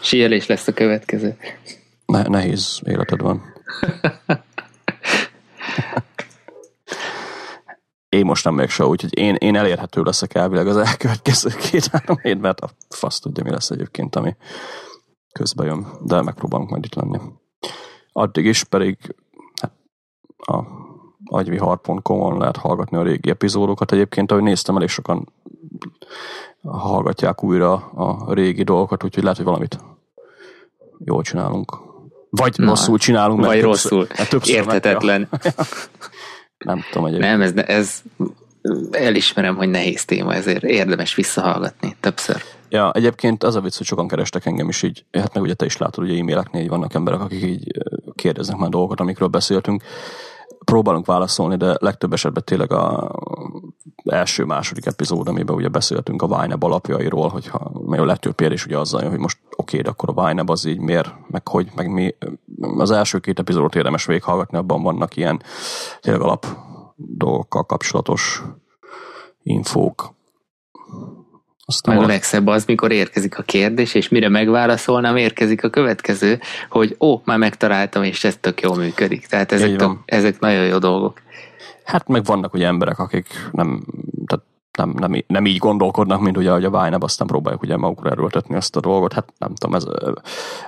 Síelés 0.00 0.46
lesz 0.46 0.66
a 0.66 0.72
következő. 0.72 1.36
Ne, 2.06 2.22
nehéz 2.22 2.80
életed 2.84 3.20
van. 3.20 3.42
én 8.10 8.24
most 8.24 8.44
nem 8.44 8.54
megyek 8.54 8.70
se, 8.70 8.86
úgyhogy 8.86 9.18
én, 9.18 9.34
én 9.34 9.56
elérhető 9.56 10.02
leszek 10.02 10.34
elvileg 10.34 10.66
az 10.66 10.76
elkövetkező 10.76 11.50
két-három 11.70 12.18
hét, 12.22 12.40
mert 12.40 12.60
a 12.60 12.70
fasz 12.88 13.18
tudja, 13.18 13.44
mi 13.44 13.50
lesz 13.50 13.70
egyébként, 13.70 14.16
ami 14.16 14.36
közbe 15.32 15.64
jön, 15.64 15.86
de 16.00 16.22
megpróbálunk 16.22 16.70
majd 16.70 16.84
itt 16.84 16.94
lenni. 16.94 17.18
Addig 18.12 18.44
is 18.44 18.64
pedig 18.64 19.14
hát, 19.60 19.72
a 20.36 20.64
agyvihar.com-on 21.24 22.38
lehet 22.38 22.56
hallgatni 22.56 22.96
a 22.96 23.02
régi 23.02 23.30
epizódokat. 23.30 23.92
Egyébként, 23.92 24.30
ahogy 24.30 24.42
néztem, 24.42 24.76
elég 24.76 24.88
sokan 24.88 25.32
hallgatják 26.62 27.44
újra 27.44 27.72
a 27.74 28.34
régi 28.34 28.62
dolgokat, 28.62 29.04
úgyhogy 29.04 29.22
lehet, 29.22 29.38
hogy 29.38 29.46
valamit 29.46 29.78
jól 30.98 31.22
csinálunk. 31.22 31.76
Vagy 32.30 32.54
Na, 32.56 32.66
rosszul 32.66 32.98
csinálunk, 32.98 33.44
vagy 33.44 33.60
többször, 33.60 33.92
rosszul. 33.92 34.26
Többször 34.28 34.54
Érthetetlen. 34.54 35.28
Nem 36.64 36.84
tudom, 36.90 37.10
hogy... 37.10 37.18
Nem, 37.18 37.40
ez, 37.40 37.52
ez 37.56 38.02
elismerem, 38.90 39.56
hogy 39.56 39.68
nehéz 39.68 40.04
téma, 40.04 40.34
ezért 40.34 40.62
érdemes 40.62 41.14
visszahallgatni 41.14 41.96
többször. 42.00 42.42
Ja, 42.68 42.92
egyébként 42.92 43.44
az 43.44 43.56
a 43.56 43.60
vicc, 43.60 43.76
hogy 43.76 43.86
sokan 43.86 44.08
kerestek 44.08 44.46
engem 44.46 44.68
is 44.68 44.82
így, 44.82 45.04
hát 45.12 45.34
meg 45.34 45.42
ugye 45.42 45.54
te 45.54 45.64
is 45.64 45.76
látod, 45.76 46.06
hogy 46.06 46.18
e-maileknél 46.18 46.68
vannak 46.68 46.94
emberek, 46.94 47.20
akik 47.20 47.42
így 47.42 47.78
kérdeznek 48.14 48.56
már 48.56 48.68
dolgokat, 48.68 49.00
amikről 49.00 49.28
beszéltünk. 49.28 49.82
Próbálunk 50.64 51.06
válaszolni, 51.06 51.56
de 51.56 51.76
legtöbb 51.78 52.12
esetben 52.12 52.42
tényleg 52.44 52.72
a 52.72 53.12
első, 54.04 54.44
második 54.44 54.86
epizód, 54.86 55.28
amiben 55.28 55.54
ugye 55.54 55.68
beszéltünk 55.68 56.22
a 56.22 56.26
Vine 56.26 56.56
alapjairól, 56.60 57.28
hogyha 57.28 57.82
mert 57.86 58.02
a 58.02 58.06
legtöbb 58.06 58.34
kérdés 58.34 58.66
ugye 58.66 58.78
azzal 58.78 59.08
hogy 59.08 59.18
most 59.18 59.38
oké, 59.56 59.80
de 59.80 59.88
akkor 59.88 60.12
a 60.14 60.26
Vine 60.26 60.42
az 60.46 60.64
így 60.64 60.78
miért, 60.78 61.14
meg 61.26 61.48
hogy, 61.48 61.68
meg 61.74 61.90
mi. 61.90 62.14
Az 62.60 62.90
első 62.90 63.18
két 63.18 63.38
epizódot 63.38 63.74
érdemes 63.74 64.04
végighallgatni, 64.04 64.58
abban 64.58 64.82
vannak 64.82 65.16
ilyen 65.16 65.42
tényleg 66.00 66.22
alap 66.22 66.46
dolgokkal 66.96 67.66
kapcsolatos 67.66 68.42
infók. 69.42 70.14
Aztán 71.64 71.94
meg 71.94 72.04
a 72.04 72.06
legszebb 72.06 72.46
az, 72.46 72.64
mikor 72.64 72.92
érkezik 72.92 73.38
a 73.38 73.42
kérdés, 73.42 73.94
és 73.94 74.08
mire 74.08 74.28
megválaszolnám, 74.28 75.16
érkezik 75.16 75.64
a 75.64 75.70
következő, 75.70 76.40
hogy 76.70 76.96
ó, 77.00 77.20
már 77.24 77.38
megtaláltam, 77.38 78.02
és 78.02 78.24
ez 78.24 78.36
tök 78.36 78.60
jól 78.60 78.76
működik. 78.76 79.26
Tehát 79.26 79.52
ezek, 79.52 79.76
tök, 79.76 79.98
ezek 80.04 80.40
nagyon 80.40 80.64
jó 80.64 80.78
dolgok. 80.78 81.20
Hát 81.84 82.08
meg 82.08 82.24
vannak 82.24 82.54
ugye 82.54 82.66
emberek, 82.66 82.98
akik 82.98 83.28
nem, 83.52 83.84
tehát 84.26 84.44
nem, 84.80 84.94
nem, 84.96 85.24
nem 85.26 85.46
így 85.46 85.58
gondolkodnak, 85.58 86.20
mint 86.20 86.36
ugye, 86.36 86.50
hogy 86.50 86.64
a 86.64 86.70
Vine 86.70 86.96
aztán 87.00 87.26
próbáljuk 87.26 87.62
ugye 87.62 87.76
magukra 87.76 88.10
erőltetni 88.10 88.54
ezt 88.54 88.76
a 88.76 88.80
dolgot. 88.80 89.12
Hát 89.12 89.32
nem 89.38 89.54
tudom, 89.54 89.74
ez 89.74 89.84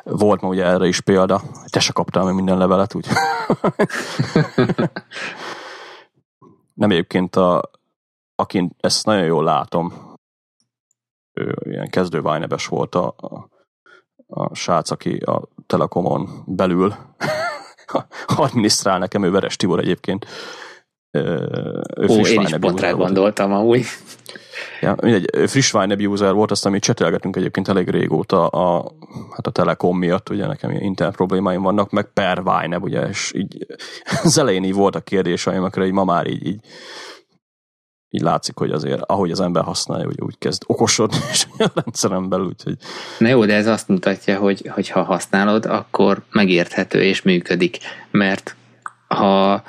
volt 0.05 0.41
ma 0.41 0.49
ugye 0.49 0.65
erre 0.65 0.87
is 0.87 1.01
példa. 1.01 1.41
Te 1.71 1.81
se 1.81 1.93
kaptál 1.93 2.25
meg 2.25 2.35
minden 2.35 2.59
levelet, 2.59 2.95
úgy. 2.95 3.07
nem 6.75 6.91
egyébként 6.91 7.37
a, 7.37 7.71
akin 8.35 8.71
ezt 8.81 9.07
nagyon 9.07 9.25
jól 9.25 9.45
látom, 9.45 10.11
ő 11.33 11.57
ilyen 11.63 11.91
kezdő 11.91 12.21
vine 12.21 12.47
volt 12.69 12.95
a, 12.95 13.15
a, 13.17 13.49
a 14.27 14.55
srác, 14.55 14.91
aki 14.91 15.17
a 15.17 15.49
Telekomon 15.67 16.43
belül 16.47 16.95
adminisztrál 18.37 18.99
nekem, 18.99 19.25
ő 19.25 19.31
Veres 19.31 19.57
Tibor 19.57 19.79
egyébként 19.79 20.27
ő 21.13 22.07
Ó, 22.09 22.27
én 22.27 22.41
is 22.41 22.55
pont 22.61 22.81
rá 22.81 22.91
gondoltam 22.91 23.53
amúgy. 23.53 23.85
Ja, 24.81 24.97
mindegy, 25.01 25.51
friss 25.51 25.75
Wine 25.75 25.95
user 25.95 26.33
volt, 26.33 26.51
azt, 26.51 26.67
amit 26.67 26.83
csetelgetünk 26.83 27.37
egyébként 27.37 27.69
elég 27.69 27.89
régóta 27.89 28.47
a, 28.47 28.93
hát 29.31 29.47
a 29.47 29.51
Telekom 29.51 29.99
miatt, 29.99 30.31
ugye 30.31 30.47
nekem 30.47 30.71
ilyen 30.71 30.83
internet 30.83 31.17
problémáim 31.17 31.63
vannak, 31.63 31.91
meg 31.91 32.13
per 32.13 32.43
Wine, 32.45 32.79
ugye, 32.79 33.09
és 33.09 33.33
így 33.35 33.67
az 34.25 34.39
elején 34.39 34.65
így 34.65 34.75
voltak 34.75 35.05
kérdéseim, 35.05 35.61
amikre 35.61 35.87
így 35.87 35.93
ma 35.93 36.05
már 36.05 36.27
így, 36.27 36.47
így 36.47 36.61
így 38.15 38.21
látszik, 38.21 38.59
hogy 38.59 38.71
azért, 38.71 39.03
ahogy 39.07 39.31
az 39.31 39.41
ember 39.41 39.63
használja, 39.63 40.05
hogy 40.05 40.21
úgy 40.21 40.39
kezd 40.39 40.63
okosodni 40.67 41.17
és 41.33 41.47
a 41.59 41.71
rendszeren 41.75 42.29
belül, 42.29 42.47
úgyhogy... 42.47 42.77
Na 43.19 43.29
jó, 43.29 43.45
de 43.45 43.55
ez 43.55 43.67
azt 43.67 43.89
mutatja, 43.89 44.39
hogy, 44.39 44.71
hogy 44.75 44.89
ha 44.89 45.03
használod, 45.03 45.67
akkor 45.67 46.23
megérthető 46.31 47.03
és 47.03 47.23
működik, 47.23 47.79
mert 48.11 48.57
ha 49.09 49.63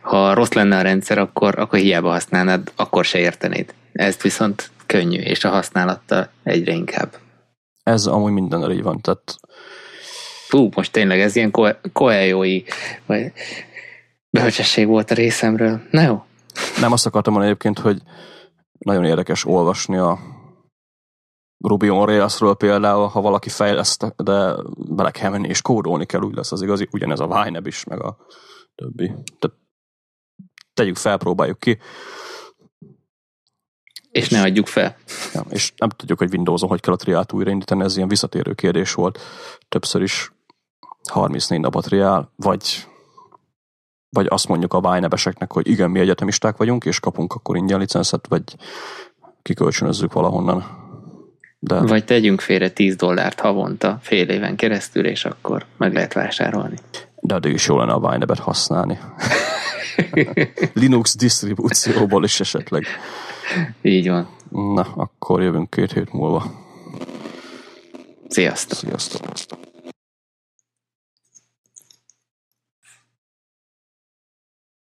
ha 0.00 0.34
rossz 0.34 0.52
lenne 0.52 0.78
a 0.78 0.82
rendszer, 0.82 1.18
akkor, 1.18 1.58
akkor 1.58 1.78
hiába 1.78 2.10
használnád, 2.10 2.72
akkor 2.76 3.04
se 3.04 3.18
értenéd. 3.18 3.74
Ez 3.92 4.16
viszont 4.22 4.70
könnyű, 4.86 5.20
és 5.20 5.44
a 5.44 5.48
használattal 5.48 6.28
egyre 6.42 6.72
inkább. 6.72 7.16
Ez 7.82 8.06
amúgy 8.06 8.32
minden 8.32 8.70
így 8.70 8.82
van, 8.82 9.00
tehát... 9.00 9.34
Fú, 10.48 10.68
most 10.74 10.92
tényleg 10.92 11.20
ez 11.20 11.36
ilyen 11.36 11.52
koeljói, 11.92 12.62
vagy 13.06 13.32
Bölcsesség 14.30 14.86
volt 14.86 15.10
a 15.10 15.14
részemről. 15.14 15.80
Na 15.90 16.00
jó. 16.00 16.24
Nem 16.80 16.92
azt 16.92 17.06
akartam 17.06 17.32
mondani 17.32 17.52
egyébként, 17.52 17.78
hogy 17.78 18.02
nagyon 18.78 19.04
érdekes 19.04 19.44
olvasni 19.44 19.96
a 19.96 20.18
Ruby 21.58 21.90
on 21.90 22.06
Railsről 22.06 22.54
például, 22.54 23.06
ha 23.06 23.20
valaki 23.20 23.48
fejleszt, 23.48 24.14
de 24.16 24.54
bele 24.74 25.10
kell 25.10 25.30
menni 25.30 25.48
és 25.48 25.62
kódolni 25.62 26.06
kell, 26.06 26.20
úgy 26.20 26.34
lesz 26.34 26.52
az 26.52 26.62
igazi, 26.62 26.88
ugyanez 26.90 27.20
a 27.20 27.44
YNAB 27.46 27.66
is, 27.66 27.84
meg 27.84 28.02
a 28.02 28.16
többi. 28.74 29.06
Tehát 29.38 29.58
tegyük 30.74 30.96
fel, 30.96 31.16
próbáljuk 31.16 31.58
ki. 31.58 31.78
És 34.10 34.28
ne 34.28 34.42
adjuk 34.42 34.66
fel. 34.66 34.96
Ja, 35.34 35.44
és 35.50 35.72
nem 35.76 35.88
tudjuk, 35.88 36.18
hogy 36.18 36.34
Windows-on 36.34 36.68
hogy 36.68 36.80
kell 36.80 36.92
a 36.92 36.96
triát 36.96 37.32
újraindítani, 37.32 37.82
ez 37.82 37.96
ilyen 37.96 38.08
visszatérő 38.08 38.52
kérdés 38.52 38.94
volt. 38.94 39.18
Többször 39.68 40.02
is 40.02 40.32
34 41.10 41.60
nap 41.60 41.76
a 41.76 41.80
triál, 41.80 42.32
vagy 42.36 42.88
vagy 44.12 44.26
azt 44.28 44.48
mondjuk 44.48 44.74
a 44.74 44.80
vájnebeseknek, 44.80 45.52
hogy 45.52 45.68
igen, 45.68 45.90
mi 45.90 45.98
egyetemisták 45.98 46.56
vagyunk, 46.56 46.84
és 46.84 47.00
kapunk 47.00 47.32
akkor 47.32 47.56
ingyen 47.56 47.78
licenszet, 47.78 48.26
vagy 48.28 48.42
kikölcsönözzük 49.42 50.12
valahonnan. 50.12 50.64
De... 51.58 51.80
Vagy 51.80 52.04
tegyünk 52.04 52.40
félre 52.40 52.70
10 52.70 52.96
dollárt 52.96 53.40
havonta, 53.40 53.98
fél 54.02 54.28
éven 54.28 54.56
keresztül, 54.56 55.06
és 55.06 55.24
akkor 55.24 55.66
meg 55.76 55.92
lehet 55.92 56.12
vásárolni. 56.12 56.76
De 57.20 57.34
addig 57.34 57.52
is 57.52 57.66
jó 57.66 57.78
lenne 57.78 57.92
a 57.92 58.10
Vine-et 58.10 58.38
használni. 58.38 58.98
Linux 60.72 61.16
disztribúcióból 61.16 62.24
is 62.24 62.40
esetleg. 62.40 62.84
Így 63.82 64.08
van. 64.08 64.28
Na, 64.50 64.86
akkor 64.94 65.42
jövünk 65.42 65.70
két 65.70 65.92
hét 65.92 66.12
múlva. 66.12 66.52
Sziasztok! 68.28 68.78
Sziasztok! 68.78 69.58